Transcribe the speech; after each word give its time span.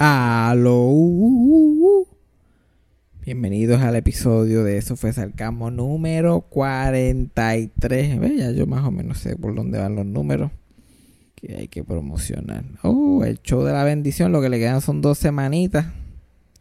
Aló. 0.00 0.94
Bienvenidos 3.24 3.82
al 3.82 3.96
episodio 3.96 4.62
de 4.62 4.78
Eso 4.78 4.94
fue 4.94 5.12
Sarcasmo 5.12 5.72
número 5.72 6.42
43. 6.42 8.20
Ve, 8.20 8.36
Ya 8.36 8.52
yo 8.52 8.68
más 8.68 8.84
o 8.84 8.92
menos 8.92 9.18
sé 9.18 9.34
por 9.34 9.56
dónde 9.56 9.80
van 9.80 9.96
los 9.96 10.06
números 10.06 10.52
que 11.34 11.56
hay 11.56 11.66
que 11.66 11.82
promocionar. 11.82 12.62
Oh, 12.84 13.24
el 13.24 13.42
show 13.42 13.64
de 13.64 13.72
la 13.72 13.82
bendición, 13.82 14.30
lo 14.30 14.40
que 14.40 14.48
le 14.48 14.60
quedan 14.60 14.82
son 14.82 15.00
dos 15.00 15.18
semanitas. 15.18 15.86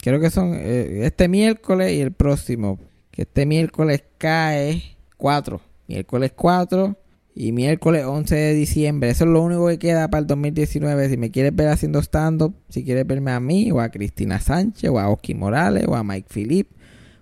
Creo 0.01 0.19
que 0.19 0.31
son 0.31 0.55
eh, 0.55 1.05
este 1.05 1.27
miércoles 1.27 1.93
y 1.93 2.01
el 2.01 2.13
próximo. 2.13 2.79
Que 3.11 3.21
este 3.21 3.45
miércoles 3.45 4.03
cae 4.17 4.81
4. 5.17 5.61
Miércoles 5.87 6.31
4 6.35 6.97
y 7.39 7.51
miércoles 7.51 8.03
11 8.03 8.35
de 8.35 8.53
diciembre. 8.55 9.09
Eso 9.11 9.25
es 9.25 9.29
lo 9.29 9.43
único 9.43 9.67
que 9.67 9.77
queda 9.77 10.09
para 10.09 10.21
el 10.21 10.27
2019. 10.27 11.09
Si 11.09 11.17
me 11.17 11.29
quieres 11.29 11.55
ver 11.55 11.67
haciendo 11.67 12.01
stand-up, 12.01 12.55
si 12.69 12.83
quieres 12.83 13.05
verme 13.05 13.31
a 13.31 13.39
mí, 13.39 13.71
o 13.71 13.79
a 13.79 13.89
Cristina 13.89 14.39
Sánchez, 14.39 14.89
o 14.89 14.99
a 14.99 15.07
Oski 15.09 15.35
Morales, 15.35 15.85
o 15.87 15.95
a 15.95 16.03
Mike 16.03 16.27
Philip, 16.33 16.67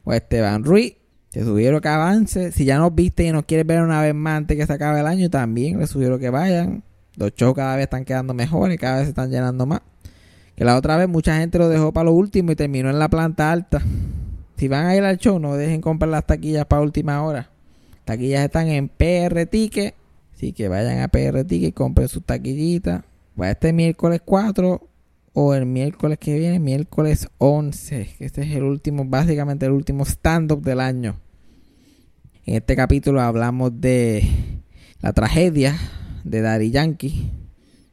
o 0.06 0.12
a 0.12 0.18
Esteban 0.18 0.64
Ruiz, 0.64 0.96
te 1.32 1.44
sugiero 1.44 1.82
que 1.82 1.90
avance. 1.90 2.54
Si 2.54 2.64
ya 2.64 2.78
nos 2.78 2.96
viste 2.96 3.26
y 3.26 3.32
nos 3.34 3.44
quieres 3.44 3.68
ver 3.68 3.82
una 3.82 4.02
vez 4.02 4.16
más 4.16 4.38
antes 4.38 4.56
que 4.56 4.66
se 4.66 4.72
acabe 4.72 5.02
el 5.02 5.08
año, 5.08 5.30
también 5.30 5.80
les 5.80 5.90
sugiero 5.90 6.18
que 6.18 6.30
vayan. 6.30 6.84
Los 7.18 7.34
shows 7.36 7.54
cada 7.54 7.76
vez 7.76 7.84
están 7.84 8.06
quedando 8.06 8.34
mejores, 8.34 8.80
cada 8.80 8.98
vez 8.98 9.06
se 9.06 9.10
están 9.10 9.30
llenando 9.30 9.66
más. 9.66 9.82
Que 10.56 10.64
la 10.64 10.78
otra 10.78 10.96
vez 10.96 11.10
mucha 11.10 11.38
gente 11.38 11.58
lo 11.58 11.68
dejó 11.68 11.92
para 11.92 12.06
lo 12.06 12.14
último 12.14 12.54
y 12.54 12.56
terminó 12.56 12.90
en 12.90 13.00
la 13.00 13.10
planta 13.10 13.52
alta. 13.52 13.82
Si 14.56 14.70
van 14.70 14.86
a 14.86 14.96
ir 14.96 15.04
al 15.04 15.18
show, 15.18 15.38
no 15.40 15.56
dejen 15.56 15.82
comprar 15.82 16.10
las 16.10 16.26
taquillas 16.26 16.66
para 16.66 16.82
última 16.82 17.22
hora. 17.22 17.50
Taquillas 18.06 18.46
están 18.46 18.70
en 18.70 18.88
PR 18.88 19.46
Ticket. 19.48 19.94
Así 20.36 20.52
que 20.52 20.68
vayan 20.68 21.00
a 21.00 21.08
PR 21.08 21.46
Ticket 21.46 21.70
y 21.70 21.72
compren 21.72 22.10
sus 22.10 22.24
taquillitas. 22.24 23.04
Va 23.40 23.52
este 23.52 23.72
miércoles 23.72 24.22
4 24.24 24.90
o 25.34 25.54
el 25.54 25.66
miércoles 25.66 26.18
que 26.20 26.38
viene, 26.38 26.60
miércoles 26.60 27.30
11. 27.38 28.10
Que 28.18 28.26
este 28.26 28.42
es 28.42 28.54
el 28.54 28.64
último, 28.64 29.06
básicamente 29.06 29.66
el 29.66 29.72
último 29.72 30.04
stand-up 30.04 30.62
del 30.62 30.82
año. 30.82 31.16
En 32.46 32.56
este 32.56 32.76
capítulo 32.76 33.22
hablamos 33.22 33.80
de 33.80 34.28
la 35.02 35.14
tragedia 35.14 35.78
de 36.26 36.42
Daddy 36.42 36.70
Yankee. 36.70 37.32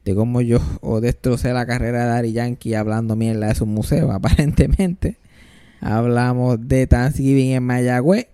De 0.05 0.17
cómo 0.17 0.41
yo 0.41 0.59
o 0.81 1.01
destrocé 1.01 1.53
la 1.53 1.65
carrera 1.65 2.03
de 2.03 2.07
Daddy 2.07 2.33
Yankee 2.33 2.75
hablando 2.75 3.15
mierda 3.15 3.47
de 3.47 3.55
su 3.55 3.67
museo, 3.67 4.11
aparentemente. 4.13 5.17
Hablamos 5.81 6.59
de 6.67 6.89
Thanksgiving 6.89 7.53
en 7.53 7.63
Mayagüez. 7.63 8.32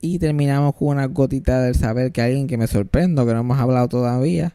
Y 0.00 0.20
terminamos 0.20 0.74
con 0.76 0.88
una 0.88 1.06
gotita 1.06 1.60
del 1.60 1.74
saber 1.74 2.12
que 2.12 2.22
alguien 2.22 2.46
que 2.46 2.56
me 2.56 2.68
sorprendo, 2.68 3.26
que 3.26 3.32
no 3.32 3.40
hemos 3.40 3.58
hablado 3.58 3.88
todavía. 3.88 4.54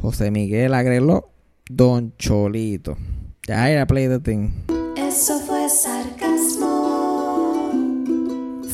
José 0.00 0.30
Miguel 0.30 0.72
Agreló, 0.72 1.30
Don 1.68 2.14
Cholito. 2.16 2.96
Ya 3.46 3.70
era 3.70 3.86
play 3.86 4.08
the 4.08 4.18
thing. 4.18 4.48
Eso 4.96 5.38
fue 5.40 5.68
sarcasmo. 5.68 6.70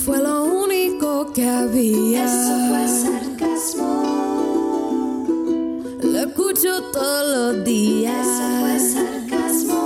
Fue 0.04 0.22
lo 0.22 0.44
único 0.44 1.32
que 1.32 1.48
había. 1.48 2.24
Eso 2.24 2.68
fue 2.68 2.86
sarcasmo. 2.86 4.04
Lo 6.02 6.20
escucho 6.20 6.82
todos 6.92 7.56
los 7.56 7.64
días. 7.64 8.26
Eso 8.26 8.60
fue 8.60 8.78
sarcasmo. 8.78 9.80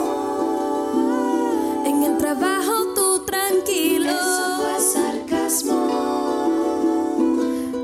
En 1.86 2.02
el 2.02 2.18
trabajo 2.18 2.80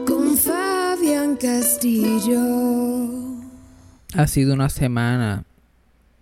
Con 0.07 0.37
Fabián 0.37 1.35
Castillo. 1.35 2.39
Ha 4.15 4.29
sido 4.29 4.55
una 4.55 4.69
semana 4.69 5.43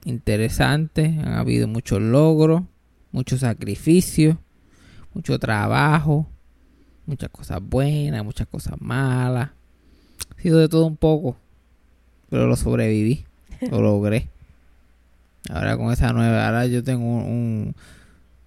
interesante. 0.07 1.05
Han 1.23 1.35
habido 1.35 1.69
muchos 1.69 2.01
logros, 2.01 2.63
muchos 3.13 3.41
sacrificios, 3.41 4.39
mucho 5.13 5.39
trabajo, 5.39 6.27
muchas 7.05 7.29
cosas 7.29 7.61
buenas, 7.63 8.25
muchas 8.25 8.47
cosas 8.47 8.81
malas. 8.81 9.51
Ha 10.39 10.41
sido 10.41 10.59
de 10.59 10.71
todo 10.71 10.87
un 10.87 10.97
poco. 10.97 11.37
Pero 12.31 12.47
lo 12.47 12.57
sobreviví. 12.57 13.27
Lo 13.71 13.83
logré. 13.83 14.31
Ahora 15.51 15.77
con 15.77 15.93
esa 15.93 16.11
nueva, 16.15 16.47
ahora 16.47 16.65
yo 16.69 16.83
tengo 16.83 17.05
un, 17.05 17.75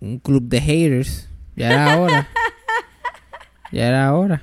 un, 0.02 0.10
un 0.10 0.18
club 0.18 0.42
de 0.50 0.62
haters. 0.62 1.30
Ya 1.56 1.68
era 1.68 2.00
hora. 2.00 2.28
Ya 3.72 3.88
era 3.88 4.14
hora. 4.14 4.42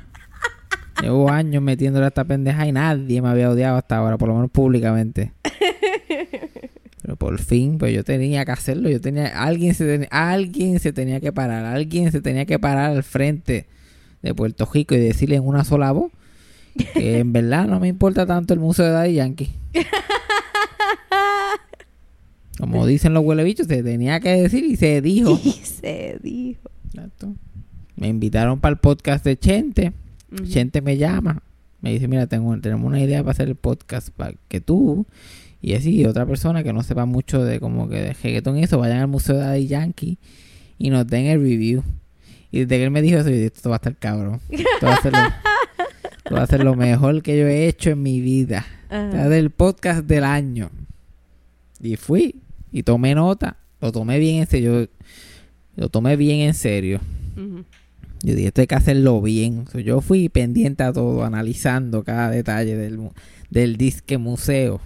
Llevo 1.02 1.30
años 1.30 1.62
metiéndole 1.62 2.04
a 2.04 2.08
esta 2.08 2.24
pendeja 2.24 2.66
y 2.66 2.72
nadie 2.72 3.20
me 3.20 3.28
había 3.28 3.50
odiado 3.50 3.76
hasta 3.76 3.96
ahora, 3.96 4.16
por 4.16 4.28
lo 4.28 4.34
menos 4.34 4.50
públicamente. 4.50 5.32
Pero 7.02 7.16
por 7.16 7.38
fin, 7.40 7.76
pues 7.78 7.92
yo 7.94 8.04
tenía 8.04 8.44
que 8.44 8.52
hacerlo. 8.52 8.88
Yo 8.88 9.00
tenía, 9.00 9.42
alguien 9.42 9.74
se, 9.74 9.84
ten- 9.84 10.08
alguien 10.10 10.78
se 10.80 10.92
tenía 10.92 11.20
que 11.20 11.32
parar, 11.32 11.64
alguien 11.64 12.10
se 12.12 12.20
tenía 12.22 12.46
que 12.46 12.58
parar 12.58 12.92
al 12.92 13.02
frente 13.02 13.66
de 14.22 14.34
Puerto 14.34 14.68
Rico 14.72 14.94
y 14.94 14.98
decirle 14.98 15.36
en 15.36 15.46
una 15.46 15.64
sola 15.64 15.92
voz 15.92 16.10
que 16.94 17.18
en 17.18 17.32
verdad 17.32 17.66
no 17.66 17.78
me 17.80 17.88
importa 17.88 18.24
tanto 18.26 18.54
el 18.54 18.60
museo 18.60 18.86
de 18.86 18.92
Daddy 18.92 19.14
Yankee. 19.14 19.52
Como 22.58 22.86
dicen 22.86 23.12
los 23.14 23.24
huelebichos, 23.24 23.66
se 23.66 23.82
tenía 23.82 24.20
que 24.20 24.30
decir 24.30 24.64
y 24.64 24.76
se 24.76 25.00
dijo. 25.02 25.38
Y 25.44 25.50
se 25.52 26.18
dijo. 26.22 26.70
Exacto. 26.86 27.34
Me 27.96 28.08
invitaron 28.08 28.60
para 28.60 28.72
el 28.74 28.78
podcast 28.78 29.24
de 29.24 29.38
Chente. 29.38 29.92
Ujú. 30.32 30.44
Chente 30.46 30.80
me 30.82 30.96
llama. 30.96 31.42
Me 31.80 31.92
dice, 31.92 32.08
mira, 32.08 32.26
tengo, 32.26 32.58
tenemos 32.60 32.86
una 32.86 33.00
idea 33.00 33.20
para 33.22 33.32
hacer 33.32 33.48
el 33.48 33.56
podcast 33.56 34.08
para 34.10 34.34
que 34.48 34.60
tú 34.60 35.06
y 35.60 35.74
así 35.74 36.04
otra 36.06 36.26
persona 36.26 36.62
que 36.62 36.72
no 36.72 36.82
sepa 36.82 37.04
mucho 37.06 37.42
de 37.44 37.60
como 37.60 37.88
que 37.88 37.96
de 37.96 38.12
reggaetón 38.14 38.58
y 38.58 38.64
eso, 38.64 38.78
vayan 38.78 38.98
al 38.98 39.08
Museo 39.08 39.36
de 39.36 39.42
Daddy 39.42 39.66
Yankee 39.66 40.18
y 40.78 40.90
nos 40.90 41.06
den 41.06 41.26
el 41.26 41.40
review. 41.40 41.82
Y 42.50 42.60
desde 42.60 42.76
que 42.78 42.84
él 42.84 42.90
me 42.90 43.02
dijo 43.02 43.18
eso, 43.18 43.28
yo 43.30 43.34
dije, 43.36 43.46
esto 43.54 43.68
va 43.70 43.76
a 43.76 43.78
estar 43.78 43.96
cabrón. 43.96 44.40
Esto 44.50 44.86
va 44.86 44.94
a 44.94 45.02
ser 45.02 45.12
lo, 45.12 45.18
esto 46.18 46.34
va 46.34 46.42
a 46.42 46.46
ser 46.46 46.64
lo 46.64 46.74
mejor 46.74 47.22
que 47.22 47.38
yo 47.38 47.46
he 47.46 47.66
hecho 47.68 47.90
en 47.90 48.02
mi 48.02 48.20
vida. 48.20 48.64
Ajá. 48.88 49.06
Este 49.08 49.22
es 49.22 49.28
del 49.30 49.50
podcast 49.50 50.04
del 50.06 50.24
año. 50.24 50.70
Y 51.80 51.96
fui 51.96 52.36
y 52.72 52.82
tomé 52.82 53.14
nota. 53.14 53.56
Lo 53.80 53.90
tomé 53.92 54.18
bien 54.18 54.36
en 54.40 54.46
serio. 54.46 54.82
Yo- 54.82 54.88
Lo 55.76 55.88
tomé 55.88 56.16
bien 56.16 56.40
en 56.40 56.54
serio. 56.54 57.00
Ujú. 57.36 57.64
Yo 58.24 58.34
dije, 58.34 58.48
esto 58.48 58.62
hay 58.62 58.66
que 58.66 58.74
hacerlo 58.74 59.20
bien. 59.20 59.66
So, 59.70 59.78
yo 59.80 60.00
fui 60.00 60.28
pendiente 60.28 60.82
a 60.82 60.92
todo, 60.92 61.24
analizando 61.24 62.02
cada 62.04 62.30
detalle 62.30 62.74
del, 62.76 63.10
del 63.50 63.76
disque 63.76 64.16
museo. 64.18 64.80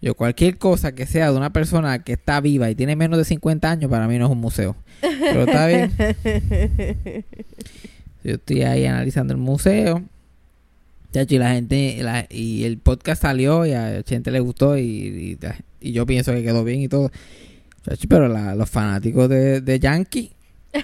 Yo 0.00 0.14
cualquier 0.14 0.56
cosa 0.56 0.92
que 0.94 1.04
sea 1.06 1.30
de 1.30 1.36
una 1.36 1.52
persona 1.52 2.02
que 2.04 2.12
está 2.12 2.40
viva 2.40 2.70
y 2.70 2.74
tiene 2.74 2.96
menos 2.96 3.18
de 3.18 3.24
50 3.26 3.70
años, 3.70 3.90
para 3.90 4.06
mí 4.08 4.16
no 4.18 4.26
es 4.26 4.30
un 4.32 4.38
museo. 4.40 4.76
Pero 5.00 5.42
está 5.42 5.66
bien. 5.66 5.90
Yo 8.24 8.34
estoy 8.34 8.62
ahí 8.62 8.86
analizando 8.86 9.32
el 9.34 9.38
museo. 9.40 10.02
Y 11.12 11.38
la 11.38 11.52
gente, 11.54 11.98
la- 12.02 12.26
y 12.30 12.62
el 12.64 12.78
podcast 12.78 13.22
salió 13.22 13.66
y 13.66 13.72
a 13.72 13.90
la 13.90 14.02
gente 14.06 14.30
le 14.30 14.38
gustó 14.40 14.78
y, 14.78 14.82
y, 14.82 15.38
y 15.80 15.92
yo 15.92 16.06
pienso 16.06 16.30
que 16.32 16.44
quedó 16.44 16.62
bien 16.62 16.82
y 16.82 16.88
todo. 16.88 17.10
Pero 18.08 18.28
la- 18.28 18.54
los 18.54 18.70
fanáticos 18.70 19.28
de, 19.28 19.60
de 19.60 19.80
Yankee, 19.80 20.30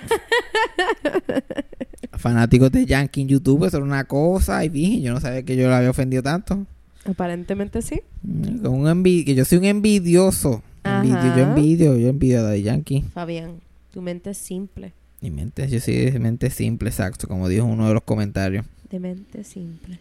fanáticos 2.13 2.71
de 2.73 2.87
Yankee 2.87 3.23
en 3.23 3.29
YouTube, 3.29 3.65
eso 3.67 3.77
era 3.79 3.87
una 3.87 4.05
cosa 4.05 4.65
y 4.65 4.69
dije, 4.69 5.01
yo 5.01 5.13
no 5.13 5.21
sabía 5.21 5.43
que 5.43 5.57
yo 5.57 5.69
lo 5.69 5.75
había 5.75 5.91
ofendido 5.91 6.23
tanto. 6.23 6.67
Aparentemente 7.05 7.83
sí. 7.83 8.01
Mm, 8.23 8.67
un 8.67 8.85
envi- 8.87 9.25
que 9.25 9.35
yo 9.35 9.45
soy 9.45 9.59
un 9.59 9.65
envidioso. 9.65 10.63
Envidio- 10.85 11.37
yo 11.37 11.43
envidio, 11.43 11.97
yo 11.97 12.09
envidio 12.09 12.41
a 12.41 12.43
Daddy 12.43 12.63
Yankee. 12.63 13.05
Fabián, 13.13 13.61
tu 13.93 14.03
mente 14.03 14.31
es 14.31 14.39
simple. 14.39 14.93
Mi 15.21 15.31
mente, 15.31 15.67
yo 15.69 15.81
soy 15.81 15.97
de 16.11 16.19
mente 16.19 16.51
simple, 16.51 16.89
exacto, 16.91 17.27
como 17.27 17.49
dijo 17.49 17.65
uno 17.65 17.89
de 17.89 17.95
los 17.95 18.03
comentarios. 18.03 18.65
De 18.91 19.01
mente 19.01 19.43
simple. 19.45 19.99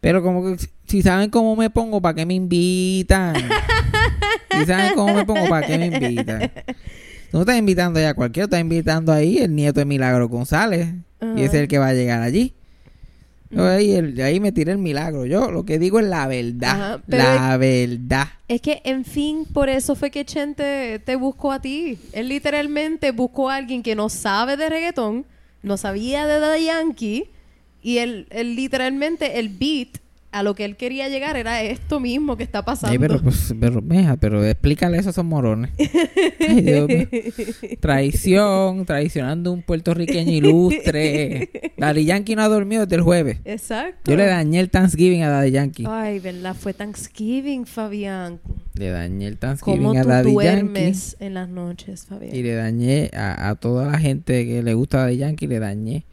Pero 0.00 0.22
como 0.22 0.44
que 0.44 0.56
si 0.86 1.02
saben 1.02 1.30
cómo 1.30 1.56
me 1.56 1.70
pongo, 1.70 2.00
¿para 2.00 2.14
qué 2.14 2.26
me 2.26 2.34
invitan? 2.34 3.34
si 4.50 4.64
saben 4.66 4.94
cómo 4.94 5.14
me 5.14 5.24
pongo, 5.24 5.48
¿para 5.48 5.66
qué 5.66 5.78
me 5.78 5.86
invitan? 5.86 6.50
Tú 7.30 7.36
no 7.38 7.40
estás 7.40 7.58
invitando 7.58 7.98
a 8.06 8.14
cualquiera, 8.14 8.44
estás 8.44 8.60
invitando 8.60 9.12
ahí 9.12 9.38
el 9.38 9.54
nieto 9.54 9.80
de 9.80 9.84
Milagro 9.86 10.28
González. 10.28 10.88
Y 11.36 11.42
es 11.42 11.52
el 11.54 11.66
que 11.68 11.78
va 11.78 11.88
a 11.88 11.94
llegar 11.94 12.22
allí. 12.22 12.54
Ahí, 13.56 13.92
el- 13.92 14.20
ahí 14.20 14.40
me 14.40 14.52
tiré 14.52 14.72
el 14.72 14.78
milagro. 14.78 15.24
Yo 15.24 15.50
lo 15.50 15.64
que 15.64 15.78
digo 15.78 16.00
es 16.00 16.06
la 16.06 16.26
verdad. 16.26 16.70
Ajá, 16.70 17.02
la 17.06 17.56
verdad. 17.56 18.28
Es 18.46 18.60
que, 18.60 18.82
en 18.84 19.04
fin, 19.06 19.46
por 19.46 19.68
eso 19.70 19.94
fue 19.96 20.10
que 20.10 20.24
Chente 20.26 20.98
te 21.04 21.16
buscó 21.16 21.52
a 21.52 21.60
ti. 21.60 21.98
Él 22.12 22.28
literalmente 22.28 23.10
buscó 23.10 23.48
a 23.48 23.56
alguien 23.56 23.82
que 23.82 23.94
no 23.94 24.10
sabe 24.10 24.56
de 24.58 24.68
reggaetón, 24.68 25.24
no 25.62 25.76
sabía 25.78 26.26
de 26.26 26.40
Daddy 26.40 26.64
Yankee, 26.66 27.24
y 27.82 27.98
él, 27.98 28.26
él 28.30 28.54
literalmente, 28.54 29.38
el 29.38 29.48
beat 29.48 29.98
a 30.30 30.42
lo 30.42 30.54
que 30.54 30.64
él 30.64 30.76
quería 30.76 31.08
llegar 31.08 31.36
era 31.36 31.62
esto 31.62 32.00
mismo 32.00 32.36
que 32.36 32.42
está 32.42 32.64
pasando. 32.64 32.92
Ay, 32.92 32.98
pero, 32.98 33.20
pues, 33.22 33.54
pero, 33.58 33.80
mija, 33.80 34.16
pero 34.16 34.44
explícale 34.44 34.98
eso 34.98 35.08
a 35.08 35.12
esos 35.12 35.24
morones. 35.24 35.70
Ay, 36.38 36.60
Dios 36.60 36.88
mío. 36.88 37.08
Traición, 37.80 38.84
traicionando 38.84 39.52
un 39.52 39.62
puertorriqueño 39.62 40.30
ilustre. 40.30 41.72
Daddy 41.78 42.04
Yankee 42.04 42.36
no 42.36 42.42
ha 42.42 42.48
dormido 42.48 42.84
desde 42.84 42.96
el 42.96 43.02
jueves. 43.02 43.38
Exacto. 43.44 44.10
Yo 44.10 44.16
le 44.16 44.26
dañé 44.26 44.60
el 44.60 44.70
Thanksgiving 44.70 45.22
a 45.22 45.30
Daddy 45.30 45.50
Yankee. 45.50 45.84
Ay, 45.88 46.18
¿verdad? 46.18 46.54
Fue 46.54 46.74
Thanksgiving, 46.74 47.64
Fabián. 47.66 48.40
Le 48.74 48.90
dañé 48.90 49.28
el 49.28 49.38
¿Cómo 49.38 49.54
Thanksgiving 49.56 49.96
a 49.96 50.02
tú 50.02 50.08
Daddy 50.08 50.24
Yankee. 50.24 50.32
duermes 50.32 51.16
en 51.20 51.34
las 51.34 51.48
noches, 51.48 52.06
Fabián? 52.06 52.36
Y 52.36 52.42
le 52.42 52.54
dañé 52.54 53.10
a, 53.14 53.48
a 53.48 53.54
toda 53.54 53.90
la 53.90 53.98
gente 53.98 54.46
que 54.46 54.62
le 54.62 54.74
gusta 54.74 54.98
Daddy 54.98 55.16
Yankee, 55.16 55.46
le 55.46 55.58
dañé 55.58 56.04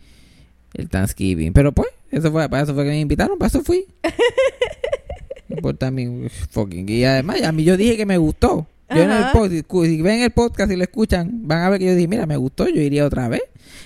el 0.73 0.89
Thanksgiving. 0.89 1.53
Pero 1.53 1.73
pues, 1.73 1.89
eso 2.15 2.31
fue, 2.31 2.47
para 2.47 2.63
eso 2.63 2.73
fue 2.73 2.85
que 2.85 2.91
me 2.91 2.99
invitaron, 3.01 3.37
para 3.37 3.47
eso 3.47 3.61
fui. 3.61 3.85
Por 5.61 5.75
también, 5.75 6.29
fucking. 6.49 6.87
Y 6.87 7.03
además, 7.03 7.41
a 7.43 7.51
mí 7.51 7.65
yo 7.65 7.75
dije 7.75 7.97
que 7.97 8.05
me 8.05 8.17
gustó. 8.17 8.67
Yo 8.89 9.01
en 9.01 9.11
el 9.11 9.31
podcast, 9.33 9.65
si 9.85 10.01
ven 10.01 10.21
el 10.21 10.31
podcast 10.31 10.71
y 10.71 10.77
lo 10.77 10.83
escuchan, 10.83 11.47
van 11.47 11.63
a 11.63 11.69
ver 11.69 11.79
que 11.79 11.87
yo 11.87 11.95
dije, 11.95 12.07
mira, 12.07 12.25
me 12.25 12.37
gustó, 12.37 12.69
yo 12.69 12.81
iría 12.81 13.05
otra 13.05 13.27
vez. 13.27 13.41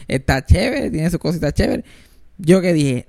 Está 0.08 0.46
chévere, 0.46 0.92
tiene 0.92 1.10
sus 1.10 1.20
cositas 1.20 1.54
chéveres. 1.54 1.86
Yo 2.38 2.62
que 2.62 2.74
dije, 2.74 3.08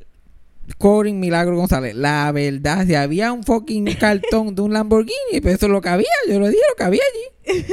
Corin 0.78 1.20
Milagro 1.20 1.56
González, 1.56 1.94
la 1.94 2.30
verdad, 2.32 2.86
si 2.86 2.94
había 2.94 3.32
un 3.32 3.44
fucking 3.44 3.84
cartón 4.00 4.54
de 4.54 4.62
un 4.62 4.72
Lamborghini, 4.72 5.40
pues 5.42 5.56
eso 5.56 5.66
es 5.66 5.72
lo 5.72 5.80
que 5.80 5.88
había, 5.88 6.08
yo 6.28 6.38
lo 6.38 6.48
dije, 6.48 6.60
lo 6.68 6.76
que 6.76 6.84
había 6.84 7.02
allí. 7.12 7.64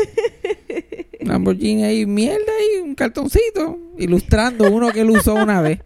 Lamborghini 1.22 1.84
ahí, 1.84 2.06
mierda 2.06 2.52
ahí, 2.60 2.82
un 2.82 2.96
cartoncito, 2.96 3.78
ilustrando 3.98 4.72
uno 4.72 4.92
que 4.92 5.02
él 5.02 5.10
usó 5.10 5.36
una 5.36 5.62
vez. 5.62 5.80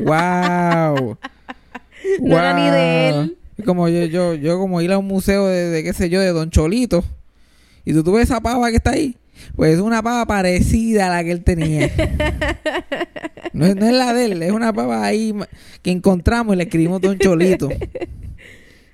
¡Wow! 0.00 1.16
No 2.20 2.38
era 2.38 2.54
ni 2.54 2.70
de 2.70 3.08
él. 3.08 3.36
Como 3.64 3.88
yo, 3.88 4.04
yo, 4.04 4.34
yo 4.34 4.58
como 4.58 4.80
ir 4.80 4.92
a 4.92 4.98
un 4.98 5.06
museo 5.06 5.46
de, 5.46 5.66
de 5.68 5.82
qué 5.82 5.92
sé 5.92 6.08
yo, 6.08 6.20
de 6.20 6.28
Don 6.28 6.48
Cholito. 6.48 7.04
Y 7.84 7.92
tú, 7.92 8.04
tú 8.04 8.12
ves 8.12 8.24
esa 8.24 8.40
pava 8.40 8.70
que 8.70 8.76
está 8.76 8.90
ahí. 8.92 9.16
Pues 9.56 9.74
es 9.74 9.80
una 9.80 10.02
pava 10.02 10.26
parecida 10.26 11.06
a 11.06 11.10
la 11.10 11.24
que 11.24 11.32
él 11.32 11.44
tenía. 11.44 11.90
No 13.52 13.66
es, 13.66 13.74
no 13.74 13.86
es 13.86 13.92
la 13.92 14.12
de 14.12 14.26
él, 14.26 14.42
es 14.42 14.52
una 14.52 14.72
pava 14.72 15.04
ahí 15.04 15.34
que 15.82 15.90
encontramos 15.90 16.54
y 16.54 16.58
le 16.58 16.64
escribimos 16.64 17.00
Don 17.00 17.18
Cholito. 17.18 17.68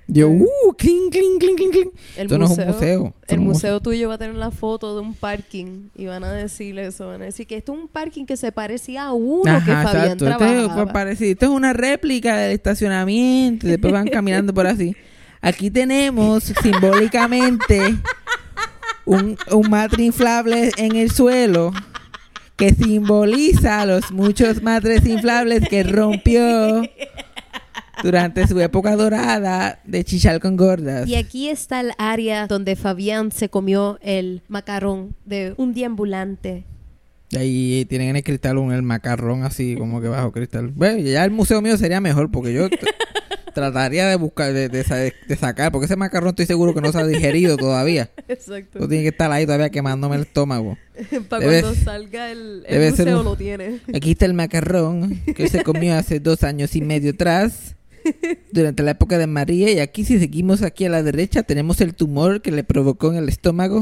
Yo, 0.07 0.29
uh, 0.29 0.73
clink, 0.77 1.11
clink, 1.11 1.39
clink, 1.39 1.71
clink. 1.71 1.93
El 2.15 2.23
Esto 2.23 2.37
no 2.37 2.45
es 2.45 2.57
un 2.57 2.65
museo. 2.65 3.13
El 3.27 3.39
un 3.39 3.45
museo 3.45 3.79
tuyo 3.81 4.07
va 4.09 4.15
a 4.15 4.17
tener 4.17 4.35
la 4.35 4.51
foto 4.51 4.95
de 4.95 5.01
un 5.01 5.13
parking 5.13 5.89
y 5.95 6.05
van 6.05 6.23
a 6.23 6.31
decir 6.31 6.79
eso, 6.79 7.07
van 7.07 7.21
a 7.21 7.25
decir 7.25 7.47
que 7.47 7.57
esto 7.57 7.73
es 7.73 7.79
un 7.79 7.87
parking 7.87 8.25
que 8.25 8.37
se 8.37 8.51
parecía 8.51 9.03
a 9.03 9.13
uno 9.13 9.43
que 9.43 9.71
Fabián 9.71 9.85
exacto. 9.85 10.25
Esto 10.25 10.29
es, 10.29 10.37
trabajaba. 10.37 10.93
parecido. 10.93 11.31
Esto 11.31 11.45
es 11.45 11.51
una 11.51 11.73
réplica 11.73 12.37
del 12.37 12.53
estacionamiento. 12.53 13.67
y 13.67 13.71
Después 13.71 13.93
van 13.93 14.07
caminando 14.11 14.53
por 14.53 14.67
así. 14.67 14.95
Aquí 15.41 15.69
tenemos 15.69 16.43
simbólicamente 16.43 17.79
un, 19.05 19.37
un 19.51 19.69
matre 19.69 20.03
inflable 20.03 20.71
en 20.77 20.95
el 20.95 21.11
suelo 21.11 21.71
que 22.55 22.73
simboliza 22.73 23.85
los 23.85 24.11
muchos 24.11 24.61
matres 24.61 25.05
inflables 25.05 25.67
que 25.67 25.83
rompió 25.83 26.83
durante 28.03 28.47
su 28.47 28.59
época 28.59 28.95
dorada 28.95 29.79
de 29.83 30.03
chichal 30.03 30.39
con 30.39 30.55
gordas. 30.55 31.07
Y 31.07 31.15
aquí 31.15 31.49
está 31.49 31.81
el 31.81 31.91
área 31.97 32.47
donde 32.47 32.75
Fabián 32.75 33.31
se 33.31 33.49
comió 33.49 33.99
el 34.01 34.43
macarrón 34.47 35.15
de 35.25 35.53
un 35.57 35.73
día 35.73 35.87
ambulante. 35.87 36.65
Y 37.31 37.37
ahí 37.37 37.85
tienen 37.85 38.09
en 38.09 38.15
el 38.17 38.23
cristal 38.23 38.57
un 38.57 38.71
el 38.71 38.83
macarrón 38.83 39.43
así 39.43 39.75
como 39.75 39.99
que 39.99 40.07
bajo 40.07 40.31
cristal. 40.31 40.69
Bueno, 40.69 40.99
ya 40.99 41.25
el 41.25 41.31
museo 41.31 41.61
mío 41.61 41.77
sería 41.77 41.99
mejor 41.99 42.31
porque 42.31 42.53
yo 42.53 42.69
trataría 43.55 44.07
de 44.07 44.15
buscar, 44.17 44.53
de, 44.53 44.69
de 44.69 44.83
sa- 44.83 44.97
de 44.97 45.35
sacar, 45.39 45.71
porque 45.71 45.85
ese 45.85 45.95
macarrón 45.95 46.29
estoy 46.29 46.45
seguro 46.45 46.75
que 46.75 46.81
no 46.81 46.91
se 46.91 46.99
ha 46.99 47.07
digerido 47.07 47.57
todavía. 47.57 48.11
Exacto. 48.27 48.77
Eso 48.77 48.87
tiene 48.87 49.01
que 49.03 49.09
estar 49.09 49.31
ahí 49.31 49.45
todavía 49.47 49.71
quemándome 49.71 50.17
el 50.17 50.21
estómago. 50.21 50.77
Para 51.29 51.43
debe- 51.43 51.61
cuando 51.61 51.83
salga 51.83 52.31
el, 52.31 52.63
el 52.67 52.73
debe 52.73 52.91
ser 52.91 53.05
museo 53.07 53.19
un- 53.19 53.25
lo 53.25 53.35
tiene. 53.35 53.79
Aquí 53.95 54.11
está 54.11 54.25
el 54.25 54.35
macarrón 54.35 55.21
que 55.35 55.47
se 55.49 55.63
comió 55.63 55.95
hace 55.95 56.19
dos 56.19 56.43
años 56.43 56.75
y 56.75 56.81
medio 56.81 57.11
atrás. 57.13 57.71
Durante 58.51 58.83
la 58.83 58.91
época 58.91 59.17
de 59.17 59.25
María 59.25 59.71
y 59.71 59.79
aquí 59.79 60.05
si 60.05 60.19
seguimos 60.19 60.61
aquí 60.61 60.85
a 60.85 60.89
la 60.89 61.01
derecha 61.01 61.41
tenemos 61.41 61.81
el 61.81 61.95
tumor 61.95 62.43
que 62.43 62.51
le 62.51 62.63
provocó 62.63 63.09
en 63.11 63.17
el 63.17 63.29
estómago. 63.29 63.81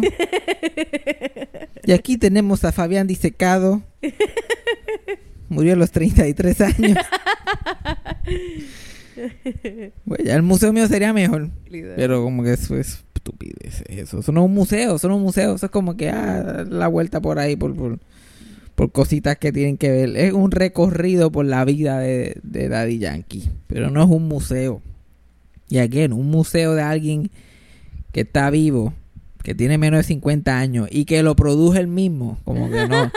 Y 1.83 1.91
aquí 1.91 2.15
tenemos 2.17 2.63
a 2.63 2.71
Fabián 2.71 3.05
disecado. 3.05 3.81
Murió 5.49 5.73
a 5.73 5.75
los 5.75 5.91
33 5.91 6.61
años. 6.61 6.97
Bueno, 10.05 10.23
ya 10.23 10.35
el 10.35 10.41
museo 10.41 10.73
mío 10.73 10.87
sería 10.87 11.13
mejor. 11.13 11.49
Pero 11.69 12.23
como 12.23 12.43
que 12.43 12.53
eso 12.53 12.77
es 12.77 13.03
estupidez. 13.15 13.83
Eso, 13.87 14.19
eso 14.19 14.31
no 14.31 14.41
es 14.41 14.45
un 14.45 14.53
museo, 14.53 14.95
eso 14.95 15.07
no 15.07 15.15
es 15.15 15.17
un 15.17 15.23
museo. 15.23 15.55
Eso 15.55 15.65
es 15.65 15.71
como 15.71 15.95
que 15.95 16.09
ah, 16.09 16.65
la 16.69 16.87
vuelta 16.87 17.21
por 17.21 17.39
ahí 17.39 17.55
por, 17.55 17.75
por, 17.75 17.99
por 18.75 18.91
cositas 18.91 19.37
que 19.37 19.51
tienen 19.51 19.77
que 19.77 19.89
ver. 19.89 20.17
Es 20.17 20.33
un 20.33 20.51
recorrido 20.51 21.31
por 21.31 21.45
la 21.45 21.63
vida 21.65 21.99
de, 21.99 22.37
de 22.43 22.69
Daddy 22.69 22.99
Yankee. 22.99 23.49
Pero 23.67 23.89
no 23.89 24.03
es 24.03 24.09
un 24.09 24.27
museo. 24.27 24.81
Y 25.69 25.77
aquí 25.79 26.03
un 26.05 26.29
museo 26.29 26.75
de 26.75 26.81
alguien 26.81 27.31
que 28.11 28.21
está 28.21 28.49
vivo, 28.49 28.93
que 29.43 29.53
tiene 29.53 29.77
menos 29.77 29.99
de 29.99 30.03
50 30.03 30.57
años 30.57 30.87
y 30.89 31.05
que 31.05 31.21
lo 31.21 31.35
produce 31.35 31.79
él 31.79 31.87
mismo. 31.87 32.39
Como 32.45 32.69
que 32.71 32.87
no. 32.87 33.11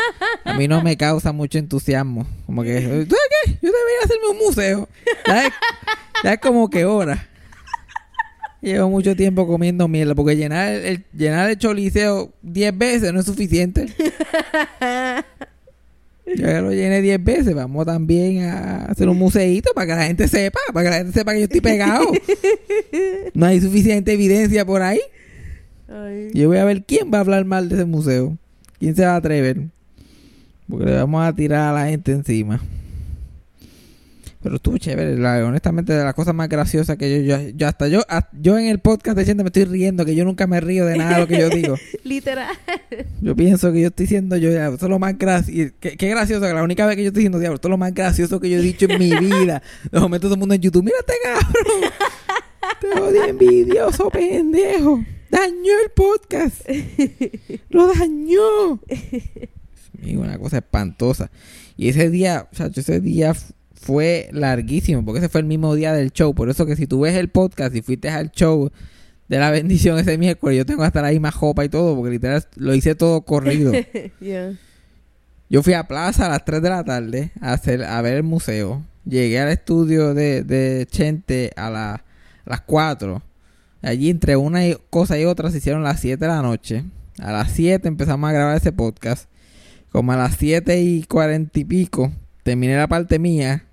A 0.44 0.55
mí 0.58 0.67
no 0.69 0.82
me 0.82 0.96
causa 0.96 1.32
mucho 1.32 1.58
entusiasmo. 1.58 2.26
Como 2.46 2.62
que, 2.64 2.81
¿tú 2.81 3.14
sabes 3.17 3.28
qué? 3.44 3.50
Yo 3.62 3.73
debería 3.73 4.05
hacerme 4.05 4.28
un 4.32 4.38
museo. 4.38 4.88
Ya 6.25 6.32
es, 6.32 6.38
como 6.40 6.69
que 6.69 6.84
hora. 6.84 7.28
Llevo 8.61 8.90
mucho 8.90 9.14
tiempo 9.14 9.46
comiendo 9.46 9.87
mierda 9.87 10.14
porque 10.17 10.34
llenar 10.37 10.73
el, 10.73 10.84
el- 10.84 11.05
llenar 11.17 11.49
el 11.50 11.58
choliseo 11.58 12.32
10 12.43 12.76
veces 12.76 13.12
no 13.12 13.20
es 13.20 13.26
suficiente. 13.26 13.87
Yo 16.26 16.44
ya 16.49 16.61
lo 16.61 16.72
llené 16.72 17.02
10 17.02 17.22
veces. 17.22 17.55
Vamos 17.55 17.87
también 17.87 18.44
a 18.44 18.87
hacer 18.87 19.08
un 19.08 19.17
museíto 19.19 19.70
para 19.75 19.87
que 19.87 19.93
la 19.94 20.06
gente 20.06 20.26
sepa, 20.26 20.58
para 20.72 20.84
que 20.84 20.90
la 20.90 20.96
gente 20.99 21.12
sepa 21.12 21.32
que 21.32 21.38
yo 21.38 21.44
estoy 21.44 21.61
pegado. 21.61 22.05
No 23.34 23.46
hay 23.46 23.61
suficiente 23.61 24.12
evidencia 24.12 24.64
por 24.64 24.82
ahí. 24.82 25.00
Ay. 25.88 26.30
Yo 26.34 26.48
voy 26.48 26.58
a 26.58 26.64
ver 26.64 26.84
quién 26.84 27.10
va 27.12 27.18
a 27.18 27.20
hablar 27.20 27.44
mal 27.44 27.68
de 27.68 27.76
ese 27.76 27.84
museo. 27.84 28.36
¿Quién 28.78 28.94
se 28.96 29.04
va 29.06 29.12
a 29.12 29.16
atrever? 29.16 29.68
Porque 30.68 30.86
le 30.86 30.96
vamos 30.96 31.24
a 31.24 31.32
tirar 31.34 31.70
a 31.70 31.72
la 31.84 31.88
gente 31.90 32.12
encima. 32.12 32.60
Pero 34.42 34.56
estuvo 34.56 34.78
chévere, 34.78 35.18
la- 35.18 35.44
honestamente, 35.44 35.92
de 35.92 36.04
las 36.04 36.14
cosas 36.14 36.32
más 36.34 36.48
graciosas 36.48 36.96
que 36.96 37.24
yo, 37.26 37.36
yo, 37.36 37.48
yo 37.56 37.66
hasta 37.66 37.88
yo, 37.88 38.02
a- 38.08 38.28
yo 38.40 38.56
en 38.58 38.66
el 38.66 38.78
podcast 38.78 39.16
de 39.16 39.24
gente 39.24 39.42
me 39.42 39.48
estoy 39.48 39.64
riendo, 39.64 40.04
que 40.04 40.14
yo 40.14 40.24
nunca 40.24 40.46
me 40.46 40.60
río 40.60 40.84
de 40.86 40.96
nada 40.98 41.14
de 41.14 41.20
lo 41.20 41.26
que 41.26 41.38
yo 41.40 41.48
digo. 41.48 41.74
Literal. 42.04 42.54
Yo 43.20 43.34
pienso 43.34 43.72
que 43.72 43.80
yo 43.80 43.88
estoy 43.88 44.06
siendo 44.06 44.36
yo, 44.36 44.50
esto 44.50 44.86
es 44.86 44.90
lo 44.90 44.98
más 45.00 45.18
gracioso. 45.18 45.72
Qué, 45.80 45.96
qué 45.96 46.08
gracioso, 46.10 46.46
que 46.46 46.52
la 46.52 46.62
única 46.62 46.86
vez 46.86 46.94
que 46.96 47.02
yo 47.02 47.08
estoy 47.08 47.20
diciendo, 47.22 47.40
diablo, 47.40 47.56
esto 47.56 47.66
es 47.68 47.70
lo 47.70 47.78
más 47.78 47.92
gracioso 47.92 48.38
que 48.38 48.48
yo 48.50 48.58
he 48.58 48.62
dicho 48.62 48.86
en 48.88 48.98
mi 49.00 49.16
vida. 49.16 49.62
De 49.90 49.98
momento 49.98 50.26
todo 50.28 50.34
el 50.34 50.40
mundo 50.40 50.54
en 50.54 50.60
YouTube, 50.60 50.84
mira 50.84 50.96
este 51.00 51.14
cabrón. 51.24 51.92
Te 52.80 53.00
odio 53.00 53.24
envidioso, 53.24 54.10
pendejo. 54.10 55.02
Dañó 55.36 55.72
el 55.84 55.90
podcast. 55.94 56.62
Lo 57.68 57.86
dañó. 57.94 58.80
Mío, 60.02 60.20
una 60.20 60.38
cosa 60.38 60.58
espantosa. 60.58 61.31
Y 61.76 61.88
ese 61.88 62.08
día, 62.10 62.48
chacho, 62.52 62.81
ese 62.81 63.00
día 63.00 63.34
fue 63.74 64.28
larguísimo, 64.32 65.05
porque 65.05 65.19
ese 65.19 65.28
fue 65.28 65.43
el 65.43 65.46
mismo 65.46 65.74
día 65.74 65.93
del 65.93 66.10
show. 66.12 66.34
Por 66.34 66.48
eso 66.48 66.64
que 66.64 66.74
si 66.76 66.86
tú 66.86 67.00
ves 67.00 67.14
el 67.16 67.28
podcast 67.28 67.74
y 67.76 67.82
fuiste 67.82 68.08
al 68.08 68.31
show 68.32 68.70
de 69.28 69.38
la 69.38 69.50
bendición 69.50 69.98
ese 69.98 70.16
miércoles, 70.16 70.56
yo 70.56 70.64
tengo 70.64 70.84
estar 70.84 71.05
ahí 71.05 71.20
más 71.20 71.34
jopa 71.34 71.64
y 71.64 71.69
todo, 71.69 71.94
porque 71.96 72.12
literal 72.12 72.43
lo 72.56 72.74
hice 72.74 72.94
todo 72.94 73.22
corrido. 73.22 73.72
Yeah. 74.20 74.55
Yo 75.50 75.62
fui 75.62 75.74
a 75.74 75.86
plaza 75.86 76.26
a 76.26 76.28
las 76.31 76.44
3 76.44 76.62
de 76.62 76.70
la 76.70 76.82
tarde 76.82 77.31
a, 77.40 77.52
hacer, 77.52 77.84
a 77.84 78.00
ver 78.02 78.14
el 78.16 78.22
museo. 78.24 78.82
Llegué 79.05 79.38
al 79.38 79.50
estudio 79.50 80.14
de, 80.14 80.43
de 80.43 80.86
Chente 80.90 81.52
a, 81.56 81.70
la- 81.70 81.94
a 81.94 82.02
las 82.46 82.62
4. 82.62 83.22
Allí 83.86 84.10
entre 84.10 84.36
una 84.36 84.62
cosa 84.90 85.19
y 85.19 85.24
otra 85.24 85.50
se 85.50 85.58
hicieron 85.58 85.82
las 85.84 86.00
7 86.00 86.16
de 86.24 86.26
la 86.28 86.43
noche. 86.43 86.84
A 87.20 87.31
las 87.31 87.52
7 87.52 87.86
empezamos 87.86 88.28
a 88.28 88.32
grabar 88.32 88.56
ese 88.56 88.72
podcast. 88.72 89.28
Como 89.90 90.12
a 90.12 90.16
las 90.16 90.36
7 90.36 90.81
y 90.82 91.05
40 91.05 91.58
y 91.60 91.64
pico 91.64 92.12
terminé 92.43 92.76
la 92.76 92.88
parte 92.88 93.19
mía. 93.19 93.64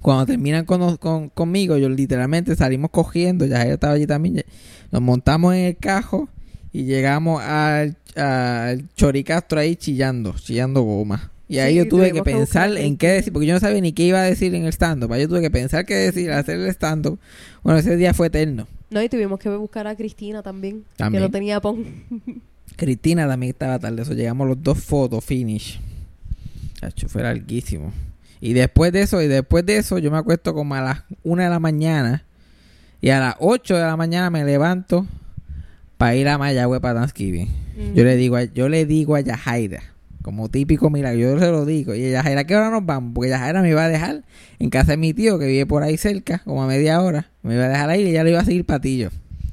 Cuando 0.00 0.26
terminan 0.26 0.64
con, 0.64 0.96
con- 0.96 1.28
conmigo, 1.28 1.76
yo 1.76 1.88
literalmente 1.88 2.56
salimos 2.56 2.90
cogiendo. 2.90 3.44
Ya 3.46 3.62
ella 3.62 3.74
estaba 3.74 3.92
allí 3.94 4.06
también. 4.06 4.42
Nos 4.90 5.02
montamos 5.02 5.54
en 5.54 5.60
el 5.60 5.76
cajo 5.76 6.28
y 6.72 6.84
llegamos 6.84 7.42
al, 7.42 7.96
al 8.16 8.88
Choricastro 8.96 9.60
ahí 9.60 9.76
chillando, 9.76 10.34
chillando 10.38 10.82
goma. 10.82 11.30
Y 11.48 11.58
ahí 11.58 11.72
Sí, 11.74 11.78
yo 11.80 11.88
tuve 11.88 12.12
que 12.12 12.22
pensar 12.22 12.74
en 12.78 12.96
qué 12.96 13.08
decir, 13.08 13.30
porque 13.32 13.46
yo 13.46 13.52
no 13.52 13.60
sabía 13.60 13.80
ni 13.82 13.92
qué 13.92 14.04
iba 14.04 14.20
a 14.20 14.24
decir 14.24 14.54
en 14.54 14.64
el 14.64 14.72
stand-up. 14.72 15.14
Yo 15.16 15.28
tuve 15.28 15.42
que 15.42 15.50
pensar 15.50 15.84
qué 15.84 15.94
decir, 15.96 16.32
hacer 16.32 16.58
el 16.58 16.66
stand-up. 16.68 17.18
Bueno, 17.62 17.78
ese 17.78 17.94
día 17.96 18.14
fue 18.14 18.28
eterno. 18.28 18.66
No, 18.92 19.02
y 19.02 19.08
tuvimos 19.08 19.38
que 19.38 19.48
buscar 19.48 19.86
a 19.86 19.96
Cristina 19.96 20.42
también. 20.42 20.84
También. 20.96 21.22
Que 21.22 21.28
no 21.28 21.32
tenía 21.32 21.60
pon. 21.60 21.84
Cristina 22.76 23.26
también 23.26 23.50
estaba 23.50 23.78
tarde, 23.78 24.02
eso 24.02 24.12
llegamos 24.14 24.46
los 24.48 24.62
dos 24.62 24.78
fotos 24.78 25.24
finish. 25.24 25.80
Chacho, 26.80 27.08
fue 27.08 27.22
larguísimo. 27.22 27.92
Y 28.40 28.54
después 28.54 28.92
de 28.92 29.02
eso, 29.02 29.22
y 29.22 29.28
después 29.28 29.64
de 29.64 29.76
eso, 29.76 29.98
yo 29.98 30.10
me 30.10 30.18
acuesto 30.18 30.52
como 30.52 30.74
a 30.74 30.80
las 30.80 31.04
1 31.22 31.42
de 31.42 31.48
la 31.48 31.60
mañana. 31.60 32.24
Y 33.00 33.10
a 33.10 33.20
las 33.20 33.36
8 33.38 33.76
de 33.76 33.82
la 33.82 33.96
mañana 33.96 34.30
me 34.30 34.44
levanto 34.44 35.06
para 35.96 36.14
ir 36.16 36.28
a 36.28 36.38
Mayagüe 36.38 36.80
para 36.80 37.00
Thanksgiving. 37.00 37.48
Yo 37.94 38.04
le 38.04 38.16
digo 38.16 38.36
a, 38.36 38.44
yo 38.44 38.68
le 38.68 38.84
digo 38.84 39.14
a 39.14 39.20
Yajaira, 39.20 39.82
como 40.22 40.48
típico 40.48 40.88
milagro, 40.88 41.18
yo 41.18 41.38
se 41.38 41.50
lo 41.50 41.64
digo. 41.66 41.94
Y 41.94 42.10
Yajaira, 42.10 42.42
¿a 42.42 42.44
qué 42.44 42.56
hora 42.56 42.70
nos 42.70 42.86
vamos? 42.86 43.12
Porque 43.14 43.30
Yajaira 43.30 43.60
me 43.62 43.70
iba 43.70 43.84
a 43.84 43.88
dejar 43.88 44.22
en 44.58 44.70
casa 44.70 44.92
de 44.92 44.96
mi 44.96 45.12
tío, 45.12 45.38
que 45.38 45.46
vive 45.46 45.66
por 45.66 45.82
ahí 45.82 45.96
cerca, 45.96 46.38
como 46.44 46.62
a 46.62 46.66
media 46.66 47.00
hora. 47.02 47.30
Me 47.42 47.54
iba 47.54 47.64
a 47.64 47.68
dejar 47.68 47.90
ahí 47.90 48.02
y 48.02 48.10
ella 48.10 48.24
le 48.24 48.30
iba 48.30 48.40
a 48.40 48.44
seguir 48.44 48.64
patillo. 48.64 49.10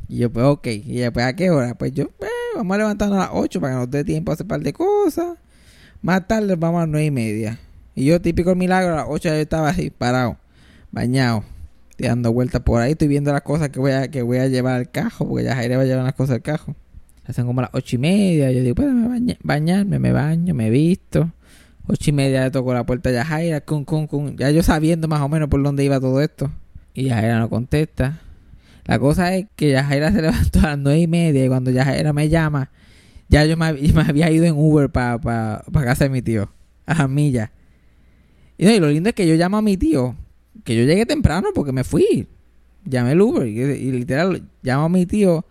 Y 0.07 0.17
yo, 0.17 0.31
pues, 0.31 0.45
ok. 0.45 0.67
Y 0.67 0.97
ella, 0.99 1.11
pues, 1.11 1.25
¿a 1.25 1.33
qué 1.35 1.49
hora? 1.49 1.75
Pues 1.75 1.91
yo, 1.91 2.09
pues, 2.17 2.31
vamos 2.55 2.75
a 2.75 2.77
levantarnos 2.77 3.17
a 3.17 3.21
las 3.21 3.29
8 3.33 3.61
para 3.61 3.73
que 3.73 3.79
nos 3.79 3.91
dé 3.91 4.03
tiempo 4.03 4.31
a 4.31 4.33
hacer 4.33 4.45
un 4.45 4.47
par 4.49 4.61
de 4.61 4.73
cosas. 4.73 5.37
Más 6.01 6.27
tarde 6.27 6.55
vamos 6.55 6.77
a 6.77 6.81
las 6.81 6.89
9 6.89 7.05
y 7.05 7.11
media. 7.11 7.59
Y 7.95 8.05
yo, 8.05 8.21
típico 8.21 8.55
milagro, 8.55 8.93
a 8.93 8.97
las 8.97 9.05
8 9.09 9.29
ya 9.29 9.35
yo 9.35 9.41
estaba 9.41 9.69
así, 9.69 9.89
parado, 9.89 10.37
bañado, 10.91 11.43
dando 11.97 12.31
vueltas 12.31 12.61
por 12.61 12.81
ahí. 12.81 12.91
Estoy 12.91 13.07
viendo 13.07 13.33
las 13.33 13.41
cosas 13.41 13.69
que 13.69 13.79
voy 13.79 13.91
a, 13.91 14.07
que 14.09 14.21
voy 14.21 14.37
a 14.37 14.47
llevar 14.47 14.75
al 14.75 14.89
cajo, 14.89 15.27
porque 15.27 15.43
ya 15.43 15.55
Jaire 15.55 15.75
va 15.75 15.83
a 15.83 15.85
llevar 15.85 16.05
las 16.05 16.13
cosas 16.13 16.35
al 16.35 16.41
cajo. 16.41 16.75
Hacen 17.29 17.45
como 17.45 17.61
las 17.61 17.69
8 17.73 17.95
y 17.97 17.99
media. 17.99 18.51
Yo 18.51 18.61
digo, 18.63 18.73
pues, 18.75 18.91
me 18.91 19.07
baña- 19.07 19.37
bañarme, 19.43 19.99
me 19.99 20.11
baño, 20.11 20.55
me 20.55 20.71
visto. 20.71 21.31
8 21.87 22.09
y 22.09 22.13
media 22.13 22.43
le 22.43 22.51
tocó 22.51 22.73
la 22.73 22.83
puerta 22.85 23.09
a 23.09 23.11
Yajaira, 23.13 23.61
cum, 23.61 23.85
cum, 23.85 24.07
cum. 24.07 24.35
Ya 24.35 24.49
yo 24.49 24.63
sabiendo 24.63 25.07
más 25.07 25.21
o 25.21 25.29
menos 25.29 25.47
por 25.47 25.61
dónde 25.61 25.83
iba 25.83 25.99
todo 25.99 26.21
esto. 26.21 26.51
Y 26.95 27.03
Yajaira 27.03 27.37
no 27.37 27.47
contesta. 27.49 28.19
La 28.85 28.97
cosa 28.97 29.35
es 29.35 29.45
que 29.55 29.69
Yajaira 29.69 30.11
se 30.11 30.21
levantó 30.23 30.59
a 30.61 30.69
las 30.71 30.79
9 30.79 30.99
y 31.01 31.07
media 31.07 31.45
y 31.45 31.47
cuando 31.47 31.69
Yajaira 31.69 32.13
me 32.13 32.29
llama, 32.29 32.71
ya 33.27 33.45
yo 33.45 33.55
me, 33.57 33.73
me 33.93 34.01
había 34.01 34.31
ido 34.31 34.45
en 34.45 34.55
Uber 34.57 34.89
para 34.89 35.19
pa, 35.19 35.63
pa 35.71 35.83
casa 35.83 36.05
de 36.05 36.09
mi 36.09 36.23
tío, 36.23 36.49
a 36.87 36.95
las 36.95 37.09
millas. 37.09 37.51
Y, 38.57 38.65
no, 38.65 38.71
y 38.71 38.79
lo 38.79 38.89
lindo 38.89 39.09
es 39.09 39.15
que 39.15 39.27
yo 39.27 39.35
llamo 39.35 39.57
a 39.57 39.61
mi 39.61 39.77
tío, 39.77 40.15
que 40.63 40.75
yo 40.75 40.83
llegué 40.83 41.05
temprano 41.05 41.49
porque 41.53 41.71
me 41.71 41.83
fui. 41.83 42.27
Llamé 42.85 43.11
el 43.11 43.21
Uber 43.21 43.47
y, 43.47 43.59
y 43.61 43.91
literal 43.91 44.41
llamo 44.63 44.85
a 44.85 44.89
mi 44.89 45.05
tío, 45.05 45.45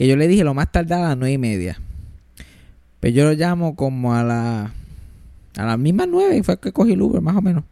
que 0.00 0.06
yo 0.06 0.16
le 0.16 0.28
dije 0.28 0.44
lo 0.44 0.54
más 0.54 0.72
tarde 0.72 0.94
a 0.94 1.00
las 1.00 1.18
9 1.18 1.30
y 1.30 1.36
media. 1.36 1.78
Pero 3.00 3.14
yo 3.14 3.24
lo 3.24 3.34
llamo 3.34 3.76
como 3.76 4.14
a 4.14 4.24
la 4.24 4.72
a 5.58 5.64
las 5.66 5.78
mismas 5.78 6.08
9 6.08 6.38
y 6.38 6.42
fue 6.42 6.58
que 6.58 6.72
cogí 6.72 6.94
el 6.94 7.02
Uber, 7.02 7.20
más 7.20 7.36
o 7.36 7.42
menos. 7.42 7.64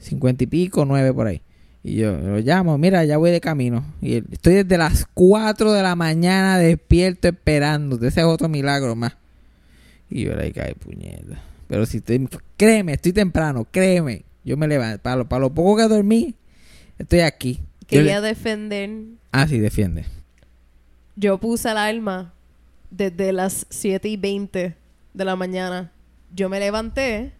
50 0.00 0.42
y 0.42 0.46
pico, 0.48 0.84
9 0.84 1.14
por 1.14 1.28
ahí. 1.28 1.40
Y 1.84 1.94
yo 1.94 2.16
lo 2.16 2.40
llamo, 2.40 2.76
mira, 2.76 3.04
ya 3.04 3.18
voy 3.18 3.30
de 3.30 3.40
camino. 3.40 3.84
Y 4.02 4.16
estoy 4.16 4.54
desde 4.54 4.78
las 4.78 5.06
4 5.14 5.74
de 5.74 5.80
la 5.80 5.94
mañana 5.94 6.58
despierto 6.58 7.28
esperando. 7.28 8.04
Ese 8.04 8.18
es 8.18 8.26
otro 8.26 8.48
milagro 8.48 8.96
más. 8.96 9.16
Y 10.10 10.24
yo 10.24 10.34
le 10.34 10.50
cae 10.50 10.74
puñeta. 10.74 11.40
Pero 11.68 11.86
si 11.86 11.98
estoy, 11.98 12.28
créeme, 12.56 12.94
estoy 12.94 13.12
temprano, 13.12 13.64
créeme. 13.70 14.24
Yo 14.44 14.56
me 14.56 14.66
levanto. 14.66 15.00
Para 15.04 15.14
lo, 15.14 15.28
para 15.28 15.38
lo 15.38 15.54
poco 15.54 15.76
que 15.76 15.84
dormí, 15.86 16.34
estoy 16.98 17.20
aquí. 17.20 17.60
Yo 17.82 17.86
Quería 17.86 18.20
defender. 18.20 18.90
Ah, 19.30 19.46
sí, 19.46 19.60
defiende. 19.60 20.17
Yo 21.20 21.36
puse 21.38 21.68
alarma 21.68 22.32
desde 22.90 23.32
las 23.32 23.66
7 23.70 24.08
y 24.08 24.16
20 24.16 24.76
de 25.14 25.24
la 25.24 25.34
mañana. 25.34 25.90
Yo 26.32 26.48
me 26.48 26.60
levanté 26.60 27.32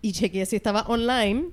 y 0.00 0.12
chequeé 0.12 0.46
si 0.46 0.56
estaba 0.56 0.84
online 0.88 1.50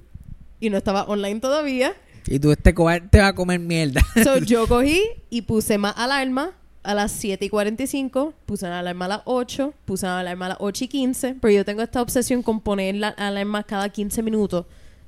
y 0.61 0.69
no 0.69 0.77
estaba 0.77 1.03
online 1.03 1.41
todavía. 1.41 1.91
Y 2.27 2.39
tú, 2.39 2.53
este 2.53 2.73
cobarde 2.73 3.09
te 3.09 3.19
va 3.19 3.27
a 3.27 3.35
comer 3.35 3.59
mierda. 3.59 3.99
So, 4.23 4.37
yo 4.37 4.67
cogí 4.69 5.03
y 5.29 5.41
puse 5.41 5.77
más 5.77 5.95
alarma 5.97 6.53
a 6.81 6.93
las 6.93 7.11
7 7.11 7.43
y 7.43 7.49
45, 7.49 8.33
puse 8.45 8.65
una 8.65 8.79
alarma 8.79 9.03
a 9.03 9.09
las 9.09 9.21
8, 9.25 9.73
puse 9.83 10.05
una 10.05 10.21
alarma 10.21 10.45
a 10.45 10.49
las 10.49 10.57
8 10.61 10.85
y 10.85 10.87
15, 10.87 11.35
pero 11.41 11.53
yo 11.53 11.65
tengo 11.65 11.81
esta 11.81 12.01
obsesión 12.01 12.41
con 12.41 12.61
poner 12.61 12.95
la 12.95 13.09
alarma 13.09 13.65
cada 13.65 13.89
15 13.89 14.23
minutos. 14.23 14.65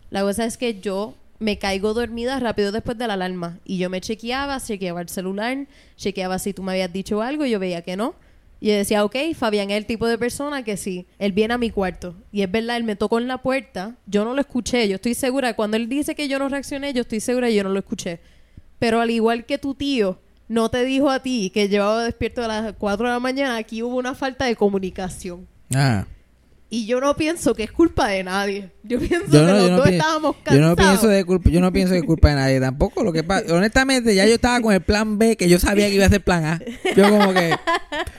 La 0.09 0.23
cosa 0.23 0.43
es 0.43 0.57
que 0.57 0.81
yo 0.81 1.15
me 1.41 1.57
caigo 1.57 1.95
dormida 1.95 2.39
rápido 2.39 2.71
después 2.71 2.99
de 2.99 3.07
la 3.07 3.15
alarma 3.15 3.59
y 3.65 3.79
yo 3.79 3.89
me 3.89 3.99
chequeaba, 3.99 4.59
chequeaba 4.59 5.01
el 5.01 5.09
celular, 5.09 5.65
chequeaba 5.97 6.37
si 6.37 6.53
tú 6.53 6.61
me 6.61 6.73
habías 6.73 6.93
dicho 6.93 7.23
algo 7.23 7.45
y 7.45 7.49
yo 7.49 7.59
veía 7.59 7.81
que 7.81 7.97
no. 7.97 8.13
Y 8.59 8.67
yo 8.67 8.75
decía, 8.75 9.03
ok, 9.03 9.15
Fabián 9.35 9.71
es 9.71 9.77
el 9.77 9.87
tipo 9.87 10.05
de 10.05 10.19
persona 10.19 10.63
que 10.63 10.77
sí, 10.77 11.07
él 11.17 11.31
viene 11.31 11.55
a 11.55 11.57
mi 11.57 11.71
cuarto. 11.71 12.13
Y 12.31 12.43
es 12.43 12.51
verdad, 12.51 12.77
él 12.77 12.83
me 12.83 12.95
tocó 12.95 13.17
en 13.17 13.27
la 13.27 13.39
puerta, 13.39 13.95
yo 14.05 14.23
no 14.23 14.35
lo 14.35 14.41
escuché, 14.41 14.87
yo 14.87 14.95
estoy 14.95 15.15
segura, 15.15 15.55
cuando 15.55 15.77
él 15.77 15.89
dice 15.89 16.13
que 16.13 16.27
yo 16.27 16.37
no 16.37 16.47
reaccioné, 16.47 16.93
yo 16.93 17.01
estoy 17.01 17.21
segura 17.21 17.47
que 17.47 17.55
yo 17.55 17.63
no 17.63 17.71
lo 17.71 17.79
escuché. 17.79 18.19
Pero 18.77 19.01
al 19.01 19.09
igual 19.09 19.47
que 19.47 19.57
tu 19.57 19.73
tío 19.73 20.19
no 20.47 20.69
te 20.69 20.85
dijo 20.85 21.09
a 21.09 21.23
ti 21.23 21.49
que 21.51 21.69
llevaba 21.69 22.03
despierto 22.03 22.43
a 22.43 22.47
las 22.47 22.73
4 22.73 23.07
de 23.07 23.13
la 23.13 23.19
mañana, 23.19 23.57
aquí 23.57 23.81
hubo 23.81 23.95
una 23.95 24.13
falta 24.13 24.45
de 24.45 24.55
comunicación. 24.55 25.47
Ah. 25.73 26.05
Y 26.73 26.85
yo 26.85 27.01
no 27.01 27.17
pienso 27.17 27.53
que 27.53 27.63
es 27.63 27.71
culpa 27.73 28.07
de 28.07 28.23
nadie. 28.23 28.69
Yo 28.83 28.97
pienso 28.97 29.25
Yo 29.25 29.45
que 29.45 29.45
no, 29.45 29.51
los 29.51 29.61
yo 29.63 29.69
no 29.71 29.77
dos 29.79 29.87
estábamos 29.89 30.35
Yo 30.37 30.43
cansados. 30.45 30.69
no 30.69 30.75
pienso 30.77 31.07
de 31.09 31.25
culpa, 31.25 31.49
yo 31.49 31.59
no 31.59 31.73
pienso 31.73 31.91
que 31.91 31.99
es 31.99 32.05
culpa 32.05 32.29
de 32.29 32.35
nadie 32.35 32.59
tampoco. 32.61 33.03
Lo 33.03 33.11
que 33.11 33.23
pasa, 33.23 33.53
honestamente, 33.53 34.15
ya 34.15 34.25
yo 34.25 34.35
estaba 34.35 34.61
con 34.61 34.73
el 34.73 34.79
plan 34.79 35.17
B 35.19 35.35
que 35.35 35.49
yo 35.49 35.59
sabía 35.59 35.89
que 35.89 35.95
iba 35.95 36.05
a 36.05 36.09
ser 36.09 36.23
plan 36.23 36.45
A. 36.45 36.61
Yo 36.95 37.09
como 37.09 37.33
que, 37.33 37.53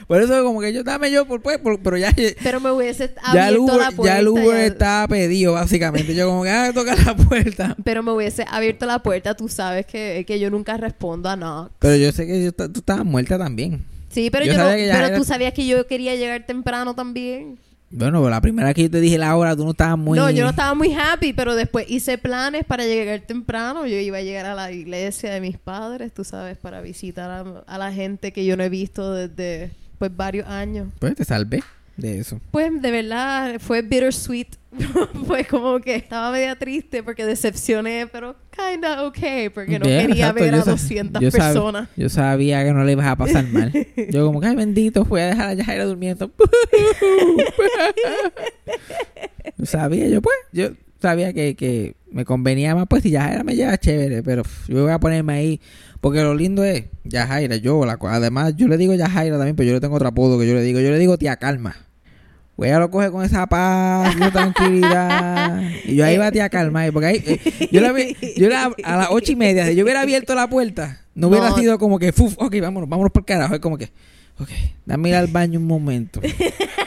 por 0.07 0.21
eso 0.21 0.43
como 0.43 0.61
que 0.61 0.71
yo 0.71 0.83
dame 0.83 1.09
yo 1.09 1.25
por 1.25 1.41
pues, 1.41 1.59
pero 1.83 1.97
ya, 1.97 2.13
Pero 2.43 2.59
me 2.61 2.69
hubiese 2.71 3.11
ya 3.33 3.47
abierto 3.47 3.63
Uber, 3.63 3.75
la 3.77 3.91
puerta. 3.91 4.13
ya 4.13 4.19
el 4.19 4.27
Uber 4.27 4.45
ya- 4.45 4.65
estaba 4.67 5.07
pedido 5.07 5.53
básicamente. 5.53 6.13
Yo 6.13 6.27
como 6.27 6.43
que 6.43 6.51
ah, 6.51 6.71
toca 6.75 6.95
la 6.95 7.15
puerta. 7.15 7.75
Pero 7.83 8.03
me 8.03 8.11
hubiese 8.11 8.45
abierto 8.47 8.85
la 8.85 8.99
puerta. 9.01 9.33
Tú 9.35 9.49
sabes 9.49 9.87
que, 9.87 10.25
que 10.27 10.39
yo 10.39 10.51
nunca 10.51 10.77
respondo 10.77 11.27
a 11.27 11.35
nada. 11.35 11.71
Pero 11.79 11.95
yo 11.95 12.11
sé 12.11 12.27
que 12.27 12.43
yo 12.43 12.51
tú 12.53 12.71
estabas 12.75 13.03
muerta 13.03 13.39
también. 13.39 13.83
Sí, 14.09 14.29
pero 14.29 14.45
Yo 14.45 14.51
yo, 14.53 14.59
no- 14.59 14.65
pero 14.69 14.83
era- 15.07 15.15
tú 15.17 15.23
sabías 15.23 15.53
que 15.55 15.65
yo 15.65 15.87
quería 15.87 16.15
llegar 16.15 16.45
temprano 16.45 16.93
también. 16.93 17.57
Bueno, 17.95 18.27
la 18.27 18.41
primera 18.41 18.67
vez 18.69 18.75
que 18.75 18.83
yo 18.83 18.91
te 18.91 18.99
dije 18.99 19.17
la 19.17 19.35
hora, 19.35 19.55
tú 19.55 19.63
no 19.63 19.71
estabas 19.71 19.97
muy. 19.97 20.17
No, 20.17 20.29
yo 20.31 20.43
no 20.43 20.49
estaba 20.49 20.73
muy 20.73 20.93
happy, 20.93 21.31
pero 21.33 21.55
después 21.55 21.85
hice 21.89 22.17
planes 22.17 22.65
para 22.65 22.85
llegar 22.85 23.21
temprano. 23.21 23.85
Yo 23.85 23.97
iba 23.97 24.17
a 24.17 24.21
llegar 24.21 24.47
a 24.47 24.55
la 24.55 24.71
iglesia 24.71 25.31
de 25.31 25.39
mis 25.39 25.59
padres, 25.59 26.11
tú 26.11 26.23
sabes, 26.23 26.57
para 26.57 26.81
visitar 26.81 27.29
a, 27.29 27.63
a 27.67 27.77
la 27.77 27.93
gente 27.93 28.33
que 28.33 28.45
yo 28.45 28.57
no 28.57 28.63
he 28.63 28.69
visto 28.69 29.13
desde 29.13 29.71
pues 29.99 30.15
varios 30.15 30.47
años. 30.47 30.89
Pues 30.99 31.15
te 31.15 31.23
salvé 31.23 31.63
de 31.97 32.19
eso. 32.19 32.39
Pues 32.51 32.81
de 32.81 32.91
verdad 32.91 33.59
fue 33.59 33.81
bittersweet. 33.81 34.47
fue 35.27 35.45
como 35.45 35.79
que 35.79 35.93
estaba 35.93 36.31
media 36.31 36.55
triste 36.57 37.03
porque 37.03 37.23
decepcioné, 37.27 38.07
pero 38.11 38.35
kinda 38.49 39.03
okay, 39.05 39.49
porque 39.49 39.77
no 39.77 39.85
quería 39.85 40.29
exacto, 40.29 40.41
ver 40.43 40.53
yo 40.55 40.61
a 40.61 40.63
sa- 40.63 40.71
200 40.71 41.21
yo 41.21 41.29
sab- 41.29 41.31
personas. 41.31 41.89
yo 41.95 42.09
sabía 42.09 42.63
que 42.65 42.73
no 42.73 42.83
le 42.83 42.93
ibas 42.93 43.05
a 43.05 43.15
pasar 43.15 43.45
mal. 43.49 43.71
Yo 44.09 44.25
como 44.25 44.41
que, 44.41 44.47
ay, 44.47 44.55
bendito, 44.55 45.05
fui 45.05 45.21
a 45.21 45.27
dejar 45.27 45.49
a 45.49 45.53
Yajaira 45.53 45.85
durmiendo. 45.85 46.31
Yo 49.57 49.65
sabía, 49.65 50.07
yo 50.07 50.21
pues, 50.21 50.35
yo 50.51 50.69
sabía 50.99 51.33
que, 51.33 51.55
que 51.55 51.95
me 52.11 52.25
convenía 52.25 52.73
más, 52.75 52.87
pues 52.87 53.03
si 53.03 53.11
Yajaira 53.11 53.43
me 53.43 53.55
lleva 53.55 53.77
chévere, 53.77 54.23
pero 54.23 54.43
pff, 54.43 54.69
yo 54.69 54.83
voy 54.83 54.91
a 54.91 54.99
ponerme 54.99 55.33
ahí. 55.33 55.61
Porque 56.03 56.21
lo 56.21 56.35
lindo 56.35 56.65
es, 56.65 56.83
Yajaira, 57.05 57.55
yo, 57.55 57.85
la, 57.85 57.97
además, 57.97 58.55
yo 58.57 58.67
le 58.67 58.75
digo 58.75 58.93
Yajaira 58.93 59.37
también, 59.37 59.55
pero 59.55 59.67
yo 59.67 59.73
le 59.75 59.79
tengo 59.79 59.95
otro 59.95 60.09
apodo 60.09 60.37
que 60.37 60.45
yo 60.45 60.53
le 60.53 60.61
digo, 60.61 60.81
yo 60.81 60.91
le 60.91 60.99
digo 60.99 61.17
tía 61.17 61.37
calma. 61.37 61.77
Pues 62.57 62.69
ella 62.69 62.79
lo 62.79 62.91
coge 62.91 63.09
con 63.09 63.23
esa 63.23 63.47
paz, 63.47 64.13
tranquilidad. 64.33 65.61
Y 65.85 65.95
yo 65.95 66.03
ahí 66.03 66.17
va 66.17 66.29
tía 66.29 66.49
calma. 66.49 66.83
Porque 66.91 67.05
ahí, 67.07 67.23
eh, 67.25 67.69
yo, 67.71 67.79
la, 67.79 67.93
vi- 67.93 68.17
yo 68.35 68.49
la- 68.49 68.73
a 68.83 68.97
las 68.97 69.07
ocho 69.11 69.31
y 69.31 69.37
media, 69.37 69.65
si 69.65 69.75
yo 69.75 69.83
hubiera 69.85 70.01
abierto 70.01 70.35
la 70.35 70.49
puerta, 70.49 70.99
no 71.15 71.29
hubiera 71.29 71.49
No. 71.51 71.55
sido 71.57 71.79
como 71.79 71.97
que, 71.97 72.11
fuf, 72.11 72.35
ok, 72.37 72.53
vámonos, 72.61 72.89
vámonos 72.89 73.11
por 73.13 73.23
carajo. 73.23 73.53
Es 73.55 73.61
como 73.61 73.77
que, 73.77 73.85
ok, 74.39 74.49
dame 74.85 75.07
ir 75.07 75.15
al 75.15 75.27
baño 75.27 75.57
un 75.57 75.67
momento. 75.67 76.19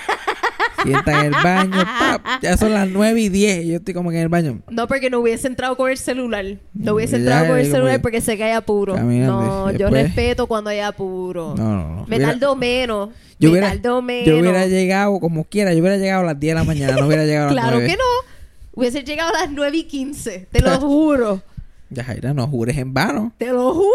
Sienta 0.86 1.20
en 1.20 1.26
el 1.26 1.32
baño, 1.42 1.84
pap, 1.98 2.42
ya 2.42 2.56
son 2.56 2.72
las 2.72 2.88
nueve 2.88 3.20
y 3.20 3.28
diez 3.28 3.64
y 3.64 3.68
yo 3.68 3.76
estoy 3.76 3.94
como 3.94 4.10
que 4.10 4.16
en 4.16 4.22
el 4.22 4.28
baño. 4.28 4.60
No, 4.70 4.86
porque 4.88 5.10
no 5.10 5.20
hubiese 5.20 5.46
entrado 5.48 5.76
con 5.76 5.90
el 5.90 5.98
celular. 5.98 6.44
No 6.74 6.94
hubiese 6.94 7.12
Ya, 7.12 7.18
entrado 7.18 7.46
con 7.48 7.58
el 7.58 7.70
celular 7.70 8.00
porque 8.02 8.20
sé 8.20 8.36
que 8.36 8.44
hay 8.44 8.52
apuro. 8.52 8.96
No, 8.98 9.70
yo 9.72 9.88
respeto 9.90 10.46
cuando 10.46 10.70
hay 10.70 10.80
apuro. 10.80 11.54
No, 11.56 11.64
no, 11.76 11.88
no. 11.96 12.06
Me 12.06 12.16
Hubiera- 12.16 12.32
tardo 12.32 12.56
menos. 12.56 13.10
yo 13.38 13.48
me 13.48 13.52
hubiera, 13.52 13.68
tardo 13.70 14.02
menos. 14.02 14.26
yo 14.26 14.38
hubiera 14.38 14.66
llegado 14.66 15.18
como 15.20 15.44
quiera, 15.44 15.72
yo 15.74 15.80
hubiera 15.80 15.96
llegado 15.96 16.22
a 16.22 16.26
las 16.26 16.40
10 16.40 16.50
de 16.54 16.60
la 16.60 16.64
mañana, 16.64 16.96
no 16.96 17.06
hubiera 17.06 17.24
llegado 17.24 17.48
a 17.50 17.52
las 17.52 17.62
Claro 17.64 17.76
9. 17.78 17.90
que 17.90 17.96
no. 17.96 18.04
Hubiese 18.72 19.04
llegado 19.04 19.30
a 19.34 19.40
las 19.40 19.50
9 19.50 19.76
y 19.76 19.84
15. 19.84 20.48
Te 20.50 20.60
lo 20.60 20.70
juro. 20.80 21.42
Yajaira, 21.88 22.34
no 22.34 22.46
jures 22.48 22.76
en 22.78 22.92
vano. 22.92 23.32
Te 23.38 23.46
lo 23.52 23.72
juro. 23.72 23.86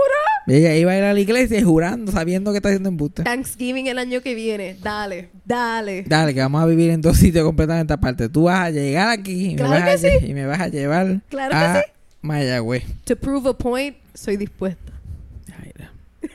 Ella 0.48 0.76
iba 0.76 0.92
a 0.92 0.98
ir 0.98 1.04
a 1.04 1.14
la 1.14 1.20
iglesia 1.20 1.64
jurando, 1.64 2.12
sabiendo 2.12 2.52
que 2.52 2.58
está 2.58 2.70
haciendo 2.70 2.90
embuste. 2.90 3.24
Thanksgiving 3.24 3.88
el 3.88 3.98
año 4.00 4.22
que 4.22 4.34
viene. 4.34 4.76
Dale, 4.82 5.30
dale. 5.46 6.04
Dale, 6.08 6.34
que 6.34 6.40
vamos 6.40 6.62
a 6.62 6.66
vivir 6.66 6.90
en 6.90 7.02
dos 7.02 7.18
sitios 7.18 7.46
completamente 7.46 7.94
aparte. 7.94 8.28
Tú 8.28 8.44
vas 8.44 8.60
a 8.60 8.70
llegar 8.72 9.10
aquí 9.10 9.52
y, 9.52 9.56
Claro 9.56 9.72
me, 9.72 9.80
vas 9.80 10.02
que 10.02 10.08
a, 10.08 10.20
sí. 10.20 10.26
y 10.26 10.34
me 10.34 10.46
vas 10.46 10.60
a 10.60 10.68
llevar 10.68 11.22
Claro 11.30 11.52
que 11.52 11.56
a 11.56 11.82
sí. 11.84 11.92
Mayagüez. 12.22 12.84
To 13.06 13.16
prove 13.16 13.50
a 13.50 13.54
point, 13.54 13.96
soy 14.14 14.38
dispuesta. 14.38 14.92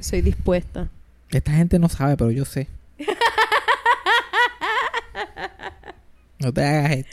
Soy 0.00 0.20
dispuesta. 0.22 0.88
Esta 1.30 1.52
gente 1.52 1.78
no 1.78 1.88
sabe, 1.88 2.16
pero 2.16 2.30
yo 2.30 2.44
sé. 2.44 2.68
No 6.40 6.52
te 6.52 6.64
hagas 6.64 6.92
esto. 6.92 7.10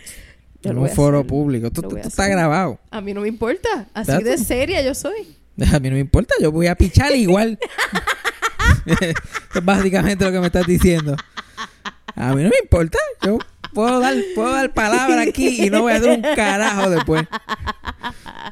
Yo 0.66 0.72
en 0.72 0.78
un 0.80 0.90
fue 0.90 1.10
hacer. 1.10 1.28
público. 1.28 1.68
Esto, 1.68 1.82
esto 1.96 2.08
está 2.08 2.28
grabado. 2.28 2.80
A 2.92 3.02
mí 3.02 3.14
no 3.14 3.22
me 3.22 3.28
importa. 3.28 3.88
Así 3.94 4.12
That's 4.12 4.24
de 4.24 4.34
it. 4.34 4.40
seria 4.40 4.82
yo 4.82 4.94
soy. 4.94 5.36
A 5.74 5.80
mí 5.80 5.90
no 5.90 5.94
me 5.96 6.00
importa, 6.02 6.36
yo 6.42 6.52
voy 6.52 6.68
a 6.68 6.76
pichar 6.76 7.16
igual. 7.16 7.58
Esto 8.86 9.06
es 9.60 9.66
básicamente 9.66 10.26
lo 10.26 10.32
que 10.32 10.40
me 10.40 10.48
estás 10.48 10.68
diciendo. 10.68 11.16
A 12.16 12.34
mí 12.34 12.44
no 12.44 12.50
me 12.50 12.58
importa, 12.62 12.98
yo 13.24 13.40
puedo 13.74 14.00
dar, 14.00 14.16
puedo 14.36 14.52
dar 14.52 14.74
palabra 14.74 15.22
aquí 15.22 15.66
y 15.66 15.70
no 15.70 15.82
voy 15.82 15.94
a 15.94 15.98
hacer 15.98 16.10
un 16.18 16.22
carajo 16.36 16.90
después. 16.90 17.26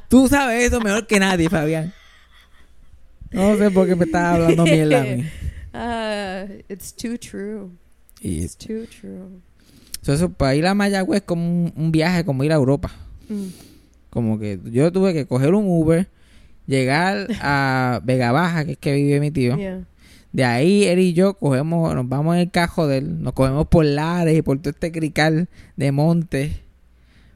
Tú 0.09 0.27
sabes 0.27 0.63
eso 0.65 0.79
mejor 0.81 1.07
que 1.07 1.19
nadie, 1.19 1.49
Fabián. 1.49 1.93
No 3.31 3.57
sé 3.57 3.71
por 3.71 3.87
qué 3.87 3.95
me 3.95 4.05
estás 4.05 4.35
hablando 4.35 4.63
mierda 4.63 5.01
a 5.01 5.03
mí. 5.03 5.29
Ah, 5.75 6.45
it's 6.69 6.93
too 6.93 7.17
true. 7.17 7.71
It's 8.21 8.55
too 8.55 8.85
true. 8.85 9.41
Eso, 10.11 10.29
para 10.29 10.55
ir 10.55 10.65
a 10.65 10.73
Mayagüez 10.73 11.21
es 11.21 11.25
como 11.25 11.43
un, 11.43 11.73
un 11.75 11.91
viaje, 11.91 12.25
como 12.25 12.43
ir 12.43 12.51
a 12.51 12.55
Europa. 12.55 12.91
Mm. 13.29 13.47
Como 14.09 14.37
que 14.37 14.59
yo 14.65 14.91
tuve 14.91 15.13
que 15.13 15.25
coger 15.25 15.53
un 15.53 15.65
Uber, 15.67 16.07
llegar 16.67 17.27
a 17.41 18.01
Vega 18.03 18.31
Baja, 18.31 18.65
que 18.65 18.73
es 18.73 18.77
que 18.77 18.93
vive 18.93 19.19
mi 19.19 19.31
tío. 19.31 19.57
Yeah. 19.57 19.85
De 20.33 20.43
ahí 20.43 20.85
él 20.85 20.99
y 20.99 21.13
yo 21.13 21.35
cogemos, 21.35 21.93
nos 21.93 22.09
vamos 22.09 22.35
en 22.35 22.41
el 22.41 22.51
cajo 22.51 22.87
de 22.87 22.97
él, 22.97 23.21
nos 23.21 23.33
cogemos 23.33 23.67
por 23.67 23.85
Lares 23.85 24.35
y 24.35 24.41
por 24.41 24.57
todo 24.57 24.71
este 24.71 24.91
crical 24.91 25.47
de 25.77 25.91
monte. 25.91 26.63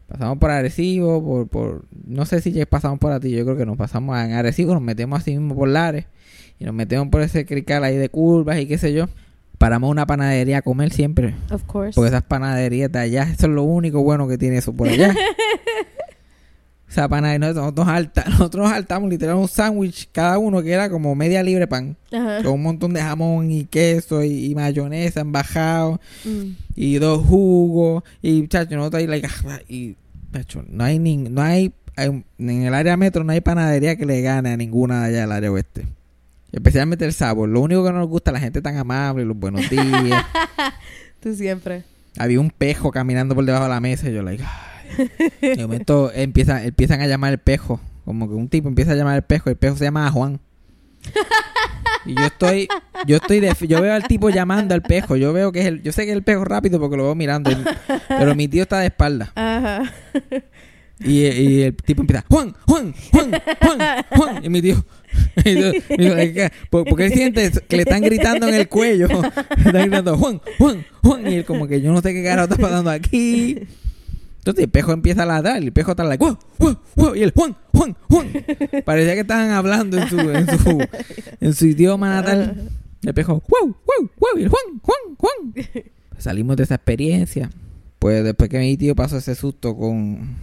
Pasamos 0.07 0.39
por 0.39 0.49
Arecibo, 0.49 1.23
por, 1.23 1.47
por, 1.47 1.85
no 2.07 2.25
sé 2.25 2.41
si 2.41 2.51
ya 2.51 2.65
pasamos 2.65 2.97
por 2.97 3.19
ti, 3.19 3.29
yo 3.29 3.43
creo 3.45 3.55
que 3.55 3.65
nos 3.67 3.77
pasamos 3.77 4.17
en 4.17 4.31
Arecibo, 4.31 4.73
nos 4.73 4.81
metemos 4.81 5.19
así 5.19 5.31
mismo 5.31 5.55
por 5.55 5.67
Lares 5.67 6.05
y 6.59 6.65
nos 6.65 6.73
metemos 6.73 7.09
por 7.09 7.21
ese 7.21 7.45
crical 7.45 7.83
ahí 7.83 7.97
de 7.97 8.09
curvas 8.09 8.59
y 8.59 8.65
qué 8.65 8.79
sé 8.79 8.93
yo. 8.93 9.07
Paramos 9.57 9.89
una 9.89 10.05
panadería 10.05 10.59
a 10.59 10.61
comer 10.61 10.91
siempre, 10.93 11.33
Of 11.49 11.63
course. 11.63 11.93
porque 11.95 12.09
esas 12.09 12.21
panaderías 12.23 12.91
de 12.91 12.99
allá, 12.99 13.23
eso 13.23 13.47
es 13.47 13.51
lo 13.53 13.63
único 13.63 14.03
bueno 14.03 14.27
que 14.27 14.37
tiene 14.37 14.57
eso 14.57 14.71
por 14.73 14.87
allá. 14.87 15.13
Esa 16.89 17.09
panadería, 17.09 17.53
nosotros, 17.53 17.85
nos 17.85 17.93
alta- 17.95 18.23
nosotros 18.29 18.63
nos 18.63 18.71
saltamos 18.71 19.09
literal 19.09 19.35
un 19.35 19.47
sándwich 19.49 20.07
cada 20.13 20.37
uno 20.37 20.61
que 20.63 20.71
era 20.71 20.89
como 20.89 21.13
media 21.15 21.43
libre 21.43 21.67
pan 21.67 21.97
Ajá. 22.13 22.41
con 22.43 22.53
un 22.53 22.63
montón 22.63 22.93
de 22.93 23.01
jamón 23.01 23.51
y 23.51 23.65
queso 23.65 24.23
y, 24.23 24.45
y 24.45 24.55
mayonesa 24.55 25.19
embajado 25.19 25.99
Mm. 26.23 26.51
y 26.75 26.95
dos 26.99 27.25
jugos 27.25 28.03
y 28.21 28.47
chacho 28.47 28.77
no 28.77 28.89
ahí 28.93 29.05
like, 29.05 29.27
ah, 29.47 29.59
y 29.67 29.95
chacho, 30.33 30.63
no 30.69 30.83
hay 30.85 30.97
ni, 30.97 31.17
no 31.17 31.41
hay 31.41 31.73
hay- 31.97 32.23
en 32.37 32.61
el 32.63 32.73
área 32.73 32.95
metro 32.95 33.23
no 33.25 33.33
hay 33.33 33.41
panadería 33.41 33.95
que 33.97 34.05
le 34.05 34.21
gane 34.21 34.51
a 34.53 34.57
ninguna 34.57 35.01
de 35.01 35.07
allá 35.09 35.21
del 35.21 35.31
área 35.33 35.51
oeste 35.51 35.85
especialmente 36.51 37.05
el 37.05 37.13
sabor. 37.13 37.49
Lo 37.49 37.61
único 37.61 37.83
que 37.83 37.91
no 37.91 37.99
nos 37.99 38.07
gusta 38.07 38.31
es 38.31 38.33
la 38.33 38.39
gente 38.39 38.61
tan 38.61 38.77
amable 38.77 39.25
los 39.25 39.37
buenos 39.37 39.69
días. 39.69 40.25
Tú 41.19 41.33
siempre. 41.35 41.83
había 42.17 42.39
un 42.39 42.49
pejo 42.51 42.91
caminando 42.91 43.35
por 43.35 43.45
debajo 43.45 43.63
de 43.65 43.69
la 43.69 43.79
mesa 43.79 44.09
y 44.09 44.13
yo 44.13 44.21
like 44.23 44.43
ay. 44.43 45.55
de 45.55 45.61
momento 45.63 46.11
empiezan 46.13 46.63
empiezan 46.63 47.01
a 47.01 47.07
llamar 47.07 47.33
el 47.33 47.39
pejo. 47.39 47.79
Como 48.05 48.27
que 48.29 48.35
un 48.35 48.47
tipo 48.47 48.69
empieza 48.69 48.91
a 48.93 48.95
llamar 48.95 49.15
el 49.17 49.23
pejo 49.23 49.49
y 49.49 49.51
el 49.51 49.57
pejo 49.57 49.75
se 49.75 49.83
llama 49.83 50.09
Juan. 50.11 50.39
Y 52.05 52.13
yo 52.15 52.25
estoy 52.25 52.67
yo 53.05 53.17
estoy 53.17 53.39
de, 53.41 53.53
yo 53.67 53.81
veo 53.81 53.93
al 53.93 54.03
tipo 54.07 54.29
llamando 54.29 54.73
al 54.73 54.81
pejo. 54.81 55.17
Yo 55.17 55.33
veo 55.33 55.51
que 55.51 55.59
es 55.61 55.65
el 55.65 55.83
yo 55.83 55.91
sé 55.91 56.05
que 56.05 56.11
es 56.11 56.17
el 56.17 56.23
pejo 56.23 56.45
rápido 56.45 56.79
porque 56.79 56.95
lo 56.95 57.03
veo 57.03 57.15
mirando. 57.15 57.51
Y- 57.51 57.57
pero 58.07 58.33
mi 58.35 58.47
tío 58.47 58.63
está 58.63 58.79
de 58.79 58.85
espalda. 58.87 59.31
Ajá. 59.35 59.83
y, 60.99 61.25
y 61.27 61.61
el 61.63 61.75
tipo 61.75 62.01
empieza 62.01 62.23
Juan 62.29 62.55
Juan 62.65 62.93
Juan 63.11 63.31
Juan 63.61 63.79
Juan 64.15 64.45
y 64.45 64.49
mi 64.49 64.61
tío 64.61 64.83
y 65.45 65.53
yo- 65.59 65.71
y 65.97 66.03
yo, 66.05 66.17
"Es 66.17 66.33
que- 66.33 66.51
por- 66.69 66.85
porque 66.85 67.05
él 67.07 67.13
siente 67.13 67.51
que 67.67 67.75
le 67.77 67.83
están 67.83 68.01
gritando 68.01 68.47
en 68.47 68.55
el 68.55 68.67
cuello 68.67 69.07
le 69.07 69.15
están 69.65 69.81
gritando 69.83 70.17
Juan 70.17 70.41
Juan 70.57 70.85
Juan 71.01 71.31
y 71.31 71.35
él 71.35 71.45
como 71.45 71.67
que 71.67 71.81
yo 71.81 71.91
no 71.91 72.01
sé 72.01 72.13
qué 72.13 72.23
carajo 72.23 72.49
está 72.51 72.61
pasando 72.61 72.89
aquí 72.89 73.57
entonces 74.39 74.63
el 74.63 74.69
pejo 74.69 74.93
empieza 74.93 75.23
a 75.23 75.25
ladrar 75.25 75.57
el 75.61 75.71
pejo 75.73 75.91
está 75.91 76.03
like 76.03 76.23
"Guau, 76.23 76.37
guau, 76.57 76.77
guau", 76.95 77.15
y 77.15 77.23
el 77.23 77.31
Juan 77.31 77.55
Juan 77.73 77.95
Juan 78.09 78.27
parecía 78.85 79.13
que 79.13 79.21
estaban 79.21 79.51
hablando 79.51 79.97
en 79.97 80.07
su 80.09 80.19
en 80.19 80.47
su, 80.59 80.87
en 81.41 81.53
su 81.53 81.65
idioma 81.67 82.09
natal. 82.09 82.69
El 83.03 83.13
pejo 83.13 83.43
wow 83.47 83.67
wow 83.85 84.09
wow 84.19 84.39
y 84.39 84.43
el 84.43 84.49
Juan 84.49 84.63
Juan 84.81 85.15
Juan 85.17 85.65
salimos 86.17 86.55
de 86.57 86.63
esa 86.63 86.75
experiencia. 86.75 87.49
Pues 87.99 88.23
después 88.23 88.49
que 88.49 88.57
mi 88.59 88.75
tío 88.77 88.95
pasó 88.95 89.17
ese 89.17 89.35
susto 89.35 89.75
con 89.77 90.35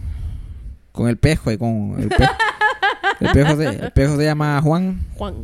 con 0.91 1.09
el 1.09 1.17
pejo 1.17 1.51
y 1.51 1.57
con 1.57 1.95
el 1.99 2.07
pejo 2.09 2.31
el 3.19 3.31
pejo 3.31 3.55
se, 3.55 3.67
el 3.67 3.91
pejo 3.91 4.17
se 4.17 4.23
llama 4.23 4.61
Juan 4.61 4.99
Juan. 5.15 5.35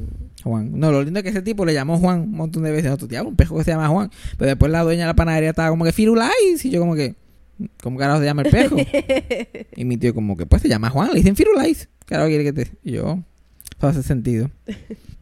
Juan. 0.43 0.79
No, 0.79 0.91
lo 0.91 1.03
lindo 1.03 1.19
es 1.19 1.24
que 1.24 1.29
ese 1.29 1.41
tipo 1.41 1.65
le 1.65 1.74
llamó 1.74 1.98
Juan 1.98 2.21
un 2.21 2.31
montón 2.31 2.63
de 2.63 2.71
veces. 2.71 2.86
Nosotros, 2.86 3.10
diablo, 3.10 3.29
un 3.29 3.36
pejo 3.36 3.57
que 3.57 3.63
se 3.63 3.71
llama 3.71 3.88
Juan. 3.88 4.10
Pero 4.38 4.50
después 4.50 4.71
la 4.71 4.83
dueña 4.83 5.03
de 5.03 5.07
la 5.07 5.15
panadería 5.15 5.50
estaba 5.50 5.69
como 5.69 5.86
que 5.86 5.91
Firulais. 5.91 6.65
Y 6.65 6.69
yo 6.69 6.79
como 6.79 6.95
que, 6.95 7.15
¿cómo 7.81 7.98
carajo 7.98 8.19
se 8.19 8.25
llama 8.25 8.41
el 8.43 8.50
pejo? 8.50 8.75
y 9.75 9.86
mi 9.86 9.98
tío 9.98 10.13
como 10.13 10.36
que, 10.36 10.45
pues 10.45 10.62
se 10.62 10.69
llama 10.69 10.89
Juan. 10.89 11.10
Le 11.10 11.15
dicen 11.15 11.36
Firulais. 11.36 11.89
Carajo 12.05 12.27
quiere 12.27 12.43
que 12.43 12.53
te... 12.53 12.71
Y 12.83 12.93
yo, 12.93 13.19
eso 13.77 13.88
hace 13.88 14.03
sentido. 14.03 14.50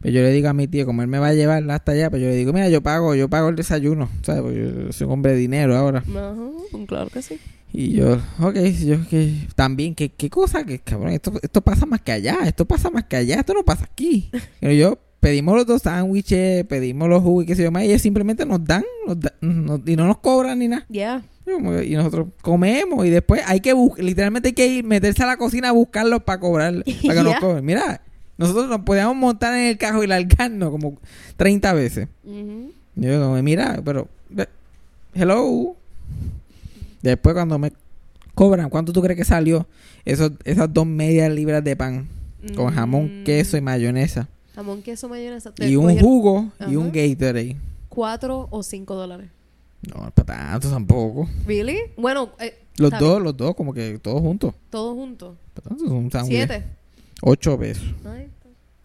Pero 0.00 0.14
yo 0.14 0.22
le 0.22 0.32
digo 0.32 0.48
a 0.48 0.54
mi 0.54 0.66
tío, 0.66 0.86
como 0.86 1.02
él 1.02 1.08
me 1.08 1.18
va 1.18 1.28
a 1.28 1.34
llevar 1.34 1.70
hasta 1.70 1.92
allá, 1.92 2.08
pues 2.10 2.22
yo 2.22 2.28
le 2.28 2.36
digo, 2.36 2.52
mira, 2.52 2.68
yo 2.70 2.82
pago, 2.82 3.14
yo 3.14 3.28
pago 3.28 3.50
el 3.50 3.56
desayuno. 3.56 4.08
¿Sabes? 4.22 4.42
Porque 4.42 4.86
yo 4.86 4.92
soy 4.92 5.06
un 5.06 5.12
hombre 5.12 5.32
de 5.32 5.38
dinero 5.38 5.76
ahora. 5.76 5.98
Ajá. 5.98 6.36
Claro 6.86 7.10
que 7.10 7.20
sí. 7.22 7.38
Y 7.72 7.92
yo, 7.92 8.14
ok, 8.40 8.56
yo 8.84 9.06
que 9.08 9.46
también, 9.54 9.94
¿qué, 9.94 10.08
qué 10.10 10.28
cosa? 10.28 10.64
Que 10.64 10.78
cabrón, 10.80 11.10
esto, 11.12 11.32
esto 11.42 11.60
pasa 11.60 11.86
más 11.86 12.00
que 12.02 12.12
allá, 12.12 12.38
esto 12.44 12.64
pasa 12.64 12.90
más 12.90 13.04
que 13.04 13.16
allá, 13.16 13.36
esto 13.40 13.54
no 13.54 13.64
pasa 13.64 13.84
aquí. 13.84 14.30
Pero 14.60 14.72
yo 14.72 14.98
pedimos 15.20 15.54
los 15.54 15.66
dos 15.66 15.82
sándwiches, 15.82 16.64
pedimos 16.66 17.08
los 17.08 17.22
jugos 17.22 17.44
y 17.44 17.46
qué 17.46 17.54
sé 17.54 17.62
yo 17.62 17.70
más, 17.70 17.84
y 17.84 17.86
ellos 17.86 18.02
simplemente 18.02 18.44
nos 18.46 18.64
dan, 18.64 18.82
nos 19.06 19.20
da- 19.20 19.34
nos- 19.40 19.80
y 19.86 19.94
no 19.96 20.06
nos 20.06 20.18
cobran 20.18 20.58
ni 20.58 20.68
nada. 20.68 20.84
Yeah. 20.90 21.22
Y 21.84 21.94
nosotros 21.96 22.28
comemos 22.42 23.04
y 23.06 23.10
después 23.10 23.42
hay 23.46 23.60
que 23.60 23.72
buscar, 23.72 24.04
literalmente 24.04 24.48
hay 24.48 24.54
que 24.54 24.66
ir, 24.66 24.84
meterse 24.84 25.22
a 25.22 25.26
la 25.26 25.36
cocina 25.36 25.68
a 25.70 25.72
buscarlos 25.72 26.22
para 26.22 26.38
cobrar, 26.40 26.72
para 27.06 27.14
que 27.14 27.22
nos 27.22 27.32
Ya. 27.34 27.40
cobren. 27.40 27.64
Mira, 27.64 28.00
nosotros 28.38 28.68
nos 28.68 28.80
podíamos 28.80 29.16
montar 29.16 29.54
en 29.54 29.66
el 29.66 29.78
carro 29.78 30.02
y 30.02 30.06
largarnos 30.06 30.70
como 30.70 30.98
30 31.36 31.72
veces. 31.74 32.08
Yo 32.96 33.20
como, 33.22 33.42
mira, 33.42 33.80
pero... 33.84 34.08
Hello. 35.12 35.76
Después 37.02 37.34
cuando 37.34 37.58
me 37.58 37.72
cobran, 38.34 38.70
¿cuánto 38.70 38.92
tú 38.92 39.02
crees 39.02 39.16
que 39.18 39.24
salió? 39.24 39.66
Esos, 40.04 40.32
esas 40.44 40.72
dos 40.72 40.86
medias 40.86 41.30
libras 41.32 41.62
de 41.64 41.76
pan. 41.76 42.08
Con 42.56 42.72
jamón, 42.72 43.20
Mm. 43.20 43.24
queso 43.24 43.56
y 43.58 43.60
mayonesa. 43.60 44.28
Jamón, 44.54 44.82
queso, 44.82 45.08
mayonesa. 45.08 45.52
Y 45.58 45.76
un 45.76 45.98
jugo 45.98 46.50
y 46.68 46.76
un 46.76 46.90
Gatorade. 46.90 47.56
Cuatro 47.88 48.48
o 48.50 48.62
cinco 48.62 48.94
dólares. 48.94 49.28
No, 49.82 50.10
para 50.12 50.50
tanto 50.50 50.70
tampoco. 50.70 51.28
¿Really? 51.46 51.78
Bueno, 51.96 52.30
eh, 52.38 52.58
Los 52.76 52.90
dos, 52.92 53.00
bien. 53.00 53.24
los 53.24 53.36
dos, 53.36 53.54
como 53.54 53.72
que 53.74 53.98
todos 53.98 54.20
juntos. 54.20 54.54
Todos 54.70 54.94
juntos. 54.94 55.36
Para 55.54 55.68
tanto 55.70 55.84
es 55.84 55.90
un 55.90 56.10
sándwich. 56.10 56.36
Siete. 56.36 56.64
Ocho 57.22 57.58
pesos. 57.58 57.84
Ay. 58.06 58.28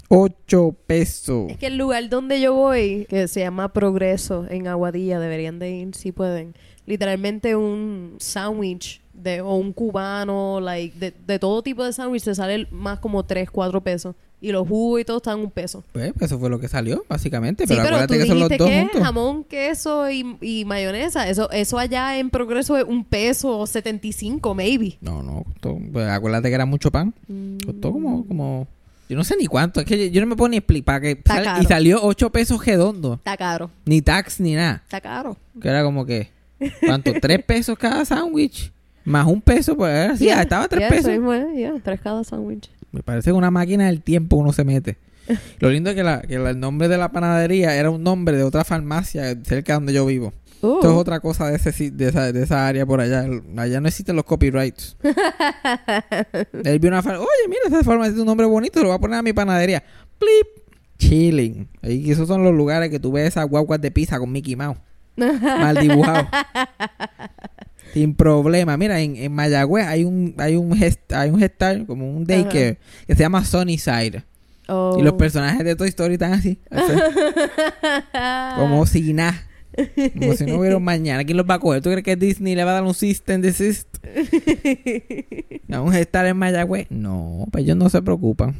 Ocho 0.09 0.75
pesos. 0.85 1.49
Es 1.49 1.57
que 1.57 1.67
el 1.67 1.77
lugar 1.77 2.07
donde 2.09 2.39
yo 2.39 2.53
voy, 2.53 3.05
que 3.09 3.27
se 3.27 3.39
llama 3.39 3.73
Progreso 3.73 4.45
en 4.49 4.67
Aguadilla, 4.67 5.19
deberían 5.19 5.59
de 5.59 5.71
ir 5.71 5.95
si 5.95 6.11
pueden. 6.11 6.53
Literalmente 6.85 7.55
un 7.55 8.15
sándwich 8.19 9.01
de 9.13 9.41
o 9.41 9.55
un 9.55 9.73
cubano, 9.73 10.59
like 10.61 10.97
de, 10.99 11.13
de 11.25 11.39
todo 11.39 11.63
tipo 11.63 11.83
de 11.83 11.93
sándwich 11.93 12.23
te 12.23 12.35
sale 12.35 12.67
más 12.69 12.99
como 12.99 13.23
3, 13.25 13.49
4 13.49 13.81
pesos. 13.81 14.15
Y 14.41 14.51
los 14.51 14.67
jugos 14.67 15.01
y 15.01 15.05
todo 15.05 15.17
están 15.17 15.39
un 15.39 15.49
peso. 15.49 15.83
Pues 15.91 16.13
eso 16.19 16.37
fue 16.37 16.49
lo 16.51 16.59
que 16.59 16.67
salió, 16.67 17.03
básicamente. 17.09 17.65
Sí, 17.65 17.73
pero 17.73 17.83
pero 17.83 17.89
tú 17.89 17.95
acuérdate 18.03 18.19
que 18.19 18.27
son 18.27 18.39
los 18.39 18.49
dos 18.49 18.67
que 18.69 18.79
juntos. 18.79 19.01
jamón, 19.01 19.43
queso 19.45 20.11
y, 20.11 20.37
y 20.41 20.65
mayonesa. 20.65 21.27
Eso 21.27 21.49
eso 21.49 21.79
allá 21.79 22.19
en 22.19 22.29
Progreso 22.29 22.77
es 22.77 22.83
un 22.83 23.05
peso 23.05 23.57
o 23.57 23.65
75, 23.65 24.53
maybe. 24.53 24.97
No, 25.01 25.23
no, 25.23 25.43
costó. 25.45 25.79
Pues 25.91 26.07
acuérdate 26.07 26.49
que 26.49 26.55
era 26.55 26.65
mucho 26.67 26.91
pan. 26.91 27.13
Costó 27.65 27.91
como, 27.91 28.27
como. 28.27 28.67
Yo 29.07 29.15
no 29.15 29.23
sé 29.23 29.35
ni 29.37 29.45
cuánto. 29.45 29.79
Es 29.79 29.85
que 29.85 30.09
yo, 30.11 30.21
no 30.21 30.27
me 30.27 30.35
puedo 30.35 30.49
ni 30.49 30.57
explicar. 30.57 31.01
Que 31.01 31.11
Está 31.11 31.35
sal- 31.35 31.43
caro. 31.43 31.63
y 31.63 31.65
salió 31.65 32.03
ocho 32.03 32.31
pesos 32.31 32.65
redondo. 32.65 33.15
Está 33.15 33.37
caro. 33.37 33.69
Ni 33.85 34.01
tax 34.01 34.39
ni 34.39 34.53
nada. 34.55 34.81
Está 34.83 35.01
caro. 35.01 35.37
Que 35.61 35.67
era 35.69 35.83
como 35.83 36.05
que. 36.05 36.29
¿Cuánto? 36.85 37.13
¿Tres 37.21 37.43
pesos 37.43 37.77
cada 37.77 38.03
sándwich? 38.05 38.71
Más 39.03 39.27
un 39.27 39.41
peso, 39.41 39.75
pues 39.77 39.91
era 39.93 40.13
así. 40.13 40.27
Estaba 40.29 40.67
tres 40.67 40.79
yeah, 40.81 40.89
pesos. 40.89 41.83
tres 41.83 41.99
cada 42.01 42.23
sándwich. 42.23 42.69
Me 42.91 43.03
parece 43.03 43.29
que 43.29 43.33
una 43.33 43.51
máquina 43.51 43.85
del 43.85 44.01
tiempo 44.01 44.37
uno 44.37 44.51
se 44.53 44.63
mete. 44.63 44.97
Lo 45.59 45.69
lindo 45.69 45.89
es 45.91 45.95
que, 45.95 46.03
la, 46.03 46.21
que 46.21 46.39
la- 46.39 46.49
el 46.51 46.59
nombre 46.59 46.87
de 46.87 46.97
la 46.97 47.11
panadería 47.11 47.75
era 47.75 47.89
un 47.91 48.03
nombre 48.03 48.37
de 48.37 48.43
otra 48.43 48.63
farmacia 48.63 49.35
cerca 49.43 49.73
de 49.73 49.77
donde 49.77 49.93
yo 49.93 50.05
vivo. 50.05 50.33
Oh. 50.65 50.75
Esto 50.75 50.91
es 50.91 50.97
otra 50.97 51.19
cosa 51.19 51.47
de, 51.47 51.57
ese, 51.57 51.91
de, 51.91 52.07
esa, 52.09 52.31
de 52.31 52.43
esa 52.43 52.67
área 52.67 52.85
por 52.85 52.99
allá. 52.99 53.27
Allá 53.57 53.79
no 53.79 53.87
existen 53.87 54.15
los 54.15 54.25
copyrights. 54.25 54.97
Él 56.63 56.79
vio 56.79 56.89
una 56.89 57.03
farmacia. 57.03 57.21
Oye, 57.21 57.47
mira, 57.47 57.61
esa 57.67 57.83
farmacia 57.83 58.11
tiene 58.11 58.21
un 58.21 58.27
nombre 58.27 58.47
bonito. 58.47 58.79
Lo 58.79 58.87
voy 58.87 58.95
a 58.95 58.99
poner 58.99 59.19
a 59.19 59.21
mi 59.21 59.33
panadería. 59.33 59.83
Plip. 60.17 60.65
Chilling. 60.97 61.67
Ahí, 61.83 62.09
esos 62.09 62.27
son 62.27 62.43
los 62.43 62.53
lugares 62.53 62.89
que 62.89 62.99
tú 62.99 63.11
ves 63.11 63.27
esas 63.27 63.47
guaguas 63.47 63.79
de 63.79 63.91
pizza 63.91 64.17
con 64.17 64.31
Mickey 64.31 64.55
Mouse. 64.55 64.79
Mal 65.17 65.77
dibujado. 65.77 66.27
Sin 67.93 68.15
problema. 68.15 68.75
Mira, 68.75 68.99
en, 68.99 69.15
en 69.15 69.31
Mayagüez 69.31 69.85
hay 69.85 70.03
un 70.03 70.35
hay 70.37 70.55
un 70.55 70.75
gest, 70.75 71.13
hay 71.13 71.29
un 71.29 71.39
gestal, 71.39 71.85
como 71.85 72.09
un 72.09 72.25
daycare, 72.25 72.79
que 73.07 73.15
se 73.15 73.21
llama 73.21 73.45
Sunnyside. 73.45 74.23
Oh. 74.67 74.97
Y 74.99 75.03
los 75.03 75.13
personajes 75.13 75.63
de 75.63 75.75
Toy 75.75 75.89
Story 75.89 76.13
están 76.13 76.33
así. 76.33 76.59
como 78.57 78.85
si 78.85 79.13
nada. 79.13 79.47
Como 80.17 80.33
si 80.33 80.45
no 80.45 80.59
hubiera 80.59 80.79
mañana. 80.79 81.23
¿Quién 81.23 81.37
los 81.37 81.45
va 81.49 81.55
a 81.55 81.59
coger? 81.59 81.81
¿Tú 81.81 81.89
crees 81.89 82.03
que 82.03 82.15
Disney 82.15 82.55
le 82.55 82.63
va 82.63 82.71
a 82.71 82.73
dar 82.75 82.83
un 82.83 82.93
system 82.93 83.41
desist? 83.41 83.87
¿A 85.71 85.81
un 85.81 85.91
gestal 85.91 86.27
en 86.27 86.37
Mayagüez? 86.37 86.87
No, 86.89 87.47
pues 87.51 87.63
ellos 87.63 87.77
no 87.77 87.89
se 87.89 88.01
preocupan. 88.01 88.55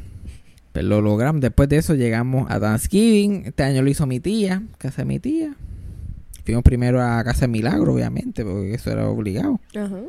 Pero 0.72 0.88
lo 0.88 1.00
logramos. 1.00 1.40
Después 1.40 1.68
de 1.68 1.78
eso 1.78 1.94
llegamos 1.94 2.50
a 2.50 2.60
Thanksgiving. 2.60 3.44
Este 3.46 3.62
año 3.62 3.82
lo 3.82 3.88
hizo 3.88 4.06
mi 4.06 4.20
tía, 4.20 4.62
casa 4.78 5.02
de 5.02 5.06
mi 5.06 5.18
tía. 5.18 5.54
fuimos 6.44 6.62
primero 6.62 7.02
a 7.02 7.24
Casa 7.24 7.42
de 7.42 7.48
Milagro, 7.48 7.94
obviamente, 7.94 8.44
porque 8.44 8.74
eso 8.74 8.90
era 8.90 9.08
obligado. 9.08 9.58
Ajá. 9.74 10.00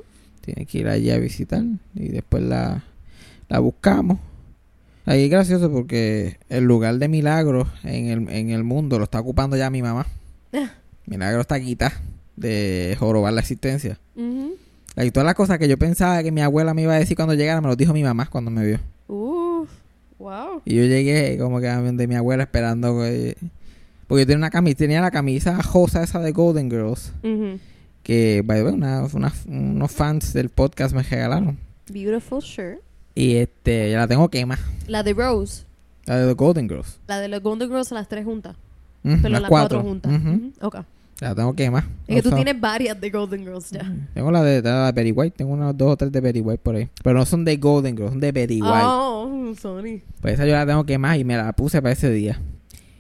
Tiene 0.42 0.66
que 0.66 0.80
ir 0.80 0.88
allí 0.88 1.10
a 1.10 1.18
visitar 1.18 1.64
y 1.96 2.10
después 2.10 2.44
la, 2.44 2.84
la 3.48 3.60
buscamos. 3.60 4.20
Ahí 5.06 5.24
es 5.24 5.30
gracioso 5.30 5.72
porque 5.72 6.38
el 6.50 6.66
lugar 6.66 6.98
de 6.98 7.08
Milagro 7.08 7.66
en 7.84 8.08
el, 8.08 8.30
en 8.30 8.50
el 8.50 8.66
mundo 8.66 8.98
lo 8.98 9.06
está 9.06 9.22
ocupando 9.22 9.56
ya 9.56 9.70
mi 9.70 9.82
mamá. 9.82 10.06
Ah. 10.52 10.72
Milagro 11.08 11.42
está 11.42 11.60
quita 11.60 11.92
de 12.36 12.96
jorobar 13.00 13.34
la 13.34 13.42
existencia. 13.42 13.98
Ujú. 14.16 14.54
Y 14.98 15.12
todas 15.12 15.26
las 15.26 15.36
cosas 15.36 15.58
que 15.60 15.68
yo 15.68 15.78
pensaba 15.78 16.22
que 16.24 16.32
mi 16.32 16.42
abuela 16.42 16.74
me 16.74 16.84
iba 16.84 16.94
a 16.94 17.00
decir 17.00 17.16
cuando 17.16 17.34
llegara, 17.34 17.62
me 17.62 17.68
lo 17.68 17.76
dijo 17.76 17.94
mi 17.94 18.04
mamá 18.04 18.28
cuando 18.28 18.52
me 18.52 18.66
vio. 18.66 18.80
Uf. 19.08 19.70
Wow. 20.20 20.62
Y 20.66 20.76
yo 20.76 20.84
llegué 20.84 21.38
como 21.40 21.60
que 21.60 21.68
de 21.68 22.08
mi 22.08 22.16
abuela 22.16 22.44
esperando 22.44 23.00
que... 23.02 23.38
Porque 24.08 24.22
yo 24.22 24.26
tenía 24.28 24.38
una 24.38 24.50
camisa, 24.50 24.78
tenía 24.78 25.02
la 25.02 25.12
camisa 25.12 25.60
rosa 25.74 26.02
esa 26.04 26.20
de 26.20 26.32
Golden 26.32 26.70
Girls. 26.70 27.12
Que, 28.04 28.42
by 28.46 28.60
the 28.60 28.64
way, 28.66 28.74
una- 28.74 29.04
una- 29.14 29.34
unos 29.48 29.92
fans 29.92 30.34
del 30.34 30.50
podcast 30.50 30.96
me 30.96 31.04
regalaron. 31.04 31.58
Beautiful 31.92 32.42
shirt. 32.42 32.80
Y 33.16 33.36
este, 33.36 33.92
ya 33.92 33.98
la 33.98 34.08
tengo 34.08 34.30
quema. 34.30 34.58
La 34.88 35.04
de 35.04 35.14
Rose. 35.14 35.64
La 36.06 36.18
de 36.18 36.28
The 36.28 36.34
Golden 36.34 36.70
Girls. 36.70 37.00
La 37.08 37.20
de 37.20 37.28
los 37.28 37.42
Golden 37.42 37.68
Girls, 37.70 37.92
las 37.92 38.08
tres 38.08 38.24
juntas. 38.26 38.56
Ujú, 39.04 39.18
Pero 39.22 39.30
las 39.30 39.42
las 39.42 39.50
cuatro. 39.50 39.82
cuatro, 39.82 39.90
juntas. 39.90 40.12
Ujú. 40.12 40.30
Ujú. 40.30 40.52
La 41.20 41.34
tengo 41.34 41.54
quema. 41.54 41.88
Es 42.08 42.18
que 42.18 42.30
tú 42.30 42.36
tienes 42.36 42.60
varias 42.60 43.00
de 43.02 43.10
Golden 43.10 43.42
Girls 43.42 43.72
ya. 43.72 43.92
Tengo 44.14 44.30
la 44.30 44.44
de, 44.44 44.62
la 44.62 44.86
de 44.86 44.92
Betty 44.92 45.12
White. 45.12 45.36
Tengo 45.38 45.54
unas 45.54 45.76
dos 45.76 45.94
o 45.94 45.98
tres 45.98 46.12
de 46.12 46.22
Betty 46.22 46.42
White 46.42 46.62
por 46.62 46.76
ahí. 46.76 46.90
Pero 47.04 47.18
no 47.18 47.26
son 47.26 47.44
de 47.44 47.58
Golden 47.58 47.98
Girls, 47.98 48.12
son 48.12 48.20
de 48.20 48.32
Betty 48.32 48.62
White. 48.62 48.84
Oh, 48.84 49.54
Sony. 49.60 50.02
Pues 50.22 50.36
esa 50.36 50.46
yo 50.46 50.54
la 50.54 50.66
tengo 50.66 50.86
quemada 50.86 51.18
y 51.18 51.24
me 51.24 51.36
la 51.36 51.54
puse 51.54 51.82
para 51.82 51.94
ese 51.94 52.12
día. 52.12 52.40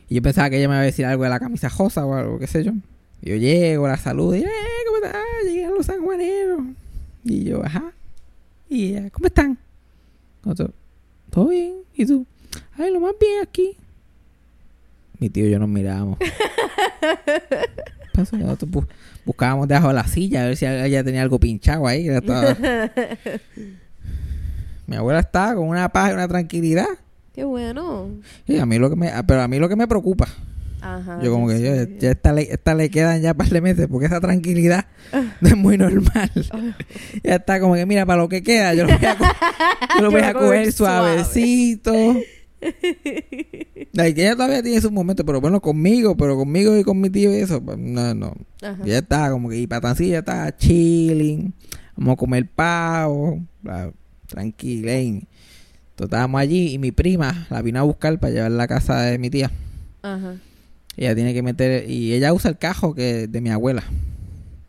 Y 0.10 0.16
yo 0.16 0.22
pensaba 0.24 0.50
que 0.50 0.58
ella 0.58 0.68
me 0.68 0.76
iba 0.76 0.82
a 0.82 0.86
decir 0.86 1.06
algo 1.06 1.24
de 1.24 1.30
la 1.30 1.40
camisa 1.40 1.70
rosa 1.70 2.06
o 2.06 2.14
algo, 2.16 2.40
qué 2.40 2.48
sé 2.48 2.64
yo. 2.64 2.72
Y 3.22 3.30
yo 3.30 3.36
llego, 3.36 3.88
la 3.88 3.98
saludo 3.98 4.36
y, 4.36 4.40
eh, 4.40 4.50
¿cómo 4.86 4.98
estás? 4.98 5.24
Llegué 5.44 5.66
a 5.66 5.70
los 5.70 5.86
sanjuaneros. 5.86 6.62
Y 7.24 7.44
yo, 7.44 7.64
ajá. 7.64 7.92
Y 8.70 8.90
ella, 8.96 9.10
¿cómo 9.12 9.28
están? 9.28 9.58
Nosotros, 10.44 10.72
todo 11.30 11.50
bien. 11.50 11.76
¿Y 11.94 12.06
tú? 12.06 12.26
Ay, 12.78 12.92
lo 12.92 13.00
más 13.00 13.14
bien 13.20 13.42
aquí. 13.44 13.76
Mi 15.20 15.30
tío 15.30 15.48
y 15.48 15.52
yo 15.52 15.60
nos 15.60 15.70
mirábamos. 15.70 16.18
Pasó, 18.18 18.36
nosotros 18.38 18.72
bu- 18.72 18.88
buscábamos 19.26 19.68
debajo 19.68 19.90
de 19.90 19.94
la 19.94 20.08
silla 20.08 20.42
a 20.42 20.46
ver 20.48 20.58
si 20.58 20.66
ella 20.66 21.04
tenía 21.04 21.22
algo 21.22 21.40
pinchado 21.40 21.88
ahí. 21.88 22.10
estaba- 22.10 22.58
Mi 24.88 24.96
abuela 24.96 25.20
estaba 25.20 25.56
con 25.56 25.68
una 25.68 25.90
paz 25.90 26.12
y 26.12 26.14
una 26.14 26.28
tranquilidad. 26.28 26.88
Qué 27.36 27.44
bueno. 27.44 28.10
Sí, 28.48 28.58
a 28.58 28.66
mí 28.66 28.80
lo 28.80 28.90
que 28.90 28.96
me, 28.96 29.12
pero 29.28 29.42
a 29.42 29.48
mí 29.48 29.60
lo 29.60 29.68
que 29.70 29.76
me 29.76 29.88
preocupa, 29.88 30.28
Ajá. 30.82 31.20
yo 31.22 31.32
como 31.32 31.48
que 31.50 31.62
yo, 31.62 31.98
ya 32.00 32.12
esta 32.12 32.32
le, 32.34 32.44
esta 32.52 32.74
le 32.74 32.90
quedan 32.90 33.22
ya 33.22 33.34
par 33.34 33.50
de 33.50 33.62
meses 33.62 33.88
porque 33.92 34.08
esa 34.08 34.20
tranquilidad 34.22 34.86
no 35.42 35.48
es 35.50 35.58
muy 35.58 35.78
normal. 35.78 36.32
ya 37.24 37.36
está 37.36 37.60
como 37.60 37.76
que 37.76 37.86
mira 37.86 38.06
para 38.06 38.22
lo 38.22 38.30
que 38.30 38.42
queda, 38.42 38.74
yo 38.74 38.86
lo 38.86 38.98
voy 38.98 39.06
a, 39.06 39.16
co- 39.18 39.26
yo 39.98 40.02
lo 40.04 40.12
voy 40.12 40.22
a 40.22 40.34
coger 40.34 40.72
suavecito. 40.72 41.94
Like, 43.94 44.16
que 44.16 44.22
ella 44.24 44.36
todavía 44.36 44.64
tiene 44.64 44.82
sus 44.82 44.92
momentos, 44.92 45.26
pero 45.26 45.42
bueno, 45.42 45.62
conmigo, 45.62 46.16
pero 46.18 46.36
conmigo 46.36 46.78
y 46.78 46.84
con 46.84 47.00
mi 47.00 47.10
tío 47.10 47.32
y 47.32 47.38
eso, 47.38 47.64
pues, 47.64 47.78
no, 47.78 48.14
no. 48.14 48.34
Ajá. 48.62 48.84
Ya 48.86 49.00
está, 49.00 49.32
como 49.32 49.50
que 49.50 49.58
y 49.58 49.68
patancilla 49.68 50.20
está 50.20 50.56
chilling, 50.56 51.54
vamos 51.96 52.14
a 52.14 52.18
comer 52.18 52.50
pavo, 52.50 53.42
bla, 53.62 53.92
tranquilen. 54.28 55.28
Entonces 55.92 56.06
estábamos 56.14 56.42
allí 56.42 56.74
y 56.74 56.78
mi 56.78 56.92
prima 56.92 57.48
la 57.50 57.62
vino 57.62 57.80
a 57.80 57.84
buscar 57.84 58.20
para 58.20 58.34
llevar 58.34 58.52
a 58.52 58.56
la 58.56 58.68
casa 58.68 59.02
de 59.02 59.18
mi 59.18 59.30
tía. 59.30 59.52
Ajá. 60.04 60.36
Ella 60.96 61.16
tiene 61.16 61.34
que 61.34 61.44
meter, 61.44 61.90
y 61.90 62.14
ella 62.14 62.34
usa 62.34 62.50
el 62.50 62.58
cajo 62.58 62.94
que 62.96 63.28
de 63.28 63.42
mi 63.42 63.50
abuela. 63.50 63.84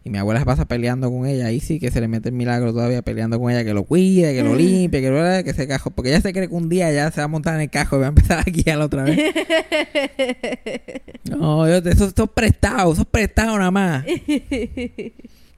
Y 0.08 0.10
mi 0.10 0.16
abuela 0.16 0.40
se 0.40 0.46
pasa 0.46 0.64
peleando 0.64 1.10
con 1.10 1.26
ella. 1.26 1.48
Ahí 1.48 1.60
sí 1.60 1.78
que 1.78 1.90
se 1.90 2.00
le 2.00 2.08
mete 2.08 2.30
el 2.30 2.34
milagro 2.34 2.72
todavía 2.72 3.02
peleando 3.02 3.38
con 3.38 3.52
ella, 3.52 3.62
que 3.62 3.74
lo 3.74 3.84
cuide, 3.84 4.34
que 4.34 4.42
lo 4.42 4.54
limpie, 4.56 5.02
que 5.02 5.10
lo 5.10 5.44
que 5.44 5.50
ese 5.50 5.68
cajo. 5.68 5.90
Porque 5.90 6.08
ella 6.08 6.22
se 6.22 6.32
cree 6.32 6.48
que 6.48 6.54
un 6.54 6.70
día 6.70 6.90
ya 6.90 7.10
se 7.10 7.20
va 7.20 7.26
a 7.26 7.28
montar 7.28 7.56
en 7.56 7.60
el 7.60 7.68
cajo 7.70 7.96
y 7.96 8.00
va 8.00 8.06
a 8.06 8.08
empezar 8.08 8.38
a 8.46 8.50
guiar 8.50 8.80
otra 8.80 9.04
vez. 9.04 9.18
No, 11.28 11.68
yo, 11.68 11.76
eso, 11.76 12.06
eso 12.06 12.24
es 12.24 12.30
prestado, 12.30 12.90
eso 12.90 13.02
es 13.02 13.08
prestado 13.08 13.58
nada 13.58 13.70
más. 13.70 14.04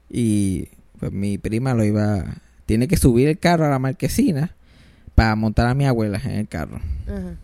Y 0.09 0.67
pues 0.99 1.13
mi 1.13 1.37
prima 1.37 1.73
lo 1.73 1.85
iba, 1.85 2.25
tiene 2.65 2.89
que 2.89 2.97
subir 2.97 3.29
el 3.29 3.39
carro 3.39 3.65
a 3.65 3.69
la 3.69 3.79
marquesina 3.79 4.53
para 5.15 5.33
montar 5.37 5.67
a 5.67 5.73
mi 5.73 5.85
abuela 5.85 6.21
en 6.25 6.31
el 6.31 6.47
carro. 6.49 6.81
Ajá. 7.07 7.37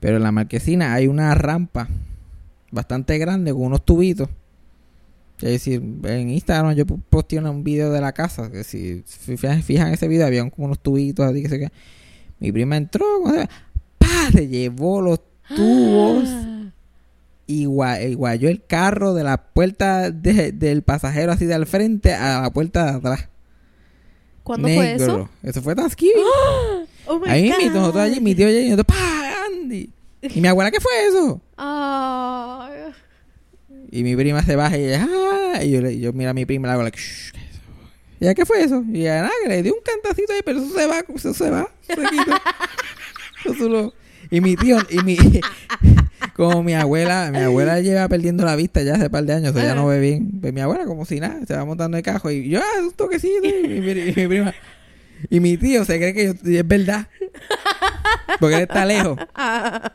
Pero 0.00 0.16
en 0.16 0.22
la 0.22 0.32
marquesina 0.32 0.94
hay 0.94 1.08
una 1.08 1.34
rampa 1.34 1.88
bastante 2.70 3.18
grande 3.18 3.52
con 3.52 3.62
unos 3.62 3.84
tubitos. 3.84 4.30
Es 5.42 5.50
decir, 5.50 5.82
en 6.04 6.30
Instagram 6.30 6.74
yo 6.74 6.84
una- 7.38 7.50
un 7.50 7.64
video 7.64 7.90
de 7.90 8.00
la 8.00 8.12
casa. 8.12 8.50
Que 8.50 8.62
si 8.64 9.02
fijan, 9.62 9.92
ese 9.92 10.08
video, 10.08 10.26
había 10.26 10.48
como 10.50 10.66
unos 10.66 10.78
tubitos 10.80 11.26
así 11.26 11.42
que 11.42 11.48
se. 11.48 11.72
Mi 12.38 12.52
prima 12.52 12.76
entró, 12.76 13.04
cuando 13.22 13.40
se- 13.42 13.48
¡pa! 13.98 14.30
Se 14.32 14.48
llevó 14.48 15.00
los 15.00 15.20
tubos 15.54 16.28
y 17.46 17.66
gua- 17.66 18.00
y 18.08 18.14
guayó 18.14 18.48
el 18.48 18.64
carro 18.64 19.14
de 19.14 19.24
la 19.24 19.36
puerta 19.52 20.10
de- 20.10 20.52
del 20.52 20.82
pasajero 20.82 21.32
así 21.32 21.44
de 21.44 21.54
al 21.54 21.66
frente 21.66 22.14
a 22.14 22.42
la 22.42 22.50
puerta 22.50 22.84
de 22.84 22.90
atrás. 22.98 23.28
¿Cuándo 24.44 24.68
fue 24.68 24.94
eso? 24.94 25.28
Eso 25.42 25.62
fue 25.62 25.74
Thanksgiving. 25.74 26.14
Oh 27.04 27.20
Ahí 27.26 27.52
mismo, 27.58 27.80
nosotros 27.80 28.04
allí, 28.04 28.20
mi 28.20 28.32
tío 28.32 28.46
allí, 28.46 28.72
y 28.72 28.76
¡pa! 28.84 28.94
Andy. 29.46 29.90
Y 30.22 30.40
mi 30.40 30.46
abuela, 30.46 30.70
¿qué 30.70 30.78
fue 30.80 30.92
eso? 31.08 31.40
Ay. 31.56 32.41
Y 33.92 34.02
mi 34.04 34.16
prima 34.16 34.42
se 34.42 34.56
baja 34.56 34.78
y 34.78 34.86
ella, 34.86 35.06
¡ah! 35.06 35.62
Y 35.62 35.70
yo, 35.70 35.80
yo 35.90 36.14
miro 36.14 36.30
a 36.30 36.32
mi 36.32 36.46
prima 36.46 36.66
y 36.66 36.68
le 36.68 36.72
hago, 36.72 36.82
like, 36.82 36.98
"Shh, 36.98 37.30
¿qué 37.32 37.38
es 37.38 37.50
eso?". 37.50 37.60
Y 38.18 38.24
ella, 38.24 38.34
¿qué 38.34 38.46
fue 38.46 38.64
eso? 38.64 38.84
Y 38.90 39.02
ella, 39.02 39.16
nada, 39.16 39.32
que 39.42 39.48
le 39.50 39.62
dio 39.62 39.74
un 39.74 39.82
cantacito 39.84 40.32
ahí, 40.32 40.40
pero 40.42 40.60
eso 40.60 40.74
se 40.74 40.86
va, 40.86 41.04
eso 41.14 41.34
se 41.34 41.50
va. 41.50 41.68
Eso 43.44 43.92
Y 44.30 44.40
mi 44.40 44.56
tío, 44.56 44.78
y 44.88 45.02
mi, 45.02 45.18
como 46.36 46.62
mi 46.62 46.72
abuela, 46.72 47.30
mi 47.30 47.40
abuela 47.40 47.80
lleva 47.80 48.08
perdiendo 48.08 48.46
la 48.46 48.56
vista 48.56 48.80
ya 48.82 48.94
hace 48.94 49.10
par 49.10 49.24
de 49.24 49.34
años, 49.34 49.50
o 49.50 49.58
sea, 49.58 49.62
ya 49.62 49.74
no 49.74 49.86
ve 49.86 50.00
bien. 50.00 50.40
Mi 50.40 50.62
abuela, 50.62 50.86
como 50.86 51.04
si 51.04 51.20
nada, 51.20 51.44
se 51.46 51.54
va 51.54 51.66
montando 51.66 51.98
el 51.98 52.02
cajo 52.02 52.30
y 52.30 52.48
yo, 52.48 52.60
ah, 52.60 52.82
un 52.82 52.92
toquecito. 52.92 53.46
Y 53.46 53.80
mi, 53.82 54.26
prima, 54.26 54.54
y 55.28 55.40
mi 55.40 55.58
tío 55.58 55.84
se 55.84 55.98
cree 55.98 56.14
que 56.14 56.24
yo, 56.24 56.32
es 56.50 56.66
verdad. 56.66 57.08
Porque 58.40 58.56
él 58.56 58.62
está 58.62 58.86
lejos. 58.86 59.18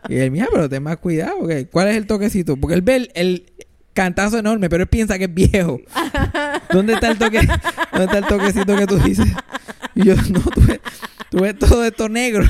Y 0.08 0.18
él, 0.18 0.30
mira, 0.30 0.48
pero 0.52 0.70
ten 0.70 0.84
más 0.84 0.98
cuidado. 0.98 1.40
Porque, 1.40 1.66
¿Cuál 1.66 1.88
es 1.88 1.98
el 1.98 2.06
toquecito? 2.06 2.58
Porque 2.58 2.76
él 2.76 2.84
ve 2.84 3.10
el 3.16 3.52
cantazo 3.98 4.38
enorme, 4.38 4.70
pero 4.70 4.84
él 4.84 4.88
piensa 4.90 5.18
que 5.18 5.24
es 5.24 5.34
viejo. 5.34 5.82
¿Dónde 6.72 6.94
está 6.94 7.10
el 7.10 7.18
toque? 7.18 7.40
¿Dónde 7.92 8.06
está 8.06 8.18
el 8.20 8.28
toquecito 8.28 8.78
que 8.78 8.86
tú 8.86 8.98
dices? 9.00 9.26
Y 9.96 10.06
yo, 10.06 10.16
no, 10.30 10.40
tú 10.42 10.62
ves, 10.68 10.80
tú 11.32 11.40
ves 11.40 11.58
todo 11.58 11.84
esto 11.84 12.08
negro. 12.08 12.46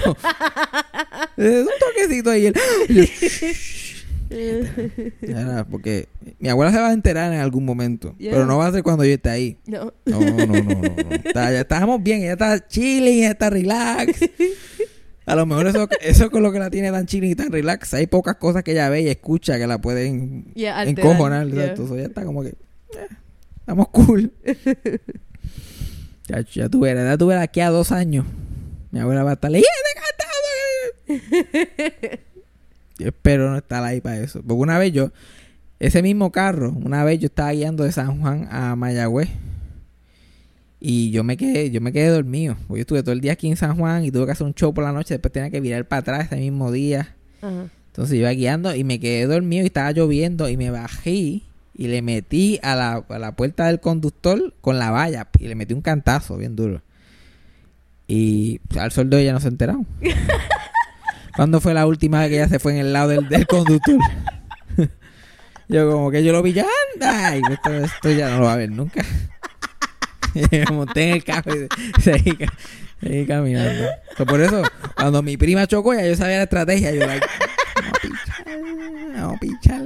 Es 1.37 1.61
un 1.61 1.69
toquecito 1.79 2.31
ahí. 2.31 2.51
Era 5.21 5.65
porque 5.65 6.09
mi 6.39 6.49
abuela 6.49 6.73
se 6.73 6.79
va 6.79 6.89
a 6.89 6.93
enterar 6.93 7.31
en 7.31 7.39
algún 7.39 7.63
momento. 7.63 8.13
Yeah. 8.17 8.33
Pero 8.33 8.45
no 8.45 8.57
va 8.57 8.67
a 8.67 8.71
ser 8.73 8.83
cuando 8.83 9.05
yo 9.05 9.13
esté 9.13 9.29
ahí. 9.29 9.57
No. 9.65 9.93
No, 10.05 10.19
no, 10.19 10.45
no, 10.45 10.45
no. 10.47 10.63
no. 10.81 11.11
Está- 11.11 11.51
ya 11.53 11.61
estábamos 11.61 12.03
bien, 12.03 12.23
ella 12.23 12.33
está 12.33 12.67
chilling, 12.67 13.19
ella 13.19 13.31
está 13.31 13.49
relax. 13.49 14.19
A 15.27 15.35
lo 15.35 15.45
mejor 15.45 15.67
eso, 15.67 15.87
eso 16.01 16.23
es 16.25 16.29
con 16.31 16.41
lo 16.41 16.51
que 16.51 16.59
la 16.59 16.69
tiene 16.69 16.89
tan 16.91 17.05
chilling 17.05 17.31
y 17.31 17.35
tan 17.35 17.51
relax. 17.51 17.93
Hay 17.93 18.07
pocas 18.07 18.37
cosas 18.37 18.63
que 18.63 18.71
ella 18.71 18.89
ve 18.89 19.01
y 19.01 19.09
escucha 19.09 19.57
que 19.59 19.67
la 19.67 19.77
pueden 19.79 20.45
Yeah, 20.55 20.83
encojonar. 20.83 21.47
yeah. 21.47 21.61
exacto. 21.65 21.87
So, 21.87 21.95
ya 21.97 22.03
está 22.05 22.23
como 22.23 22.41
que. 22.43 22.49
eh, 22.49 22.55
estamos 23.59 23.89
cool. 23.89 24.31
ya, 26.27 26.41
ya 26.41 26.69
tuve, 26.69 26.95
ya 26.95 27.17
tuve 27.17 27.35
aquí 27.35 27.59
a 27.61 27.69
dos 27.69 27.91
años. 27.91 28.25
Mi 28.91 28.99
abuela 29.01 29.23
va 29.23 29.31
a 29.31 29.33
estar 29.33 29.51
leyendo. 29.51 29.69
Yo 32.99 33.07
espero 33.09 33.49
no 33.51 33.57
estar 33.57 33.83
ahí 33.83 34.01
para 34.01 34.17
eso. 34.17 34.41
Porque 34.41 34.53
una 34.61 34.79
vez 34.79 34.91
yo, 34.91 35.11
ese 35.79 36.01
mismo 36.01 36.31
carro, 36.31 36.71
una 36.71 37.03
vez 37.03 37.19
yo 37.19 37.27
estaba 37.27 37.51
guiando 37.51 37.83
de 37.83 37.91
San 37.91 38.19
Juan 38.21 38.47
a 38.51 38.75
Mayagüez. 38.75 39.29
Y 40.79 41.11
yo 41.11 41.23
me 41.23 41.37
quedé, 41.37 41.71
yo 41.71 41.81
me 41.81 41.91
quedé 41.91 42.09
dormido. 42.09 42.55
Porque 42.67 42.79
yo 42.79 42.81
estuve 42.81 43.03
todo 43.03 43.13
el 43.13 43.21
día 43.21 43.33
aquí 43.33 43.47
en 43.47 43.57
San 43.57 43.77
Juan 43.77 44.05
y 44.05 44.11
tuve 44.11 44.25
que 44.25 44.31
hacer 44.31 44.45
un 44.45 44.53
show 44.53 44.73
por 44.73 44.83
la 44.83 44.91
noche. 44.91 45.15
Después 45.15 45.31
tenía 45.31 45.49
que 45.49 45.59
virar 45.59 45.87
para 45.87 45.99
atrás 46.01 46.25
ese 46.27 46.37
mismo 46.37 46.71
día. 46.71 47.15
Ajá. 47.41 47.69
Entonces 47.97 48.19
iba 48.19 48.29
guiando 48.29 48.75
y 48.75 48.83
me 48.83 48.99
quedé 48.99 49.25
dormido 49.25 49.63
y 49.63 49.67
estaba 49.67 49.91
lloviendo 49.91 50.47
y 50.49 50.55
me 50.55 50.69
bajé 50.69 51.41
y 51.77 51.87
le 51.87 52.03
metí 52.03 52.59
a 52.61 52.75
la, 52.75 53.03
a 53.09 53.17
la 53.17 53.35
puerta 53.35 53.65
del 53.65 53.79
conductor 53.79 54.53
con 54.61 54.77
la 54.77 54.91
valla 54.91 55.27
y 55.39 55.47
le 55.47 55.55
metí 55.55 55.73
un 55.73 55.81
cantazo 55.81 56.37
bien 56.37 56.55
duro. 56.55 56.83
Y 58.05 58.59
pues, 58.67 58.79
al 58.79 58.91
sol 58.91 59.09
de 59.09 59.17
hoy 59.17 59.25
ya 59.25 59.33
no 59.33 59.39
se 59.39 59.47
enteraron. 59.47 59.87
¿Cuándo 61.35 61.59
fue 61.59 61.73
la 61.73 61.87
última 61.87 62.19
vez 62.19 62.29
que 62.29 62.35
ella 62.35 62.47
se 62.47 62.59
fue 62.59 62.73
en 62.73 62.79
el 62.79 62.93
lado 62.93 63.09
del, 63.09 63.27
del 63.29 63.47
conductor? 63.47 63.97
yo 65.67 65.91
como 65.91 66.11
que 66.11 66.23
yo 66.23 66.31
lo 66.33 66.43
vi 66.43 66.53
ya, 66.53 66.67
anda, 66.93 67.35
y 67.35 67.41
esto, 67.51 67.73
esto 67.73 68.11
ya 68.11 68.29
no 68.29 68.41
lo 68.41 68.45
va 68.45 68.53
a 68.53 68.57
ver 68.57 68.71
nunca. 68.71 69.03
Me 70.51 70.65
monté 70.71 71.09
en 71.09 71.13
el 71.15 71.23
carro 71.23 71.53
y 71.55 71.67
seguí, 72.01 72.37
seguí 73.01 73.25
caminando. 73.25 73.87
So, 74.17 74.25
por 74.25 74.41
eso, 74.41 74.63
cuando 74.95 75.21
mi 75.21 75.37
prima 75.37 75.67
chocó, 75.67 75.93
ya 75.93 76.05
yo 76.05 76.15
sabía 76.15 76.37
la 76.37 76.43
estrategia. 76.43 76.91
Yo, 76.91 77.05
like, 77.05 77.25
a 77.25 77.91
pichar, 78.01 78.57
a 79.17 79.39
pichar. 79.39 79.83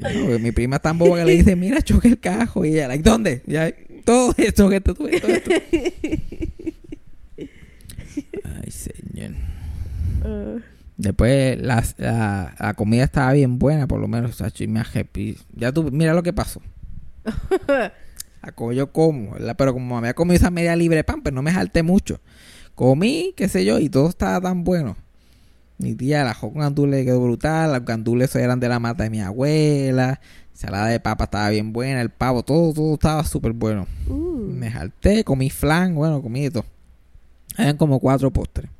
Porque 0.00 0.38
mi 0.38 0.52
prima 0.52 0.78
tan 0.78 0.98
boba 0.98 1.18
que 1.18 1.24
le 1.24 1.32
dice, 1.32 1.56
mira, 1.56 1.82
choque 1.82 2.08
el 2.08 2.18
cajo. 2.18 2.64
Y 2.64 2.74
ella, 2.74 2.88
like, 2.88 3.02
¿dónde? 3.02 3.42
Ya, 3.46 3.72
todo 4.04 4.34
esto, 4.36 4.68
que 4.68 4.80
todo 4.80 5.08
esto, 5.08 5.28
esto. 5.28 5.50
Ay, 8.44 8.70
señor. 8.70 9.32
Uh, 10.24 10.60
Después 10.98 11.56
la, 11.62 11.84
la, 11.96 12.56
la 12.58 12.74
comida 12.74 13.04
estaba 13.04 13.32
bien 13.32 13.60
buena, 13.60 13.86
por 13.86 14.00
lo 14.00 14.08
menos. 14.08 14.34
Sacho, 14.34 14.64
y 14.64 14.66
me. 14.66 14.82
Ya 15.54 15.72
tú, 15.72 15.90
mira 15.92 16.12
lo 16.12 16.24
que 16.24 16.32
pasó. 16.32 16.60
A 18.42 18.52
co- 18.52 18.72
yo 18.72 18.92
como, 18.92 19.32
¿verdad? 19.32 19.54
pero 19.58 19.72
como 19.72 19.86
me 19.94 19.98
había 19.98 20.14
comido 20.14 20.36
esa 20.36 20.50
media 20.50 20.76
libre 20.76 20.96
de 20.98 21.04
pan, 21.04 21.22
pues 21.22 21.34
no 21.34 21.42
me 21.42 21.52
jalté 21.52 21.82
mucho. 21.82 22.20
Comí, 22.74 23.32
qué 23.36 23.48
sé 23.48 23.64
yo, 23.64 23.78
y 23.78 23.88
todo 23.88 24.08
estaba 24.08 24.40
tan 24.40 24.62
bueno. 24.64 24.96
Mi 25.78 25.94
tía, 25.94 26.28
ajo 26.28 26.50
con 26.52 26.60
gandules 26.60 27.04
quedó 27.04 27.20
brutal. 27.22 27.72
Los 27.72 27.84
gandules 27.84 28.34
eran 28.36 28.60
de 28.60 28.68
la 28.68 28.78
mata 28.80 29.04
de 29.04 29.10
mi 29.10 29.20
abuela. 29.20 30.20
Ensalada 30.52 30.88
de 30.88 30.98
papa 31.00 31.24
estaba 31.24 31.48
bien 31.50 31.72
buena. 31.72 32.00
El 32.00 32.10
pavo, 32.10 32.42
todo, 32.42 32.72
todo 32.72 32.94
estaba 32.94 33.24
súper 33.24 33.52
bueno. 33.52 33.86
uh. 34.08 34.14
Me 34.48 34.70
jalté, 34.70 35.22
comí 35.24 35.50
flan, 35.50 35.94
bueno, 35.94 36.20
comí 36.22 36.42
de 36.42 36.50
todo. 36.50 36.64
Habían 37.56 37.76
como 37.76 38.00
cuatro 38.00 38.32
postres. 38.32 38.70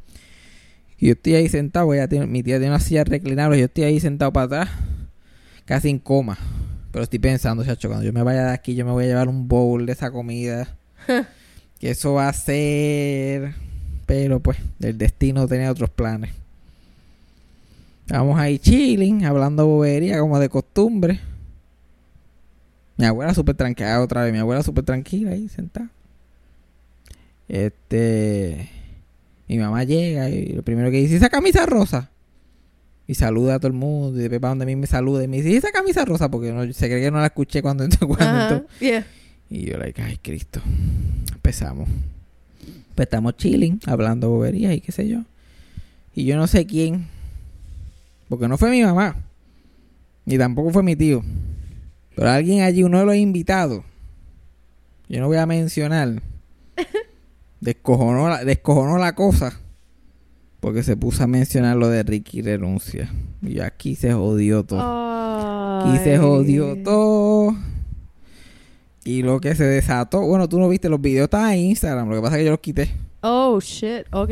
Y 0.98 1.06
yo 1.06 1.12
estoy 1.12 1.34
ahí 1.36 1.48
sentado, 1.48 1.92
ella 1.94 2.08
tiene- 2.08 2.26
mi 2.26 2.42
tía 2.42 2.56
tiene 2.58 2.70
una 2.74 2.80
silla 2.80 3.04
reclinable, 3.04 3.58
yo 3.58 3.66
estoy 3.66 3.84
ahí 3.84 4.00
sentado 4.00 4.32
para 4.32 4.46
atrás, 4.46 4.68
casi 5.64 5.88
en 5.90 6.00
coma. 6.00 6.36
Pero 6.90 7.02
estoy 7.02 7.18
pensando, 7.18 7.64
chacho, 7.64 7.88
cuando 7.88 8.04
yo 8.04 8.12
me 8.12 8.22
vaya 8.22 8.46
de 8.46 8.52
aquí, 8.52 8.74
yo 8.74 8.84
me 8.84 8.92
voy 8.92 9.04
a 9.04 9.08
llevar 9.08 9.28
un 9.28 9.48
bowl 9.48 9.86
de 9.86 9.92
esa 9.92 10.10
comida. 10.10 10.76
que 11.78 11.90
eso 11.90 12.14
va 12.14 12.28
a 12.28 12.32
ser... 12.32 13.54
Pero 14.06 14.40
pues, 14.40 14.58
el 14.80 14.96
destino 14.96 15.46
tenía 15.46 15.70
otros 15.70 15.90
planes. 15.90 16.30
Estábamos 18.06 18.38
ahí 18.38 18.58
chilling, 18.58 19.26
hablando 19.26 19.66
bobería 19.66 20.18
como 20.18 20.38
de 20.38 20.48
costumbre. 20.48 21.20
Mi 22.96 23.04
abuela 23.04 23.34
súper 23.34 23.54
tranquila, 23.54 24.00
otra 24.00 24.24
vez, 24.24 24.32
mi 24.32 24.38
abuela 24.38 24.62
súper 24.62 24.84
tranquila 24.84 25.32
ahí 25.32 25.46
sentada. 25.48 25.90
Este. 27.48 28.70
Mi 29.46 29.58
mamá 29.58 29.84
llega 29.84 30.30
y 30.30 30.52
lo 30.52 30.62
primero 30.62 30.90
que 30.90 30.98
dice, 30.98 31.16
¿esa 31.16 31.28
camisa 31.28 31.66
rosa? 31.66 32.10
Y 33.08 33.14
saluda 33.14 33.54
a 33.54 33.58
todo 33.58 33.68
el 33.68 33.72
mundo. 33.72 34.18
Y 34.18 34.20
después 34.20 34.38
para 34.38 34.50
donde 34.50 34.64
a 34.64 34.66
mí 34.66 34.76
me 34.76 34.86
saluda 34.86 35.24
y 35.24 35.28
me 35.28 35.38
dice, 35.38 35.50
¿y 35.50 35.56
esa 35.56 35.72
camisa 35.72 36.04
rosa? 36.04 36.30
Porque 36.30 36.52
no, 36.52 36.70
se 36.72 36.86
cree 36.88 37.00
que 37.00 37.10
no 37.10 37.18
la 37.18 37.26
escuché 37.26 37.62
cuando 37.62 37.82
entró. 37.82 38.06
Cuando 38.06 38.24
Ajá, 38.26 38.54
entró. 38.54 38.68
yeah. 38.80 39.06
Y 39.48 39.64
yo, 39.64 39.78
like, 39.78 40.00
ay, 40.02 40.18
Cristo. 40.18 40.60
Empezamos. 41.32 41.88
Pues 42.94 43.06
estamos 43.06 43.36
chilling, 43.36 43.80
hablando 43.86 44.28
boberías 44.28 44.74
y 44.74 44.82
qué 44.82 44.92
sé 44.92 45.08
yo. 45.08 45.22
Y 46.14 46.26
yo 46.26 46.36
no 46.36 46.46
sé 46.46 46.66
quién. 46.66 47.06
Porque 48.28 48.46
no 48.46 48.58
fue 48.58 48.70
mi 48.70 48.82
mamá. 48.82 49.16
Ni 50.26 50.36
tampoco 50.36 50.70
fue 50.70 50.82
mi 50.82 50.94
tío. 50.94 51.24
Pero 52.14 52.28
alguien 52.28 52.60
allí, 52.60 52.82
uno 52.82 52.98
de 52.98 53.06
los 53.06 53.16
invitados. 53.16 53.82
Yo 55.08 55.20
no 55.20 55.28
voy 55.28 55.38
a 55.38 55.46
mencionar. 55.46 56.20
Descojonó 57.60 58.28
la, 58.28 58.44
descojonó 58.44 58.98
la 58.98 59.14
cosa. 59.14 59.58
Porque 60.60 60.82
se 60.82 60.96
puso 60.96 61.22
a 61.22 61.26
mencionar 61.26 61.76
lo 61.76 61.88
de 61.88 62.02
Ricky 62.02 62.42
renuncia. 62.42 63.12
Y 63.42 63.60
aquí 63.60 63.94
se 63.94 64.12
jodió 64.12 64.64
todo. 64.64 64.80
Aquí 64.80 65.98
se 65.98 66.18
jodió 66.18 66.82
todo. 66.82 67.54
Y 69.04 69.22
lo 69.22 69.40
que 69.40 69.54
se 69.54 69.64
desató, 69.64 70.20
bueno, 70.20 70.48
tú 70.48 70.58
no 70.58 70.68
viste 70.68 70.88
los 70.88 71.00
videos, 71.00 71.24
estaban 71.24 71.52
en 71.52 71.60
Instagram, 71.60 72.08
lo 72.10 72.16
que 72.16 72.20
pasa 72.22 72.36
es 72.36 72.40
que 72.40 72.44
yo 72.44 72.50
los 72.50 72.60
quité. 72.60 72.90
Oh, 73.30 73.60
shit. 73.60 74.06
Ok. 74.10 74.30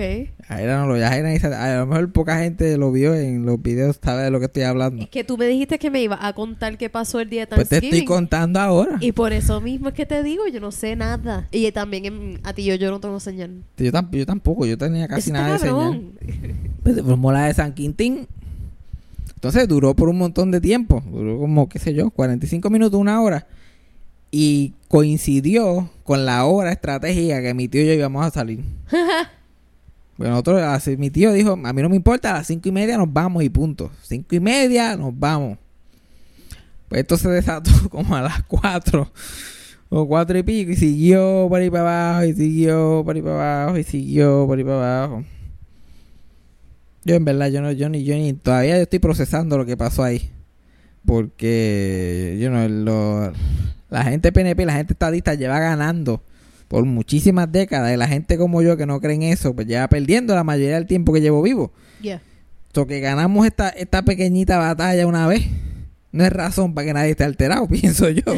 Ahora 0.48 0.78
no 0.78 0.86
lo 0.86 0.96
Instagram. 1.32 1.60
A 1.60 1.74
lo 1.80 1.86
mejor 1.86 2.12
poca 2.12 2.38
gente 2.38 2.78
lo 2.78 2.90
vio 2.92 3.14
en 3.14 3.44
los 3.44 3.60
videos, 3.60 3.98
sabe 4.02 4.22
de 4.22 4.30
lo 4.30 4.38
que 4.38 4.46
estoy 4.46 4.62
hablando. 4.62 5.02
Es 5.02 5.10
que 5.10 5.22
tú 5.22 5.36
me 5.36 5.46
dijiste 5.46 5.78
que 5.78 5.90
me 5.90 6.00
ibas 6.02 6.20
a 6.22 6.32
contar 6.32 6.78
qué 6.78 6.88
pasó 6.88 7.20
el 7.20 7.28
día 7.28 7.42
de 7.46 7.54
Pues 7.56 7.68
te 7.68 7.76
Thanksgiving. 7.76 7.98
estoy 8.02 8.06
contando 8.06 8.58
ahora. 8.60 8.96
y 9.00 9.12
por 9.12 9.32
eso 9.34 9.60
mismo 9.60 9.88
es 9.88 9.94
que 9.94 10.06
te 10.06 10.22
digo, 10.22 10.46
yo 10.48 10.60
no 10.60 10.72
sé 10.72 10.96
nada. 10.96 11.46
Y 11.50 11.70
también 11.72 12.06
en- 12.06 12.40
a 12.42 12.54
ti 12.54 12.64
yo, 12.64 12.74
yo 12.76 12.90
no 12.90 12.98
tengo 13.00 13.20
señal. 13.20 13.62
Yo, 13.76 13.92
tam- 13.92 14.08
yo 14.10 14.24
tampoco, 14.24 14.64
yo 14.64 14.78
tenía 14.78 15.06
casi 15.08 15.30
nada 15.30 15.52
de 15.52 15.58
señal. 15.58 16.12
Pues 16.82 16.96
la 17.32 17.46
de 17.46 17.54
San 17.54 17.74
Quintín. 17.74 18.26
Entonces 19.34 19.68
duró 19.68 19.94
por 19.94 20.08
un 20.08 20.16
montón 20.18 20.50
de 20.50 20.60
tiempo. 20.60 21.02
Duró 21.10 21.38
como, 21.38 21.68
qué 21.68 21.78
sé 21.78 21.92
yo, 21.92 22.10
45 22.10 22.70
minutos, 22.70 22.98
una 22.98 23.20
hora. 23.20 23.46
Y 24.38 24.74
coincidió 24.88 25.88
con 26.04 26.26
la 26.26 26.44
hora 26.44 26.70
estratégica 26.70 27.40
que 27.40 27.54
mi 27.54 27.68
tío 27.68 27.80
y 27.80 27.86
yo 27.86 27.92
íbamos 27.94 28.22
a 28.22 28.30
salir. 28.30 28.62
Bueno, 30.18 30.32
nosotros, 30.32 30.62
así, 30.62 30.96
mi 30.96 31.10
tío 31.10 31.30
dijo, 31.30 31.60
a 31.62 31.72
mí 31.74 31.82
no 31.82 31.90
me 31.90 31.96
importa, 31.96 32.30
a 32.30 32.34
las 32.38 32.46
cinco 32.46 32.70
y 32.70 32.72
media 32.72 32.96
nos 32.96 33.12
vamos 33.12 33.42
y 33.42 33.50
punto. 33.50 33.90
Cinco 34.02 34.34
y 34.34 34.40
media 34.40 34.96
nos 34.96 35.18
vamos. 35.18 35.58
Pues 36.88 37.02
esto 37.02 37.18
se 37.18 37.28
desató 37.28 37.70
como 37.90 38.16
a 38.16 38.22
las 38.22 38.42
cuatro 38.44 39.10
o 39.90 40.06
cuatro 40.06 40.38
y 40.38 40.42
pico 40.42 40.70
y 40.70 40.76
siguió 40.76 41.46
por 41.50 41.60
ahí 41.60 41.68
para 41.68 42.12
abajo 42.12 42.24
y 42.24 42.34
siguió 42.34 43.02
por 43.04 43.14
ahí 43.14 43.20
para 43.20 43.62
abajo 43.62 43.78
y 43.78 43.84
siguió 43.84 44.46
por 44.46 44.56
ahí 44.56 44.64
para 44.64 45.04
abajo. 45.04 45.24
Yo 47.04 47.14
en 47.14 47.24
verdad, 47.24 47.48
yo 47.48 47.60
no, 47.62 47.72
yo 47.72 47.88
ni, 47.88 48.04
yo 48.04 48.14
ni, 48.14 48.32
todavía 48.32 48.76
yo 48.76 48.82
estoy 48.82 48.98
procesando 48.98 49.56
lo 49.58 49.66
que 49.66 49.76
pasó 49.76 50.02
ahí. 50.02 50.30
Porque, 51.06 52.36
yo 52.40 52.50
no, 52.50 52.68
lo- 52.68 53.32
la 53.88 54.04
gente 54.04 54.32
PNP, 54.32 54.66
la 54.66 54.74
gente 54.74 54.92
estadista 54.92 55.34
lleva 55.34 55.58
ganando 55.60 56.22
por 56.68 56.84
muchísimas 56.84 57.50
décadas 57.50 57.94
y 57.94 57.96
la 57.96 58.08
gente 58.08 58.36
como 58.36 58.60
yo 58.60 58.76
que 58.76 58.86
no 58.86 59.00
cree 59.00 59.14
en 59.14 59.22
eso, 59.22 59.54
pues 59.54 59.66
lleva 59.68 59.86
perdiendo 59.88 60.34
la 60.34 60.42
mayoría 60.44 60.74
del 60.74 60.86
tiempo 60.86 61.12
que 61.12 61.20
llevo 61.20 61.40
vivo. 61.42 61.72
Yeah. 62.02 62.20
So 62.74 62.86
que 62.86 63.00
ganamos 63.00 63.46
esta, 63.46 63.68
esta 63.70 64.02
pequeñita 64.02 64.58
batalla 64.58 65.06
una 65.06 65.26
vez. 65.26 65.46
No 66.12 66.24
es 66.24 66.32
razón 66.32 66.74
para 66.74 66.86
que 66.86 66.94
nadie 66.94 67.10
esté 67.10 67.24
alterado, 67.24 67.68
pienso 67.68 68.08
yo. 68.10 68.22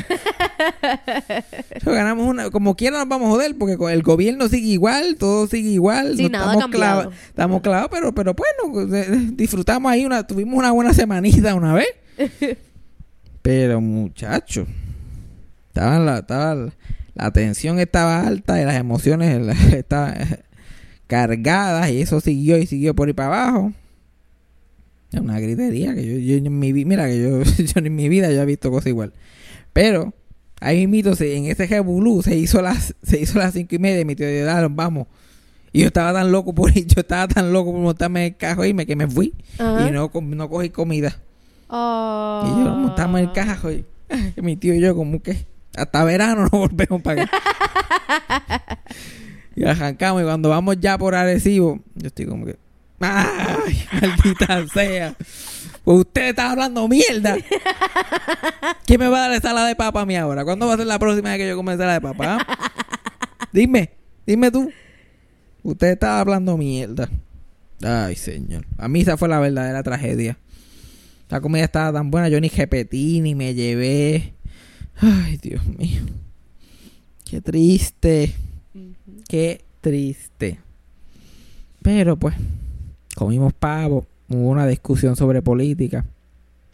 So, 1.85 1.92
ganamos 1.92 2.26
una, 2.26 2.50
como 2.50 2.74
quiera 2.76 2.98
nos 2.98 3.09
vamos 3.09 3.28
a 3.28 3.31
joder, 3.31 3.57
porque 3.57 3.76
el 3.92 4.02
gobierno 4.02 4.48
sigue 4.48 4.68
igual, 4.68 5.16
todo 5.16 5.46
sigue 5.46 5.70
igual. 5.70 6.16
Sí, 6.16 6.24
no 6.24 6.28
nada 6.31 6.44
estamos 6.46 6.62
cambiado. 6.62 7.00
clava- 7.02 7.16
estamos 7.28 7.61
clavados, 7.62 7.88
pero, 7.92 8.12
pero 8.14 8.35
bueno, 8.35 8.94
eh, 8.96 9.31
disfrutamos 9.35 9.90
ahí 9.90 10.04
una, 10.04 10.26
tuvimos 10.26 10.59
una 10.59 10.72
buena 10.72 10.92
semanita 10.92 11.54
una 11.54 11.74
vez. 11.74 11.87
pero 13.42 13.81
muchacho, 13.81 14.66
estaban 15.68 16.04
la, 16.07 16.18
estaba 16.18 16.54
la, 16.54 16.72
la 17.14 17.31
tensión 17.33 17.78
estaba 17.78 18.26
alta 18.26 18.61
y 18.61 18.64
las 18.64 18.76
emociones 18.76 19.40
la- 19.40 19.52
estaban 19.76 20.14
cargadas 21.07 21.90
y 21.90 22.00
eso 22.02 22.20
siguió 22.20 22.59
y 22.59 22.66
siguió 22.66 22.94
por 22.94 23.09
ahí 23.09 23.14
para 23.14 23.28
abajo. 23.48 23.72
Es 25.11 25.20
una 25.20 25.40
gritería 25.40 25.94
que 25.94 26.07
yo, 26.07 26.18
yo 26.18 26.37
en 26.46 26.59
mi 26.59 26.72
mira 26.85 27.07
que 27.07 27.18
yo, 27.22 27.42
yo 27.64 27.72
en 27.76 27.94
mi 27.94 28.09
vida 28.09 28.31
yo 28.31 28.42
he 28.42 28.46
visto 28.46 28.70
cosas 28.70 28.88
igual. 28.88 29.12
Pero 29.72 30.12
ahí 30.61 30.87
mismo 30.87 31.12
en 31.18 31.46
ese 31.46 31.66
revolú 31.66 32.22
se 32.22 32.37
hizo 32.37 32.61
las 32.61 32.94
se 33.02 33.18
hizo 33.20 33.38
las 33.38 33.54
cinco 33.54 33.74
y 33.76 33.78
media 33.78 34.00
y 34.00 34.04
mi 34.04 34.14
tío 34.14 34.44
"Dale, 34.44 34.68
vamos. 34.70 35.07
Y 35.72 35.81
yo 35.83 35.87
estaba 35.87 36.12
tan 36.12 36.31
loco 36.33 36.54
por 36.54 36.76
ir, 36.76 36.87
yo 36.87 37.00
estaba 37.00 37.28
tan 37.28 37.52
loco 37.52 37.72
por 37.72 37.81
montarme 37.81 38.20
en 38.26 38.33
el 38.33 38.37
carro 38.38 38.64
y 38.64 38.74
me 38.74 38.85
que 38.87 38.96
me 38.96 39.07
fui 39.07 39.35
Ajá. 39.59 39.88
y 39.88 39.92
no 39.92 40.11
no 40.14 40.48
cogí 40.50 40.70
comida. 40.70 41.18
Oh. 41.68 42.42
Y 42.44 42.64
yo 42.64 42.70
montamos 42.74 43.20
en 43.20 43.28
el 43.28 43.33
carro 43.33 43.72
y 43.72 43.85
y 44.37 44.42
mi 44.42 44.57
tío 44.57 44.74
y 44.74 44.81
yo 44.81 44.94
como 44.94 45.22
que 45.22 45.46
hasta 45.76 46.04
verano 46.04 46.48
no 46.50 46.59
volvemos 46.59 47.02
para 47.02 47.22
acá. 47.22 48.83
y 49.54 49.64
arrancamos 49.64 50.22
y 50.22 50.24
cuando 50.24 50.48
vamos 50.48 50.76
ya 50.81 50.96
por 50.98 51.14
Arecibo, 51.14 51.81
yo 51.94 52.07
estoy 52.07 52.26
como 52.26 52.46
que 52.46 52.57
¡Ay, 53.00 53.87
maldita 54.00 54.66
sea! 54.68 55.14
Pues 55.85 55.98
usted 55.98 56.31
está 56.31 56.50
hablando 56.50 56.88
mierda. 56.88 57.37
¿Quién 58.85 59.00
me 59.00 59.09
va 59.09 59.18
a 59.18 59.20
dar 59.20 59.33
ensalada 59.35 59.68
de 59.68 59.76
papa 59.76 60.00
a 60.00 60.07
mí 60.07 60.16
ahora? 60.16 60.44
¿Cuándo 60.44 60.66
va 60.66 60.74
a 60.74 60.76
ser 60.76 60.87
la 60.87 60.98
próxima 60.98 61.31
vez 61.31 61.38
que 61.38 61.48
yo 61.48 61.57
coma 61.57 61.72
ensalada 61.72 61.94
de 61.94 62.00
papa? 62.00 62.38
ah? 62.40 62.59
Dime, 63.52 63.90
dime 64.26 64.50
tú. 64.50 64.70
Usted 65.62 65.92
está 65.92 66.20
hablando 66.20 66.57
mierda. 66.57 67.09
Ay, 67.83 68.16
señor. 68.16 68.66
A 68.76 68.88
mí 68.88 69.02
esa 69.02 69.16
fue 69.16 69.28
la 69.28 69.38
verdadera 69.38 69.83
tragedia. 69.83 70.37
La 71.29 71.41
comida 71.41 71.64
estaba 71.64 71.93
tan 71.93 72.11
buena, 72.11 72.29
yo 72.29 72.41
ni 72.41 72.49
repetí, 72.49 73.21
ni 73.21 73.35
me 73.35 73.55
llevé. 73.55 74.33
Ay, 75.01 75.38
Dios 75.43 75.64
mío. 75.67 76.03
Qué 77.25 77.41
triste. 77.41 78.35
Qué 79.29 79.62
triste. 79.81 80.59
Pero 81.83 82.17
pues, 82.17 82.35
comimos 83.14 83.53
pavo. 83.53 84.07
Hubo 84.31 84.49
una 84.51 84.67
discusión 84.67 85.17
sobre 85.17 85.43
política. 85.43 86.05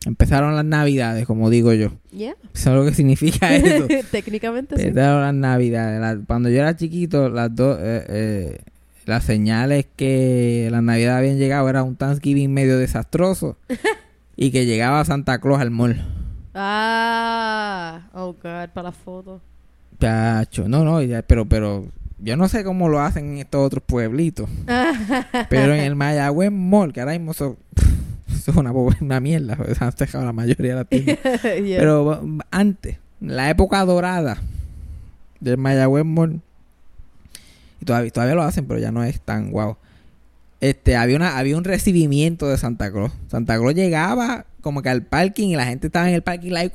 Empezaron 0.07 0.55
las 0.55 0.65
navidades, 0.65 1.27
como 1.27 1.51
digo 1.51 1.73
yo. 1.73 1.93
Yeah. 2.13 2.37
Eso 2.55 2.71
es 2.71 2.77
lo 2.77 2.85
que 2.85 2.95
significa 2.95 3.55
eso. 3.57 3.87
Técnicamente 4.11 4.77
sí. 4.77 4.83
Empezaron 4.83 5.23
las 5.23 5.35
navidades. 5.35 6.01
La- 6.01 6.25
cuando 6.27 6.49
yo 6.51 6.59
era 6.61 6.77
chiquito, 6.77 7.29
las 7.29 7.55
dos... 7.55 7.79
eh, 7.81 8.05
eh, 8.09 8.59
las 9.07 9.25
señales 9.25 9.87
que 9.97 10.69
las 10.71 10.83
navidades 10.83 11.19
habían 11.19 11.39
llegado 11.39 11.69
era 11.69 11.83
un 11.83 11.95
Thanksgiving 11.95 12.51
medio 12.55 12.79
desastroso 12.79 13.59
y 14.37 14.51
que 14.51 14.67
llegaba 14.67 15.05
Santa 15.05 15.41
Claus 15.41 15.61
al 15.61 15.71
mall. 15.71 16.03
Ah. 16.55 18.09
Oh, 18.13 18.33
God, 18.33 18.69
para 18.73 18.85
la 18.85 18.93
foto. 18.93 19.41
Chacho, 20.01 20.69
no, 20.69 20.85
no, 20.85 21.03
ya- 21.03 21.23
pero, 21.23 21.47
pero 21.47 21.87
yo 22.19 22.37
no 22.37 22.49
sé 22.49 22.65
cómo 22.65 22.89
lo 22.89 23.01
hacen 23.01 23.33
en 23.33 23.39
estos 23.39 23.67
otros 23.67 23.83
pueblitos. 23.87 24.49
Pero 25.51 25.75
en 25.75 25.81
el 25.81 25.95
Mayagüez 25.95 26.51
Mall, 26.51 26.93
que 26.93 27.01
ahora 27.01 27.13
mismo 27.13 27.33
son, 27.35 27.57
es 28.29 28.49
una, 28.49 28.73
una 28.73 29.21
mierda. 29.21 29.57
han 29.81 29.93
cerrado 29.93 30.25
la 30.27 30.33
mayoría 30.33 30.71
de 30.71 30.79
las 30.81 30.89
tiendas. 30.89 31.19
Yeah. 31.43 31.79
Pero 31.79 32.23
antes, 32.51 32.99
la 33.21 33.51
época 33.51 33.85
dorada 33.85 34.39
del 35.41 35.59
Mayagüez 35.59 36.05
Mall, 36.05 36.41
y 37.81 37.85
todavía, 37.85 38.11
todavía 38.11 38.35
lo 38.35 38.43
hacen, 38.43 38.67
pero 38.67 38.81
ya 38.81 38.91
no 38.91 39.05
es 39.05 39.21
tan 39.21 39.51
guau. 39.51 39.77
Este, 40.65 40.97
había 40.97 41.17
una, 41.17 41.37
había 41.39 41.57
un 41.59 41.65
recibimiento 41.65 42.49
de 42.49 42.57
Santa 42.57 42.91
Claus. 42.91 43.13
Santa 43.31 43.59
Claus 43.59 43.75
llegaba 43.75 44.47
como 44.63 44.81
que 44.81 44.89
al 44.89 45.03
parking 45.05 45.49
y 45.49 45.57
la 45.57 45.67
gente 45.67 45.89
estaba 45.89 46.09
en 46.09 46.15
el 46.15 46.23
parking 46.23 46.51
like 46.53 46.75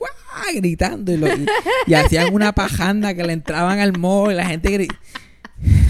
gritando 0.55 1.11
y, 1.11 1.17
lo- 1.17 1.27
y- 1.27 1.45
y 1.87 1.93
hacían 1.95 2.33
una 2.33 2.53
pajanda 2.53 3.13
que 3.15 3.23
le 3.23 3.33
entraban 3.33 3.79
al 3.79 3.97
mall 3.97 4.31
y 4.31 4.35
la 4.35 4.45
gente 4.45 4.69
gri- 4.69 4.95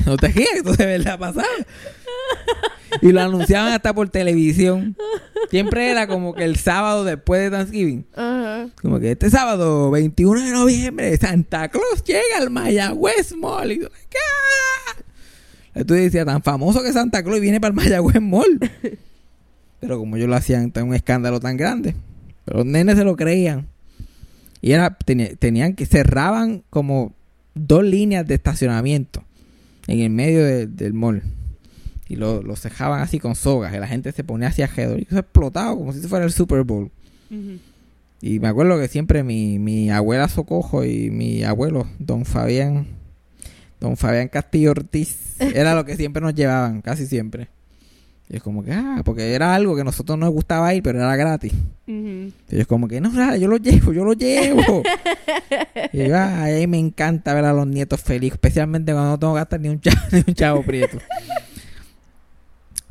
no 0.05 0.15
te 0.17 0.29
rías, 0.29 0.49
esto 0.55 0.73
de 0.73 0.85
verdad 0.85 1.19
pasaba. 1.19 1.45
Y 3.01 3.11
lo 3.11 3.21
anunciaban 3.21 3.71
hasta 3.73 3.93
por 3.93 4.09
televisión. 4.09 4.95
Siempre 5.51 5.91
era 5.91 6.07
como 6.07 6.33
que 6.33 6.43
el 6.45 6.55
sábado 6.55 7.03
después 7.03 7.41
de 7.41 7.51
Thanksgiving. 7.57 8.05
Ajá. 8.15 8.67
Como 8.81 8.99
que 8.99 9.11
este 9.11 9.29
sábado, 9.29 9.91
21 9.91 10.41
de 10.43 10.51
noviembre, 10.51 11.17
Santa 11.17 11.67
Claus 11.67 12.03
llega 12.05 12.37
al 12.37 12.49
Mayagüez 12.49 13.35
Mall. 13.35 13.73
Y 13.73 13.81
yo, 13.81 13.89
¿qué? 14.09 14.17
Tú 15.85 15.93
decías, 15.93 16.25
tan 16.25 16.41
famoso 16.43 16.81
que 16.83 16.91
Santa 16.93 17.23
Claus 17.23 17.39
viene 17.41 17.59
para 17.61 17.69
el 17.71 17.75
Mayagüez 17.75 18.21
Mall. 18.21 18.59
Pero 19.79 19.97
como 19.97 20.17
ellos 20.17 20.27
lo 20.29 20.35
hacían, 20.35 20.71
tan 20.71 20.87
un 20.87 20.93
escándalo 20.95 21.39
tan 21.39 21.55
grande. 21.57 21.95
Pero 22.45 22.59
los 22.59 22.65
nenes 22.65 22.97
se 22.97 23.03
lo 23.03 23.15
creían. 23.15 23.67
Y 24.61 24.71
era, 24.73 24.97
tenían 25.39 25.75
que, 25.75 25.85
cerraban 25.85 26.63
como 26.69 27.13
dos 27.55 27.83
líneas 27.83 28.27
de 28.27 28.35
estacionamiento 28.35 29.23
en 29.87 29.99
el 30.01 30.09
medio 30.09 30.43
de- 30.43 30.67
del 30.67 30.93
mall. 30.93 31.23
Y 32.09 32.15
lo, 32.17 32.41
lo 32.41 32.55
cejaban 32.55 33.01
así 33.01 33.19
con 33.19 33.35
sogas. 33.35 33.73
Y 33.73 33.77
la 33.77 33.87
gente 33.87 34.11
se 34.11 34.23
ponía 34.23 34.49
hacia 34.49 34.65
alrededor. 34.65 34.99
Y 34.99 35.03
eso 35.09 35.19
explotaba 35.19 35.75
como 35.75 35.93
si 35.93 36.01
fuera 36.01 36.25
el 36.25 36.31
Super 36.31 36.63
Bowl. 36.63 36.91
Y 38.21 38.39
me 38.39 38.47
acuerdo 38.49 38.77
que 38.79 38.87
siempre 38.89 39.23
mi, 39.23 39.59
mi 39.59 39.91
abuela 39.91 40.27
Socojo 40.27 40.83
y 40.83 41.09
mi 41.11 41.43
abuelo, 41.43 41.87
don 41.99 42.25
Fabián, 42.25 42.87
don 43.79 43.97
Fabián 43.97 44.27
Castillo 44.27 44.71
Ortiz, 44.71 45.35
era 45.39 45.73
lo 45.75 45.85
que 45.85 45.95
siempre 45.95 46.21
nos 46.21 46.33
llevaban, 46.35 46.81
casi 46.81 47.05
siempre. 47.07 47.47
Y 48.31 48.35
es 48.37 48.43
como 48.43 48.63
que, 48.63 48.71
ah, 48.71 49.01
porque 49.03 49.33
era 49.33 49.55
algo 49.55 49.73
que 49.73 49.81
a 49.81 49.83
nosotros 49.83 50.15
nos 50.19 50.29
gustaba 50.29 50.71
ir, 50.75 50.83
pero 50.83 50.99
era 50.99 51.15
gratis. 51.15 51.51
Ujú. 51.87 52.31
Y 52.51 52.59
es 52.59 52.67
como 52.67 52.87
que, 52.87 53.01
no, 53.01 53.11
nada, 53.11 53.37
yo 53.37 53.47
lo 53.47 53.57
llevo, 53.57 53.91
yo 53.91 54.05
lo 54.05 54.13
llevo. 54.13 54.83
y 55.93 56.07
yo, 56.07 56.15
ahí 56.15 56.67
me 56.67 56.77
encanta 56.77 57.33
ver 57.33 57.45
a 57.45 57.53
los 57.53 57.65
nietos 57.65 58.01
felices, 58.01 58.33
especialmente 58.35 58.91
cuando 58.91 59.09
no 59.11 59.19
tengo 59.19 59.33
que 59.33 59.39
gastar 59.39 59.59
ni 59.61 59.69
un 59.69 59.81
chavo, 59.81 59.97
ni 60.11 60.19
un 60.27 60.33
chavo 60.35 60.61
prieto. 60.63 60.99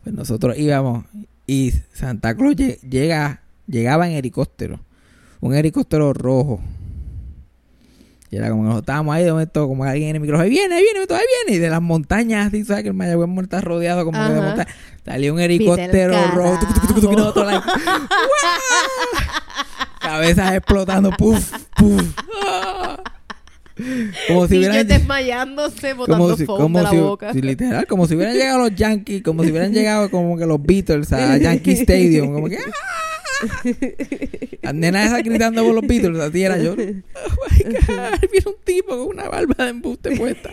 Pues 0.02 0.14
nosotros 0.14 0.58
íbamos 0.58 1.04
y 1.46 1.72
Santa 1.92 2.34
Claus 2.34 2.56
lle- 2.56 2.80
llega, 2.80 3.42
llegaba 3.66 4.08
en 4.08 4.14
helicóptero, 4.16 4.80
un 5.40 5.54
helicóptero 5.54 6.12
rojo. 6.12 6.60
Y 8.30 8.36
era 8.36 8.50
como 8.50 8.62
que 8.62 8.66
nosotros 8.66 8.82
estábamos 8.82 9.14
ahí 9.14 9.24
de 9.24 9.30
momento, 9.32 9.66
como 9.68 9.84
que 9.84 9.88
alguien 9.90 10.10
en 10.10 10.16
el 10.16 10.20
micrófono, 10.20 10.44
ahí 10.44 10.50
viene, 10.50 10.74
ahí 10.74 10.82
viene, 10.82 10.98
ahí 11.00 11.06
viene, 11.46 11.56
y 11.56 11.60
de 11.60 11.70
las 11.70 11.80
montañas, 11.80 12.48
así, 12.48 12.62
¿sabes? 12.64 12.82
Que 12.82 12.88
el 12.90 12.94
Mayagüez 12.94 13.28
está 13.42 13.60
rodeado 13.62 14.04
como 14.04 14.18
que 14.26 14.32
de 14.34 14.40
montañas. 14.40 14.74
Salió 15.04 15.32
un 15.32 15.40
helicóptero 15.40 16.14
rojo, 16.34 16.58
cabezas 20.00 20.54
explotando, 20.54 21.10
puf, 21.12 21.52
puf. 21.76 22.02
Como 24.26 24.48
si 24.48 24.58
hubieran 24.58 24.86
desmayándose, 24.88 25.92
botando 25.94 26.24
como 26.24 26.36
si, 26.36 26.46
como 26.46 26.78
de 26.78 26.84
la 26.84 26.90
si- 26.90 26.96
boca. 26.96 27.32
si 27.32 27.40
literal, 27.42 27.86
como 27.86 28.06
si 28.08 28.16
hubieran 28.16 28.34
llegado 28.34 28.58
los 28.58 28.74
Yankees, 28.74 29.22
como 29.22 29.44
si 29.44 29.50
hubieran 29.50 29.72
llegado 29.72 30.10
como 30.10 30.36
que 30.36 30.46
los 30.46 30.60
Beatles 30.62 31.12
a 31.12 31.36
Yankee 31.38 31.72
Stadium, 31.72 32.34
como 32.34 32.48
que 32.48 32.56
¡ah! 32.58 32.60
Las 34.62 34.74
nenas 34.74 35.06
esas 35.06 35.22
gritando 35.22 35.64
por 35.64 35.74
los 35.74 35.86
Beatles, 35.86 36.18
así 36.20 36.42
era 36.42 36.58
yo. 36.58 36.72
Oh 36.72 36.76
my 36.76 37.62
God, 37.64 38.20
viene 38.32 38.46
un 38.46 38.56
tipo 38.64 38.96
con 38.96 39.08
una 39.08 39.28
barba 39.28 39.64
de 39.64 39.70
embuste 39.70 40.16
puesta. 40.16 40.50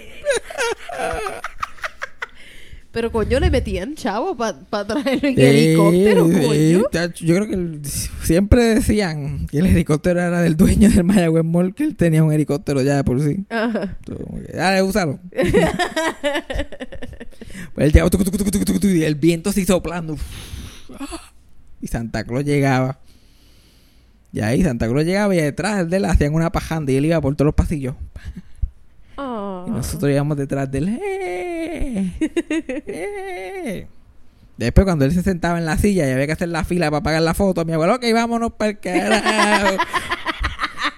Pero 2.91 3.11
coño, 3.11 3.39
le 3.41 3.49
metían 3.51 3.95
chavo 3.95 4.37
para 4.37 4.57
traerlo 4.87 5.27
en 5.27 5.35
Sí, 5.35 5.41
helicóptero, 5.41 6.27
sí, 6.27 6.33
coño. 6.33 6.83
Yo 7.19 7.35
creo 7.35 7.47
que 7.47 7.53
el- 7.55 7.81
siempre 8.23 8.63
decían 8.75 9.47
que 9.47 9.57
el 9.59 9.65
helicóptero 9.65 10.21
era 10.21 10.41
del 10.41 10.55
dueño 10.55 10.89
del 10.89 11.03
Mayagüez 11.03 11.43
Mall, 11.43 11.75
que 11.75 11.83
él 11.83 11.97
tenía 11.97 12.23
un 12.23 12.31
helicóptero 12.31 12.81
ya 12.81 12.95
de 12.95 13.03
por 13.03 13.21
sí. 13.21 13.43
Ajá. 13.49 13.97
Como 14.05 14.41
que, 14.41 14.53
Dale, 14.53 14.81
úsalo. 14.81 15.19
pues 15.29 15.53
él 17.87 17.91
llegaba 17.91 18.09
tucu, 18.09 18.23
tucu, 18.23 18.37
tucu, 18.37 18.49
tucu, 18.51 18.65
tucu, 18.65 18.87
y 18.87 19.03
el 19.03 19.15
viento 19.15 19.49
así 19.49 19.65
soplando. 19.65 20.15
Y 21.85 21.87
Santa 21.87 22.23
Claus 22.23 22.43
llegaba. 22.43 22.97
Y 24.33 24.41
ahí 24.41 24.63
Santa 24.63 24.87
Claus 24.87 25.05
llegaba 25.05 25.35
y 25.35 25.37
detrás 25.37 25.87
de 25.87 25.97
él 25.97 26.05
hacían 26.05 26.33
una 26.33 26.51
pajanda 26.51 26.91
y 26.91 26.95
él 26.95 27.05
iba 27.05 27.21
por 27.21 27.35
todos 27.35 27.45
los 27.45 27.53
pasillos. 27.53 27.93
Ah. 29.17 29.65
Y 29.67 29.69
nosotros 29.69 30.11
íbamos 30.11 30.35
detrás 30.35 30.71
de 30.71 30.79
él. 30.79 30.99
¡Eh! 30.99 32.11
¡Eh! 32.87 33.87
Después 34.57 34.83
cuando 34.85 35.05
él 35.05 35.11
se 35.11 35.21
sentaba 35.21 35.59
en 35.59 35.65
la 35.65 35.77
silla 35.77 36.07
y 36.07 36.11
había 36.11 36.25
que 36.25 36.31
hacer 36.31 36.49
la 36.49 36.63
fila 36.63 36.89
para 36.89 37.03
pagar 37.03 37.21
la 37.21 37.35
foto, 37.35 37.63
mi 37.65 37.73
abuelo, 37.73 37.93
ok, 37.97 38.05
vámonos 38.15 38.53
para 38.53 38.71
el 38.71 38.79
carajo. 38.79 39.77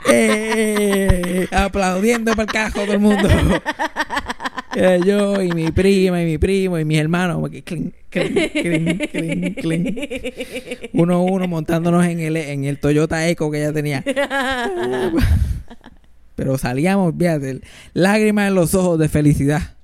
¡Eh! 0.10 1.50
Aplaudiendo 1.52 2.32
para 2.32 2.44
el 2.44 2.50
carajo 2.50 2.80
todo 2.80 2.94
el 2.94 3.00
mundo. 3.00 3.28
Yo 5.06 5.42
y 5.42 5.52
mi 5.52 5.72
prima 5.72 6.22
y 6.22 6.26
mi 6.26 6.38
primo 6.38 6.78
y 6.78 6.86
mis 6.86 7.00
hermanos, 7.00 7.50
clink, 7.66 7.94
clink, 8.10 8.52
clink, 8.52 9.12
clink, 9.12 9.60
clink. 9.60 10.00
Uno 10.94 11.16
a 11.16 11.22
uno 11.24 11.48
montándonos 11.48 12.06
en 12.06 12.20
el, 12.20 12.38
en 12.38 12.64
el 12.64 12.80
Toyota 12.80 13.28
Eco 13.28 13.50
que 13.50 13.60
ella 13.60 13.74
tenía. 13.74 14.04
Pero 16.36 16.58
salíamos, 16.60 17.16
fíjate, 17.18 17.62
lágrimas 17.94 18.50
en 18.50 18.56
los 18.56 18.76
ojos 18.76 19.00
de 19.00 19.10
felicidad. 19.10 19.76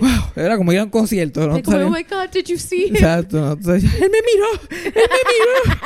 Wow, 0.00 0.32
era 0.34 0.56
como 0.56 0.72
ir 0.72 0.78
a 0.78 0.84
un 0.84 0.90
concierto. 0.90 1.46
Like, 1.46 1.70
oh 1.70 1.90
my 1.90 2.02
God, 2.04 2.30
did 2.32 2.46
you 2.46 2.56
see 2.56 2.86
him? 2.86 2.96
Exacto, 2.96 3.52
él 3.52 3.60
me 3.62 4.22
miró, 4.32 4.46
él 4.70 4.94
me 4.94 5.20
miró. 5.28 5.76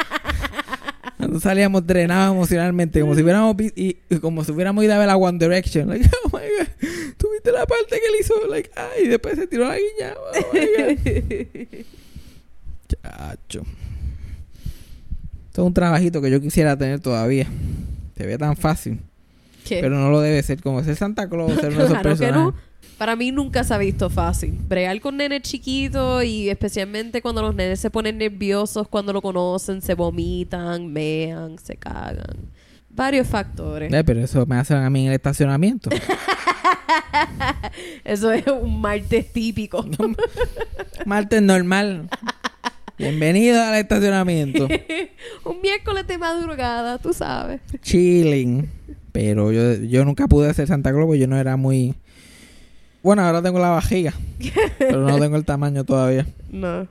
Nosotros 1.26 1.42
salíamos 1.42 1.86
drenados 1.86 2.34
emocionalmente, 2.34 3.00
como 3.00 3.14
si 3.14 3.22
hubiéramos 3.22 3.56
y, 3.60 3.98
y 4.08 4.16
como 4.18 4.44
si 4.44 4.52
hubiéramos 4.52 4.84
ido 4.84 4.94
a 4.94 4.98
ver 4.98 5.10
a 5.10 5.16
One 5.16 5.38
Direction. 5.38 5.88
Like, 5.88 6.08
oh 6.24 6.28
my 6.28 6.42
god, 6.42 6.88
tuviste 7.16 7.52
la 7.52 7.66
parte 7.66 8.00
que 8.00 8.06
él 8.06 8.14
hizo, 8.20 8.34
like, 8.48 8.70
ay, 8.76 9.04
y 9.04 9.08
después 9.08 9.36
se 9.36 9.46
tiró 9.46 9.66
la 9.68 9.76
guiña. 9.76 10.14
Oh 10.16 10.52
my 10.52 10.60
god. 10.60 11.86
Chacho. 13.02 13.62
Esto 15.46 15.62
es 15.62 15.66
un 15.66 15.74
trabajito 15.74 16.20
que 16.22 16.30
yo 16.30 16.40
quisiera 16.40 16.76
tener 16.76 17.00
todavía. 17.00 17.46
Se 18.16 18.26
ve 18.26 18.38
tan 18.38 18.56
fácil, 18.56 19.00
¿Qué? 19.64 19.80
pero 19.80 19.98
no 19.98 20.10
lo 20.10 20.20
debe 20.20 20.42
ser 20.42 20.62
como 20.62 20.82
ser 20.82 20.96
Santa 20.96 21.28
Claus, 21.28 21.54
ser 21.60 21.72
uno 21.72 21.78
de 21.78 21.84
esos 21.86 21.98
Claro 21.98 22.16
que 22.16 22.32
no. 22.32 22.54
Para 22.98 23.14
mí 23.14 23.30
nunca 23.30 23.62
se 23.62 23.74
ha 23.74 23.78
visto 23.78 24.08
fácil. 24.08 24.58
Bregar 24.68 25.00
con 25.00 25.18
nenes 25.18 25.42
chiquitos 25.42 26.24
y 26.24 26.48
especialmente 26.48 27.20
cuando 27.20 27.42
los 27.42 27.54
nenes 27.54 27.78
se 27.78 27.90
ponen 27.90 28.18
nerviosos 28.18 28.88
cuando 28.88 29.12
lo 29.12 29.20
conocen, 29.20 29.82
se 29.82 29.94
vomitan, 29.94 30.90
mean, 30.92 31.58
se 31.58 31.76
cagan. 31.76 32.50
Varios 32.88 33.26
factores. 33.26 33.92
Eh, 33.92 34.04
pero 34.04 34.20
eso 34.20 34.46
me 34.46 34.56
hacen 34.56 34.78
a 34.78 34.88
mí 34.88 35.02
en 35.02 35.08
el 35.08 35.14
estacionamiento. 35.14 35.90
Eso 38.04 38.32
es 38.32 38.46
un 38.46 38.80
martes 38.80 39.32
típico. 39.32 39.84
Martes 41.06 41.42
normal. 41.42 42.08
Bienvenido 42.96 43.62
al 43.62 43.74
estacionamiento. 43.74 44.66
un 45.44 45.60
miércoles 45.60 46.06
de 46.06 46.16
madrugada, 46.16 46.98
tú 46.98 47.12
sabes. 47.12 47.60
Chilling. 47.82 48.70
Pero 49.12 49.52
yo, 49.52 49.74
yo 49.74 50.04
nunca 50.04 50.26
pude 50.26 50.52
ser 50.54 50.66
Santa 50.66 50.90
Claus 50.90 51.06
porque 51.06 51.18
yo 51.18 51.26
no 51.26 51.36
era 51.36 51.56
muy... 51.56 51.94
Bueno, 53.06 53.22
ahora 53.22 53.40
tengo 53.40 53.60
la 53.60 53.68
vajiga. 53.68 54.12
pero 54.80 55.02
no 55.02 55.16
tengo 55.20 55.36
el 55.36 55.44
tamaño 55.44 55.84
todavía. 55.84 56.26
No. 56.50 56.88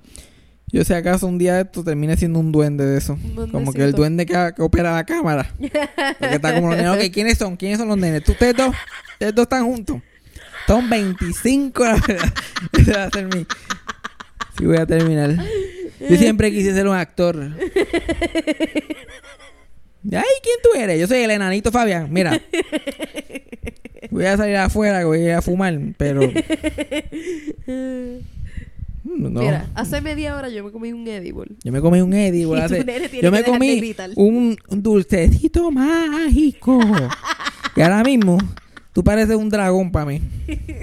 Yo 0.67 0.86
si 0.86 0.93
acaso 0.93 1.28
un 1.28 1.38
día 1.38 1.60
esto 1.60 1.84
termine 1.84 2.15
siendo 2.15 2.39
un 2.39 2.54
duende 2.54 2.86
de 2.86 2.97
eso. 2.97 3.19
Como 3.51 3.73
que 3.73 3.84
el 3.84 3.91
duende 3.91 4.25
que, 4.25 4.54
que 4.56 4.62
opera 4.62 4.93
la 4.93 5.04
cámara. 5.04 5.51
Porque 5.60 6.36
está 6.36 6.56
como 6.56 6.69
los 6.69 6.78
nenes. 6.78 6.93
Ok, 6.93 7.13
¿quiénes 7.13 7.38
son? 7.38 7.58
¿Quiénes 7.58 7.80
son 7.80 7.89
los 7.89 7.97
nenes? 7.97 8.23
¿Tú, 8.23 8.32
ustedes 8.32 8.56
dos? 8.56 8.73
Ustedes 9.12 9.36
dos 9.36 9.43
están 9.43 9.65
juntos. 9.65 9.97
Son 10.67 10.89
25 10.89 11.84
la 11.84 11.95
verdad. 11.95 12.34
Ese 12.71 12.93
va 12.93 13.04
a 13.04 13.10
ser 13.10 13.25
mi... 13.25 13.45
Si 14.58 14.65
voy 14.65 14.78
a 14.78 14.86
terminar. 14.86 15.36
Yo 15.99 16.15
siempre 16.15 16.49
quise 16.49 16.73
ser 16.73 16.88
un 16.88 16.95
actor. 16.95 17.36
Ay, 20.12 20.24
¿quién 20.44 20.56
tú 20.63 20.70
eres? 20.80 21.00
Yo 21.00 21.08
soy 21.08 21.20
el 21.20 21.32
enanito 21.32 21.72
Fabián. 21.72 22.08
Mira. 22.12 22.39
Voy 24.12 24.26
a 24.26 24.38
salir 24.38 24.56
afuera, 24.58 25.04
voy 25.06 25.28
a 25.30 25.41
fumar, 25.41 25.78
pero... 25.98 26.22
No. 29.04 29.29
Mira, 29.40 29.67
hace 29.75 30.02
media 30.02 30.36
hora 30.36 30.50
yo 30.50 30.63
me 30.63 30.71
comí 30.71 30.92
un 30.92 31.08
edible. 31.08 31.56
Yo 31.63 31.71
me 31.71 31.79
comí 31.79 32.02
un 32.02 32.12
edible. 32.15 32.60
Hace- 32.62 32.84
Yo 33.21 33.32
me 33.32 33.44
comí 33.44 33.94
un, 34.15 34.58
un 34.67 34.84
dulcecito 34.84 35.69
mágico. 35.71 36.79
y 37.75 37.82
ahora 37.82 38.04
mismo 38.04 38.38
Tú 38.94 39.04
pareces 39.04 39.36
un 39.36 39.50
dragón 39.50 39.92
para 39.92 40.06
mí. 40.06 40.21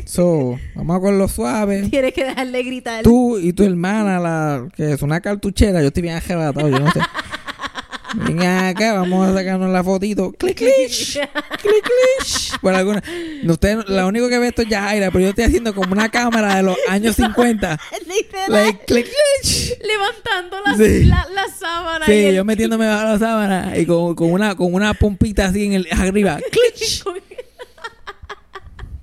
So, 0.04 0.58
vamos 0.74 0.96
a 0.96 1.00
con 1.00 1.16
lo 1.18 1.28
suave. 1.28 1.88
Tienes 1.88 2.12
que 2.12 2.24
dejarle 2.24 2.62
gritar. 2.62 3.02
Tú 3.02 3.38
y 3.38 3.54
tu 3.54 3.64
hermana, 3.64 4.20
la 4.20 4.68
que 4.76 4.92
es 4.92 5.00
una 5.02 5.22
cartuchera, 5.22 5.80
yo 5.80 5.86
estoy 5.88 6.02
bien 6.02 6.16
arrebatado, 6.16 6.68
yo 6.68 6.78
no 6.78 6.90
sé. 6.92 7.00
Venga 8.14 8.68
acá, 8.68 8.92
vamos 8.92 9.26
a 9.28 9.34
sacarnos 9.34 9.70
la 9.70 9.82
fotito. 9.82 10.32
Clic, 10.32 10.56
clic, 10.58 10.70
clic, 10.90 11.30
clic. 11.60 12.60
Por 12.60 12.74
alguna. 12.74 13.02
Usted, 13.46 13.78
lo 13.88 14.06
único 14.06 14.28
que 14.28 14.38
ve 14.38 14.48
esto 14.48 14.62
es 14.62 14.68
Yajaira, 14.68 15.10
pero 15.10 15.20
yo 15.24 15.28
estoy 15.30 15.44
haciendo 15.44 15.74
como 15.74 15.92
una 15.92 16.10
cámara 16.10 16.56
de 16.56 16.62
los 16.62 16.76
años 16.88 17.16
50. 17.16 17.78
Literal, 18.06 18.52
Like, 18.52 18.84
clic, 18.86 19.06
clic. 19.06 19.78
levantando 19.86 20.56
la, 20.64 20.76
Sí. 20.76 21.04
la, 21.04 21.26
la 21.34 21.48
sábana. 21.48 22.04
Sí, 22.06 22.12
el- 22.12 22.34
yo 22.36 22.44
metiéndome 22.44 22.86
bajo 22.86 23.04
la 23.04 23.18
sábana 23.18 23.78
y 23.78 23.86
con, 23.86 24.14
con 24.14 24.30
una, 24.32 24.54
con 24.56 24.74
una 24.74 24.92
pompita 24.94 25.46
así 25.46 25.64
en 25.64 25.72
el 25.72 25.88
arriba. 25.92 26.38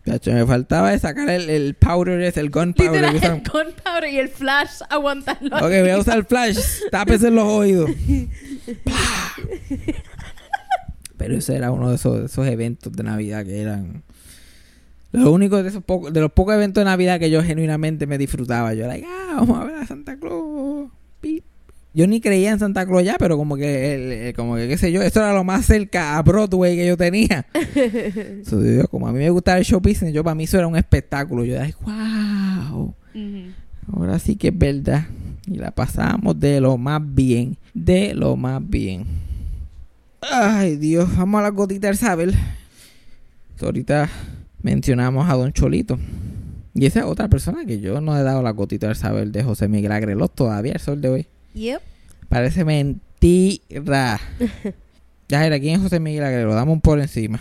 Chacho, 0.05 0.32
me 0.32 0.45
faltaba 0.45 0.89
de 0.91 0.97
sacar 0.99 1.30
el, 1.30 1.49
el 1.51 1.76
powder 1.76 2.20
ese, 2.22 2.39
el 2.39 2.49
gunpowder. 2.49 3.03
El 3.03 3.20
gunpowder 3.20 4.10
y 4.12 4.18
el 4.18 4.30
flash 4.30 4.82
aguantarlo. 4.89 5.55
Ok, 5.57 5.62
voy 5.82 5.89
a 5.89 5.97
usar 5.99 6.18
el 6.18 6.26
flash. 6.26 6.57
Tápese 6.89 7.30
los 7.30 7.43
oídos. 7.45 7.91
Pero 11.17 11.36
ese 11.36 11.55
era 11.55 11.72
uno 11.72 11.89
de 11.89 11.95
esos, 11.95 12.20
de 12.20 12.26
esos 12.28 12.47
eventos 12.47 12.93
de 12.93 13.03
Navidad 13.03 13.45
que 13.45 13.61
eran. 13.61 14.03
Lo 15.11 15.32
único 15.32 15.61
de 15.61 15.70
esos 15.70 15.84
pocos, 15.84 16.13
de 16.13 16.22
los 16.22 16.32
pocos 16.32 16.53
eventos 16.53 16.82
de 16.82 16.86
Navidad 16.86 17.20
que 17.20 17.30
yo 17.32 17.43
genuinamente 17.43 18.05
me 18.07 18.17
disfrutaba. 18.17 18.74
Yo 18.74 18.86
era, 18.86 18.93
like, 18.93 19.07
ah, 19.09 19.38
vamos 19.39 19.59
a 19.59 19.65
ver 19.65 19.76
a 19.76 19.86
Santa 19.88 20.17
Claus. 20.17 20.89
Pip. 21.20 21.43
Yo 21.95 22.05
ni 22.05 22.22
creía 22.22 22.51
en 22.51 22.59
Santa 22.59 22.86
Claus 22.86 23.03
ya, 23.03 23.15
pero 23.17 23.36
como 23.36 23.57
que, 23.57 23.95
el- 23.95 24.11
el- 24.11 24.34
como 24.36 24.55
que 24.55 24.67
qué 24.67 24.78
sé 24.78 24.91
yo, 24.91 25.01
esto 25.01 25.20
era 25.20 25.34
lo 25.34 25.43
más 25.43 25.65
cerca 25.65 26.17
a 26.17 26.22
Broadway 26.22 26.78
que 26.78 26.88
yo 26.88 26.95
tenía. 26.95 27.45
So, 28.45 28.63
yo, 28.63 28.88
como 28.88 29.07
a 29.07 29.11
mí 29.11 29.17
me 29.20 29.30
gustaba 29.32 29.57
el 29.57 29.65
show 29.65 29.80
business, 29.82 30.13
yo 30.13 30.24
para 30.24 30.36
mí 30.36 30.43
eso 30.43 30.57
era 30.59 30.67
un 30.67 30.78
espectáculo. 30.78 31.43
Yo 31.43 31.55
era, 31.55 31.63
like, 31.63 31.78
wow. 31.84 32.93
Ahora 33.91 34.20
sí 34.20 34.36
que 34.36 34.49
es 34.49 34.57
verdad. 34.57 35.05
Y 35.47 35.55
la 35.55 35.72
pasamos 35.72 36.39
de 36.39 36.61
lo 36.61 36.78
más 36.78 37.01
bien. 37.03 37.57
De 37.74 38.13
lo 38.13 38.36
más 38.36 38.67
bien. 38.67 39.05
Ay, 40.22 40.76
Dios. 40.76 41.15
Vamos 41.15 41.39
a 41.39 41.43
la 41.43 41.49
gotita 41.49 41.88
del 41.88 41.97
saber. 41.97 42.34
Ahorita 43.61 44.09
mencionamos 44.61 45.30
a 45.30 45.36
Don 45.36 45.51
Cholito. 45.51 45.99
Y 46.74 46.86
esa 46.86 46.99
es 46.99 47.05
otra 47.05 47.28
persona 47.28 47.65
que 47.65 47.80
yo 47.80 47.99
no 47.99 48.17
he 48.17 48.24
dado 48.24 48.41
la 48.41 48.51
gotita 48.51 48.88
del 48.88 48.95
saber 48.95 49.32
de 49.32 49.43
José 49.43 49.67
Miguel 49.67 49.91
Agrelot 49.91 50.34
todavía, 50.34 50.74
el 50.74 50.80
sol 50.80 51.01
de 51.01 51.09
hoy. 51.09 51.28
Yep. 51.53 51.82
Parece 52.30 52.63
mentira. 52.63 54.20
ya 55.28 55.45
era, 55.45 55.59
¿quién 55.59 55.76
es 55.76 55.82
José 55.82 55.99
Miguel 55.99 56.24
Agrelot? 56.24 56.53
Dame 56.53 56.72
un 56.72 56.82
por 56.82 56.99
encima. 56.99 57.39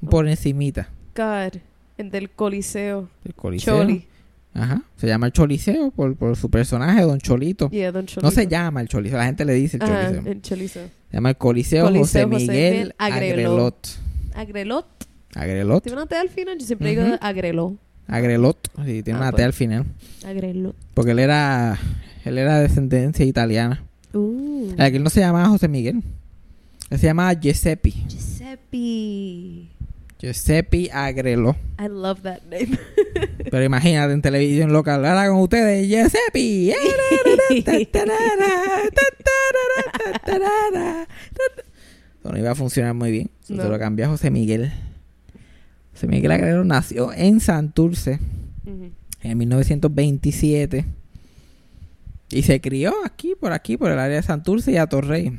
Un 0.00 0.08
por 0.08 0.28
encimita. 0.28 0.88
God. 1.16 1.58
El 1.96 2.10
del 2.10 2.30
Coliseo. 2.30 3.08
El 3.24 3.34
Coliseo. 3.34 3.78
Choli. 3.78 4.06
Ajá. 4.54 4.82
Se 4.96 5.06
llama 5.08 5.26
el 5.26 5.32
Choliseo 5.32 5.90
por, 5.90 6.16
por 6.16 6.36
su 6.36 6.48
personaje, 6.48 7.02
Don 7.02 7.18
Cholito. 7.18 7.68
Yeah, 7.70 7.90
Don 7.92 8.06
Cholito. 8.06 8.22
No 8.26 8.30
se 8.30 8.46
llama 8.46 8.80
el 8.80 8.88
Choliseo, 8.88 9.18
la 9.18 9.26
gente 9.26 9.44
le 9.44 9.52
dice 9.54 9.76
el 9.78 9.82
Ajá, 9.82 10.12
Choliseo. 10.40 10.84
el. 10.84 10.90
Se 11.10 11.16
llama 11.16 11.30
el 11.30 11.36
Coliseo, 11.36 11.84
Coliseo 11.86 12.02
José 12.04 12.24
José 12.24 12.36
Miguel 12.46 12.72
Miguel 12.74 12.94
Agrelot. 12.98 13.88
Agrelot. 14.34 14.86
Agrelot. 15.34 15.82
¿Tiene 15.82 15.96
una 15.98 16.06
T 16.06 16.16
al 16.16 16.28
final? 16.28 16.58
Yo 16.58 16.66
siempre 16.66 16.90
digo 16.90 17.02
Agrelot. 17.20 17.74
Agrelot. 18.06 18.68
Sí, 18.84 19.02
tiene 19.02 19.18
Ah, 19.18 19.22
una 19.22 19.30
pues. 19.32 19.36
T 19.40 19.44
al 19.44 19.52
final. 19.52 19.84
Agrelot. 20.24 20.76
Porque 20.94 21.10
él 21.12 21.18
era, 21.18 21.78
él 22.24 22.38
era 22.38 22.56
de 22.56 22.62
descendencia 22.62 23.24
italiana. 23.24 23.82
Uh. 24.12 24.72
Él 24.78 25.02
no 25.02 25.10
se 25.10 25.20
llamaba 25.20 25.48
José 25.48 25.66
Miguel. 25.66 26.02
Él 26.90 26.98
se 26.98 27.06
llamaba 27.06 27.32
Giuseppe. 27.32 27.90
Giuseppe. 27.90 29.68
Giuseppe 30.24 30.90
Agrelot. 30.90 31.56
I 31.78 31.88
love 31.88 32.22
that 32.22 32.40
name. 32.44 32.78
Pero 33.50 33.62
imagínate 33.62 34.14
en 34.14 34.22
televisión 34.22 34.72
local. 34.72 35.04
Ahora 35.04 35.28
con 35.28 35.38
ustedes, 35.40 35.86
Giuseppe. 35.86 36.74
Eso 42.20 42.32
no 42.32 42.38
iba 42.38 42.50
a 42.52 42.54
funcionar 42.54 42.94
muy 42.94 43.10
bien. 43.10 43.30
No. 43.48 43.62
Se 43.64 43.68
lo 43.68 43.78
cambió 43.78 44.06
a 44.06 44.08
José 44.08 44.30
Miguel. 44.30 44.72
José 45.92 46.06
Miguel 46.06 46.32
Agrelot 46.32 46.64
nació 46.64 47.12
en 47.12 47.40
Santurce 47.40 48.18
Ujú. 48.64 48.90
en 49.22 49.38
1927 49.38 50.86
y 52.30 52.42
se 52.42 52.60
crió 52.62 52.94
aquí, 53.04 53.34
por 53.38 53.52
aquí, 53.52 53.76
por 53.76 53.90
el 53.90 53.98
área 53.98 54.16
de 54.16 54.22
Santurce 54.22 54.72
y 54.72 54.76
Atorrey. 54.78 55.38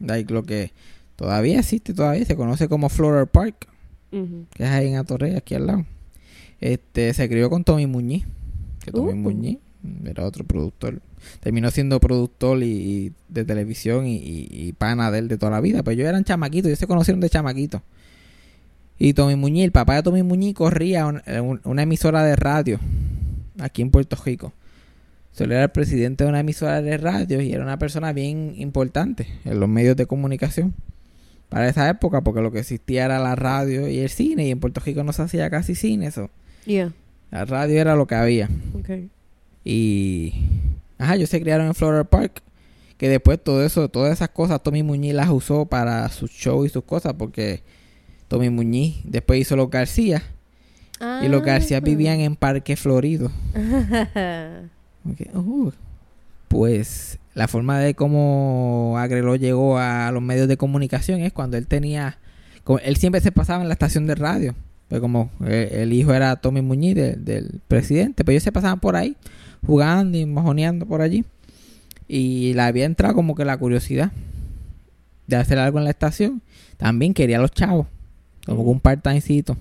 Like, 0.00 0.32
lo 0.32 0.42
que 0.44 0.72
todavía 1.16 1.60
existe, 1.60 1.94
todavía 1.94 2.24
se 2.26 2.36
conoce 2.36 2.68
como 2.68 2.90
Floral 2.90 3.26
Park, 3.26 3.66
Que 4.10 4.64
es 4.64 4.70
ahí 4.70 4.88
en 4.88 4.96
Atorrey, 4.96 5.34
aquí 5.36 5.54
al 5.54 5.66
lado. 5.66 5.86
Este, 6.60 7.12
se 7.14 7.28
crió 7.28 7.50
con 7.50 7.64
Tommy 7.64 7.86
Muñiz, 7.86 8.24
que 8.84 8.90
Tommy 8.90 9.12
Uh. 9.12 9.16
Muñiz 9.16 9.58
era 10.04 10.24
otro 10.24 10.44
productor. 10.44 11.00
Terminó 11.40 11.70
siendo 11.70 12.00
productor 12.00 12.62
y, 12.62 12.66
y 12.66 13.12
de 13.28 13.44
televisión 13.44 14.06
y, 14.06 14.16
y- 14.16 14.48
y 14.50 14.72
pana 14.72 15.10
de 15.10 15.18
él 15.20 15.28
de 15.28 15.36
toda 15.38 15.52
la 15.52 15.60
vida. 15.60 15.82
Pues 15.82 15.96
ellos 15.96 16.08
eran 16.08 16.24
chamaquitos, 16.24 16.66
ellos 16.68 16.78
se 16.78 16.86
conocieron 16.86 17.20
de 17.20 17.28
chamaquitos. 17.28 17.82
Y 18.98 19.12
Tommy 19.14 19.36
Muñiz, 19.36 19.64
el 19.64 19.72
papá 19.72 19.94
de 19.96 20.02
Tommy 20.02 20.22
Muñiz 20.22 20.54
corría 20.54 21.06
un- 21.06 21.22
un- 21.40 21.60
una 21.64 21.82
emisora 21.82 22.24
de 22.24 22.34
radio 22.34 22.80
aquí 23.60 23.82
en 23.82 23.90
Puerto 23.90 24.16
Rico. 24.24 24.52
So, 25.32 25.44
él 25.44 25.52
era 25.52 25.64
el 25.64 25.70
presidente 25.70 26.24
de 26.24 26.30
una 26.30 26.40
emisora 26.40 26.82
de 26.82 26.96
radio 26.96 27.40
y 27.40 27.52
era 27.52 27.62
una 27.62 27.78
persona 27.78 28.12
bien 28.12 28.54
importante 28.56 29.28
en 29.44 29.60
los 29.60 29.68
medios 29.68 29.96
de 29.96 30.06
comunicación 30.06 30.74
para 31.48 31.68
esa 31.68 31.88
época, 31.88 32.20
porque 32.22 32.40
lo 32.42 32.50
que 32.52 32.58
existía 32.60 33.04
era 33.06 33.18
la 33.18 33.34
radio 33.34 33.88
y 33.88 33.98
el 34.00 34.10
cine, 34.10 34.46
y 34.46 34.50
en 34.50 34.60
Puerto 34.60 34.80
Rico 34.84 35.02
no 35.04 35.12
se 35.12 35.22
hacía 35.22 35.48
casi 35.50 35.74
cine, 35.74 36.06
eso. 36.06 36.30
Yeah. 36.66 36.92
La 37.30 37.44
radio 37.44 37.80
era 37.80 37.94
lo 37.96 38.06
que 38.06 38.14
había. 38.14 38.48
Okay. 38.80 39.08
Y. 39.64 40.34
Ajá, 40.98 41.14
ellos 41.16 41.30
se 41.30 41.40
criaron 41.40 41.66
en 41.66 41.74
Florida 41.74 42.04
Park. 42.04 42.42
Que 42.96 43.08
después 43.08 43.38
todo 43.42 43.64
eso, 43.64 43.88
todas 43.88 44.12
esas 44.12 44.30
cosas, 44.30 44.60
Tommy 44.62 44.82
Muñiz 44.82 45.14
las 45.14 45.28
usó 45.30 45.66
para 45.66 46.08
sus 46.08 46.30
shows 46.32 46.66
y 46.66 46.68
sus 46.70 46.82
cosas. 46.84 47.14
Porque 47.16 47.62
Tommy 48.26 48.50
Muñiz 48.50 48.96
después 49.04 49.40
hizo 49.40 49.54
los 49.56 49.70
García. 49.70 50.22
Y 51.22 51.28
los 51.28 51.42
García 51.44 51.76
Ah. 51.76 51.80
vivían 51.80 52.18
en 52.20 52.34
Parque 52.34 52.76
Florido. 52.76 53.30
Ok, 55.08 55.34
uh. 55.34 55.70
Pues 56.48 57.18
la 57.38 57.46
forma 57.48 57.78
de 57.78 57.94
cómo 57.94 58.96
Agreló 58.98 59.36
llegó 59.36 59.78
a 59.78 60.10
los 60.10 60.20
medios 60.22 60.48
de 60.48 60.56
comunicación 60.56 61.20
es 61.20 61.32
cuando 61.32 61.56
él 61.56 61.68
tenía. 61.68 62.18
él 62.82 62.96
siempre 62.96 63.20
se 63.20 63.30
pasaba 63.30 63.62
en 63.62 63.68
la 63.68 63.74
estación 63.74 64.06
de 64.06 64.16
radio. 64.16 64.54
Pues 64.88 65.00
como 65.00 65.30
eh, 65.46 65.68
el 65.82 65.92
hijo 65.92 66.12
era 66.14 66.34
Tommy 66.36 66.62
Muñiz 66.62 66.94
de- 66.96 67.14
del 67.14 67.60
presidente, 67.68 68.24
pues 68.24 68.32
ellos 68.34 68.42
se 68.42 68.50
pasaban 68.52 68.80
por 68.80 68.96
ahí 68.96 69.16
jugando 69.64 70.18
y 70.18 70.26
mojoneando 70.26 70.84
por 70.86 71.00
allí. 71.00 71.24
Y 72.08 72.54
le 72.54 72.62
había 72.62 72.86
entrado 72.86 73.14
como 73.14 73.34
que 73.36 73.44
la 73.44 73.56
curiosidad 73.56 74.10
de 75.28 75.36
hacer 75.36 75.58
algo 75.58 75.78
en 75.78 75.84
la 75.84 75.90
estación. 75.90 76.42
También 76.76 77.14
quería 77.14 77.38
a 77.38 77.40
los 77.40 77.52
chavos, 77.52 77.86
como 78.46 78.62
un 78.62 78.80
part-timecito. 78.80 79.56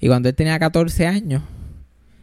Y 0.00 0.06
cuando 0.06 0.28
él 0.28 0.34
tenía 0.36 0.56
14 0.58 1.06
años, 1.08 1.42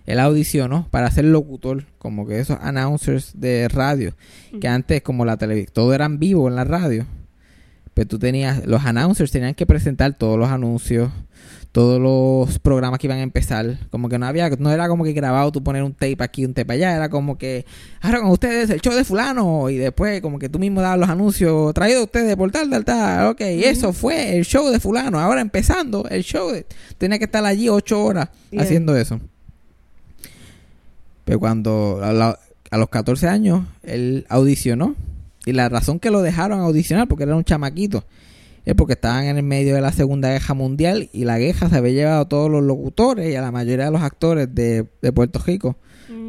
él 0.05 0.19
audicionó 0.19 0.87
para 0.91 1.09
ser 1.11 1.25
locutor, 1.25 1.85
como 1.97 2.27
que 2.27 2.39
esos 2.39 2.57
announcers 2.61 3.31
de 3.39 3.67
radio, 3.67 4.15
que 4.59 4.67
antes 4.67 5.01
como 5.01 5.25
la 5.25 5.37
televisión, 5.37 5.73
todo 5.73 5.93
eran 5.93 6.19
vivo 6.19 6.47
en 6.47 6.55
la 6.55 6.63
radio. 6.63 7.05
Pero 7.93 8.07
tú 8.09 8.19
tenías, 8.19 8.65
los 8.65 8.83
announcers 8.85 9.31
tenían 9.31 9.55
que 9.55 9.65
presentar 9.65 10.17
todos 10.17 10.37
los 10.37 10.49
anuncios, 10.49 11.09
todos 11.71 11.99
los 11.99 12.59
programas 12.59 12.99
que 12.99 13.07
iban 13.07 13.19
a 13.19 13.21
empezar. 13.21 13.77
Como 13.89 14.09
que 14.09 14.19
no 14.19 14.25
había, 14.25 14.49
no 14.49 14.69
era 14.71 14.89
como 14.89 15.05
que 15.05 15.13
grabado 15.13 15.51
tú 15.53 15.63
poner 15.63 15.81
un 15.81 15.93
tape 15.93 16.17
aquí, 16.19 16.45
un 16.45 16.53
tape 16.53 16.73
allá, 16.73 16.93
era 16.95 17.09
como 17.09 17.37
que, 17.37 17.65
ahora 18.01 18.19
con 18.19 18.31
ustedes 18.31 18.69
el 18.69 18.81
show 18.81 18.93
de 18.93 19.05
fulano, 19.05 19.69
y 19.69 19.77
después 19.77 20.21
como 20.21 20.39
que 20.39 20.49
tú 20.49 20.59
mismo 20.59 20.81
dabas 20.81 20.99
los 20.99 21.09
anuncios, 21.09 21.73
traído 21.73 22.03
ustedes 22.03 22.35
por 22.35 22.51
tal, 22.51 22.69
tal, 22.69 22.83
tal, 22.83 23.27
ok, 23.27 23.41
eso 23.41 23.93
fue 23.93 24.37
el 24.37 24.43
show 24.45 24.69
de 24.69 24.79
fulano, 24.81 25.17
ahora 25.19 25.39
empezando 25.39 26.05
el 26.09 26.23
show, 26.23 26.51
de, 26.51 26.65
tenía 26.97 27.17
que 27.17 27.25
estar 27.25 27.45
allí 27.45 27.69
ocho 27.69 28.03
horas 28.03 28.29
Yeah. 28.51 28.61
haciendo 28.63 28.95
eso. 28.95 29.19
Pero 31.26 31.39
cuando 31.39 31.99
a, 32.03 32.13
la- 32.13 32.39
a 32.71 32.78
los 32.78 32.89
14 32.89 33.28
años 33.28 33.65
él 33.84 34.26
audicionó 34.30 34.95
y 35.45 35.51
la 35.53 35.69
razón 35.69 35.99
que 35.99 36.09
lo 36.11 36.21
dejaron 36.21 36.59
audicionar 36.59 37.07
porque 37.07 37.23
era 37.26 37.36
un 37.36 37.43
chamaquito 37.43 38.03
es 38.65 38.73
porque 38.73 38.93
estaban 38.93 39.26
en 39.26 39.38
el 39.38 39.43
medio 39.43 39.76
de 39.76 39.82
la 39.82 39.91
Segunda 39.91 40.30
Guerra 40.32 40.55
Mundial 40.55 41.09
y 41.13 41.26
la 41.26 41.38
guerra 41.38 41.69
se 41.69 41.76
había 41.78 41.91
llevado 41.93 42.21
a 42.21 42.30
todos 42.30 42.49
los 42.49 42.63
locutores 42.63 43.32
y 43.32 43.36
a 43.36 43.41
la 43.41 43.51
mayoría 43.51 43.86
de 43.86 43.91
los 43.91 44.01
actores 44.01 44.53
de, 44.55 44.88
de 45.03 45.11
Puerto 45.11 45.39
Rico 45.45 45.76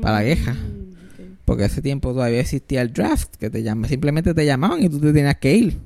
para 0.02 0.16
la 0.16 0.22
guerra. 0.22 0.52
Mm, 0.52 1.36
Porque 1.46 1.64
ese 1.64 1.80
tiempo 1.80 2.12
todavía 2.12 2.40
existía 2.40 2.82
el 2.82 2.92
draft, 2.92 3.36
que 3.36 3.48
te 3.48 3.62
llama, 3.62 3.88
simplemente 3.88 4.34
te 4.34 4.44
llamaban 4.44 4.82
y 4.82 4.88
tú 4.90 5.00
te 5.00 5.14
tenías 5.14 5.36
que 5.38 5.54
ir. 5.56 5.78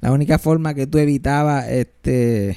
La 0.00 0.12
única 0.12 0.38
forma 0.38 0.72
que 0.72 0.86
tú 0.86 0.96
evitabas 0.98 1.68
este 1.68 2.56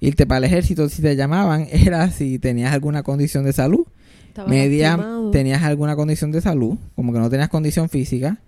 irte 0.00 0.26
para 0.26 0.38
el 0.38 0.44
ejército 0.44 0.88
si 0.88 1.02
te 1.02 1.14
llamaban 1.16 1.66
era 1.70 2.10
si 2.10 2.38
tenías 2.38 2.72
alguna 2.72 3.02
condición 3.02 3.44
de 3.44 3.52
salud. 3.52 3.86
Estaba 4.28 4.48
Media, 4.48 4.90
lastimado. 4.96 5.30
tenías 5.30 5.62
alguna 5.62 5.96
condición 5.96 6.30
de 6.32 6.40
salud, 6.40 6.78
como 6.94 7.12
que 7.12 7.18
no 7.18 7.28
tenías 7.30 7.48
condición 7.48 7.88
física. 7.88 8.38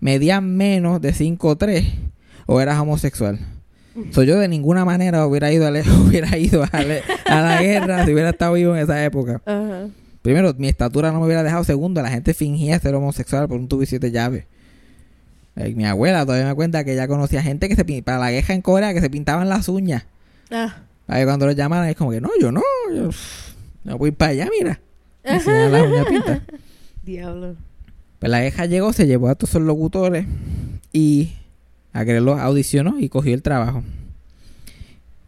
Medías 0.00 0.42
menos 0.42 1.00
de 1.00 1.12
5'3 1.14 1.84
o 2.46 2.60
eras 2.60 2.78
homosexual. 2.78 3.38
So, 4.12 4.22
yo 4.22 4.38
de 4.38 4.46
ninguna 4.46 4.84
manera 4.84 5.26
hubiera 5.26 5.50
ido 5.52 5.66
a, 5.66 5.70
le- 5.72 5.82
hubiera 6.06 6.36
ido 6.38 6.64
a, 6.70 6.82
le- 6.82 7.02
a 7.26 7.40
la 7.40 7.62
guerra 7.62 8.04
si 8.04 8.12
hubiera 8.12 8.30
estado 8.30 8.52
vivo 8.54 8.76
en 8.76 8.82
esa 8.82 9.04
época. 9.04 9.40
Ajá. 9.44 9.88
Primero, 10.22 10.54
mi 10.58 10.68
estatura 10.68 11.10
no 11.12 11.20
me 11.20 11.26
hubiera 11.26 11.42
dejado. 11.42 11.64
Segundo, 11.64 12.02
la 12.02 12.10
gente 12.10 12.34
fingía 12.34 12.78
ser 12.78 12.94
homosexual 12.94 13.48
por 13.48 13.58
un 13.58 13.66
tubo 13.68 13.82
y 13.82 13.86
siete 13.86 14.10
llaves. 14.10 14.44
Eh, 15.56 15.74
mi 15.74 15.84
abuela 15.84 16.24
todavía 16.24 16.46
me 16.46 16.54
cuenta 16.54 16.84
que 16.84 16.92
ella 16.92 17.08
conocía 17.08 17.42
gente 17.42 17.68
que 17.68 17.74
se 17.76 18.02
para 18.02 18.18
la 18.18 18.30
guerra 18.30 18.54
en 18.54 18.62
Corea 18.62 18.94
que 18.94 19.00
se 19.00 19.10
pintaban 19.10 19.48
las 19.48 19.68
uñas. 19.68 20.04
Ah. 20.50 20.76
Ahí 21.08 21.24
cuando 21.24 21.46
los 21.46 21.56
llamaran 21.56 21.88
es 21.88 21.96
como 21.96 22.10
que 22.12 22.20
no, 22.20 22.30
yo 22.40 22.52
no, 22.52 22.62
yo 22.94 23.10
no 23.84 23.98
voy 23.98 24.10
para 24.12 24.30
allá, 24.32 24.48
mira. 24.56 24.80
Me 25.24 25.30
las 25.70 25.86
uñas 25.86 26.06
pintadas. 26.06 26.42
Diablo. 27.04 27.56
Pues 28.18 28.30
la 28.30 28.40
vieja 28.40 28.66
llegó, 28.66 28.92
se 28.92 29.06
llevó 29.06 29.28
a 29.28 29.34
todos 29.34 29.50
esos 29.50 29.62
locutores 29.62 30.26
y 30.92 31.32
agregó, 31.92 32.34
audicionó 32.34 33.00
y 33.00 33.08
cogió 33.08 33.34
el 33.34 33.42
trabajo. 33.42 33.82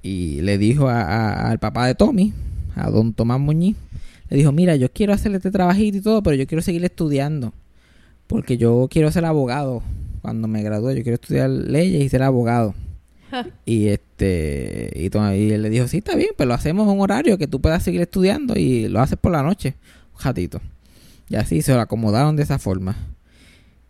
Y 0.03 0.41
le 0.43 0.59
dijo 0.59 0.89
a- 0.89 1.03
a- 1.03 1.51
al 1.51 1.59
papá 1.59 1.87
de 1.87 1.95
Tommy, 1.95 2.33
a 2.75 2.91
don 2.91 3.13
Tomás 3.13 3.39
Muñiz, 3.41 3.77
le 4.29 4.37
dijo, 4.37 4.53
mira, 4.53 4.77
yo 4.77 4.91
quiero 4.93 5.13
hacerle 5.13 5.39
este 5.39 5.51
trabajito 5.51 5.99
y 5.99 6.01
todo, 6.01 6.23
pero 6.23 6.37
yo 6.37 6.47
quiero 6.47 6.63
seguir 6.63 6.85
estudiando. 6.85 7.53
Porque 8.27 8.57
yo 8.57 8.87
quiero 8.91 9.11
ser 9.11 9.25
abogado. 9.25 9.83
Cuando 10.23 10.47
me 10.49 10.63
gradúe, 10.63 10.91
yo 10.93 11.03
quiero 11.03 11.15
estudiar 11.15 11.51
leyes 11.51 12.03
y 12.03 12.09
ser 12.09 12.23
abogado. 12.23 12.75
Y 13.65 13.89
este 13.89 14.91
y, 14.95 15.51
él 15.53 15.63
le 15.63 15.71
dijo, 15.71 15.89
sí, 15.89 15.99
está 15.99 16.17
bien, 16.17 16.31
pero 16.37 16.49
lo 16.49 16.55
hacemos 16.55 16.89
un 16.89 17.01
horario 17.01 17.39
que 17.39 17.47
tú 17.47 17.61
puedas 17.61 17.83
seguir 17.83 18.01
estudiando 18.01 18.57
y 18.57 18.89
lo 18.89 19.01
haces 19.01 19.19
por 19.19 19.33
la 19.33 19.43
noche, 19.43 19.75
un 20.15 20.23
ratito. 20.23 20.61
Y 21.29 21.37
así 21.37 21.63
se 21.63 21.73
lo 21.73 21.81
acomodaron 21.81 22.37
de 22.37 22.43
esa 22.43 22.59
forma. 22.59 22.97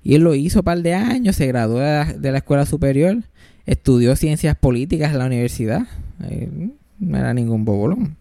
Y 0.02 0.14
él 0.14 0.22
lo 0.22 0.34
hizo 0.34 0.60
un 0.60 0.64
par 0.64 0.82
de 0.82 0.94
años, 0.94 1.36
se 1.36 1.46
graduó 1.46 1.78
de 1.78 1.84
la, 1.84 2.04
de 2.12 2.32
la 2.32 2.38
escuela 2.38 2.66
superior, 2.66 3.22
estudió 3.66 4.16
ciencias 4.16 4.56
políticas 4.56 5.12
en 5.12 5.18
la 5.18 5.26
universidad. 5.26 5.82
Eh, 6.24 6.48
no 6.98 7.18
era 7.18 7.34
ningún 7.34 7.64
bobolón. 7.64 8.16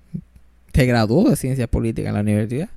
Se 0.74 0.86
graduó 0.86 1.30
de 1.30 1.36
ciencias 1.36 1.68
políticas 1.68 2.10
en 2.10 2.16
la 2.16 2.22
universidad. 2.22 2.70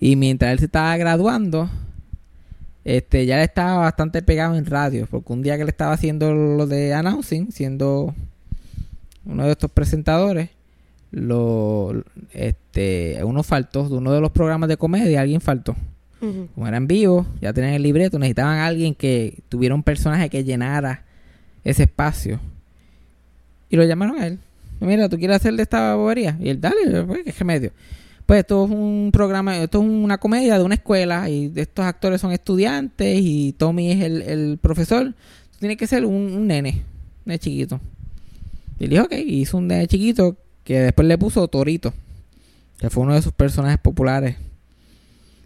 Y 0.00 0.16
mientras 0.16 0.52
él 0.52 0.58
se 0.58 0.64
estaba 0.64 0.96
graduando, 0.96 1.70
este, 2.84 3.26
ya 3.26 3.36
él 3.36 3.44
estaba 3.44 3.78
bastante 3.78 4.22
pegado 4.22 4.56
en 4.56 4.66
radio, 4.66 5.06
porque 5.10 5.32
un 5.32 5.42
día 5.42 5.56
que 5.56 5.62
él 5.62 5.68
estaba 5.68 5.92
haciendo 5.92 6.32
lo 6.34 6.66
de 6.66 6.94
announcing, 6.94 7.52
siendo 7.52 8.14
uno 9.24 9.44
de 9.44 9.52
estos 9.52 9.70
presentadores, 9.70 10.50
lo, 11.12 12.04
este, 12.32 13.20
uno 13.22 13.42
faltó 13.42 13.88
de 13.88 13.96
uno 13.96 14.12
de 14.12 14.20
los 14.20 14.32
programas 14.32 14.68
de 14.68 14.76
comedia, 14.76 15.20
alguien 15.20 15.40
faltó. 15.40 15.76
Ujú. 16.20 16.48
Como 16.54 16.66
eran 16.66 16.86
vivos, 16.86 17.26
ya 17.40 17.52
tenían 17.52 17.74
el 17.74 17.82
libreto, 17.82 18.18
necesitaban 18.18 18.58
a 18.58 18.66
alguien 18.66 18.94
que 18.94 19.38
tuviera 19.48 19.74
un 19.74 19.82
personaje 19.82 20.30
que 20.30 20.44
llenara 20.44 21.04
ese 21.64 21.84
espacio. 21.84 22.40
Y 23.68 23.76
lo 23.76 23.84
llamaron 23.84 24.20
a 24.20 24.26
él. 24.26 24.38
Mira, 24.80 25.08
¿tú 25.08 25.16
quieres 25.18 25.36
hacer 25.36 25.54
de 25.54 25.62
esta 25.62 25.94
bobería? 25.94 26.36
Y 26.40 26.48
él, 26.48 26.60
dale, 26.60 27.04
pues, 27.06 27.22
qué 27.24 27.32
remedio. 27.32 27.70
Pues 28.32 28.40
esto 28.40 28.64
es 28.64 28.70
un 28.70 29.10
programa, 29.12 29.58
esto 29.58 29.82
es 29.82 29.84
una 29.86 30.16
comedia 30.16 30.56
de 30.56 30.64
una 30.64 30.76
escuela 30.76 31.28
y 31.28 31.52
estos 31.54 31.84
actores 31.84 32.18
son 32.18 32.32
estudiantes 32.32 33.18
y 33.20 33.52
Tommy 33.52 33.90
es 33.90 34.00
el, 34.00 34.22
el 34.22 34.58
profesor. 34.58 35.12
Tiene 35.58 35.76
que 35.76 35.86
ser 35.86 36.06
un, 36.06 36.46
nene, 36.46 36.70
un 36.70 36.82
nene 37.26 37.38
chiquito. 37.38 37.78
Y 38.78 38.84
él 38.84 38.90
dijo, 38.90 39.02
ok, 39.02 39.12
hizo 39.12 39.58
un 39.58 39.66
nene 39.66 39.86
chiquito 39.86 40.38
que 40.64 40.80
después 40.80 41.06
le 41.06 41.18
puso 41.18 41.46
Torito, 41.46 41.92
que 42.78 42.88
fue 42.88 43.02
uno 43.02 43.12
de 43.12 43.20
sus 43.20 43.34
personajes 43.34 43.78
populares. 43.78 44.36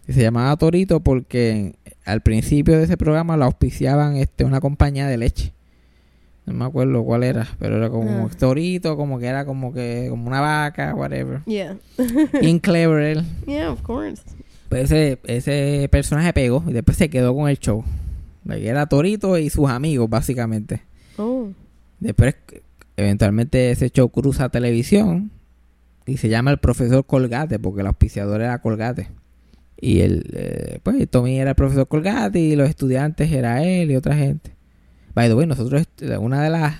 Y 0.07 0.13
se 0.13 0.21
llamaba 0.21 0.55
Torito 0.55 1.01
porque 1.01 1.75
al 2.05 2.21
principio 2.21 2.77
de 2.77 2.85
ese 2.85 2.95
programa 2.95 3.35
lo 3.35 3.43
auspiciaban 3.43 4.15
este, 4.15 4.45
una 4.45 4.61
compañía 4.61 5.07
de 5.07 5.17
leche. 5.17 5.51
No 6.47 6.53
me 6.53 6.65
acuerdo 6.65 7.03
cuál 7.03 7.23
era, 7.23 7.45
pero 7.59 7.75
era 7.77 7.89
como 7.89 8.27
Ah. 8.31 8.35
Torito, 8.39 8.95
como 8.97 9.19
que 9.19 9.27
era 9.27 9.45
como 9.45 9.71
que 9.73 10.07
como 10.09 10.27
una 10.27 10.39
vaca, 10.41 10.95
whatever. 10.95 11.41
Yeah. 11.45 11.77
Bien 12.41 12.57
clever 12.59 13.03
él. 13.03 13.25
Yeah, 13.45 13.69
of 13.71 13.81
course. 13.81 14.23
Pues 14.69 14.89
ese, 14.91 15.19
ese 15.25 15.87
personaje 15.91 16.31
pegó 16.33 16.63
y 16.67 16.73
después 16.73 16.97
se 16.97 17.09
quedó 17.09 17.35
con 17.35 17.49
el 17.49 17.59
show. 17.59 17.83
Like, 18.45 18.65
era 18.67 18.85
Torito 18.85 19.37
y 19.37 19.49
sus 19.49 19.69
amigos, 19.69 20.09
básicamente. 20.09 20.81
Oh. 21.17 21.49
Después, 21.99 22.35
eventualmente, 22.95 23.71
ese 23.71 23.89
show 23.89 24.09
cruza 24.09 24.47
televisión 24.49 25.31
y 26.05 26.15
se 26.17 26.29
llama 26.29 26.51
El 26.51 26.59
Profesor 26.59 27.05
Colgate, 27.05 27.59
porque 27.59 27.81
el 27.81 27.87
auspiciador 27.87 28.41
era 28.41 28.59
Colgate. 28.61 29.09
Y 29.79 29.99
él, 29.99 30.23
eh, 30.33 30.79
pues, 30.81 31.09
Tommy 31.09 31.39
era 31.39 31.49
el 31.51 31.55
profesor 31.55 31.87
Colgate 31.87 32.39
y 32.39 32.55
los 32.55 32.69
estudiantes 32.69 33.31
era 33.31 33.63
él 33.63 33.91
y 33.91 33.95
otra 33.97 34.15
gente. 34.15 34.51
By 35.17 35.29
the 35.29 35.33
way, 35.33 35.47
nosotros, 35.47 35.81
este, 35.81 36.15
una 36.19 36.43
de 36.43 36.51
las, 36.51 36.75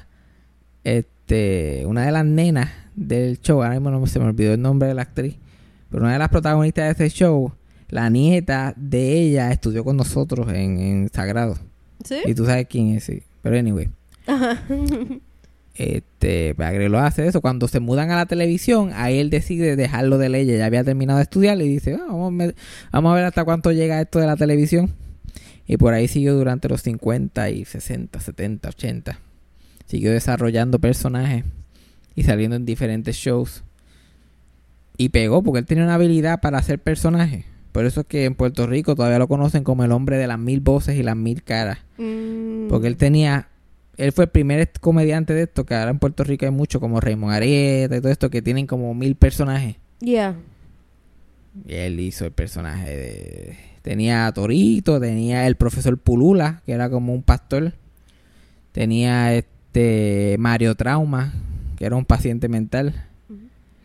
este, 0.83 1.81
una 1.87 2.05
de 2.05 2.11
las 2.11 2.23
nenas 2.23 2.69
del 2.95 3.41
show, 3.41 3.63
ahora 3.63 3.71
mismo 3.71 3.89
no 3.89 4.05
se 4.05 4.19
me 4.19 4.25
olvidó 4.25 4.53
el 4.53 4.61
nombre 4.61 4.87
de 4.87 4.93
la 4.93 5.01
actriz, 5.01 5.37
pero 5.89 6.03
una 6.03 6.13
de 6.13 6.19
las 6.19 6.29
protagonistas 6.29 6.95
de 6.95 7.05
ese 7.07 7.15
show, 7.17 7.51
la 7.89 8.11
nieta 8.11 8.75
de 8.77 9.21
ella 9.21 9.51
estudió 9.51 9.83
con 9.83 9.97
nosotros 9.97 10.49
en, 10.49 10.77
en 10.79 11.09
Sagrado. 11.11 11.57
¿Sí? 12.05 12.17
Y 12.27 12.35
tú 12.35 12.45
sabes 12.45 12.67
quién 12.69 12.89
es, 12.89 13.05
sí. 13.05 13.23
Pero 13.41 13.57
anyway. 13.57 13.89
Ajá. 14.27 14.61
Este, 15.73 16.55
pues, 16.55 16.67
Agrelo 16.67 16.97
hace 16.97 17.27
eso. 17.27 17.39
Cuando 17.39 17.67
se 17.67 17.79
mudan 17.79 18.09
a 18.09 18.15
la 18.15 18.25
televisión, 18.25 18.91
ahí 18.95 19.19
él 19.19 19.29
decide 19.29 19.75
dejarlo 19.75 20.17
de 20.17 20.29
ley. 20.29 20.45
Ya 20.47 20.65
había 20.65 20.83
terminado 20.83 21.17
de 21.17 21.23
estudiar 21.23 21.61
y 21.61 21.67
dice, 21.67 21.93
"Ah, 21.93 22.05
vamos, 22.07 22.33
a 22.43 22.53
vamos 22.91 23.11
a 23.11 23.15
ver 23.15 23.25
hasta 23.25 23.45
cuánto 23.45 23.71
llega 23.71 24.01
esto 24.01 24.17
de 24.17 24.25
la 24.25 24.37
televisión. 24.37 24.91
Y 25.67 25.77
por 25.77 25.93
ahí 25.93 26.07
siguió 26.07 26.33
durante 26.33 26.69
los 26.69 26.81
50 26.81 27.49
y 27.49 27.65
60, 27.65 28.19
70, 28.19 28.69
80. 28.69 29.19
Siguió 29.85 30.11
desarrollando 30.11 30.79
personajes 30.79 31.43
y 32.15 32.23
saliendo 32.23 32.55
en 32.55 32.65
diferentes 32.65 33.17
shows. 33.17 33.63
Y 34.97 35.09
pegó 35.09 35.43
porque 35.43 35.59
él 35.59 35.65
tenía 35.65 35.83
una 35.83 35.95
habilidad 35.95 36.39
para 36.39 36.57
hacer 36.57 36.79
personajes. 36.79 37.45
Por 37.71 37.85
eso 37.85 38.01
es 38.01 38.07
que 38.07 38.25
en 38.25 38.33
Puerto 38.33 38.65
Rico 38.65 38.95
todavía 38.95 39.19
lo 39.19 39.27
conocen 39.27 39.63
como 39.63 39.83
el 39.83 39.91
hombre 39.91 40.17
de 40.17 40.25
las 40.25 40.39
mil 40.39 40.61
voces 40.61 40.97
y 40.97 41.03
las 41.03 41.15
mil 41.15 41.43
caras. 41.43 41.79
Mm. 41.97 42.69
Porque 42.69 42.87
él 42.87 42.97
tenía, 42.97 43.49
él 43.97 44.11
fue 44.13 44.23
el 44.23 44.31
primer 44.31 44.71
comediante 44.79 45.33
de 45.33 45.43
esto, 45.43 45.65
que 45.65 45.75
ahora 45.75 45.91
en 45.91 45.99
Puerto 45.99 46.23
Rico 46.23 46.45
hay 46.45 46.51
mucho, 46.51 46.79
como 46.79 46.99
Raymond 46.99 47.33
Arieta 47.33 47.97
y 47.97 48.01
todo 48.01 48.11
esto, 48.11 48.31
que 48.31 48.41
tienen 48.41 48.65
como 48.65 48.95
mil 48.95 49.15
personajes. 49.15 49.75
Yeah. 49.99 50.37
Y 51.67 51.73
él 51.75 51.99
hizo 51.99 52.25
el 52.25 52.31
personaje 52.31 52.89
de... 52.89 53.57
Tenía 53.87 54.27
a 54.27 54.33
Torito, 54.33 54.99
tenía 54.99 55.47
el 55.47 55.55
profesor 55.55 55.97
Pulula, 55.97 56.61
que 56.65 56.73
era 56.73 56.89
como 56.89 57.13
un 57.13 57.23
pastor. 57.23 57.71
Tenía 58.73 59.33
este 59.33 60.35
Mario 60.39 60.75
Trauma, 60.75 61.33
que 61.77 61.85
era 61.85 61.95
un 61.95 62.03
paciente 62.03 62.49
mental, 62.49 63.05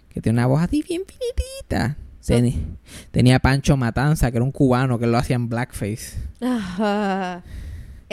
que 0.08 0.20
tiene 0.20 0.40
una 0.40 0.48
voz 0.48 0.60
así 0.60 0.82
bien 0.82 1.02
finitita. 1.06 1.96
Tenía 3.12 3.36
a 3.36 3.38
Pancho 3.38 3.76
Matanza, 3.76 4.32
que 4.32 4.38
era 4.38 4.44
un 4.44 4.50
cubano, 4.50 4.98
que 4.98 5.06
lo 5.06 5.18
hacía 5.18 5.36
en 5.36 5.48
blackface. 5.48 6.18
Ajá. 6.40 7.44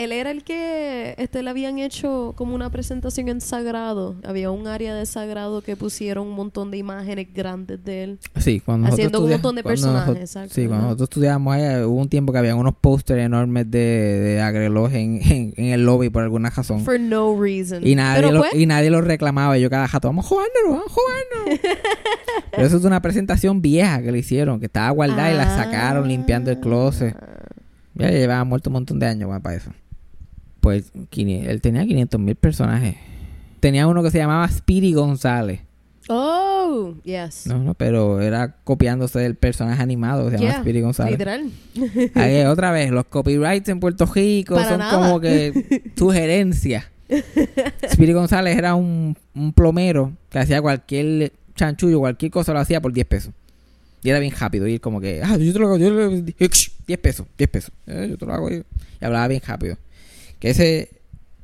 Él 0.00 0.12
era 0.12 0.30
el 0.30 0.44
que 0.44 1.14
este, 1.18 1.42
le 1.42 1.50
habían 1.50 1.78
hecho 1.78 2.32
como 2.34 2.54
una 2.54 2.70
presentación 2.70 3.28
en 3.28 3.42
Sagrado. 3.42 4.16
Había 4.24 4.50
un 4.50 4.66
área 4.66 4.94
de 4.94 5.04
Sagrado 5.04 5.60
que 5.60 5.76
pusieron 5.76 6.26
un 6.28 6.34
montón 6.34 6.70
de 6.70 6.78
imágenes 6.78 7.28
grandes 7.34 7.84
de 7.84 8.04
él. 8.04 8.18
Sí, 8.38 8.60
cuando 8.60 8.86
nosotros 8.86 8.94
Haciendo 8.98 9.24
un 9.24 9.30
montón 9.30 9.56
de 9.56 9.62
personajes, 9.62 10.06
nosotros- 10.06 10.24
exacto, 10.30 10.54
Sí, 10.54 10.66
cuando 10.66 10.84
nosotros 10.86 11.08
estudiábamos 11.10 11.54
ahí, 11.54 11.84
hubo 11.84 12.00
un 12.00 12.08
tiempo 12.08 12.32
que 12.32 12.38
había 12.38 12.54
unos 12.56 12.74
pósteres 12.80 13.26
enormes 13.26 13.70
de, 13.70 13.78
de 13.78 14.40
Agreloj 14.40 14.90
en, 14.94 15.20
en, 15.30 15.52
en 15.58 15.64
el 15.66 15.84
lobby 15.84 16.08
por 16.08 16.22
alguna 16.22 16.48
razón. 16.48 16.80
For 16.82 16.98
no 16.98 17.38
reason. 17.38 17.86
Y 17.86 17.94
nadie, 17.94 18.22
Pero 18.22 18.32
lo, 18.32 18.40
pues, 18.40 18.54
y 18.54 18.64
nadie 18.64 18.88
lo 18.88 19.02
reclamaba. 19.02 19.58
Y 19.58 19.60
yo 19.60 19.68
cada 19.68 19.86
jato, 19.86 20.08
vamos 20.08 20.24
a 20.24 20.28
jugarnos, 20.28 20.62
vamos 20.64 20.84
a 20.86 20.90
jugarnos. 20.94 21.60
Pero 22.52 22.66
eso 22.66 22.76
es 22.78 22.84
una 22.84 23.02
presentación 23.02 23.60
vieja 23.60 24.00
que 24.00 24.12
le 24.12 24.18
hicieron, 24.20 24.60
que 24.60 24.66
estaba 24.66 24.88
guardada 24.92 25.30
y 25.30 25.36
la 25.36 25.56
sacaron 25.56 26.08
limpiando 26.08 26.50
el 26.50 26.58
closet. 26.58 27.14
Ya 27.96 28.08
llevaba 28.08 28.44
muerto 28.44 28.70
un 28.70 28.74
montón 28.74 28.98
de 28.98 29.04
años 29.06 29.28
para 29.42 29.56
eso. 29.56 29.70
Pues 30.70 30.92
él 30.94 31.60
tenía 31.60 31.84
500 31.84 32.20
mil 32.20 32.36
personajes. 32.36 32.94
Tenía 33.58 33.88
uno 33.88 34.04
que 34.04 34.12
se 34.12 34.18
llamaba 34.18 34.46
Speedy 34.46 34.92
González. 34.92 35.62
Oh, 36.08 36.94
yes. 37.02 37.44
No, 37.48 37.58
no, 37.58 37.74
pero 37.74 38.20
era 38.20 38.54
copiándose 38.62 39.18
del 39.18 39.34
personaje 39.34 39.82
animado 39.82 40.26
que 40.26 40.30
se 40.30 40.36
llama 40.38 40.52
Yeah, 40.52 40.60
Speedy 40.60 40.80
González. 40.80 41.12
Literal. 41.18 41.50
Ahí, 42.14 42.44
otra 42.44 42.70
vez, 42.70 42.92
los 42.92 43.04
copyrights 43.06 43.68
en 43.68 43.80
Puerto 43.80 44.06
Rico 44.06 44.54
Para 44.54 44.68
son 44.68 44.78
nada. 44.78 44.96
como 44.96 45.18
que 45.18 45.82
sugerencias. 45.96 46.84
Speedy 47.92 48.12
González 48.12 48.56
era 48.56 48.76
un, 48.76 49.16
un 49.34 49.52
plomero 49.52 50.12
que 50.28 50.38
hacía 50.38 50.62
cualquier 50.62 51.32
chanchullo, 51.56 51.98
cualquier 51.98 52.30
cosa 52.30 52.52
lo 52.52 52.60
hacía 52.60 52.80
por 52.80 52.92
10 52.92 53.06
pesos. 53.08 53.32
Y 54.04 54.10
era 54.10 54.20
bien 54.20 54.32
rápido. 54.38 54.68
Y 54.68 54.74
él 54.74 54.80
como 54.80 55.00
que, 55.00 55.20
ah, 55.20 55.36
yo 55.36 55.52
te 55.52 55.58
lo 55.58 55.66
hago, 55.66 55.78
yo 55.78 55.88
te 55.88 55.94
lo 55.94 56.02
hago, 56.04 56.16
10 56.16 56.98
pesos, 57.00 57.26
10 57.36 57.50
pesos. 57.50 57.72
Eh, 57.88 58.06
yo 58.10 58.16
te 58.16 58.24
lo 58.24 58.32
hago. 58.32 58.48
Y 58.50 58.62
hablaba 59.00 59.26
bien 59.26 59.42
rápido. 59.44 59.76
Que 60.40 60.50
ese, 60.50 61.02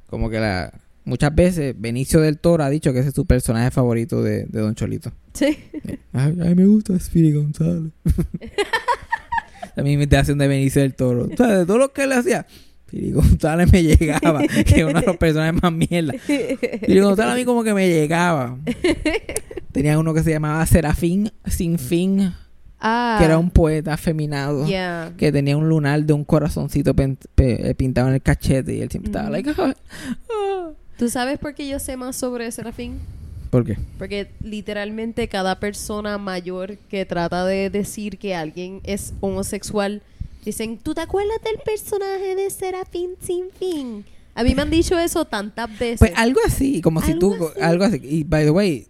como 0.08 0.28
que 0.30 0.40
la... 0.40 0.72
Muchas 1.04 1.32
veces 1.32 1.76
Benicio 1.78 2.20
del 2.20 2.40
Toro 2.40 2.64
ha 2.64 2.70
dicho 2.70 2.92
que 2.92 2.98
ese 2.98 3.10
es 3.10 3.14
su 3.14 3.26
personaje 3.26 3.70
favorito 3.70 4.24
de, 4.24 4.46
de 4.46 4.60
Don 4.60 4.74
Cholito. 4.74 5.12
Sí. 5.34 5.56
Ay, 6.12 6.36
ay, 6.42 6.54
me 6.54 6.64
gusta 6.64 6.98
Speedy 6.98 7.32
González. 7.32 7.92
La 9.76 9.82
misma 9.82 10.02
imitación 10.02 10.38
de 10.38 10.48
Benicio 10.48 10.80
del 10.80 10.94
Toro. 10.94 11.28
O 11.30 11.36
sea, 11.36 11.58
de 11.58 11.66
todo 11.66 11.76
lo 11.76 11.92
que 11.92 12.04
él 12.04 12.12
hacía. 12.12 12.46
Piri 12.86 13.12
González 13.12 13.70
me 13.70 13.82
llegaba, 13.82 14.40
que 14.46 14.80
es 14.80 14.84
uno 14.84 15.00
de 15.00 15.06
los 15.06 15.16
personajes 15.18 15.60
más 15.60 15.72
mierda. 15.72 16.14
Piri 16.26 17.00
González 17.00 17.34
a 17.34 17.36
mí 17.36 17.44
como 17.44 17.62
que 17.62 17.74
me 17.74 17.88
llegaba. 17.88 18.56
Tenía 19.72 19.98
uno 19.98 20.14
que 20.14 20.22
se 20.22 20.30
llamaba 20.30 20.64
Serafín 20.64 21.30
Sin 21.44 21.78
Fin, 21.78 22.32
Ah. 22.78 23.16
que 23.18 23.24
era 23.24 23.38
un 23.38 23.50
poeta 23.50 23.94
afeminado. 23.94 24.66
Yeah. 24.66 25.12
Que 25.16 25.32
tenía 25.32 25.56
un 25.56 25.68
lunar 25.68 26.02
de 26.04 26.12
un 26.12 26.24
corazoncito 26.24 26.94
eh, 27.38 27.74
pintado 27.74 28.08
en 28.08 28.14
el 28.14 28.22
cachete 28.22 28.74
y 28.76 28.80
él 28.82 28.90
siempre 28.90 29.08
estaba 29.10 29.24
Ujú. 29.26 29.32
like. 29.32 29.54
¿Tú 30.98 31.08
sabes 31.08 31.38
por 31.38 31.54
qué 31.54 31.68
yo 31.68 31.78
sé 31.78 31.96
más 31.96 32.16
sobre 32.16 32.50
Serafín? 32.50 32.98
¿Por 33.50 33.64
qué? 33.64 33.76
Porque 33.98 34.28
literalmente 34.42 35.28
cada 35.28 35.60
persona 35.60 36.18
mayor 36.18 36.76
que 36.90 37.04
trata 37.06 37.44
de 37.46 37.70
decir 37.70 38.18
que 38.18 38.34
alguien 38.34 38.80
es 38.84 39.12
homosexual, 39.20 40.02
dicen, 40.44 40.78
¿tú 40.78 40.94
te 40.94 41.00
acuerdas 41.02 41.38
del 41.44 41.58
personaje 41.64 42.34
de 42.34 42.50
Serafín 42.50 43.10
sin 43.20 43.50
fin? 43.58 44.04
A 44.34 44.42
mí 44.42 44.54
me 44.54 44.62
han 44.62 44.70
dicho 44.70 44.98
eso 44.98 45.24
tantas 45.24 45.70
veces. 45.78 45.98
Pues 45.98 46.12
algo 46.16 46.40
así, 46.46 46.82
como 46.82 47.00
si 47.00 47.12
Algo 47.12 47.36
tú, 47.36 47.46
así. 47.48 47.60
algo 47.60 47.84
así. 47.84 48.00
Y 48.02 48.24
by 48.24 48.44
the 48.44 48.50
way, 48.50 48.86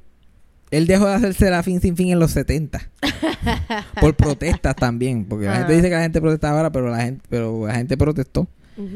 él 0.70 0.86
dejó 0.86 1.06
de 1.06 1.14
hacer 1.14 1.34
Serafín 1.34 1.80
sin 1.80 1.96
fin 1.96 2.08
en 2.10 2.18
los 2.18 2.32
70. 2.32 2.90
por 4.00 4.14
protestas 4.16 4.74
también. 4.76 5.24
Porque 5.24 5.46
la 5.46 5.52
gente 5.56 5.72
Ajá. 5.72 5.76
dice 5.76 5.88
que 5.88 5.94
la 5.94 6.02
gente 6.02 6.20
protesta 6.20 6.50
ahora, 6.50 6.70
pero 6.72 6.90
la 6.90 7.02
gente, 7.02 7.24
pero 7.28 7.66
la 7.66 7.74
gente 7.74 7.96
protestó. 7.96 8.48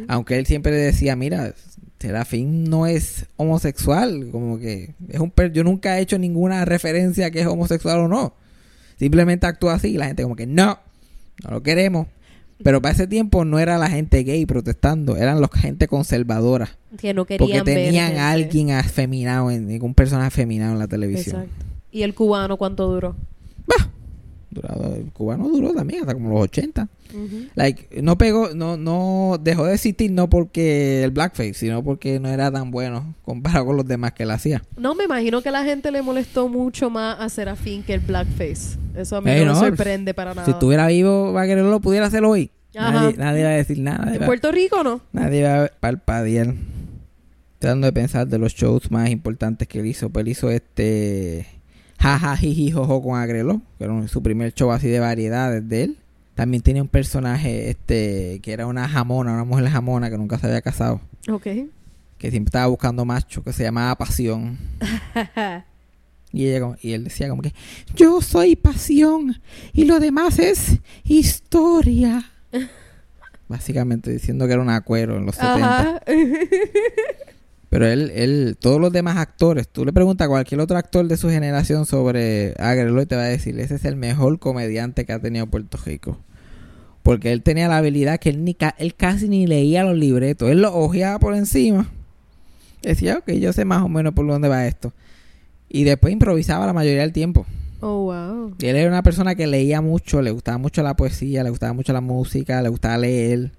Aunque 0.09 0.39
él 0.39 0.45
siempre 0.47 0.73
decía, 0.73 1.17
mira, 1.17 1.55
Serafín 1.99 2.65
no 2.65 2.87
es 2.87 3.27
homosexual. 3.37 4.29
Como 4.31 4.59
que 4.59 4.95
es 5.09 5.21
un 5.21 5.31
per- 5.31 5.53
yo 5.53 5.65
nunca 5.65 5.99
he 5.99 6.03
hecho 6.03 6.19
ninguna 6.19 6.65
referencia 6.67 7.27
a 7.27 7.31
que 7.31 7.41
es 7.41 7.47
homosexual 7.47 7.99
o 8.01 8.09
no. 8.09 8.35
Simplemente 8.99 9.47
actúa 9.47 9.75
así 9.75 9.89
y 9.89 9.97
la 9.97 10.07
gente 10.07 10.23
como 10.23 10.37
que 10.37 10.47
no, 10.47 10.79
no 11.45 11.51
lo 11.51 11.63
queremos. 11.63 12.07
Pero 12.63 12.83
para 12.83 12.93
ese 12.95 13.07
tiempo 13.07 13.45
no 13.45 13.59
era 13.59 13.79
la 13.79 13.89
gente 13.89 14.23
gay 14.23 14.45
protestando, 14.47 15.17
eran 15.17 15.41
los 15.41 15.51
gente 15.51 15.89
conservadora. 15.89 16.77
que 16.99 17.15
no 17.15 17.23
Porque 17.25 17.39
querían 17.39 17.65
ver 17.65 17.87
tenían 17.87 18.17
a 18.17 18.31
alguien 18.31 18.71
afeminado, 18.73 19.51
en, 19.51 19.83
un 19.83 19.95
personaje 19.95 20.29
afeminado 20.29 20.73
en 20.73 20.79
la 20.79 20.89
televisión. 20.89 21.43
Exacto. 21.43 21.65
¿Y 21.91 22.03
el 22.03 22.15
cubano 22.15 22.57
cuánto 22.57 22.87
duró? 22.89 23.17
Bah, 23.67 23.91
durado- 24.51 24.95
el 24.95 25.11
cubano 25.13 25.49
duró 25.49 25.73
también 25.73 26.01
hasta 26.01 26.15
como 26.15 26.31
los 26.31 26.43
80. 26.43 26.89
Ujú. 27.13 27.47
Like, 27.55 28.03
no 28.03 28.17
pegó, 28.19 28.51
no, 28.55 28.77
no 28.77 29.39
dejó 29.41 29.65
de 29.65 29.75
existir 29.75 30.11
no 30.13 30.29
porque 30.29 31.03
el 31.03 31.11
blackface, 31.11 31.55
sino 31.55 31.83
porque 31.83 32.21
no 32.21 32.29
era 32.29 32.51
tan 32.51 32.71
bueno 32.71 33.15
comparado 33.25 33.67
con 33.67 33.77
los 33.77 33.87
demás 33.87 34.13
que 34.13 34.23
él 34.25 34.31
hacía. 34.31 34.63
No, 34.77 34.95
me 34.95 35.05
imagino 35.05 35.43
que 35.43 35.51
la 35.51 35.65
gente 35.65 35.91
le 35.91 36.03
molestó 36.03 36.49
mucho 36.49 36.91
más 36.91 37.19
a 37.19 37.29
Serafín 37.29 37.83
que 37.83 37.95
el 37.95 38.01
blackface. 38.01 38.79
Eso 38.97 39.17
a 39.17 39.21
mí 39.21 39.31
no, 39.31 39.45
no, 39.47 39.55
me 39.55 39.69
sorprende 39.69 40.15
para 40.15 40.35
nada. 40.35 40.45
Si 40.45 40.53
estuviera 40.53 40.87
vivo, 40.89 41.33
va 41.33 41.43
a 41.43 41.81
pudiera 41.81 42.07
hacer 42.07 42.25
hoy. 42.25 42.51
Nadie, 42.75 43.17
nadie 43.17 43.45
va 43.45 43.51
a 43.51 43.55
decir 43.55 43.79
nada. 43.81 44.15
¿En 44.15 44.23
va, 44.23 44.27
Puerto 44.27 44.53
Rico 44.53 44.83
no? 44.85 45.01
nadie 45.13 45.43
va 45.43 45.65
a 45.65 45.69
palpadear. 45.69 46.55
Tratando 47.59 47.87
de 47.87 47.93
pensar 47.93 48.27
de 48.27 48.39
los 48.39 48.55
shows 48.55 48.91
más 48.91 49.11
importantes 49.11 49.69
que 49.69 49.81
él 49.81 49.87
hizo. 49.87 50.09
Pues 50.11 50.25
él 50.25 50.29
hizo 50.29 50.51
este 50.51 51.47
Jaja 51.99 52.37
Jiji 52.37 52.71
Jojo 52.71 53.03
con 53.03 53.19
Agreló, 53.19 53.61
que 53.77 53.85
era 53.85 54.09
su 54.09 54.23
primer 54.23 54.55
show 54.55 54.71
así 54.71 54.89
de 54.89 55.01
variedades 55.01 55.69
de 55.69 55.85
él. 55.85 55.99
También 56.35 56.63
tenía 56.63 56.81
un 56.81 56.89
personaje 56.89 57.69
este 57.69 58.41
que 58.43 58.53
era 58.53 58.67
una 58.67 58.89
jamona, 58.89 59.35
una 59.35 59.45
mujer 59.45 59.69
jamona 59.69 60.09
que 60.09 60.17
nunca 60.17 60.39
se 60.39 60.47
había 60.47 60.63
casado. 60.63 61.01
Ok. 61.29 61.43
que 62.17 62.31
siempre 62.31 62.49
estaba 62.49 62.67
buscando 62.67 63.05
macho, 63.05 63.43
que 63.43 63.53
se 63.53 63.63
llamaba 63.63 63.97
Pasión. 63.97 64.59
Y, 66.33 66.47
ella, 66.47 66.61
como- 66.61 66.77
y 66.81 66.93
él 66.93 67.05
decía 67.05 67.29
como 67.29 67.43
que, 67.43 67.53
yo 67.97 68.21
soy 68.21 68.57
pasión 68.57 69.41
y 69.73 69.85
lo 69.85 69.99
demás 70.01 70.39
es 70.39 70.79
historia. 71.05 72.31
Básicamente 73.49 74.11
diciendo 74.13 74.47
que 74.47 74.53
era 74.53 74.63
un 74.63 74.69
acuero 74.71 75.17
en 75.17 75.27
los 75.27 75.35
70. 75.35 75.57
Ajá. 75.81 76.01
Pero 77.69 77.87
él, 77.87 78.11
él, 78.15 78.57
todos 78.59 78.81
los 78.81 78.93
demás 78.93 79.17
actores, 79.17 79.69
tú 79.69 79.85
le 79.85 79.93
preguntas 79.93 80.25
a 80.27 80.29
cualquier 80.29 80.61
otro 80.61 80.77
actor 80.77 81.07
de 81.07 81.17
su 81.17 81.29
generación 81.31 81.87
sobre 81.87 82.55
Agrelo 82.59 83.01
y 83.01 83.07
te 83.07 83.15
va 83.15 83.23
a 83.23 83.27
decir, 83.29 83.59
ese 83.61 83.77
es 83.77 83.85
el 83.85 83.95
mejor 83.97 84.41
comediante 84.41 85.05
que 85.05 85.13
ha 85.13 85.21
tenido 85.21 85.47
Puerto 85.47 85.79
Rico. 85.85 86.19
Porque 87.05 87.31
él 87.33 87.43
tenía 87.43 87.69
la 87.69 87.77
habilidad 87.79 88.19
que 88.19 88.31
él, 88.31 88.45
ni 88.45 88.55
ca- 88.55 88.75
él 88.79 88.95
casi 88.97 89.29
ni 89.29 89.47
leía 89.47 89.85
los 89.85 89.97
libretos, 89.97 90.51
él 90.51 90.63
los 90.63 90.73
ojeaba 90.75 91.19
por 91.21 91.35
encima. 91.35 91.89
Decía, 92.83 93.19
ok, 93.19 93.31
yo 93.33 93.53
sé 93.53 93.65
más 93.65 93.83
o 93.83 93.89
menos 93.89 94.15
por 94.15 94.27
dónde 94.27 94.49
va 94.49 94.67
esto. 94.67 94.93
Y 95.71 95.85
después 95.85 96.13
improvisaba 96.13 96.67
la 96.67 96.73
mayoría 96.73 97.03
del 97.03 97.13
tiempo. 97.13 97.47
Oh, 97.81 98.05
wow. 98.13 98.55
Y 98.59 98.67
él 98.67 98.77
era 98.77 98.91
una 98.91 99.03
persona 99.03 99.35
que 99.35 99.47
leía 99.47 99.81
mucho, 99.81 100.21
le 100.21 100.31
gustaba 100.33 100.59
mucho 100.59 100.83
la 100.83 100.95
poesía, 100.95 101.43
le 101.43 101.51
gustaba 101.51 101.73
mucho 101.73 101.93
la 101.95 102.01
música, 102.03 102.61
le 102.61 102.69
gustaba 102.69 102.99
leer. 102.99 103.53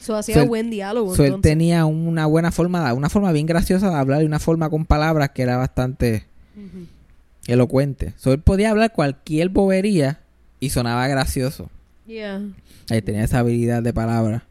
Eso 0.00 0.16
hacía 0.16 0.36
So, 0.36 0.42
él- 0.42 0.48
buen 0.48 0.70
diálogo. 0.70 1.14
So, 1.14 1.24
él 1.24 1.40
tenía 1.42 1.84
una 1.84 2.24
buena 2.26 2.50
forma, 2.52 2.94
una 2.94 3.10
forma 3.10 3.32
bien 3.32 3.44
graciosa 3.46 3.90
de 3.90 3.96
hablar 3.96 4.22
y 4.22 4.26
una 4.26 4.38
forma 4.38 4.70
con 4.70 4.86
palabras 4.86 5.30
que 5.30 5.42
era 5.42 5.56
bastante 5.56 6.24
elocuente. 7.46 8.14
So, 8.16 8.32
él 8.32 8.40
podía 8.40 8.70
hablar 8.70 8.92
cualquier 8.92 9.48
bobería 9.48 10.20
y 10.60 10.70
sonaba 10.70 11.06
gracioso. 11.08 11.70
Yeah. 12.06 12.40
Ahí 12.90 13.02
tenía 13.02 13.24
esa 13.24 13.40
habilidad 13.40 13.82
de 13.82 13.92
palabra. 13.92 14.44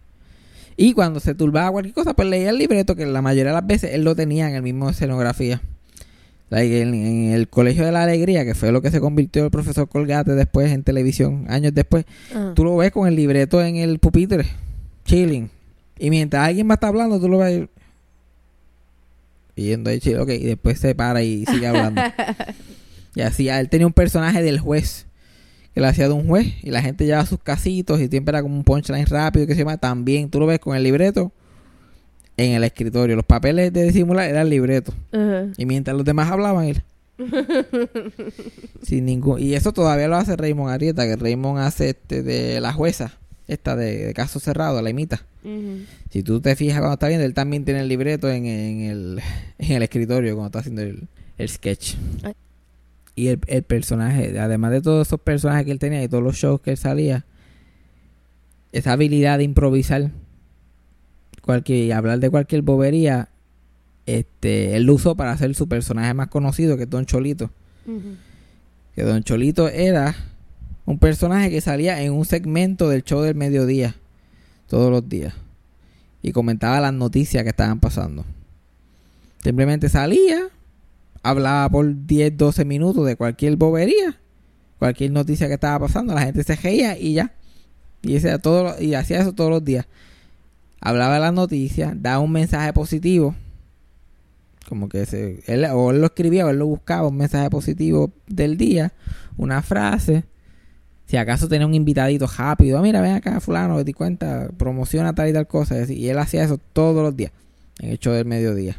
Y 0.76 0.94
cuando 0.94 1.20
se 1.20 1.34
turbaba 1.34 1.72
cualquier 1.72 1.96
cosa, 1.96 2.14
pues 2.14 2.28
leía 2.28 2.52
el 2.52 2.58
libreto, 2.60 2.96
que 2.96 3.06
la 3.08 3.22
mayoría 3.22 3.52
de 3.52 3.56
las 3.56 3.66
veces 3.66 3.94
él 3.94 4.04
lo 4.04 4.16
tenía 4.16 4.48
en 4.48 4.56
el 4.56 4.62
mismo 4.62 4.90
escenografía. 4.90 5.62
En, 6.50 6.94
en 6.94 7.32
el 7.32 7.50
Colegio 7.50 7.86
de 7.86 7.92
la 7.92 8.04
Alegría, 8.04 8.46
que 8.46 8.56
fue 8.56 8.72
lo 8.72 8.82
que 8.82 8.90
se 8.90 9.02
convirtió 9.02 9.44
el 9.44 9.52
profesor 9.52 9.90
Colgate 9.90 10.32
después 10.34 10.72
en 10.72 10.84
televisión, 10.84 11.46
años 11.50 11.74
después, 11.74 12.06
Ah. 12.34 12.54
tú 12.56 12.64
lo 12.64 12.78
ves 12.78 12.92
con 12.92 13.08
el 13.08 13.16
libreto 13.16 13.62
en 13.62 13.76
el 13.76 14.00
pupitre, 14.00 14.46
chilling. 15.06 15.50
Y 16.00 16.10
mientras 16.10 16.48
alguien 16.48 16.70
a 16.72 16.76
estar 16.76 16.90
hablando, 16.90 17.20
tú 17.20 17.28
lo 17.28 17.40
ves 17.40 17.68
yendo 19.56 19.90
ahí, 19.90 20.00
chill, 20.00 20.20
ok, 20.20 20.30
y 20.30 20.44
después 20.46 20.80
se 20.80 20.96
para 20.96 21.22
y 21.24 21.46
sigue 21.46 21.68
hablando. 21.68 22.02
y 23.16 23.22
así, 23.22 23.50
él 23.50 23.70
tenía 23.70 23.88
un 23.88 23.94
personaje 23.94 24.42
del 24.44 24.60
juez, 24.60 25.06
que 25.74 25.82
lo 25.82 25.88
hacía 25.88 26.08
de 26.08 26.14
un 26.14 26.28
juez, 26.28 26.54
y 26.64 26.70
la 26.72 26.82
gente 26.82 27.06
llevaba 27.06 27.26
sus 27.26 27.40
casitos 27.40 28.00
y 28.00 28.08
siempre 28.08 28.32
era 28.32 28.42
como 28.42 28.56
un 28.56 28.64
punchline 28.64 29.06
rápido 29.08 29.48
que 29.48 29.54
se 29.54 29.60
llama. 29.60 29.78
También 29.78 30.30
tú 30.30 30.40
lo 30.40 30.46
ves 30.46 30.60
con 30.60 30.76
el 30.76 30.84
libreto 30.84 31.32
en 32.38 32.54
el 32.54 32.64
escritorio. 32.64 33.16
Los 33.16 33.26
papeles 33.26 33.74
de 33.74 33.84
disimular 33.84 34.30
eran 34.30 34.44
el 34.44 34.50
libreto. 34.50 34.94
Ajá. 35.12 35.48
Y 35.58 35.66
mientras 35.66 35.98
los 35.98 36.06
demás 36.06 36.32
hablaban, 36.32 36.66
él. 36.66 36.84
sin 38.84 39.06
ningún. 39.06 39.42
Y 39.42 39.56
eso 39.56 39.74
todavía 39.74 40.08
lo 40.08 40.16
hace 40.16 40.36
Raymond 40.36 40.72
Arieta, 40.72 41.06
que 41.06 41.16
Raymond 41.16 41.60
hace 41.60 41.90
este 41.90 42.22
de 42.22 42.62
la 42.62 42.74
jueza, 42.74 43.18
esta 43.48 43.76
de, 43.76 44.06
de 44.06 44.14
caso 44.14 44.40
cerrado, 44.40 44.82
la 44.82 44.90
imita. 44.90 45.26
Si 46.10 46.24
tú 46.24 46.42
te 46.42 46.58
fijas 46.58 46.80
cuando 46.80 46.96
está 46.96 47.08
viendo, 47.08 47.26
él 47.26 47.34
también 47.34 47.64
tiene 47.64 47.80
el 47.80 47.88
libreto 47.88 48.30
en, 48.30 48.46
en 48.46 48.82
el, 48.82 49.22
en 49.60 49.72
el 49.72 49.84
escritorio 49.84 50.36
cuando 50.36 50.48
está 50.48 50.60
haciendo 50.60 50.82
el, 50.82 51.08
el 51.38 51.50
sketch. 51.50 51.96
Ay. 52.24 52.34
Y 53.16 53.30
el, 53.30 53.40
el 53.48 53.64
personaje, 53.64 54.38
además 54.40 54.72
de 54.72 54.82
todos 54.82 55.08
esos 55.08 55.20
personajes 55.20 55.66
que 55.66 55.72
él 55.72 55.80
tenía 55.80 56.04
y 56.04 56.08
todos 56.08 56.24
los 56.24 56.36
shows 56.36 56.62
que 56.62 56.72
él 56.72 56.78
salía, 56.78 57.26
esa 58.74 58.92
habilidad 58.92 59.40
de 59.40 59.46
improvisar 59.46 60.12
cualquier, 61.48 61.86
y 61.86 61.92
hablar 61.92 62.20
de 62.20 62.30
cualquier 62.30 62.62
bobería, 62.62 63.30
este, 64.06 64.76
él 64.76 64.84
lo 64.84 64.94
usó 64.94 65.16
para 65.16 65.32
hacer 65.32 65.56
su 65.56 65.68
personaje 65.68 66.14
más 66.14 66.28
conocido, 66.28 66.78
que 66.78 66.84
es 66.84 66.90
Don 66.90 67.06
Cholito. 67.08 67.50
Que 68.94 69.02
Don 69.02 69.24
Cholito 69.24 69.68
era 69.70 70.16
un 70.86 71.00
personaje 71.00 71.50
que 71.50 71.62
salía 71.62 72.04
en 72.04 72.14
un 72.14 72.26
segmento 72.26 72.90
del 72.90 73.04
show 73.04 73.22
del 73.22 73.36
mediodía, 73.36 73.96
todos 74.68 74.92
los 74.92 75.10
días. 75.10 75.34
Y 76.22 76.34
comentaba 76.34 76.80
las 76.82 76.94
noticias 76.94 77.44
que 77.44 77.50
estaban 77.50 77.80
pasando. 77.80 78.26
Simplemente 79.44 79.90
salía, 79.90 80.50
hablaba 81.24 81.70
por 81.70 82.06
10, 82.06 82.38
12 82.38 82.66
minutos 82.66 83.06
de 83.06 83.16
cualquier 83.16 83.56
bobería, 83.56 84.20
cualquier 84.80 85.12
noticia 85.12 85.48
que 85.48 85.54
estaba 85.56 85.88
pasando, 85.88 86.14
la 86.14 86.22
gente 86.22 86.44
se 86.44 86.56
reía 86.56 86.98
y 87.00 87.14
ya. 87.14 87.34
Todo, 88.42 88.80
y 88.80 88.94
hacía 88.94 89.22
eso 89.22 89.34
todos 89.34 89.50
los 89.50 89.66
días. 89.66 89.86
Hablaba 90.82 91.16
de 91.16 91.20
las 91.22 91.34
noticias, 91.34 91.94
daba 92.02 92.20
un 92.20 92.32
mensaje 92.32 92.72
positivo. 92.74 93.36
Como 94.70 94.90
que 94.90 95.06
se, 95.06 95.42
él, 95.48 95.66
o 95.72 95.92
él 95.92 96.00
lo 96.02 96.08
escribía 96.08 96.46
o 96.46 96.50
él 96.50 96.60
lo 96.60 96.68
buscaba, 96.68 97.08
un 97.08 97.18
mensaje 97.18 97.50
positivo 97.50 98.12
del 98.28 98.58
día, 98.58 98.92
una 99.38 99.62
frase. 99.62 100.26
Si 101.06 101.16
acaso 101.16 101.48
tenía 101.48 101.66
un 101.66 101.74
invitadito 101.74 102.28
rápido, 102.28 102.78
"Ah, 102.78 102.82
mira, 102.82 103.00
ven 103.02 103.14
acá, 103.16 103.40
fulano, 103.40 103.78
te 103.78 103.86
di 103.86 103.94
cuenta, 103.94 104.50
promociona 104.58 105.16
tal 105.16 105.30
y 105.30 105.34
tal 105.34 105.48
cosa. 105.48 105.76
Y 105.90 106.10
él 106.10 106.18
hacía 106.20 106.44
eso 106.44 106.60
todos 106.74 107.02
los 107.02 107.16
días, 107.16 107.32
en 107.80 107.92
el 107.92 107.98
show 108.00 108.14
del 108.14 108.26
mediodía. 108.26 108.76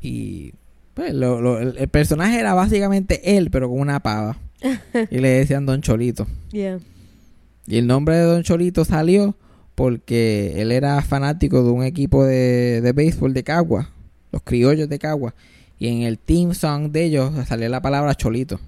Y 0.00 0.52
pues 0.94 1.12
lo- 1.12 1.40
lo- 1.42 1.58
el, 1.60 1.76
el 1.76 1.88
personaje 1.88 2.38
era 2.38 2.54
básicamente 2.54 3.36
él, 3.36 3.50
pero 3.50 3.68
con 3.68 3.78
una 3.80 4.00
pava. 4.00 4.38
y 5.10 5.18
le 5.18 5.28
decían 5.28 5.66
Don 5.66 5.82
Cholito. 5.82 6.26
Yeah. 6.50 6.78
Y 7.66 7.76
el 7.76 7.86
nombre 7.86 8.16
de 8.16 8.22
Don 8.22 8.42
Cholito 8.42 8.84
salió 8.86 9.34
porque 9.76 10.54
él 10.60 10.72
era 10.72 11.00
fanático 11.02 11.62
de 11.62 11.70
un 11.70 11.84
equipo 11.84 12.24
de, 12.24 12.80
de 12.80 12.92
béisbol 12.92 13.32
de 13.32 13.44
Cagua, 13.44 13.90
los 14.32 14.42
criollos 14.42 14.88
de 14.88 14.98
Cagua. 14.98 15.34
Y 15.78 15.88
en 15.88 16.02
el 16.02 16.18
team 16.18 16.54
song 16.54 16.90
de 16.90 17.04
ellos 17.04 17.30
salía 17.46 17.68
la 17.68 17.82
palabra 17.82 18.14
Cholito. 18.16 18.58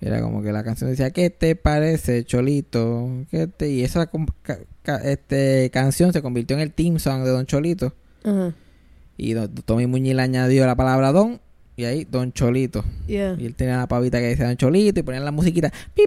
Era 0.00 0.20
como 0.20 0.42
que 0.42 0.52
la 0.52 0.62
canción 0.62 0.90
decía, 0.90 1.10
¿qué 1.10 1.30
te 1.30 1.56
parece, 1.56 2.24
Cholito? 2.24 3.08
¿Qué 3.30 3.46
te... 3.46 3.70
Y 3.70 3.82
esa 3.82 4.06
com- 4.06 4.26
ca- 4.42 4.58
ca- 4.82 4.98
este, 4.98 5.70
canción 5.72 6.12
se 6.12 6.20
convirtió 6.20 6.56
en 6.56 6.62
el 6.62 6.72
team 6.72 6.98
song 6.98 7.22
de 7.22 7.30
Don 7.30 7.46
Cholito. 7.46 7.94
Y 9.16 9.32
don, 9.32 9.54
Tommy 9.54 9.86
Muñiz 9.86 10.14
le 10.14 10.22
añadió 10.22 10.66
la 10.66 10.74
palabra 10.74 11.12
Don 11.12 11.40
y 11.76 11.84
ahí 11.84 12.06
Don 12.10 12.32
Cholito. 12.32 12.84
Yeah. 13.06 13.36
Y 13.38 13.44
él 13.44 13.54
tenía 13.54 13.76
la 13.76 13.86
pavita 13.86 14.18
que 14.18 14.28
decía 14.28 14.46
Don 14.46 14.56
Cholito 14.56 15.00
y 15.00 15.02
ponían 15.02 15.24
la 15.24 15.30
musiquita. 15.30 15.72
y 15.94 16.06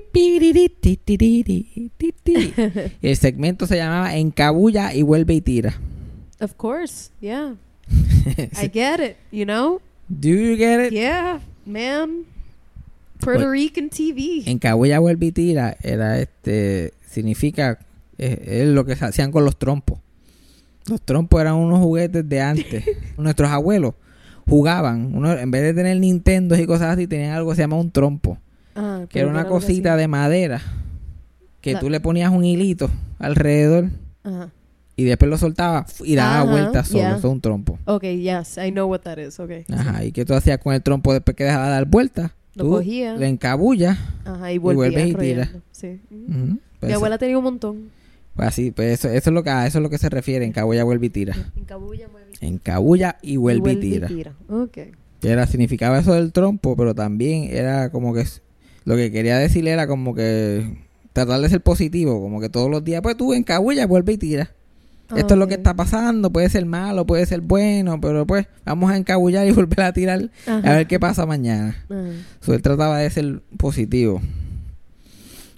el 3.08 3.18
segmento 3.18 3.68
se 3.68 3.78
llamaba 3.78 4.16
Encabulla 4.16 4.94
y 4.94 5.04
vuelve 5.04 5.36
y 5.36 5.42
tira. 5.42 5.80
Of 6.40 6.56
course. 6.56 7.12
Yeah. 7.22 7.56
I 8.62 8.70
get 8.74 9.00
it. 9.00 9.18
You 9.32 9.46
know? 9.46 9.82
Do 10.08 10.30
you 10.30 10.58
get 10.58 10.88
it? 10.88 10.92
Yeah, 10.92 11.42
man. 11.66 12.26
Puerto 13.20 13.42
Well, 13.42 13.52
Rican 13.52 13.90
TV. 13.90 14.44
Encabulla 14.50 15.00
vuelve 15.00 15.28
y 15.28 15.32
tira 15.32 15.78
era 15.84 16.20
este 16.20 16.94
significa 17.06 17.78
es, 18.18 18.40
es 18.42 18.68
lo 18.68 18.86
que 18.86 18.96
se 18.96 19.06
hacían 19.06 19.32
con 19.32 19.46
los 19.46 19.60
trompos. 19.60 20.00
Los 20.88 21.02
trompos 21.02 21.42
eran 21.42 21.56
unos 21.56 21.80
juguetes 21.80 22.28
de 22.28 22.42
antes. 22.42 22.86
Nuestros 23.18 23.52
abuelos 23.52 23.94
jugaban, 24.50 25.12
uno, 25.16 25.32
en 25.34 25.52
vez 25.52 25.62
de 25.64 25.74
tener 25.74 26.00
Nintendo 26.00 26.56
y 26.58 26.66
cosas 26.66 26.90
así, 26.94 27.08
tenían 27.08 27.32
algo 27.34 27.50
que 27.52 27.56
se 27.56 27.62
llama 27.62 27.78
un 27.78 27.92
trompo. 27.92 28.38
Ah, 28.76 29.06
que 29.10 29.20
era 29.20 29.28
una 29.30 29.46
cosita 29.46 29.96
de 29.98 30.08
madera 30.08 30.62
que 31.62 31.74
La- 31.74 31.80
tú 31.80 31.90
le 31.90 32.00
ponías 32.00 32.32
un 32.32 32.46
hilito 32.46 32.90
alrededor 33.18 33.90
Ajá. 34.24 34.50
y 34.96 35.04
después 35.04 35.30
lo 35.30 35.38
soltabas 35.38 36.00
y 36.04 36.16
daba 36.16 36.50
vueltas 36.50 36.88
solo, 36.88 37.00
yeah. 37.02 37.10
eso 37.18 37.28
es 37.28 37.34
un 37.34 37.42
trompo. 37.42 37.78
Okay, 37.86 38.22
yes, 38.22 38.58
I 38.58 38.72
know 38.72 38.90
what 38.90 39.00
that 39.02 39.18
is. 39.18 39.40
Okay. 39.40 39.66
Ajá, 39.74 40.04
y 40.06 40.12
que 40.14 40.24
tú 40.26 40.34
hacías 40.34 40.60
con 40.60 40.74
el 40.74 40.82
trompo 40.82 41.12
después 41.14 41.36
que 41.36 41.44
dejaba 41.44 41.66
de 41.66 41.72
dar 41.72 41.86
vueltas, 41.86 42.32
Lo 42.56 42.64
tú 42.64 42.70
cogía. 42.72 43.16
le 43.16 43.28
encabullas. 43.28 43.98
Ajá, 44.24 44.52
y 44.54 44.58
volvía 44.58 44.78
vuelves 44.78 45.08
y 45.08 45.16
tiras. 45.16 45.50
Sí. 45.72 46.00
Mi 46.82 46.92
abuela 46.94 47.18
tenía 47.18 47.38
un 47.38 47.44
montón. 47.44 47.90
Pues 48.40 48.48
así, 48.48 48.72
pues 48.72 49.00
eso, 49.00 49.10
eso 49.10 49.30
es 49.30 49.34
lo 49.34 49.44
que 49.44 49.50
a 49.50 49.68
eso 49.68 49.80
es 49.80 49.84
lo 49.84 49.90
que 49.90 49.98
se 49.98 50.08
refiere, 50.10 50.46
encabulla, 50.46 50.86
vuelve 50.86 51.08
y 51.08 51.10
tira. 51.10 51.36
Encabulla, 51.58 52.08
mueve 52.08 52.28
y- 52.40 52.46
Encabulla 52.48 53.18
y 53.22 53.36
vuelve 53.36 53.72
y, 53.72 53.76
vuelve 53.76 53.88
y 53.88 53.92
tira. 53.92 54.08
tira. 54.08 54.34
Okay. 54.50 54.92
Era, 55.22 55.46
significaba 55.46 56.00
eso 56.00 56.14
del 56.14 56.32
trompo, 56.32 56.78
pero 56.78 56.96
también 56.96 57.50
era 57.52 57.90
como 57.92 58.14
que 58.14 58.24
lo 58.86 58.96
que 58.96 59.12
quería 59.12 59.38
decir 59.38 59.68
era 59.68 59.88
como 59.88 60.16
que 60.16 60.66
tratar 61.12 61.42
de 61.42 61.50
ser 61.50 61.60
positivo, 61.60 62.22
como 62.22 62.40
que 62.40 62.48
todos 62.48 62.72
los 62.72 62.82
días, 62.82 63.02
pues 63.02 63.18
tú 63.18 63.34
encabulla, 63.34 63.86
vuelve 63.86 64.14
y 64.14 64.18
tira. 64.18 64.52
Esto 65.18 65.34
es 65.34 65.38
lo 65.40 65.48
que 65.48 65.56
está 65.56 65.74
pasando, 65.74 66.32
puede 66.32 66.48
ser 66.50 66.66
malo, 66.66 67.06
puede 67.06 67.26
ser 67.26 67.42
bueno, 67.42 68.00
pero 68.00 68.26
pues 68.26 68.48
vamos 68.64 68.90
a 68.90 68.96
encabullar 68.96 69.46
y 69.48 69.52
volver 69.54 69.82
a 69.82 69.92
tirar 69.92 70.30
a 70.46 70.60
ver 70.76 70.88
qué 70.88 70.98
pasa 70.98 71.26
mañana. 71.26 71.76
Ajá. 71.90 72.10
So, 72.40 72.54
él 72.54 72.62
trataba 72.62 73.00
de 73.00 73.10
ser 73.10 73.42
positivo. 73.58 74.22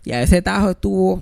Y 0.03 0.13
a 0.13 0.23
ese 0.23 0.41
tajo 0.41 0.71
estuvo, 0.71 1.21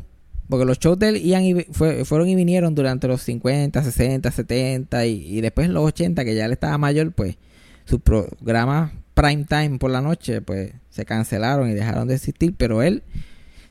porque 0.50 0.66
los 0.66 0.80
shows 0.80 0.98
de 1.00 1.10
él 1.10 1.18
iban 1.18 1.44
y 1.44 1.54
fue- 1.72 2.04
fueron 2.06 2.28
y 2.28 2.36
vinieron 2.36 2.74
durante 2.76 3.08
los 3.08 3.22
50, 3.22 3.84
60, 3.84 4.32
70 4.32 5.06
y, 5.06 5.38
y 5.38 5.42
después 5.42 5.68
en 5.68 5.74
los 5.74 5.86
80, 5.86 6.26
que 6.26 6.36
ya 6.36 6.46
él 6.46 6.52
estaba 6.52 6.78
mayor, 6.78 7.12
pues 7.12 7.38
sus 7.86 8.02
programas 8.02 8.92
prime 9.14 9.46
time 9.46 9.78
por 9.80 9.92
la 9.92 10.02
noche, 10.02 10.42
pues 10.42 10.72
se 10.90 11.06
cancelaron 11.06 11.70
y 11.70 11.74
dejaron 11.74 12.08
de 12.08 12.16
existir, 12.16 12.54
pero 12.58 12.82
él 12.82 13.04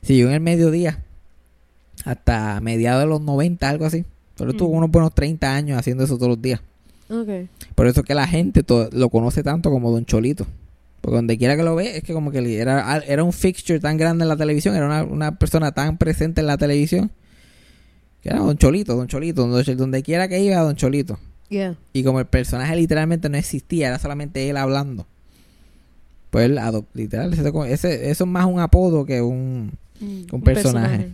siguió 0.01 0.27
en 0.29 0.33
el 0.35 0.39
mediodía 0.41 1.03
hasta 2.05 2.59
mediados 2.61 3.01
de 3.03 3.07
los 3.09 3.21
90, 3.21 3.67
algo 3.69 3.85
así. 3.85 4.05
Pero 4.37 4.51
estuvo 4.51 4.73
Mm. 4.73 4.77
unos 4.77 4.91
buenos 4.91 5.13
30 5.13 5.53
años 5.53 5.77
haciendo 5.77 6.03
eso 6.05 6.15
todos 6.15 6.29
los 6.29 6.41
días. 6.41 6.61
Okay. 7.09 7.49
Por 7.75 7.87
eso 7.87 8.01
es 8.01 8.05
que 8.05 8.13
la 8.13 8.27
gente 8.27 8.63
lo 8.91 9.09
conoce 9.09 9.43
tanto 9.43 9.69
como 9.71 9.91
Don 9.91 10.05
Cholito. 10.05 10.45
Porque 11.01 11.15
donde 11.15 11.37
quiera 11.37 11.55
que 11.55 11.63
lo 11.63 11.75
ve, 11.75 11.97
es 11.97 12.03
que 12.03 12.13
como 12.13 12.31
que 12.31 12.59
era, 12.59 12.97
era 12.99 13.23
un 13.23 13.31
fixture 13.31 13.79
tan 13.79 13.97
grande 13.97 14.23
en 14.23 14.29
la 14.29 14.35
televisión, 14.37 14.75
era 14.75 14.85
una, 14.85 15.03
una 15.03 15.39
persona 15.39 15.71
tan 15.71 15.97
presente 15.97 16.41
en 16.41 16.47
la 16.47 16.57
televisión, 16.57 17.11
que 18.21 18.29
era 18.29 18.39
Don 18.39 18.57
Cholito, 18.57 18.95
Don 18.95 19.07
Cholito, 19.07 19.47
donde, 19.47 20.03
quiera 20.03 20.27
que 20.27 20.39
iba, 20.41 20.57
Don 20.59 20.75
Cholito. 20.75 21.17
Yeah. 21.47 21.75
Y 21.93 22.03
como 22.03 22.19
el 22.19 22.25
personaje 22.25 22.75
literalmente 22.75 23.29
no 23.29 23.37
existía, 23.37 23.87
era 23.87 23.97
solamente 23.99 24.49
él 24.49 24.57
hablando. 24.57 25.07
Pues 26.29 26.45
él, 26.45 26.59
literal, 26.93 27.33
ese, 27.33 28.11
eso 28.11 28.23
es 28.23 28.29
más 28.29 28.45
un 28.45 28.59
apodo 28.59 29.05
que 29.05 29.21
un... 29.21 29.71
Mm, 29.99 30.23
Un 30.31 30.41
personaje. 30.41 31.09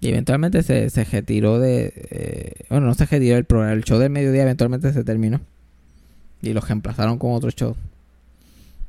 Y 0.00 0.08
eventualmente 0.08 0.64
se, 0.64 0.90
se 0.90 1.04
retiró 1.04 1.60
de... 1.60 1.92
eh, 2.10 2.52
bueno, 2.68 2.86
no 2.86 2.94
se 2.94 3.06
retiró 3.06 3.36
el 3.36 3.44
programa, 3.44 3.72
el 3.72 3.84
show 3.84 4.00
del 4.00 4.10
mediodía 4.10 4.42
eventualmente 4.42 4.92
se 4.92 5.04
terminó. 5.04 5.40
Y 6.42 6.52
lo 6.52 6.60
reemplazaron 6.60 7.18
con 7.18 7.32
otro 7.32 7.50
show. 7.50 7.76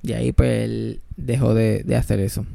Y 0.04 0.14
ahí 0.14 0.32
pues 0.32 0.64
él 0.66 1.00
dejó 1.18 1.54
de, 1.54 1.84
de 1.84 1.96
hacer 1.96 2.20
eso. 2.20 2.46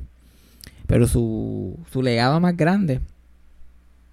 Pero 0.87 1.07
su, 1.07 1.79
su 1.91 2.03
legado 2.03 2.39
más 2.41 2.57
grande 2.57 3.01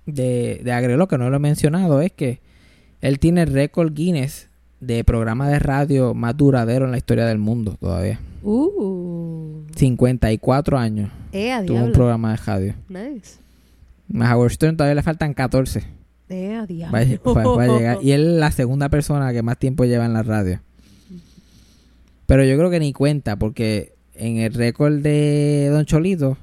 de, 0.05 0.61
de 0.63 0.71
Agrelo, 0.71 1.07
que 1.07 1.17
no 1.17 1.29
lo 1.29 1.35
he 1.37 1.39
mencionado, 1.39 2.01
es 2.01 2.11
que 2.11 2.39
él 3.01 3.19
tiene 3.19 3.43
el 3.43 3.53
récord 3.53 3.93
Guinness 3.93 4.49
de 4.79 5.03
programa 5.03 5.49
de 5.49 5.59
radio 5.59 6.13
más 6.13 6.35
duradero 6.37 6.85
en 6.85 6.91
la 6.91 6.97
historia 6.97 7.25
del 7.25 7.37
mundo 7.39 7.75
todavía. 7.79 8.19
Uh. 8.43 9.61
54 9.75 10.77
años 10.77 11.11
Eh, 11.31 11.51
a 11.51 11.65
tuvo 11.65 11.79
un 11.83 11.91
programa 11.91 12.31
de 12.31 12.37
radio. 12.37 12.73
Nice. 12.89 13.39
Más 14.07 14.29
a 14.29 14.35
Howard 14.37 14.51
Stern 14.51 14.77
todavía 14.77 14.95
le 14.95 15.03
faltan 15.03 15.33
14. 15.33 15.83
Eh, 16.29 16.55
a 16.55 16.65
diablo. 16.65 16.93
Va, 16.97 16.99
a- 17.41 17.43
va- 17.45 17.55
va 17.57 17.63
a 17.63 17.67
llegar. 17.77 17.97
Y 18.01 18.11
él 18.13 18.21
es 18.33 18.39
la 18.39 18.51
segunda 18.51 18.89
persona 18.89 19.31
que 19.33 19.41
más 19.41 19.57
tiempo 19.57 19.85
lleva 19.85 20.05
en 20.05 20.13
la 20.13 20.23
radio. 20.23 20.59
Pero 22.25 22.43
yo 22.43 22.57
creo 22.57 22.69
que 22.69 22.79
ni 22.79 22.93
cuenta, 22.93 23.35
porque 23.35 23.93
en 24.13 24.37
el 24.37 24.53
récord 24.53 25.01
de 25.01 25.69
Don 25.71 25.85
Cholito 25.85 26.37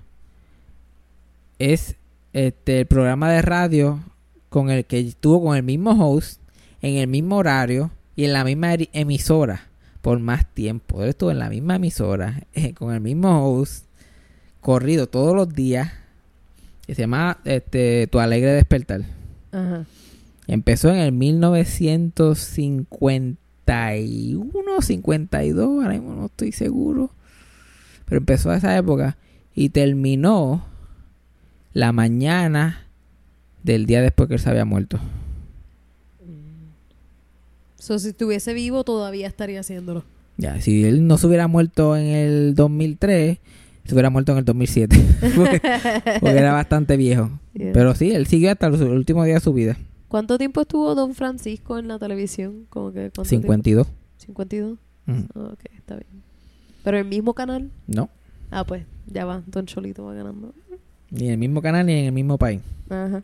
es 1.58 1.96
este 2.32 2.80
el 2.80 2.86
programa 2.86 3.30
de 3.30 3.42
radio 3.42 4.00
con 4.48 4.70
el 4.70 4.84
que 4.84 5.00
estuvo 5.00 5.42
con 5.42 5.56
el 5.56 5.62
mismo 5.62 5.92
host, 5.92 6.40
en 6.82 6.96
el 6.96 7.08
mismo 7.08 7.36
horario 7.36 7.90
y 8.16 8.24
en 8.24 8.32
la 8.32 8.44
misma 8.44 8.74
emisora 8.92 9.68
por 10.02 10.18
más 10.18 10.46
tiempo. 10.52 11.02
Él 11.02 11.10
estuvo 11.10 11.30
en 11.30 11.38
la 11.38 11.48
misma 11.48 11.76
emisora, 11.76 12.42
eh, 12.52 12.74
con 12.74 12.92
el 12.92 13.00
mismo 13.00 13.48
host, 13.48 13.86
corrido 14.60 15.06
todos 15.06 15.34
los 15.34 15.54
días. 15.54 15.92
Y 16.86 16.94
se 16.94 17.02
llama 17.02 17.38
este, 17.44 18.08
Tu 18.08 18.18
Alegre 18.18 18.52
Despertar. 18.52 19.02
Ajá. 19.52 19.86
Empezó 20.48 20.90
en 20.90 20.98
el 20.98 21.12
1951, 23.66 24.82
52, 24.82 25.84
ahora 25.84 25.90
mismo 25.90 26.14
no 26.14 26.26
estoy 26.26 26.52
seguro. 26.52 27.10
Pero 28.04 28.18
empezó 28.18 28.50
a 28.50 28.56
esa 28.56 28.76
época 28.76 29.16
y 29.54 29.70
terminó 29.70 30.64
la 31.72 31.92
mañana 31.92 32.86
del 33.62 33.86
día 33.86 34.02
después 34.02 34.28
que 34.28 34.34
él 34.34 34.40
se 34.40 34.50
había 34.50 34.64
muerto. 34.64 34.98
So, 37.78 37.98
si 37.98 38.10
estuviese 38.10 38.54
vivo, 38.54 38.84
todavía 38.84 39.26
estaría 39.26 39.60
haciéndolo. 39.60 40.04
Ya, 40.36 40.60
si 40.60 40.84
él 40.84 41.06
no 41.06 41.18
se 41.18 41.26
hubiera 41.26 41.48
muerto 41.48 41.96
en 41.96 42.06
el 42.06 42.54
2003, 42.54 43.38
se 43.84 43.94
hubiera 43.94 44.10
muerto 44.10 44.32
en 44.32 44.38
el 44.38 44.44
2007. 44.44 44.96
porque, 45.36 45.60
porque 46.20 46.38
era 46.38 46.52
bastante 46.52 46.96
viejo. 46.96 47.30
Yeah. 47.52 47.74
Pero 47.74 47.94
sí, 47.94 48.12
él 48.12 48.26
siguió 48.26 48.50
hasta 48.50 48.70
los 48.70 48.80
últimos 48.80 49.26
días 49.26 49.42
de 49.42 49.44
su 49.44 49.52
vida. 49.52 49.76
¿Cuánto 50.12 50.36
tiempo 50.36 50.60
estuvo 50.60 50.94
Don 50.94 51.14
Francisco 51.14 51.78
en 51.78 51.88
la 51.88 51.98
televisión? 51.98 52.66
Como 52.68 52.92
que, 52.92 53.10
¿cuánto 53.14 53.22
tiempo? 53.22 53.46
52. 53.48 53.86
52. 54.18 54.78
Mm, 55.06 55.12
Ah, 55.34 55.50
ok, 55.54 55.60
está 55.74 55.94
bien. 55.94 56.22
¿Pero 56.84 56.98
el 56.98 57.06
mismo 57.06 57.32
canal? 57.32 57.70
No, 57.86 58.10
Ah, 58.50 58.64
pues, 58.66 58.84
ya 59.06 59.24
va. 59.24 59.42
Don 59.46 59.64
Cholito 59.64 60.04
va 60.04 60.12
ganando. 60.12 60.52
ni 61.10 61.24
en 61.28 61.30
el 61.32 61.38
mismo 61.38 61.62
canal 61.62 61.86
ni 61.86 61.94
en 61.94 62.04
el 62.04 62.12
mismo 62.12 62.36
país. 62.36 62.60
Ajá. 62.90 63.22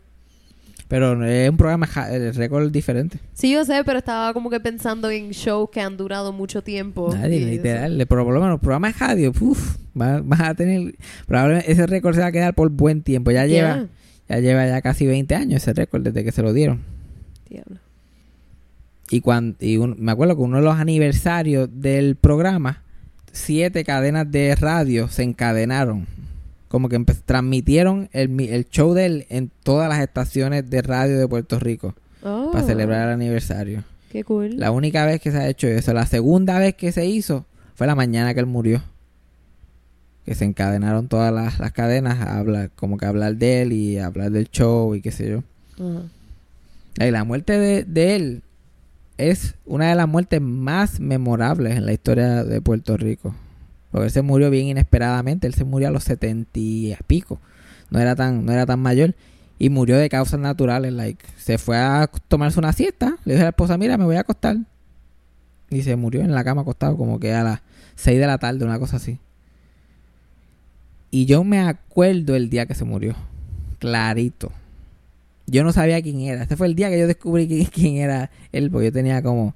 Pero 0.87 1.23
es 1.23 1.47
un 1.51 1.57
programa, 1.57 1.87
el 2.09 2.33
récord 2.33 2.71
diferente. 2.71 3.19
Sí, 3.33 3.51
yo 3.51 3.63
sé, 3.65 3.83
pero 3.85 3.99
estaba 3.99 4.33
como 4.33 4.49
que 4.49 4.59
pensando 4.59 5.11
en 5.11 5.29
shows 5.29 5.69
que 5.71 5.81
han 5.81 5.95
durado 5.95 6.33
mucho 6.33 6.63
tiempo. 6.63 7.13
Nadie, 7.13 7.45
literal. 7.45 8.03
Pero 8.09 8.25
por 8.25 8.33
lo 8.33 8.41
menos 8.41 8.59
programas 8.59 8.97
radio, 8.97 9.31
uf, 9.39 9.77
va- 9.95 10.21
vas 10.23 10.39
a 10.41 10.55
tener. 10.55 10.95
Probablemente 11.27 11.71
ese 11.71 11.85
récord 11.85 12.15
se 12.15 12.21
va 12.21 12.27
a 12.27 12.31
quedar 12.31 12.55
por 12.55 12.69
buen 12.71 13.03
tiempo. 13.03 13.29
Ya 13.29 13.45
lleva. 13.45 13.85
Ya 14.29 14.39
lleva 14.39 14.65
ya 14.67 14.81
casi 14.81 15.05
20 15.07 15.35
años 15.35 15.61
ese 15.63 15.73
récord 15.73 16.03
desde 16.03 16.23
que 16.23 16.31
se 16.31 16.41
lo 16.41 16.53
dieron. 16.53 16.81
Diablo. 17.49 17.77
Y, 19.09 19.21
cuando, 19.21 19.57
y 19.59 19.77
un- 19.77 19.95
me 19.99 20.11
acuerdo 20.11 20.35
que 20.35 20.43
uno 20.43 20.57
de 20.57 20.63
los 20.63 20.75
aniversarios 20.77 21.67
del 21.73 22.15
programa, 22.15 22.83
siete 23.31 23.83
cadenas 23.83 24.31
de 24.31 24.55
radio 24.55 25.07
se 25.07 25.23
encadenaron. 25.23 26.05
Como 26.67 26.87
que 26.89 26.99
transmitieron 27.25 28.09
el, 28.13 28.39
el 28.41 28.69
show 28.69 28.93
de 28.93 29.05
él 29.07 29.25
en 29.29 29.49
todas 29.63 29.89
las 29.89 29.99
estaciones 30.01 30.69
de 30.69 30.81
radio 30.83 31.17
de 31.17 31.27
Puerto 31.27 31.59
Rico 31.59 31.95
Oh, 32.21 32.49
para 32.51 32.63
celebrar 32.65 33.07
el 33.07 33.13
aniversario. 33.15 33.83
Qué 34.11 34.23
cool. 34.23 34.57
La 34.59 34.69
única 34.71 35.05
vez 35.05 35.19
que 35.21 35.31
se 35.31 35.37
ha 35.37 35.47
hecho 35.47 35.67
eso, 35.67 35.93
la 35.93 36.05
segunda 36.05 36.59
vez 36.59 36.75
que 36.75 36.91
se 36.91 37.05
hizo 37.07 37.45
fue 37.75 37.87
la 37.87 37.95
mañana 37.95 38.33
que 38.33 38.41
él 38.41 38.45
murió. 38.45 38.83
Que 40.25 40.35
se 40.35 40.45
encadenaron 40.45 41.07
todas 41.07 41.33
las, 41.33 41.59
las 41.59 41.71
cadenas 41.71 42.19
a 42.19 42.37
hablar, 42.37 42.71
como 42.75 42.97
que 42.97 43.05
hablar 43.05 43.35
de 43.37 43.61
él 43.63 43.73
y 43.73 43.97
hablar 43.97 44.31
del 44.31 44.49
show 44.49 44.93
y 44.95 45.01
qué 45.01 45.11
sé 45.11 45.29
yo. 45.29 45.43
Y 46.99 47.11
la 47.11 47.23
muerte 47.23 47.57
de, 47.57 47.83
de 47.83 48.15
él 48.15 48.43
es 49.17 49.55
una 49.65 49.89
de 49.89 49.95
las 49.95 50.07
muertes 50.07 50.41
más 50.41 50.99
memorables 50.99 51.77
en 51.77 51.85
la 51.85 51.93
historia 51.93 52.43
de 52.43 52.61
Puerto 52.61 52.95
Rico. 52.97 53.35
Porque 53.91 54.05
él 54.05 54.11
se 54.11 54.21
murió 54.21 54.49
bien 54.49 54.67
inesperadamente. 54.67 55.47
Él 55.47 55.53
se 55.53 55.65
murió 55.65 55.87
a 55.87 55.91
los 55.91 56.03
setenta 56.03 56.51
y 56.53 56.95
pico. 57.07 57.39
No 57.89 57.99
era 57.99 58.15
tan, 58.15 58.45
no 58.45 58.51
era 58.51 58.65
tan 58.65 58.79
mayor. 58.79 59.15
Y 59.57 59.69
murió 59.69 59.97
de 59.97 60.09
causas 60.09 60.39
naturales. 60.39 60.93
Like, 60.93 61.25
se 61.37 61.57
fue 61.57 61.77
a 61.77 62.09
tomarse 62.27 62.59
una 62.59 62.71
siesta. 62.71 63.17
Le 63.25 63.33
dijo 63.33 63.41
a 63.41 63.45
la 63.45 63.49
esposa, 63.49 63.77
mira, 63.77 63.97
me 63.97 64.05
voy 64.05 64.15
a 64.15 64.21
acostar. 64.21 64.57
Y 65.69 65.81
se 65.83 65.95
murió 65.95 66.21
en 66.21 66.33
la 66.33 66.43
cama 66.43 66.61
acostado 66.61 66.97
como 66.97 67.19
que 67.19 67.33
a 67.33 67.43
las 67.43 67.61
6 67.95 68.19
de 68.19 68.27
la 68.27 68.37
tarde, 68.37 68.63
una 68.63 68.79
cosa 68.79 68.97
así. 68.97 69.19
Y 71.11 71.25
yo 71.25 71.43
me 71.43 71.59
acuerdo 71.59 72.35
el 72.35 72.49
día 72.49 72.65
que 72.65 72.75
se 72.75 72.85
murió. 72.85 73.15
Clarito. 73.79 74.51
Yo 75.47 75.63
no 75.63 75.71
sabía 75.71 76.01
quién 76.01 76.19
era. 76.21 76.43
Este 76.43 76.55
fue 76.55 76.67
el 76.67 76.75
día 76.75 76.89
que 76.89 76.99
yo 76.99 77.07
descubrí 77.07 77.47
quién, 77.47 77.65
quién 77.73 77.95
era 77.97 78.29
él, 78.51 78.69
porque 78.69 78.87
yo 78.87 78.93
tenía 78.93 79.23
como 79.23 79.55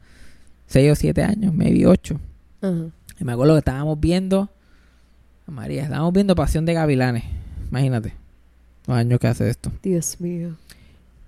6 0.67 0.91
o 0.91 0.95
7 0.95 1.23
años, 1.23 1.53
maybe 1.53 1.85
8. 1.85 2.19
Ajá. 2.61 2.85
Y 3.19 3.23
me 3.23 3.33
acuerdo 3.33 3.53
que 3.53 3.59
estábamos 3.59 3.99
viendo, 3.99 4.49
María, 5.45 5.83
estábamos 5.83 6.13
viendo 6.13 6.35
Pasión 6.35 6.65
de 6.65 6.73
Gavilanes. 6.73 7.23
Imagínate, 7.69 8.13
los 8.87 8.97
años 8.97 9.19
que 9.19 9.27
hace 9.27 9.49
esto. 9.49 9.71
Dios 9.83 10.19
mío. 10.19 10.55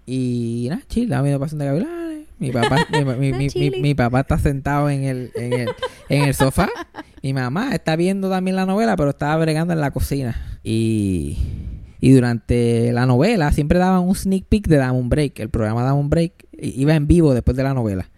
Y 0.05 0.67
nada, 0.69 0.81
chill, 0.87 1.03
estábamos 1.03 1.25
viendo 1.25 1.39
Pasión 1.39 1.59
de 1.59 1.65
Gavilanes. 1.65 2.04
Mi 2.39 2.51
papá, 2.51 2.85
mi, 2.91 3.05
mi- 3.33 3.49
mi- 3.55 3.81
mi- 3.81 3.95
papá 3.95 4.21
está 4.21 4.37
sentado 4.37 4.89
en 4.89 5.03
el, 5.03 5.31
en, 5.35 5.53
el, 5.53 5.69
en 6.09 6.23
el 6.23 6.33
sofá. 6.33 6.69
Mi 7.23 7.33
mamá 7.33 7.73
está 7.73 7.95
viendo 7.95 8.29
también 8.29 8.55
la 8.55 8.65
novela, 8.65 8.95
pero 8.97 9.11
estaba 9.11 9.37
bregando 9.37 9.73
en 9.73 9.79
la 9.81 9.91
cocina. 9.91 10.59
Y, 10.63 11.37
y 12.01 12.11
durante 12.11 12.91
la 12.91 13.05
novela 13.05 13.51
siempre 13.51 13.79
daban 13.79 14.01
un 14.03 14.15
sneak 14.15 14.45
peek 14.45 14.67
de 14.67 14.77
Dame 14.77 14.99
un 14.99 15.09
Break. 15.09 15.39
El 15.39 15.49
programa 15.49 15.83
Dame 15.83 15.99
un 15.99 16.09
Break 16.09 16.45
iba 16.51 16.93
en 16.95 17.07
vivo 17.07 17.33
después 17.33 17.55
de 17.57 17.63
la 17.63 17.73
novela. 17.73 18.09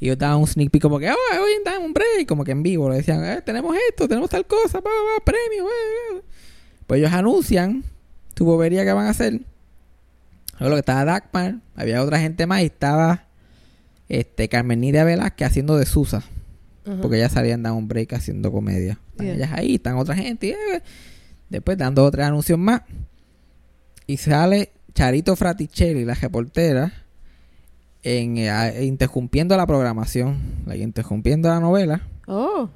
Y 0.00 0.06
yo 0.06 0.16
daba 0.16 0.36
un 0.36 0.46
sneak 0.46 0.70
peek 0.70 0.82
como 0.82 0.98
que, 0.98 1.10
oh, 1.10 1.14
hoy 1.42 1.50
en 1.64 1.82
un 1.84 1.92
Break, 1.92 2.26
como 2.26 2.44
que 2.44 2.52
en 2.52 2.62
vivo. 2.62 2.88
Le 2.88 2.96
decían, 2.96 3.24
eh, 3.24 3.42
tenemos 3.44 3.76
esto, 3.90 4.08
tenemos 4.08 4.30
tal 4.30 4.46
cosa, 4.46 4.80
pa, 4.80 4.90
pa, 4.90 5.24
premio. 5.24 5.64
eh, 5.68 6.16
eh". 6.16 6.22
Pues 6.86 7.00
ellos 7.00 7.12
anuncian 7.12 7.84
tu 8.34 8.44
bobería 8.44 8.84
que 8.84 8.92
van 8.92 9.06
a 9.06 9.10
hacer. 9.10 9.40
Luego 10.58 10.74
que 10.76 10.80
estaba 10.80 11.04
Dagmar, 11.04 11.56
había 11.76 12.02
otra 12.02 12.18
gente 12.18 12.46
más 12.46 12.62
y 12.62 12.66
estaba 12.66 13.26
este 14.08 14.48
Carmen 14.48 14.80
Nidia 14.80 15.04
Velázquez 15.04 15.48
haciendo 15.48 15.76
de 15.76 15.86
Susa. 15.86 16.22
Porque 17.02 17.18
ella 17.18 17.28
salía 17.28 17.52
en 17.52 17.62
Down 17.62 17.76
un 17.76 17.88
Break 17.88 18.14
haciendo 18.14 18.50
comedia. 18.50 18.98
Están 19.10 19.26
Yeah. 19.26 19.34
ellas 19.36 19.50
ahí, 19.52 19.74
están 19.74 19.96
otra 19.96 20.14
gente. 20.14 20.46
y, 20.46 20.50
eh, 20.52 20.82
después 21.50 21.76
dando 21.76 22.02
otros 22.02 22.24
anuncios 22.24 22.58
más. 22.58 22.80
Y 24.06 24.16
sale 24.16 24.70
Charito 24.94 25.36
Fraticelli, 25.36 26.06
la 26.06 26.14
reportera, 26.14 26.92
en, 28.02 28.38
eh, 28.38 28.84
interrumpiendo 28.84 29.54
la 29.56 29.66
programación, 29.66 30.38
like, 30.64 30.82
interrumpiendo 30.82 31.50
la 31.50 31.60
novela. 31.60 32.00
Oh. 32.26 32.70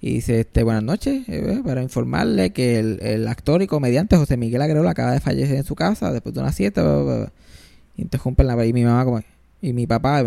Y 0.00 0.14
dice, 0.14 0.40
este, 0.40 0.62
buenas 0.62 0.82
noches, 0.82 1.28
eh, 1.28 1.60
para 1.64 1.82
informarle 1.82 2.52
que 2.54 2.78
el, 2.78 2.98
el 3.02 3.28
actor 3.28 3.60
y 3.60 3.66
comediante 3.66 4.16
José 4.16 4.36
Miguel 4.38 4.62
Agreola 4.62 4.90
acaba 4.92 5.12
de 5.12 5.20
fallecer 5.20 5.56
en 5.56 5.64
su 5.64 5.74
casa 5.74 6.10
después 6.12 6.34
de 6.34 6.40
una 6.40 6.52
siesta. 6.52 6.82
bla, 6.82 7.02
bla, 7.02 7.16
bla". 7.18 7.32
Interrumpen 7.96 8.46
la 8.46 8.66
y 8.66 8.72
mi 8.72 8.84
mamá 8.84 9.04
como, 9.04 9.20
y 9.62 9.72
mi 9.72 9.86
papá, 9.86 10.24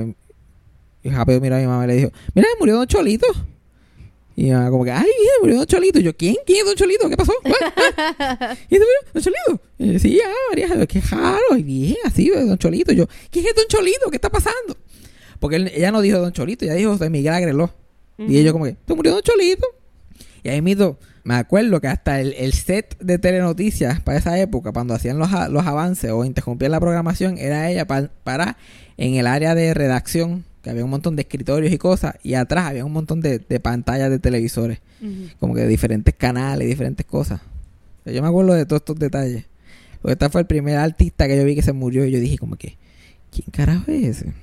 y 1.03 1.09
rápido 1.09 1.39
miró 1.41 1.55
a 1.55 1.59
mi 1.59 1.67
mamá 1.67 1.83
y 1.85 1.87
le 1.87 1.95
dijo, 1.95 2.11
mira, 2.33 2.47
murió 2.59 2.75
Don 2.77 2.87
Cholito. 2.87 3.27
Y 4.35 4.43
mi 4.45 4.51
mamá 4.51 4.69
como 4.69 4.83
que, 4.85 4.91
ay, 4.91 5.05
mira, 5.19 5.31
murió 5.41 5.57
Don 5.57 5.65
Cholito. 5.65 5.99
Y 5.99 6.03
yo, 6.03 6.15
¿quién? 6.15 6.35
¿Quién 6.45 6.59
es 6.59 6.65
Don 6.65 6.75
Cholito? 6.75 7.09
¿Qué 7.09 7.17
pasó? 7.17 7.33
¿Y 7.45 8.75
se 8.75 8.79
murió 8.79 8.85
Don 9.13 9.23
Cholito? 9.23 9.61
Y 9.77 9.93
yo, 9.93 9.99
sí, 9.99 10.19
ah, 10.25 10.31
María, 10.49 10.87
qué 10.87 11.01
raro. 11.01 11.57
Y 11.57 11.63
bien, 11.63 11.95
así, 12.05 12.29
Don 12.29 12.57
Cholito. 12.57 12.91
Y 12.91 12.95
yo, 12.97 13.07
¿quién 13.31 13.45
es 13.47 13.55
Don 13.55 13.65
Cholito? 13.67 14.09
¿Qué 14.09 14.17
está 14.17 14.29
pasando? 14.29 14.77
Porque 15.39 15.55
él- 15.57 15.71
ella 15.73 15.91
no 15.91 16.01
dijo 16.01 16.19
Don 16.19 16.31
Cholito, 16.33 16.65
ella 16.65 16.73
dijo 16.75 16.91
José 16.91 17.09
Miguel 17.09 17.33
Agreló. 17.33 17.73
Y 18.17 18.37
ellos 18.37 18.51
como 18.51 18.65
que, 18.65 18.73
¿te 18.85 18.93
murió 18.93 19.13
Don 19.13 19.21
Cholito? 19.21 19.65
Y 20.43 20.49
ahí 20.49 20.61
mismo, 20.61 20.97
me 21.29 21.35
acuerdo 21.35 21.79
que 21.79 21.87
hasta 21.87 22.19
el, 22.19 22.33
el 22.33 22.53
set 22.53 22.97
de 22.99 23.19
telenoticias 23.19 23.99
para 24.01 24.17
esa 24.17 24.39
época, 24.39 24.71
cuando 24.71 24.95
hacían 24.95 25.19
los, 25.19 25.29
los 25.51 25.67
avances 25.67 26.09
o 26.09 26.25
interrumpían 26.25 26.71
la 26.71 26.79
programación, 26.79 27.37
era 27.37 27.69
ella 27.69 27.85
pa- 27.85 28.09
para 28.23 28.57
en 28.97 29.13
el 29.13 29.27
área 29.27 29.53
de 29.53 29.75
redacción, 29.75 30.43
que 30.63 30.71
había 30.71 30.83
un 30.83 30.89
montón 30.89 31.15
de 31.15 31.21
escritorios 31.21 31.71
y 31.71 31.77
cosas, 31.77 32.15
y 32.23 32.33
atrás 32.33 32.65
había 32.65 32.83
un 32.83 32.93
montón 32.93 33.21
de, 33.21 33.37
de 33.37 33.59
pantallas 33.59 34.09
de 34.09 34.17
televisores, 34.17 34.79
como 35.39 35.53
que 35.53 35.61
de 35.61 35.67
diferentes 35.67 36.15
canales, 36.15 36.67
diferentes 36.67 37.05
cosas. 37.05 37.41
Yo 38.05 38.21
me 38.23 38.27
acuerdo 38.27 38.53
de 38.55 38.65
todos 38.65 38.81
estos 38.81 38.97
detalles. 38.97 39.45
Porque 40.01 40.13
este 40.13 40.29
fue 40.29 40.41
el 40.41 40.47
primer 40.47 40.77
artista 40.77 41.27
que 41.27 41.37
yo 41.37 41.45
vi 41.45 41.53
que 41.53 41.61
se 41.61 41.73
murió 41.73 42.05
y 42.05 42.11
yo 42.11 42.19
dije 42.19 42.39
como 42.39 42.55
que, 42.55 42.75
¿quién 43.31 43.45
carajo 43.51 43.91
es 43.91 44.17
ese? 44.17 44.33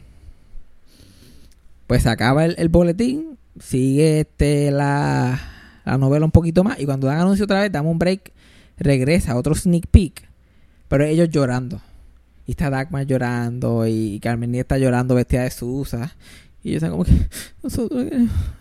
Pues 1.87 2.07
acaba 2.07 2.45
el, 2.45 2.55
el 2.59 2.69
boletín, 2.69 3.39
sigue 3.59 4.21
este 4.21 4.71
la, 4.71 5.41
la 5.87 5.99
novela 5.99 6.25
un 6.25 6.33
poquito 6.33 6.65
más 6.65 6.79
y 6.81 6.85
cuando 6.85 7.07
dan 7.07 7.21
anuncio 7.21 7.45
otra 7.45 7.63
vez, 7.63 7.73
damos 7.73 7.93
un 7.93 7.99
break, 7.99 8.33
regresa 8.77 9.37
otro 9.37 9.55
sneak 9.55 9.87
peek, 9.87 10.29
pero 10.89 11.05
ellos 11.05 11.31
llorando. 11.31 11.81
Y 12.47 12.53
está 12.53 12.71
Dagmar 12.71 13.07
llorando 13.07 13.87
y 13.87 14.21
Carmen 14.21 14.55
está 14.55 14.79
llorando 14.79 15.15
vestida 15.15 15.43
de 15.43 15.51
Susa. 15.51 16.15
Y 16.63 16.71
ellos 16.71 16.83
están 16.83 16.91
como 16.91 17.05
que, 17.05 17.13
nosotros, 17.63 18.05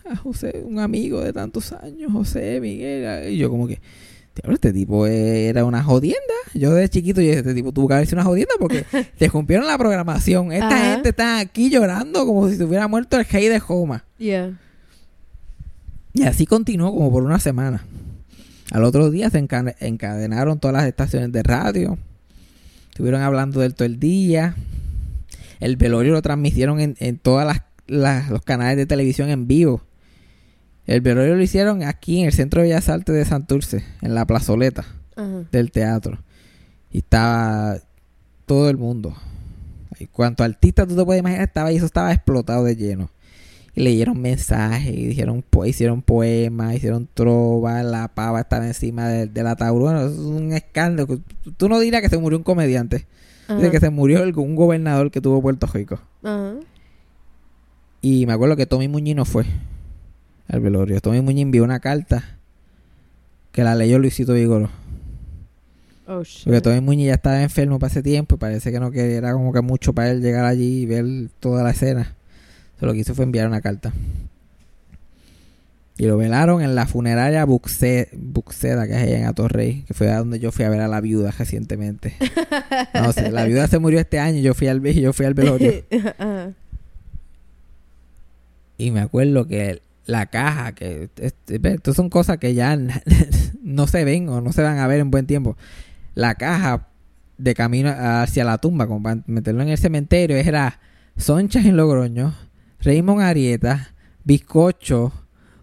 a 0.09 0.15
José, 0.15 0.63
un 0.65 0.79
amigo 0.79 1.21
de 1.21 1.33
tantos 1.33 1.71
años, 1.73 2.11
José, 2.11 2.59
Miguel. 2.61 3.31
Y 3.31 3.37
yo 3.37 3.49
como 3.49 3.67
que, 3.67 3.79
este 4.43 4.73
tipo 4.73 5.07
era 5.07 5.65
una 5.65 5.83
jodienda. 5.83 6.19
Yo 6.53 6.73
de 6.73 6.89
chiquito, 6.89 7.21
yo 7.21 7.27
dije, 7.27 7.39
este 7.39 7.53
tipo 7.53 7.71
tuvo 7.71 7.87
que 7.87 7.93
haber 7.95 8.05
sido 8.07 8.17
una 8.17 8.25
jodienda 8.25 8.53
porque 8.59 8.85
te 9.17 9.27
rompieron 9.27 9.65
la 9.65 9.77
programación. 9.77 10.51
Esta 10.51 10.67
Ajá. 10.67 10.93
gente 10.93 11.09
está 11.09 11.39
aquí 11.39 11.69
llorando 11.69 12.25
como 12.25 12.49
si 12.49 12.55
se 12.55 12.63
hubiera 12.63 12.87
muerto 12.87 13.17
el 13.17 13.25
rey 13.25 13.47
de 13.47 13.59
Joma. 13.59 14.05
Yeah. 14.17 14.59
Y 16.15 16.23
así 16.23 16.45
continuó 16.47 16.91
como 16.93 17.11
por 17.11 17.23
una 17.23 17.39
semana. 17.39 17.83
Al 18.71 18.83
otro 18.83 19.11
día 19.11 19.29
se 19.29 19.39
enca- 19.39 19.75
encadenaron 19.79 20.59
todas 20.59 20.75
las 20.75 20.87
estaciones 20.87 21.31
de 21.31 21.43
radio. 21.43 21.97
Estuvieron 22.89 23.21
hablando 23.21 23.59
del 23.59 23.75
todo 23.75 23.85
el 23.85 23.99
día. 23.99 24.55
El 25.59 25.75
velorio 25.77 26.13
lo 26.13 26.21
transmitieron 26.21 26.79
en, 26.79 26.95
en 26.99 27.17
todas 27.19 27.45
las, 27.45 27.61
las- 27.87 28.29
los 28.29 28.41
canales 28.41 28.77
de 28.77 28.85
televisión 28.85 29.29
en 29.29 29.45
vivo. 29.47 29.81
El 30.87 31.01
velorio 31.01 31.35
lo 31.35 31.41
hicieron 31.43 31.83
aquí 31.83 32.21
en 32.21 32.27
el 32.27 32.33
Centro 32.33 32.61
de 32.61 32.69
Bellas 32.69 32.89
Artes 32.89 33.13
de 33.15 33.25
Santurce, 33.25 33.83
en 34.01 34.15
la 34.15 34.25
plazoleta 34.25 34.85
Ajá. 35.15 35.43
del 35.51 35.71
teatro. 35.71 36.19
Y 36.91 36.99
estaba 36.99 37.77
todo 38.45 38.69
el 38.69 38.77
mundo. 38.77 39.15
Y 39.99 40.05
cuanto 40.07 40.43
artista 40.43 40.85
tú 40.85 40.95
te 40.95 41.03
puedes 41.03 41.19
imaginar, 41.21 41.45
estaba 41.47 41.69
ahí, 41.69 41.77
eso 41.77 41.85
estaba 41.87 42.13
explotado 42.13 42.63
de 42.63 42.75
lleno. 42.75 43.09
Y 43.75 43.83
leyeron 43.83 44.21
mensajes, 44.21 44.95
y 44.95 45.05
dijeron, 45.07 45.43
po- 45.49 45.65
hicieron 45.65 46.01
poemas, 46.01 46.75
hicieron 46.75 47.09
trova, 47.13 47.83
la 47.83 48.07
pava 48.07 48.39
estaba 48.41 48.65
encima 48.65 49.07
de- 49.09 49.27
del 49.27 49.47
ataúd. 49.47 49.81
Bueno, 49.81 49.99
eso 49.99 50.13
es 50.13 50.17
un 50.19 50.53
escándalo. 50.53 51.19
Tú- 51.57 51.67
no 51.67 51.79
dirías 51.79 52.01
que 52.01 52.07
se 52.09 52.17
murió 52.17 52.37
un 52.37 52.43
comediante. 52.45 53.05
Dice 53.49 53.69
que 53.71 53.79
se 53.79 53.89
murió 53.89 54.23
el- 54.23 54.35
un 54.37 54.55
gobernador 54.55 55.11
que 55.11 55.21
tuvo 55.21 55.41
Puerto 55.41 55.67
Rico. 55.67 55.99
Ajá. 56.23 56.53
Y 58.01 58.25
me 58.25 58.33
acuerdo 58.33 58.55
que 58.55 58.65
Tommy 58.65 58.87
Muñiz 58.87 59.15
no 59.15 59.25
fue 59.25 59.45
al 60.47 60.61
velorio. 60.61 60.99
Tommy 61.01 61.21
Muñiz 61.21 61.41
envió 61.43 61.63
una 61.63 61.79
carta 61.79 62.23
que 63.51 63.63
la 63.63 63.75
leyó 63.75 63.99
Luisito 63.99 64.33
Vigoro. 64.33 64.69
Oh, 66.07 66.23
shit. 66.23 66.43
Porque 66.45 66.61
Tommy 66.61 66.81
Muñiz 66.81 67.07
ya 67.07 67.15
estaba 67.15 67.41
enfermo 67.41 67.79
para 67.79 67.91
ese 67.91 68.03
tiempo 68.03 68.35
y 68.35 68.37
parece 68.37 68.71
que 68.71 68.79
no 68.79 68.91
quería, 68.91 69.17
era 69.17 69.33
como 69.33 69.51
que 69.51 69.61
mucho 69.61 69.93
para 69.93 70.11
él 70.11 70.21
llegar 70.21 70.45
allí 70.45 70.81
y 70.81 70.85
ver 70.85 71.05
toda 71.39 71.63
la 71.63 71.71
escena. 71.71 72.15
Solo 72.79 72.91
lo 72.91 72.93
que 72.93 72.99
hizo 72.99 73.15
fue 73.15 73.25
enviar 73.25 73.47
una 73.47 73.61
carta. 73.61 73.91
Y 75.97 76.07
lo 76.07 76.17
velaron 76.17 76.61
en 76.61 76.75
la 76.75 76.87
funeraria 76.87 77.45
Buxe- 77.45 78.09
Buxeda, 78.11 78.85
que 78.85 78.93
es 78.95 79.01
allá 79.03 79.17
en 79.19 79.25
Atorrey, 79.27 79.83
que 79.83 79.93
fue 79.93 80.11
a 80.11 80.17
donde 80.17 80.39
yo 80.39 80.51
fui 80.51 80.65
a 80.65 80.69
ver 80.69 80.81
a 80.81 80.89
la 80.89 80.99
viuda 80.99 81.31
recientemente. 81.31 82.13
No 82.93 83.13
sé, 83.13 83.31
la 83.31 83.45
viuda 83.45 83.67
se 83.67 83.79
murió 83.79 83.99
este 83.99 84.19
año 84.19 84.39
y 84.39 84.41
yo 84.41 84.53
fui 84.53 84.67
al, 84.67 84.81
yo 84.81 85.13
fui 85.13 85.25
al 85.25 85.33
velorio. 85.33 85.71
Y 88.77 88.91
me 88.91 88.99
acuerdo 88.99 89.47
que 89.47 89.81
la 90.05 90.25
caja, 90.27 90.73
que 90.73 91.09
estas 91.47 91.95
son 91.95 92.09
cosas 92.09 92.37
que 92.39 92.53
ya 92.53 92.77
no 93.63 93.87
se 93.87 94.03
ven 94.03 94.27
o 94.29 94.41
no 94.41 94.51
se 94.51 94.61
van 94.61 94.79
a 94.79 94.87
ver 94.87 94.99
en 94.99 95.11
buen 95.11 95.25
tiempo. 95.27 95.55
La 96.13 96.35
caja 96.35 96.87
de 97.37 97.53
camino 97.53 97.89
hacia 97.97 98.43
la 98.43 98.57
tumba, 98.57 98.87
como 98.87 99.01
para 99.01 99.21
meterlo 99.27 99.61
en 99.63 99.69
el 99.69 99.77
cementerio, 99.77 100.35
era 100.37 100.79
Sonchas 101.17 101.65
en 101.65 101.77
Logroño, 101.77 102.33
Raymond 102.85 103.21
Arieta, 103.21 103.89
Bizcocho, 104.23 105.11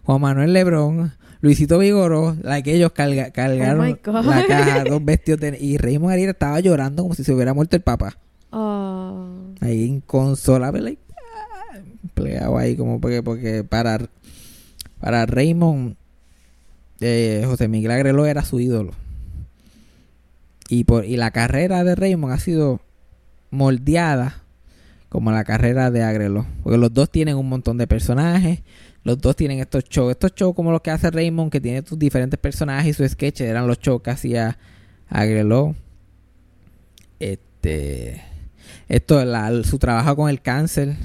Juan 0.03 0.21
Manuel 0.21 0.53
Lebrón, 0.53 1.13
Luisito 1.41 1.79
Vigoró, 1.79 2.35
la 2.41 2.61
que 2.61 2.73
ellos 2.75 2.91
carga- 2.93 3.31
cargaron 3.31 3.97
God. 4.03 4.25
la 4.25 4.45
caja, 4.45 4.83
dos 4.89 5.03
vestidos 5.03 5.39
de- 5.41 5.57
y 5.59 5.77
Raymond 5.77 6.13
Arieta 6.13 6.31
estaba 6.31 6.59
llorando 6.59 7.03
como 7.03 7.15
si 7.15 7.23
se 7.23 7.33
hubiera 7.33 7.53
muerto 7.53 7.75
el 7.75 7.81
papá. 7.81 8.17
Oh. 8.51 9.27
Ahí 9.61 9.83
inconsolable, 9.85 10.81
like, 10.81 11.01
ah, 11.11 11.77
empleado 12.03 12.57
ahí 12.57 12.75
como 12.75 12.99
porque, 13.01 13.23
porque 13.23 13.63
para, 13.63 13.99
para 14.99 15.25
Raymond, 15.25 15.95
eh, 16.99 17.43
José 17.45 17.67
Miguel 17.67 17.91
Agreló 17.91 18.25
era 18.25 18.43
su 18.45 18.59
ídolo. 18.59 18.91
Y, 20.69 20.83
por, 20.85 21.05
y 21.05 21.17
la 21.17 21.31
carrera 21.31 21.83
de 21.83 21.95
Raymond 21.95 22.33
ha 22.33 22.39
sido 22.39 22.79
moldeada 23.51 24.42
como 25.13 25.31
la 25.31 25.43
carrera 25.45 25.89
de 25.91 26.03
Agrelo. 26.03 26.45
Porque 26.63 26.77
los 26.77 26.93
dos 26.93 27.09
tienen 27.09 27.37
un 27.37 27.47
montón 27.47 27.77
de 27.77 27.87
personajes. 27.87 28.61
Los 29.03 29.19
dos 29.21 29.35
tienen 29.35 29.59
estos 29.59 29.83
shows. 29.85 30.11
Estos 30.11 30.33
shows 30.35 30.55
como 30.55 30.71
los 30.71 30.81
que 30.81 30.91
hace 30.91 31.09
Raymond, 31.11 31.51
que 31.51 31.61
tiene 31.61 31.83
sus 31.87 31.97
diferentes 31.99 32.39
personajes 32.39 32.87
y 32.89 32.93
sus 32.93 33.11
sketches, 33.11 33.47
eran 33.47 33.67
los 33.67 33.79
shows 33.79 34.01
que 34.01 34.09
hacía 34.09 34.57
Agrelo. 35.07 35.75
Este. 37.19 38.21
Esto, 38.89 39.23
la- 39.23 39.63
su 39.63 39.77
trabajo 39.79 40.15
con 40.15 40.29
el 40.29 40.41
cáncer. 40.41 40.95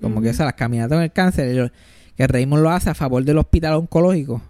Como 0.00 0.20
que 0.20 0.30
esas, 0.30 0.46
las 0.46 0.54
caminatas 0.54 0.96
con 0.96 1.02
el 1.02 1.12
cáncer. 1.12 1.72
que 2.16 2.26
Raymond 2.26 2.62
lo 2.62 2.70
hace 2.70 2.90
a 2.90 2.94
favor 2.94 3.22
del 3.24 3.38
hospital 3.38 3.74
oncológico. 3.74 4.42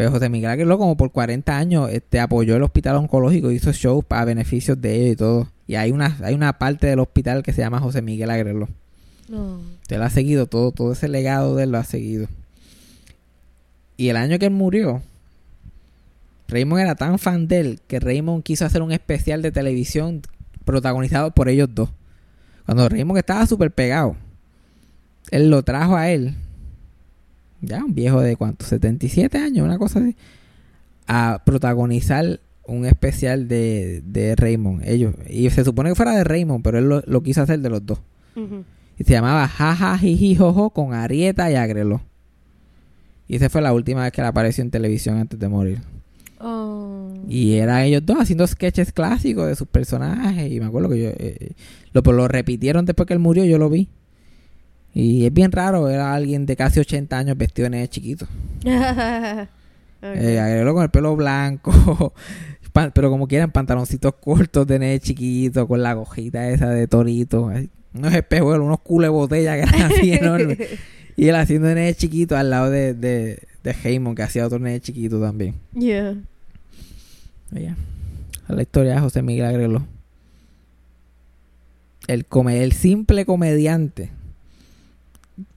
Pero 0.00 0.12
José 0.12 0.30
Miguel 0.30 0.48
Agreló, 0.48 0.78
como 0.78 0.96
por 0.96 1.12
40 1.12 1.58
años, 1.58 1.90
este, 1.90 2.20
apoyó 2.20 2.56
el 2.56 2.62
hospital 2.62 2.96
oncológico, 2.96 3.50
hizo 3.50 3.70
shows 3.70 4.02
para 4.02 4.24
beneficios 4.24 4.80
de 4.80 4.94
ellos 4.94 5.12
y 5.12 5.16
todo. 5.16 5.48
Y 5.66 5.74
hay 5.74 5.90
una, 5.90 6.16
hay 6.22 6.32
una 6.32 6.54
parte 6.54 6.86
del 6.86 7.00
hospital 7.00 7.42
que 7.42 7.52
se 7.52 7.60
llama 7.60 7.80
José 7.80 8.00
Miguel 8.00 8.30
Agreló. 8.30 8.66
No. 9.28 9.60
Él 9.90 10.02
ha 10.02 10.08
seguido 10.08 10.46
todo, 10.46 10.72
todo 10.72 10.92
ese 10.92 11.06
legado 11.06 11.54
de 11.54 11.64
él 11.64 11.72
lo 11.72 11.76
ha 11.76 11.84
seguido. 11.84 12.28
Y 13.98 14.08
el 14.08 14.16
año 14.16 14.38
que 14.38 14.46
él 14.46 14.52
murió, 14.52 15.02
Raymond 16.48 16.80
era 16.80 16.94
tan 16.94 17.18
fan 17.18 17.46
de 17.46 17.60
él 17.60 17.80
que 17.86 18.00
Raymond 18.00 18.42
quiso 18.42 18.64
hacer 18.64 18.80
un 18.80 18.92
especial 18.92 19.42
de 19.42 19.52
televisión 19.52 20.22
protagonizado 20.64 21.32
por 21.32 21.50
ellos 21.50 21.68
dos. 21.74 21.90
Cuando 22.64 22.88
Raymond 22.88 23.18
estaba 23.18 23.44
súper 23.44 23.70
pegado, 23.70 24.16
él 25.30 25.50
lo 25.50 25.62
trajo 25.62 25.94
a 25.94 26.08
él, 26.08 26.36
ya 27.60 27.84
un 27.84 27.94
viejo 27.94 28.20
de 28.20 28.36
cuánto, 28.36 28.64
77 28.64 29.38
años, 29.38 29.64
una 29.64 29.78
cosa 29.78 30.00
así, 30.00 30.16
a 31.06 31.42
protagonizar 31.44 32.40
un 32.66 32.86
especial 32.86 33.48
de, 33.48 34.02
de 34.04 34.36
Raymond. 34.36 34.82
Ellos, 34.86 35.14
y 35.28 35.48
se 35.50 35.64
supone 35.64 35.90
que 35.90 35.94
fuera 35.94 36.14
de 36.14 36.24
Raymond, 36.24 36.62
pero 36.62 36.78
él 36.78 36.88
lo, 36.88 37.02
lo 37.06 37.22
quiso 37.22 37.42
hacer 37.42 37.60
de 37.60 37.70
los 37.70 37.84
dos. 37.84 38.00
Y 38.98 39.04
se 39.04 39.12
llamaba 39.12 39.48
Jaja 39.48 39.98
Jiji 39.98 40.36
Jojo 40.36 40.70
con 40.70 40.94
Arieta 40.94 41.50
y 41.50 41.56
Agrelo. 41.56 42.00
Y 43.28 43.36
esa 43.36 43.48
fue 43.48 43.60
la 43.60 43.72
última 43.72 44.02
vez 44.02 44.12
que 44.12 44.20
él 44.20 44.26
apareció 44.26 44.62
en 44.62 44.70
televisión 44.70 45.18
antes 45.18 45.38
de 45.38 45.48
morir. 45.48 45.80
Oh. 46.40 47.12
Y 47.28 47.54
eran 47.54 47.82
ellos 47.82 48.04
dos 48.04 48.18
haciendo 48.18 48.46
sketches 48.46 48.92
clásicos 48.92 49.46
de 49.46 49.56
sus 49.56 49.68
personajes. 49.68 50.50
Y 50.50 50.58
me 50.58 50.66
acuerdo 50.66 50.88
que 50.88 51.02
yo... 51.02 51.10
eh, 51.10 51.52
lo, 51.92 52.02
pues 52.02 52.16
lo 52.16 52.28
repitieron 52.28 52.86
después 52.86 53.06
que 53.06 53.14
él 53.14 53.20
murió, 53.20 53.44
yo 53.44 53.58
lo 53.58 53.68
vi. 53.68 53.88
Y 54.94 55.24
es 55.26 55.32
bien 55.32 55.52
raro, 55.52 55.88
era 55.88 56.14
alguien 56.14 56.46
de 56.46 56.56
casi 56.56 56.80
80 56.80 57.16
años 57.16 57.36
vestido 57.38 57.64
de 57.66 57.70
nene 57.70 57.88
chiquito. 57.88 58.26
Ok. 60.02 60.06
Eh, 60.16 60.62
con 60.72 60.82
el 60.82 60.88
pelo 60.88 61.14
blanco. 61.14 62.14
pero 62.94 63.10
como 63.10 63.28
quieran, 63.28 63.50
pantaloncitos 63.50 64.14
cortos 64.14 64.66
de 64.66 64.78
nene 64.78 64.98
chiquito, 64.98 65.68
con 65.68 65.82
la 65.82 65.92
gojita 65.92 66.48
esa 66.48 66.70
de 66.70 66.86
torito. 66.88 67.50
Unos 67.92 68.14
espejuelos, 68.14 68.64
unos 68.64 68.80
culos 68.80 69.04
de 69.06 69.10
botella 69.10 69.54
que 69.56 69.60
eran 69.62 69.92
así 69.92 70.12
enormes. 70.14 70.58
Y 71.16 71.28
él 71.28 71.34
haciendo 71.36 71.68
de 71.68 71.74
nene 71.74 71.94
chiquito 71.94 72.34
al 72.34 72.48
lado 72.48 72.70
de, 72.70 72.94
de, 72.94 73.40
de 73.62 73.70
Heyman, 73.84 74.14
que 74.14 74.22
hacía 74.22 74.46
otro 74.46 74.58
nene 74.58 74.80
chiquito 74.80 75.20
también. 75.20 75.54
Yeah. 75.74 76.14
Oye, 77.54 77.74
la 78.48 78.62
historia 78.62 78.94
de 78.94 79.00
José 79.00 79.20
Miguel 79.20 79.44
Agrelo. 79.44 79.84
El, 82.06 82.24
come- 82.24 82.62
el 82.62 82.72
simple 82.72 83.26
comediante 83.26 84.08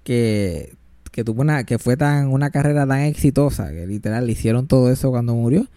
que, 0.03 0.73
que 1.11 1.23
tuvo 1.23 1.41
una, 1.41 1.63
que 1.65 1.77
fue 1.79 1.97
tan, 1.97 2.27
una 2.27 2.49
carrera 2.49 2.86
tan 2.88 3.01
exitosa, 3.01 3.71
que 3.71 3.86
literal 3.88 4.25
le 4.25 4.31
hicieron 4.34 4.67
todo 4.67 4.91
eso 4.91 5.09
cuando 5.11 5.36
murió, 5.36 5.67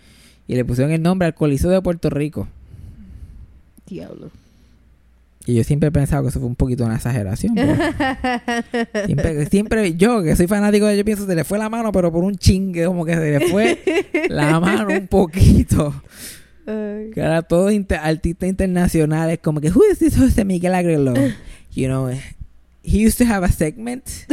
y 0.49 0.55
le 0.55 0.65
pusieron 0.65 0.93
el 0.93 1.03
nombre 1.03 1.27
al 1.27 1.35
Coliseo 1.35 1.71
de 1.71 1.83
Puerto 1.83 2.11
Rico. 2.11 2.49
Diablo. 3.87 4.31
Y 5.49 5.55
yo 5.55 5.63
siempre 5.63 5.91
he 5.91 5.93
pensado 5.93 6.25
que 6.25 6.31
eso 6.31 6.41
fue 6.41 6.49
un 6.49 6.57
poquito 6.57 6.85
una 6.85 6.97
exageración. 6.97 7.55
siempre, 9.07 9.47
siempre 9.47 9.95
yo, 9.95 10.23
que 10.23 10.35
soy 10.35 10.49
fanático 10.49 10.87
de 10.87 10.95
ellos, 10.95 11.05
pienso 11.05 11.25
que 11.25 11.33
se 11.33 11.37
le 11.37 11.45
fue 11.45 11.59
la 11.59 11.69
mano, 11.69 11.93
pero 11.93 12.11
por 12.11 12.25
un 12.25 12.35
chingue, 12.37 12.85
como 12.87 13.05
que 13.05 13.15
se 13.15 13.39
le 13.39 13.49
fue 13.49 13.81
la 14.29 14.59
mano 14.61 14.89
un 14.93 15.07
poquito. 15.07 16.03
Que 16.65 17.23
ahora 17.23 17.43
todos 17.43 17.73
inter- 17.73 18.01
artistas 18.03 18.49
internacionales, 18.49 19.39
como 19.41 19.61
que, 19.61 19.71
who 19.71 19.83
is 19.91 20.01
this 20.01 20.19
José 20.19 20.45
Miguel 20.45 20.75
Agrelo? 20.75 21.15
You 21.73 21.87
know, 21.87 22.11
he 22.87 22.99
used 22.99 23.19
to 23.19 23.25
have 23.25 23.43
a 23.43 23.51
segment 23.51 24.27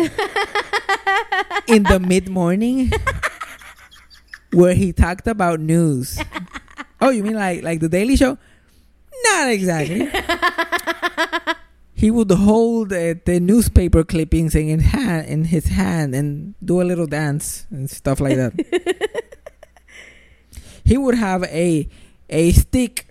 in 1.68 1.82
the 1.84 1.99
mid 1.99 2.30
morning 2.30 2.91
where 4.54 4.76
he 4.76 4.93
talked 4.93 5.28
about 5.28 5.60
news. 5.60 6.22
Oh, 7.01 7.10
you 7.10 7.24
mean 7.24 7.34
like 7.34 7.64
like 7.64 7.80
the 7.80 7.89
Daily 7.89 8.16
Show? 8.16 8.38
Not 9.24 9.49
exactly. 9.49 10.08
he 11.95 12.12
would 12.12 12.30
hold 12.30 12.93
uh, 12.93 13.16
the 13.26 13.39
newspaper 13.41 14.04
clippings 14.04 14.54
in 14.54 14.80
hand 14.80 15.28
in 15.28 15.45
his 15.45 15.66
hand 15.66 16.14
and 16.14 16.54
do 16.64 16.80
a 16.80 16.86
little 16.86 17.08
dance 17.08 17.66
and 17.72 17.89
stuff 17.89 18.20
like 18.20 18.38
that. 18.38 18.54
he 20.86 20.95
would 20.95 21.16
have 21.16 21.43
a 21.45 21.89
a 22.30 22.51
stick 22.51 23.08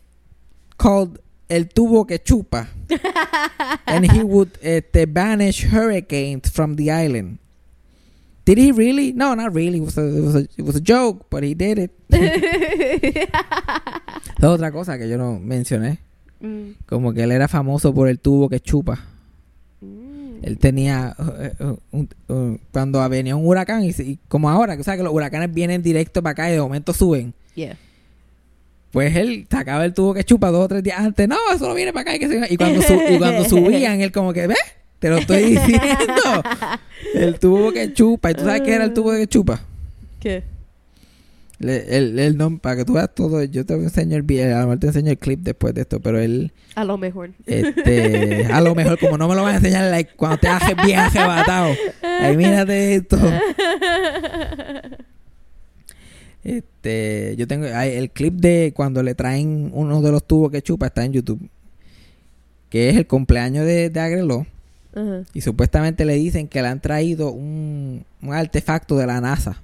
called 0.78 1.18
el 1.52 1.68
tubo 1.68 2.06
que 2.06 2.18
chupa, 2.18 2.68
and 3.86 4.10
he 4.10 4.22
would 4.22 4.48
uh, 4.64 4.80
banish 5.06 5.64
hurricanes 5.64 6.50
from 6.50 6.76
the 6.76 6.90
island. 6.90 7.38
Did 8.44 8.58
he 8.58 8.72
really? 8.72 9.12
No, 9.12 9.34
not 9.34 9.54
really. 9.54 9.78
It 9.78 9.84
was 9.84 9.98
a, 9.98 10.02
it 10.06 10.20
was 10.24 10.34
a, 10.34 10.48
it 10.58 10.64
was 10.64 10.76
a 10.76 10.80
joke, 10.80 11.26
but 11.30 11.42
he 11.44 11.54
did 11.54 11.78
it. 11.78 11.90
Es 14.38 14.44
otra 14.48 14.72
cosa 14.72 14.98
que 14.98 15.08
yo 15.08 15.16
no 15.18 15.38
mencioné. 15.38 15.98
Mm. 16.40 16.72
Como 16.86 17.12
que 17.12 17.22
él 17.22 17.30
era 17.30 17.46
famoso 17.46 17.94
por 17.94 18.08
el 18.08 18.18
tubo 18.18 18.48
que 18.48 18.58
chupa. 18.60 18.98
Mm. 19.80 20.38
Él 20.42 20.58
tenía 20.58 21.14
eh, 21.38 21.52
eh, 21.60 21.76
un- 21.92 22.60
cuando 22.72 23.08
venía 23.08 23.36
un 23.36 23.46
huracán 23.46 23.84
y, 23.84 23.90
y 23.90 24.18
como 24.28 24.50
ahora, 24.50 24.74
que 24.74 24.80
o 24.80 24.84
sea 24.84 24.96
que 24.96 25.04
los 25.04 25.12
huracanes 25.12 25.52
vienen 25.54 25.82
directo 25.82 26.22
para 26.22 26.32
acá 26.32 26.48
y 26.50 26.54
de 26.54 26.60
momento 26.60 26.92
suben. 26.92 27.32
Yeah. 27.54 27.76
Pues 28.92 29.16
él 29.16 29.46
sacaba 29.50 29.84
el 29.84 29.94
tubo 29.94 30.12
que 30.14 30.22
chupa 30.22 30.50
dos 30.50 30.66
o 30.66 30.68
tres 30.68 30.82
días 30.82 30.98
antes. 31.00 31.26
No, 31.26 31.36
eso 31.54 31.66
no 31.66 31.74
viene 31.74 31.92
para 31.92 32.02
acá. 32.12 32.14
Y, 32.16 32.18
que 32.20 32.28
se- 32.28 32.52
y 32.52 32.56
cuando, 32.56 32.82
su- 32.82 33.00
y 33.10 33.18
cuando 33.18 33.44
subían, 33.48 34.00
él 34.00 34.12
como 34.12 34.32
que, 34.32 34.46
¿ves? 34.46 34.58
Te 34.98 35.08
lo 35.08 35.16
estoy 35.16 35.42
diciendo. 35.56 36.42
El 37.14 37.38
tubo 37.38 37.72
que 37.72 37.92
chupa. 37.92 38.30
¿Y 38.30 38.34
tú 38.34 38.44
sabes 38.44 38.60
qué 38.62 38.74
era 38.74 38.84
el 38.84 38.92
tubo 38.94 39.10
que 39.12 39.26
chupa? 39.26 39.60
¿Qué? 40.20 40.44
Le- 41.58 41.96
El, 41.96 42.18
el 42.18 42.36
nom- 42.38 42.60
para 42.60 42.76
que 42.76 42.84
tú 42.84 42.92
veas 42.94 43.14
todo, 43.14 43.42
yo 43.44 43.64
te 43.64 43.74
enseño 43.74 44.16
el 44.16 44.22
video, 44.22 44.56
a 44.56 44.60
lo 44.60 44.66
mejor 44.66 44.78
te 44.80 44.86
enseño 44.88 45.10
el 45.12 45.18
clip 45.18 45.40
después 45.40 45.72
de 45.74 45.82
esto, 45.82 46.00
pero 46.00 46.18
él, 46.20 46.52
A 46.74 46.84
lo 46.84 46.98
mejor. 46.98 47.30
este, 47.46 48.46
a 48.52 48.60
lo 48.60 48.74
mejor 48.74 48.98
como 48.98 49.16
no 49.16 49.26
me 49.28 49.34
lo 49.36 49.42
vas 49.44 49.54
a 49.54 49.56
enseñar 49.58 49.90
like, 49.90 50.12
cuando 50.16 50.38
te 50.38 50.48
haces 50.48 50.74
bien 50.84 50.98
arrebatado, 50.98 51.72
ahí 52.20 52.36
mírate 52.36 52.96
esto. 52.96 53.16
Este, 56.44 57.34
yo 57.36 57.46
tengo 57.46 57.66
el 57.66 58.10
clip 58.10 58.34
de 58.34 58.72
cuando 58.74 59.02
le 59.02 59.14
traen 59.14 59.70
uno 59.72 60.02
de 60.02 60.10
los 60.10 60.26
tubos 60.26 60.50
que 60.50 60.62
chupa 60.62 60.86
está 60.86 61.04
en 61.04 61.12
YouTube, 61.12 61.48
que 62.68 62.88
es 62.88 62.96
el 62.96 63.06
cumpleaños 63.06 63.64
de, 63.64 63.90
de 63.90 64.00
Agreló 64.00 64.46
Ajá. 64.94 65.22
y 65.32 65.40
supuestamente 65.40 66.04
le 66.04 66.14
dicen 66.14 66.48
que 66.48 66.60
le 66.60 66.68
han 66.68 66.80
traído 66.80 67.30
un, 67.30 68.04
un 68.22 68.34
artefacto 68.34 68.96
de 68.96 69.06
la 69.06 69.20
NASA 69.20 69.62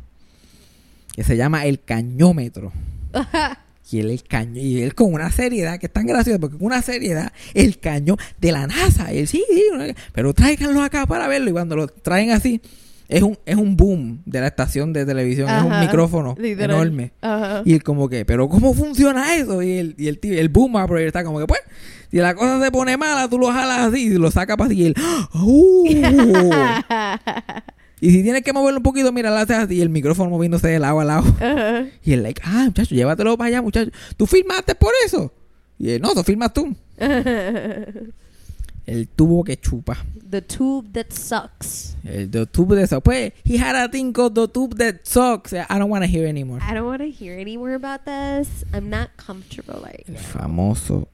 que 1.15 1.25
se 1.25 1.37
llama 1.37 1.67
el 1.67 1.81
cañómetro. 1.83 2.73
Y 3.91 4.01
él, 4.01 4.11
el 4.11 4.23
caño, 4.23 4.61
y 4.61 4.83
él 4.83 4.95
con 4.95 5.15
una 5.15 5.31
seriedad 5.33 5.79
que 5.79 5.87
es 5.87 5.93
tan 5.93 6.07
graciosa, 6.07 6.39
porque 6.39 6.59
con 6.59 6.67
una 6.67 6.83
seriedad, 6.83 7.33
el 7.55 7.79
cañón 7.79 8.19
de 8.39 8.53
la 8.53 8.67
NASA. 8.67 9.11
Él, 9.13 9.27
sí, 9.27 9.43
sí, 9.49 9.65
pero 10.13 10.35
tráiganlo 10.35 10.83
acá 10.83 11.07
para 11.07 11.27
verlo. 11.27 11.49
Y 11.49 11.53
cuando 11.55 11.75
lo 11.75 11.89
traen 11.89 12.31
así, 12.31 12.61
es 13.09 13.23
un, 13.23 13.39
es 13.47 13.57
un 13.57 13.77
boom 13.77 14.21
de 14.27 14.41
la 14.41 14.49
estación 14.49 14.93
de 14.93 15.07
televisión, 15.07 15.49
es 15.49 15.63
un 15.63 15.81
micrófono 15.81 16.35
Literal. 16.39 16.77
enorme. 16.77 17.13
Ajá. 17.23 17.63
Y 17.65 17.73
él 17.73 17.83
como 17.83 18.09
que, 18.09 18.25
pero 18.25 18.49
¿cómo 18.49 18.75
funciona 18.75 19.35
eso? 19.35 19.63
Y 19.63 19.79
el, 19.79 19.95
y 19.99 20.09
el, 20.09 20.19
tío- 20.19 20.39
el 20.39 20.49
boom 20.51 20.75
operator 20.75 21.07
está 21.07 21.25
como 21.25 21.39
que, 21.41 21.47
pues, 21.47 21.61
si 22.11 22.19
la 22.19 22.35
cosa 22.35 22.63
se 22.63 22.71
pone 22.71 22.97
mala, 22.97 23.29
tú 23.29 23.39
lo 23.39 23.49
jalas 23.49 23.81
así 23.93 24.07
y 24.07 24.11
lo 24.11 24.31
sacas 24.31 24.57
para 24.57 24.69
así 24.69 24.79
y 24.83 24.87
él, 24.87 24.95
¡uh! 25.35 25.89
y 28.01 28.11
si 28.11 28.23
tienes 28.23 28.43
que 28.43 28.53
moverlo 28.53 28.79
un 28.79 28.83
poquito, 28.83 29.13
mira, 29.13 29.31
lo 29.31 29.37
haces 29.37 29.57
así 29.57 29.77
y 29.77 29.81
el 29.83 29.89
micrófono 29.89 30.31
moviéndose 30.31 30.69
de 30.69 30.79
lado 30.79 31.01
a 31.01 31.05
lado. 31.05 31.25
Ajá. 31.41 31.87
Y 32.05 32.13
él, 32.13 32.23
like, 32.23 32.43
ah, 32.45 32.65
muchacho, 32.67 32.95
llévatelo 32.95 33.37
para 33.39 33.49
allá, 33.49 33.63
muchacho. 33.63 33.91
¿Tú 34.17 34.27
filmaste 34.27 34.75
por 34.75 34.93
eso? 35.05 35.33
Y 35.79 35.91
él, 35.91 36.03
no, 36.03 36.13
tú 36.13 36.23
filmas 36.23 36.53
tú. 36.53 36.75
El 38.89 39.07
tubo 39.07 39.45
que 39.45 39.57
chupa. 39.59 39.99
The 40.31 40.41
tube 40.41 40.93
that 40.95 41.11
sucks. 41.13 41.95
El 42.05 42.31
the 42.31 42.47
tube 42.47 42.75
de 42.75 42.83
eso. 42.85 43.01
Pues, 43.03 43.33
he 43.45 43.59
had 43.59 43.77
a 43.77 43.89
thing 43.91 44.13
called 44.15 44.35
the 44.35 44.49
tube 44.49 44.77
that 44.79 45.01
sucks. 45.05 45.53
I 45.53 45.67
don't 45.79 45.91
want 45.91 46.05
to 46.05 46.11
hear 46.11 46.27
anymore. 46.27 46.61
I 46.63 46.73
don't 46.75 46.87
want 46.87 47.03
to 47.03 47.11
hear 47.11 47.39
any 47.39 47.59
more 47.59 47.75
about 47.75 48.05
this. 48.07 48.65
I'm 48.73 48.89
not 48.89 49.11
comfortable 49.19 49.81
right 49.85 50.05
El 50.09 50.15
now. 50.15 50.21
famoso 50.21 51.09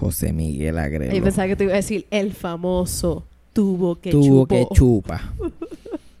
José 0.00 0.32
Miguel 0.32 0.76
Y 0.76 0.78
Agrelo. 0.78 1.22
pensaba 1.24 1.48
que 1.48 1.56
te 1.56 1.64
iba 1.64 1.72
a 1.72 1.76
decir 1.76 2.06
el 2.10 2.32
famoso 2.32 3.26
tubo 3.52 4.00
que 4.00 4.10
tubo 4.12 4.46
chupó. 4.46 4.46
que 4.48 4.66
chupa. 4.74 5.32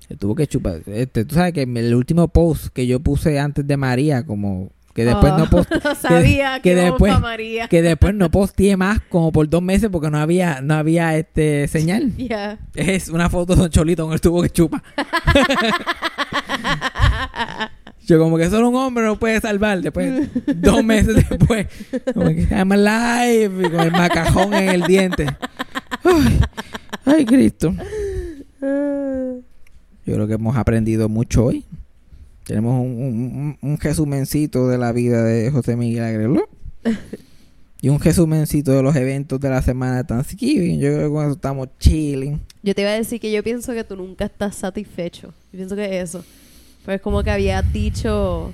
El 0.08 0.18
tubo 0.18 0.34
que 0.34 0.46
chupa. 0.48 0.76
Este, 0.86 1.24
tú 1.24 1.34
sabes 1.36 1.52
que 1.52 1.62
el 1.62 1.94
último 1.94 2.28
post 2.28 2.68
que 2.72 2.86
yo 2.86 2.98
puse 3.00 3.38
antes 3.38 3.66
de 3.66 3.76
María, 3.76 4.24
como 4.24 4.70
Que 4.96 5.04
después 5.04 5.32
Oh, 5.34 5.38
no 5.38 5.50
posteé. 5.50 5.78
Sabía 6.00 6.54
que, 6.60 6.70
que 6.70 6.74
vamos 6.74 6.90
después- 6.92 7.12
pa' 7.12 7.20
María. 7.20 7.68
Que 7.68 7.82
después 7.82 8.14
no 8.14 8.30
posteé 8.30 8.76
más 8.78 8.98
como 9.10 9.30
por 9.30 9.46
dos 9.48 9.62
meses 9.62 9.90
porque 9.92 10.10
no 10.10 10.18
había, 10.18 10.60
no 10.62 10.74
había 10.74 11.16
este 11.16 11.68
señal. 11.68 12.12
Yeah. 12.16 12.58
Es 12.74 13.08
una 13.10 13.28
foto 13.30 13.54
de 13.54 13.60
Don 13.60 13.70
Cholito 13.70 14.04
con 14.04 14.14
el 14.14 14.20
tubo 14.20 14.42
que 14.42 14.50
chupa. 14.50 14.82
Yo 18.06 18.18
como 18.20 18.38
que 18.38 18.48
solo 18.48 18.68
un 18.68 18.76
hombre 18.76 19.04
no 19.04 19.18
puede 19.18 19.40
salvar. 19.40 19.80
Después, 19.82 20.28
dos 20.46 20.84
meses 20.84 21.28
después, 21.28 21.66
como 22.14 22.26
que 22.28 22.46
I'm 22.50 22.70
alive 22.72 23.66
y 23.66 23.70
con 23.70 23.80
el 23.80 23.90
macajón 23.92 24.54
en 24.54 24.68
el 24.68 24.82
diente. 24.82 25.26
Ay, 26.04 26.40
ay, 27.04 27.24
Cristo. 27.26 27.74
Yo 28.60 30.14
creo 30.14 30.26
que 30.28 30.34
hemos 30.34 30.56
aprendido 30.56 31.08
mucho 31.08 31.46
hoy. 31.46 31.64
Tenemos 32.46 32.80
un, 32.80 32.90
un, 33.02 33.58
un- 33.60 33.78
resumencito 33.78 34.68
de 34.68 34.78
la 34.78 34.92
vida 34.92 35.22
de 35.24 35.50
José 35.50 35.76
Miguel 35.76 36.04
Agreló. 36.04 36.48
Y 37.82 37.90
un 37.90 38.00
resumencito 38.00 38.72
de 38.72 38.82
los 38.82 38.96
eventos 38.96 39.38
de 39.38 39.50
la 39.50 39.60
semana 39.60 39.98
de 39.98 40.04
Thanksgiving. 40.04 40.80
Yo 40.80 40.88
creo 40.88 41.08
que 41.08 41.14
con 41.14 41.24
eso 41.26 41.34
estamos 41.34 41.68
chilling. 41.78 42.40
Yo 42.62 42.74
te 42.74 42.80
iba 42.80 42.90
a 42.90 42.94
decir 42.94 43.20
que 43.20 43.30
yo 43.30 43.44
pienso 43.44 43.74
que 43.74 43.84
tú 43.84 43.96
nunca 43.96 44.24
estás 44.24 44.56
satisfecho. 44.56 45.28
Yo 45.52 45.58
pienso 45.58 45.76
que 45.76 46.00
eso. 46.00 46.24
Pues 46.86 47.02
como 47.02 47.22
que 47.22 47.30
habías 47.30 47.70
dicho, 47.74 48.50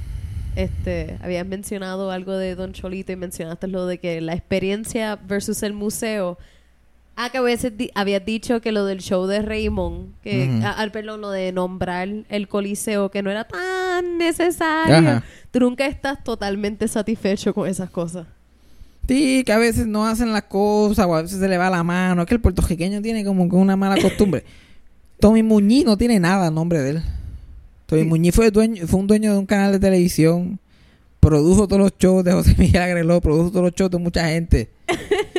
este, 0.56 1.18
habías 1.22 1.46
mencionado 1.46 2.10
algo 2.10 2.32
de 2.36 2.56
Don 2.56 2.72
Cholito 2.72 3.12
y 3.12 3.16
mencionaste 3.16 3.68
lo 3.68 3.86
de 3.86 3.98
que 3.98 4.20
la 4.20 4.34
experiencia 4.34 5.16
versus 5.16 5.62
el 5.62 5.72
museo. 5.72 6.36
Ah, 7.14 7.28
que 7.30 7.38
a 7.38 7.42
veces 7.42 7.76
di- 7.76 7.90
habías 7.94 8.24
dicho 8.24 8.60
que 8.62 8.72
lo 8.72 8.86
del 8.86 9.00
show 9.00 9.26
de 9.26 9.42
Raymond, 9.42 10.14
que, 10.22 10.48
Ujú. 10.48 10.60
ah, 10.64 10.76
ah, 10.78 10.86
perdón, 10.90 11.20
lo 11.20 11.30
de 11.30 11.52
nombrar 11.52 12.08
el 12.30 12.48
coliseo, 12.48 13.10
que 13.10 13.22
no 13.22 13.30
era 13.30 13.44
tan 13.44 14.16
necesario. 14.18 14.96
Ajá. 14.96 15.24
Tú 15.50 15.60
nunca 15.60 15.86
estás 15.86 16.24
totalmente 16.24 16.88
satisfecho 16.88 17.52
con 17.52 17.68
esas 17.68 17.90
cosas. 17.90 18.26
Sí, 19.06 19.42
que 19.44 19.52
a 19.52 19.58
veces 19.58 19.86
no 19.86 20.06
hacen 20.06 20.32
las 20.32 20.44
cosas 20.44 21.06
o 21.06 21.14
a 21.14 21.22
veces 21.22 21.38
se 21.38 21.48
le 21.48 21.58
va 21.58 21.68
la 21.68 21.82
mano. 21.82 22.22
Es 22.22 22.28
que 22.28 22.34
el 22.34 22.40
puertorriqueño 22.40 23.02
tiene 23.02 23.24
como 23.24 23.48
que 23.48 23.56
una 23.56 23.76
mala 23.76 24.00
costumbre. 24.00 24.44
Tommy 25.20 25.42
Muñiz 25.42 25.84
no 25.84 25.96
tiene 25.98 26.18
nada 26.18 26.46
a 26.46 26.50
nombre 26.50 26.80
de 26.80 26.90
él. 26.90 27.02
Tommy 27.86 28.02
Sí. 28.02 28.08
Muñiz 28.08 28.34
fue, 28.34 28.50
dueño, 28.50 28.86
fue 28.86 29.00
un 29.00 29.06
dueño 29.06 29.32
de 29.32 29.38
un 29.38 29.46
canal 29.46 29.70
de 29.72 29.78
televisión. 29.80 30.58
Produjo 31.20 31.68
todos 31.68 31.82
los 31.82 31.92
shows 31.98 32.24
de 32.24 32.32
José 32.32 32.54
Miguel 32.58 32.80
Agreló. 32.82 33.20
Produjo 33.20 33.50
todos 33.50 33.64
los 33.64 33.74
shows 33.74 33.90
de 33.90 33.98
mucha 33.98 34.26
gente. 34.28 34.70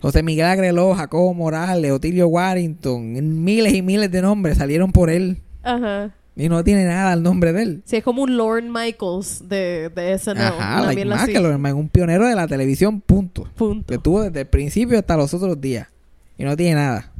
José 0.00 0.22
Miguel 0.22 0.46
Agreló, 0.46 0.94
Jacobo 0.94 1.34
Morales, 1.34 1.90
Otilio 1.92 2.28
Warrington. 2.28 3.44
Miles 3.44 3.74
y 3.74 3.82
miles 3.82 4.10
de 4.10 4.22
nombres 4.22 4.58
salieron 4.58 4.92
por 4.92 5.10
él. 5.10 5.38
Ajá. 5.62 6.12
Y 6.38 6.50
no 6.50 6.62
tiene 6.62 6.84
nada 6.84 7.12
al 7.12 7.22
nombre 7.22 7.52
de 7.54 7.62
él. 7.62 7.82
Sí, 7.86 7.96
es 7.96 8.04
como 8.04 8.22
un 8.22 8.36
Lorne 8.36 8.68
Michaels 8.70 9.48
de, 9.48 9.88
de 9.88 10.18
SNL. 10.18 10.38
Ajá, 10.38 10.82
like 10.82 11.04
más 11.06 11.22
así. 11.22 11.32
que 11.32 11.40
lo 11.40 11.48
hermano, 11.48 11.76
un 11.76 11.88
pionero 11.88 12.26
de 12.26 12.34
la 12.34 12.46
televisión, 12.46 13.00
punto. 13.00 13.48
Punto. 13.56 13.86
Que 13.86 13.94
estuvo 13.94 14.22
desde 14.22 14.40
el 14.40 14.46
principio 14.46 14.98
hasta 14.98 15.16
los 15.16 15.32
otros 15.32 15.58
días. 15.58 15.88
Y 16.36 16.44
no 16.44 16.54
tiene 16.54 16.74
nada. 16.74 17.10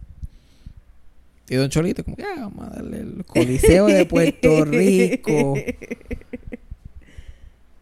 Y 1.49 1.55
Don 1.55 1.71
Cholito, 1.71 2.05
como 2.05 2.17
que 2.17 2.25
ah, 2.25 2.41
vamos 2.41 2.67
a 2.67 2.71
darle 2.71 2.99
el 2.99 3.25
Coliseo 3.25 3.87
de 3.87 4.05
Puerto 4.05 4.65
Rico. 4.67 5.55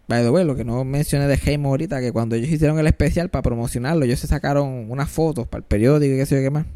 By 0.07 0.23
the 0.23 0.31
way, 0.31 0.45
lo 0.45 0.55
que 0.55 0.65
no 0.65 0.85
mencioné 0.85 1.27
de 1.27 1.39
Jaime 1.39 1.67
ahorita, 1.67 2.01
que 2.01 2.13
cuando 2.13 2.37
ellos 2.37 2.51
hicieron 2.51 2.79
el 2.79 2.87
especial 2.87 3.31
para 3.31 3.43
promocionarlo, 3.43 4.05
ellos 4.05 4.21
se 4.21 4.27
sacaron 4.27 4.91
unas 4.91 5.09
fotos 5.09 5.49
para 5.49 5.61
el 5.61 5.65
periódico 5.65 6.15
y 6.15 6.19
qué 6.19 6.27
sé 6.27 6.37
yo 6.37 6.43
qué 6.43 6.51
más. 6.51 6.67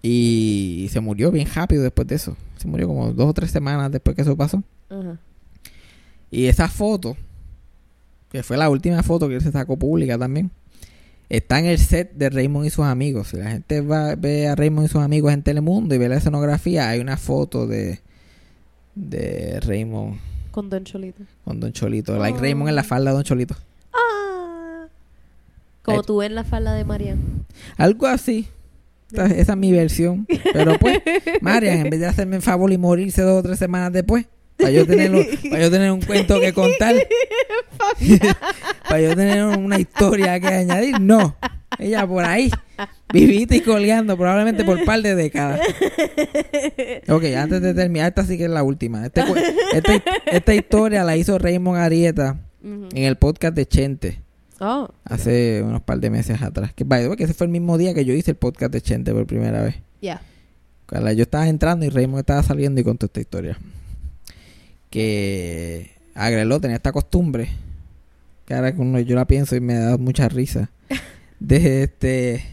Y 0.00 0.88
se 0.90 1.00
murió 1.00 1.30
bien 1.30 1.48
rápido 1.54 1.82
después 1.82 2.08
de 2.08 2.14
eso. 2.14 2.36
Se 2.56 2.66
murió 2.66 2.86
como 2.86 3.12
dos 3.12 3.30
o 3.30 3.34
tres 3.34 3.50
semanas 3.50 3.90
después 3.90 4.16
que 4.16 4.22
eso 4.22 4.36
pasó. 4.36 4.62
Y 6.30 6.46
esa 6.46 6.68
foto, 6.68 7.16
que 8.30 8.42
fue 8.42 8.56
la 8.56 8.70
última 8.70 9.02
foto 9.02 9.28
que 9.28 9.36
él 9.36 9.42
se 9.42 9.52
sacó 9.52 9.78
pública 9.78 10.18
también, 10.18 10.50
está 11.28 11.58
en 11.58 11.66
el 11.66 11.78
set 11.78 12.12
de 12.14 12.30
Raymond 12.30 12.66
y 12.66 12.70
sus 12.70 12.84
amigos. 12.84 13.28
Si 13.28 13.36
la 13.36 13.50
gente 13.50 13.80
va 13.82 14.14
ve 14.14 14.48
a 14.48 14.54
Raymond 14.54 14.86
y 14.86 14.90
sus 14.90 15.02
amigos 15.02 15.32
en 15.32 15.42
Telemundo 15.42 15.94
y 15.94 15.98
ve 15.98 16.08
la 16.08 16.16
escenografía, 16.16 16.88
hay 16.88 17.00
una 17.00 17.16
foto 17.16 17.66
de, 17.66 18.00
de 18.94 19.60
Raymond 19.60 20.18
Con 20.54 20.70
Don 20.70 20.84
Cholito. 20.84 21.24
con 21.44 21.58
Don 21.58 21.72
Cholito. 21.72 22.16
Like 22.16 22.38
Oh. 22.38 22.40
Raymond 22.40 22.68
en 22.68 22.76
la 22.76 22.84
falda 22.84 23.10
de 23.10 23.16
Don 23.16 23.24
Cholito. 23.24 23.56
Ah. 23.92 24.86
Como 25.82 26.00
Eh. 26.00 26.04
tú 26.06 26.22
en 26.22 26.36
la 26.36 26.44
falda 26.44 26.72
de 26.74 26.84
Marian. 26.84 27.18
Algo 27.76 28.06
así. 28.06 28.48
Esa, 29.12 29.26
esa 29.26 29.52
es 29.54 29.58
mi 29.58 29.72
versión. 29.72 30.26
Pero 30.52 30.78
pues, 30.78 31.00
Marian, 31.40 31.78
en 31.78 31.90
vez 31.90 31.98
de 31.98 32.06
hacerme 32.06 32.36
el 32.36 32.42
favor 32.42 32.72
y 32.72 32.78
morirse 32.78 33.22
dos 33.22 33.40
o 33.40 33.42
tres 33.42 33.58
semanas 33.58 33.92
después, 33.92 34.26
para 34.56 34.70
yo 34.70 34.86
tener, 34.86 35.10
un- 35.14 35.26
para 35.50 35.62
yo 35.62 35.70
tener 35.70 35.90
un 35.92 36.00
cuento 36.02 36.40
que 36.40 36.52
contar, 36.52 36.94
para 38.88 39.00
yo 39.00 39.16
tener 39.16 39.44
una 39.44 39.78
historia 39.78 40.38
que 40.40 40.46
añadir, 40.48 41.00
no. 41.00 41.36
Ella 41.78 42.06
por 42.06 42.24
ahí, 42.24 42.50
vivita 43.12 43.56
y 43.56 43.60
colgando, 43.60 44.16
probablemente 44.16 44.62
por 44.64 44.84
par 44.84 45.02
de 45.02 45.14
décadas. 45.16 45.60
Ok, 47.08 47.24
antes 47.36 47.62
de 47.62 47.74
terminar, 47.74 48.08
esta 48.08 48.24
sí 48.24 48.38
que 48.38 48.44
es 48.44 48.50
la 48.50 48.62
última. 48.62 49.04
Este 49.04 49.22
esta, 50.32 50.54
historia 50.54 51.02
la 51.02 51.16
hizo 51.16 51.36
Raymond 51.38 51.78
Arieta 51.80 52.36
en 52.62 52.88
el 53.02 53.16
podcast 53.16 53.54
de 53.56 53.66
Chente 53.66 54.20
Oh, 54.60 54.88
hace 55.04 55.62
unos 55.66 55.82
par 55.82 55.98
de 55.98 56.10
meses 56.10 56.40
atrás. 56.40 56.72
Que, 56.72 56.84
by 56.84 57.02
the 57.02 57.08
way, 57.08 57.16
que 57.16 57.24
ese 57.24 57.34
fue 57.34 57.46
el 57.46 57.50
mismo 57.52 57.76
día 57.76 57.92
que 57.92 58.04
yo 58.04 58.14
hice 58.14 58.30
el 58.30 58.36
podcast 58.36 58.72
de 58.72 58.80
Chente 58.80 59.12
por 59.12 59.26
primera 59.26 59.62
vez. 59.62 59.74
ya. 60.00 60.22
Cuando 60.86 61.10
Yo 61.12 61.22
estaba 61.22 61.48
entrando 61.48 61.84
y 61.84 61.88
Raymond 61.88 62.20
estaba 62.20 62.42
saliendo 62.44 62.80
y 62.80 62.84
contó 62.84 63.06
esta 63.06 63.18
historia. 63.20 63.58
Que 64.94 65.90
Agreló 66.14 66.60
tenía 66.60 66.76
esta 66.76 66.92
costumbre, 66.92 67.48
que 68.46 68.54
ahora 68.54 68.72
que 68.72 69.04
yo 69.04 69.16
la 69.16 69.26
pienso 69.26 69.56
y 69.56 69.60
me 69.60 69.74
da 69.74 69.96
mucha 69.98 70.28
risa, 70.28 70.70
de 71.40 71.82
este... 71.82 72.44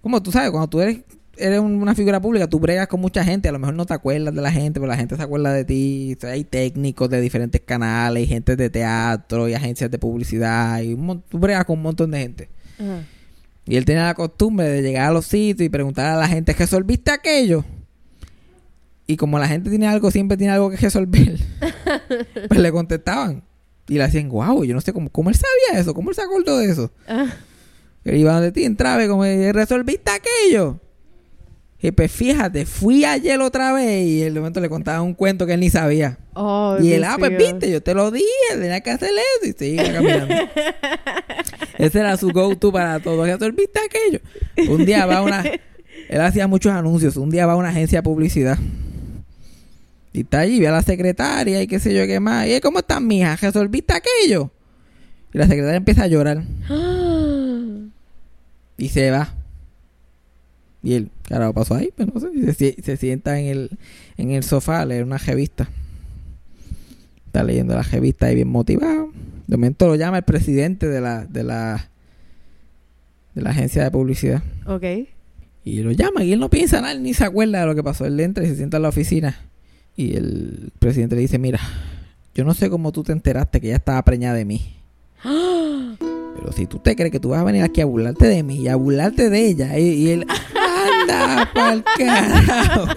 Como 0.00 0.22
tú 0.22 0.32
sabes, 0.32 0.50
cuando 0.50 0.68
tú 0.70 0.80
eres, 0.80 1.00
eres 1.36 1.60
un- 1.60 1.82
una 1.82 1.94
figura 1.94 2.18
pública, 2.18 2.48
tú 2.48 2.58
bregas 2.60 2.88
con 2.88 3.02
mucha 3.02 3.22
gente, 3.24 3.50
a 3.50 3.52
lo 3.52 3.58
mejor 3.58 3.74
no 3.74 3.84
te 3.84 3.92
acuerdas 3.92 4.34
de 4.34 4.40
la 4.40 4.50
gente, 4.52 4.80
pero 4.80 4.86
la 4.90 4.96
gente 4.96 5.16
se 5.16 5.22
acuerda 5.22 5.52
de 5.52 5.66
ti. 5.66 6.14
O 6.16 6.20
sea, 6.22 6.30
Hay 6.30 6.44
técnicos 6.44 7.10
de 7.10 7.20
diferentes 7.20 7.60
canales, 7.60 8.22
y 8.24 8.26
gente 8.26 8.56
de 8.56 8.70
teatro, 8.70 9.46
y 9.46 9.52
agencias 9.52 9.90
de 9.90 9.98
publicidad, 9.98 10.80
y 10.80 10.94
un 10.94 11.22
tú 11.28 11.38
bregas 11.38 11.66
con 11.66 11.76
un 11.76 11.82
montón 11.82 12.10
de 12.12 12.20
gente. 12.20 12.48
Y 13.66 13.76
él 13.76 13.84
tenía 13.84 14.04
la 14.04 14.14
costumbre 14.14 14.66
de 14.68 14.80
llegar 14.80 15.10
a 15.10 15.12
los 15.12 15.26
sitios 15.26 15.66
y 15.66 15.68
preguntar 15.68 16.06
a 16.06 16.16
la 16.16 16.26
gente, 16.26 16.54
¿resolviste 16.54 17.10
aquello? 17.10 17.66
Y 19.06 19.16
como 19.16 19.38
la 19.38 19.48
gente 19.48 19.70
tiene 19.70 19.86
algo, 19.86 20.10
siempre 20.10 20.36
tiene 20.36 20.52
algo 20.52 20.70
que 20.70 20.76
resolver, 20.76 21.38
pues 22.48 22.60
le 22.60 22.72
contestaban. 22.72 23.44
Y 23.86 23.94
le 23.98 24.04
hacían, 24.04 24.30
wow, 24.30 24.64
yo 24.64 24.74
no 24.74 24.80
sé 24.80 24.92
cómo, 24.94 25.10
cómo 25.10 25.28
él 25.28 25.36
sabía 25.36 25.80
eso, 25.80 25.92
cómo 25.92 26.10
él 26.10 26.16
se 26.16 26.22
acordó 26.22 26.58
de 26.58 26.70
eso. 26.70 26.90
Él 28.04 28.16
iba 28.16 28.32
donde 28.32 28.50
ti, 28.50 28.64
entraba 28.64 29.04
y 29.04 29.08
como, 29.08 29.24
¿resolviste 29.24 30.10
aquello? 30.10 30.80
Y 31.84 31.90
pues 31.90 32.10
fíjate, 32.10 32.64
fui 32.64 33.04
ayer 33.04 33.38
otra 33.42 33.74
vez 33.74 34.06
y 34.06 34.22
en 34.22 34.28
el 34.28 34.34
momento 34.36 34.58
le 34.58 34.70
contaba 34.70 35.02
un 35.02 35.12
cuento 35.12 35.44
que 35.46 35.52
él 35.52 35.60
ni 35.60 35.68
sabía. 35.68 36.16
Oh, 36.32 36.78
Y 36.80 36.94
él, 36.94 37.04
ah, 37.04 37.16
pues 37.18 37.36
viste, 37.36 37.70
yo 37.70 37.82
te 37.82 37.92
lo 37.92 38.10
dije, 38.10 38.26
tenía 38.52 38.80
que 38.80 38.90
hacer 38.90 39.10
eso 39.10 39.50
y 39.50 39.52
seguía 39.52 39.92
caminando. 39.92 40.34
Ese 41.78 41.98
era 42.00 42.16
su 42.16 42.30
go-to 42.30 42.72
para 42.72 43.00
todo. 43.00 43.26
¿Resolviste 43.26 43.80
aquello? 43.80 44.20
Un 44.72 44.86
día 44.86 45.04
va 45.04 45.18
a 45.18 45.22
una... 45.22 45.44
Él 46.08 46.20
hacía 46.22 46.46
muchos 46.46 46.72
anuncios. 46.72 47.18
Un 47.18 47.28
día 47.28 47.44
va 47.44 47.52
a 47.52 47.56
una 47.56 47.68
agencia 47.68 47.98
de 47.98 48.02
publicidad. 48.02 48.58
Y 50.14 50.20
está 50.20 50.38
allí, 50.38 50.60
ve 50.60 50.68
a 50.68 50.70
la 50.70 50.82
secretaria 50.82 51.60
y 51.60 51.66
qué 51.66 51.80
sé 51.80 51.92
yo 51.92 52.06
qué 52.06 52.20
más. 52.20 52.46
¿Y 52.46 52.60
cómo 52.60 52.78
estás, 52.78 53.02
mija? 53.02 53.34
¿Resolviste 53.34 53.94
aquello? 53.94 54.52
Y 55.32 55.38
la 55.38 55.48
secretaria 55.48 55.76
empieza 55.76 56.04
a 56.04 56.06
llorar. 56.06 56.42
Y 58.76 58.88
se 58.88 59.08
va. 59.12 59.32
Y 60.82 60.94
él, 60.94 61.10
¿qué 61.22 61.34
ahora 61.34 61.52
pasó 61.52 61.76
ahí? 61.76 61.90
Pues 61.94 62.12
no 62.12 62.18
sé. 62.18 62.28
Y 62.34 62.52
se, 62.52 62.82
se 62.82 62.96
sienta 62.96 63.38
en 63.38 63.46
el, 63.46 63.70
en 64.16 64.32
el 64.32 64.42
sofá 64.42 64.80
a 64.80 64.84
leer 64.84 65.04
una 65.04 65.18
revista. 65.18 65.68
Está 67.26 67.44
leyendo 67.44 67.76
la 67.76 67.82
revista 67.82 68.26
ahí 68.26 68.34
bien 68.34 68.48
motivado. 68.48 69.12
De 69.46 69.56
momento 69.56 69.86
lo 69.86 69.94
llama 69.94 70.18
el 70.18 70.24
presidente 70.24 70.88
de 70.88 71.00
la, 71.00 71.24
de 71.24 71.44
la, 71.44 71.88
de 73.34 73.42
la 73.42 73.50
agencia 73.50 73.84
de 73.84 73.92
publicidad. 73.92 74.42
Ok. 74.66 74.84
Y 75.64 75.82
lo 75.82 75.92
llama 75.92 76.24
y 76.24 76.32
él 76.32 76.40
no 76.40 76.50
piensa 76.50 76.80
nada, 76.80 76.94
ni 76.94 77.14
se 77.14 77.24
acuerda 77.24 77.60
de 77.60 77.66
lo 77.66 77.76
que 77.76 77.84
pasó. 77.84 78.06
Él 78.06 78.18
entra 78.18 78.44
y 78.44 78.48
se 78.48 78.56
sienta 78.56 78.78
en 78.78 78.82
la 78.82 78.88
oficina. 78.88 79.38
Y 79.96 80.16
el 80.16 80.72
presidente 80.78 81.14
le 81.14 81.22
dice, 81.22 81.38
mira, 81.38 81.60
yo 82.34 82.44
no 82.44 82.54
sé 82.54 82.68
cómo 82.68 82.90
tú 82.90 83.02
te 83.02 83.12
enteraste 83.12 83.60
que 83.60 83.68
ella 83.68 83.76
estaba 83.76 84.02
preñada 84.02 84.34
de 84.34 84.44
mí. 84.44 84.74
Pero 85.22 86.52
si 86.52 86.66
tú 86.66 86.78
te 86.78 86.96
crees 86.96 87.12
que 87.12 87.20
tú 87.20 87.28
vas 87.30 87.40
a 87.40 87.44
venir 87.44 87.62
aquí 87.62 87.80
a 87.80 87.84
burlarte 87.84 88.26
de 88.26 88.42
mí 88.42 88.56
y 88.56 88.68
a 88.68 88.74
burlarte 88.76 89.30
de 89.30 89.46
ella, 89.46 89.78
y, 89.78 89.84
y 89.84 90.10
él, 90.10 90.26
anda 90.28 91.48
pa'l 91.54 91.84
carajo. 91.96 92.88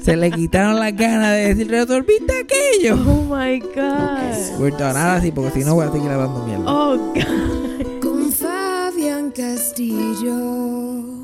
Se 0.00 0.16
le 0.16 0.30
quitaron 0.30 0.78
las 0.78 0.94
ganas 0.94 1.32
de 1.32 1.54
decir, 1.54 1.68
resolviste 1.70 2.32
aquello. 2.38 2.96
Oh 3.06 3.34
my 3.34 3.58
God. 3.60 4.58
Bueno, 4.58 4.76
nada 4.78 5.16
así, 5.16 5.32
porque 5.32 5.58
si 5.58 5.64
no 5.64 5.76
voy 5.76 5.86
a 5.86 5.92
seguir 5.92 6.10
hablando 6.10 6.44
mierda. 6.44 6.64
Oh 6.66 6.96
God. 7.14 8.00
Con 8.02 8.30
Fabián 8.30 9.30
Castillo. 9.30 11.23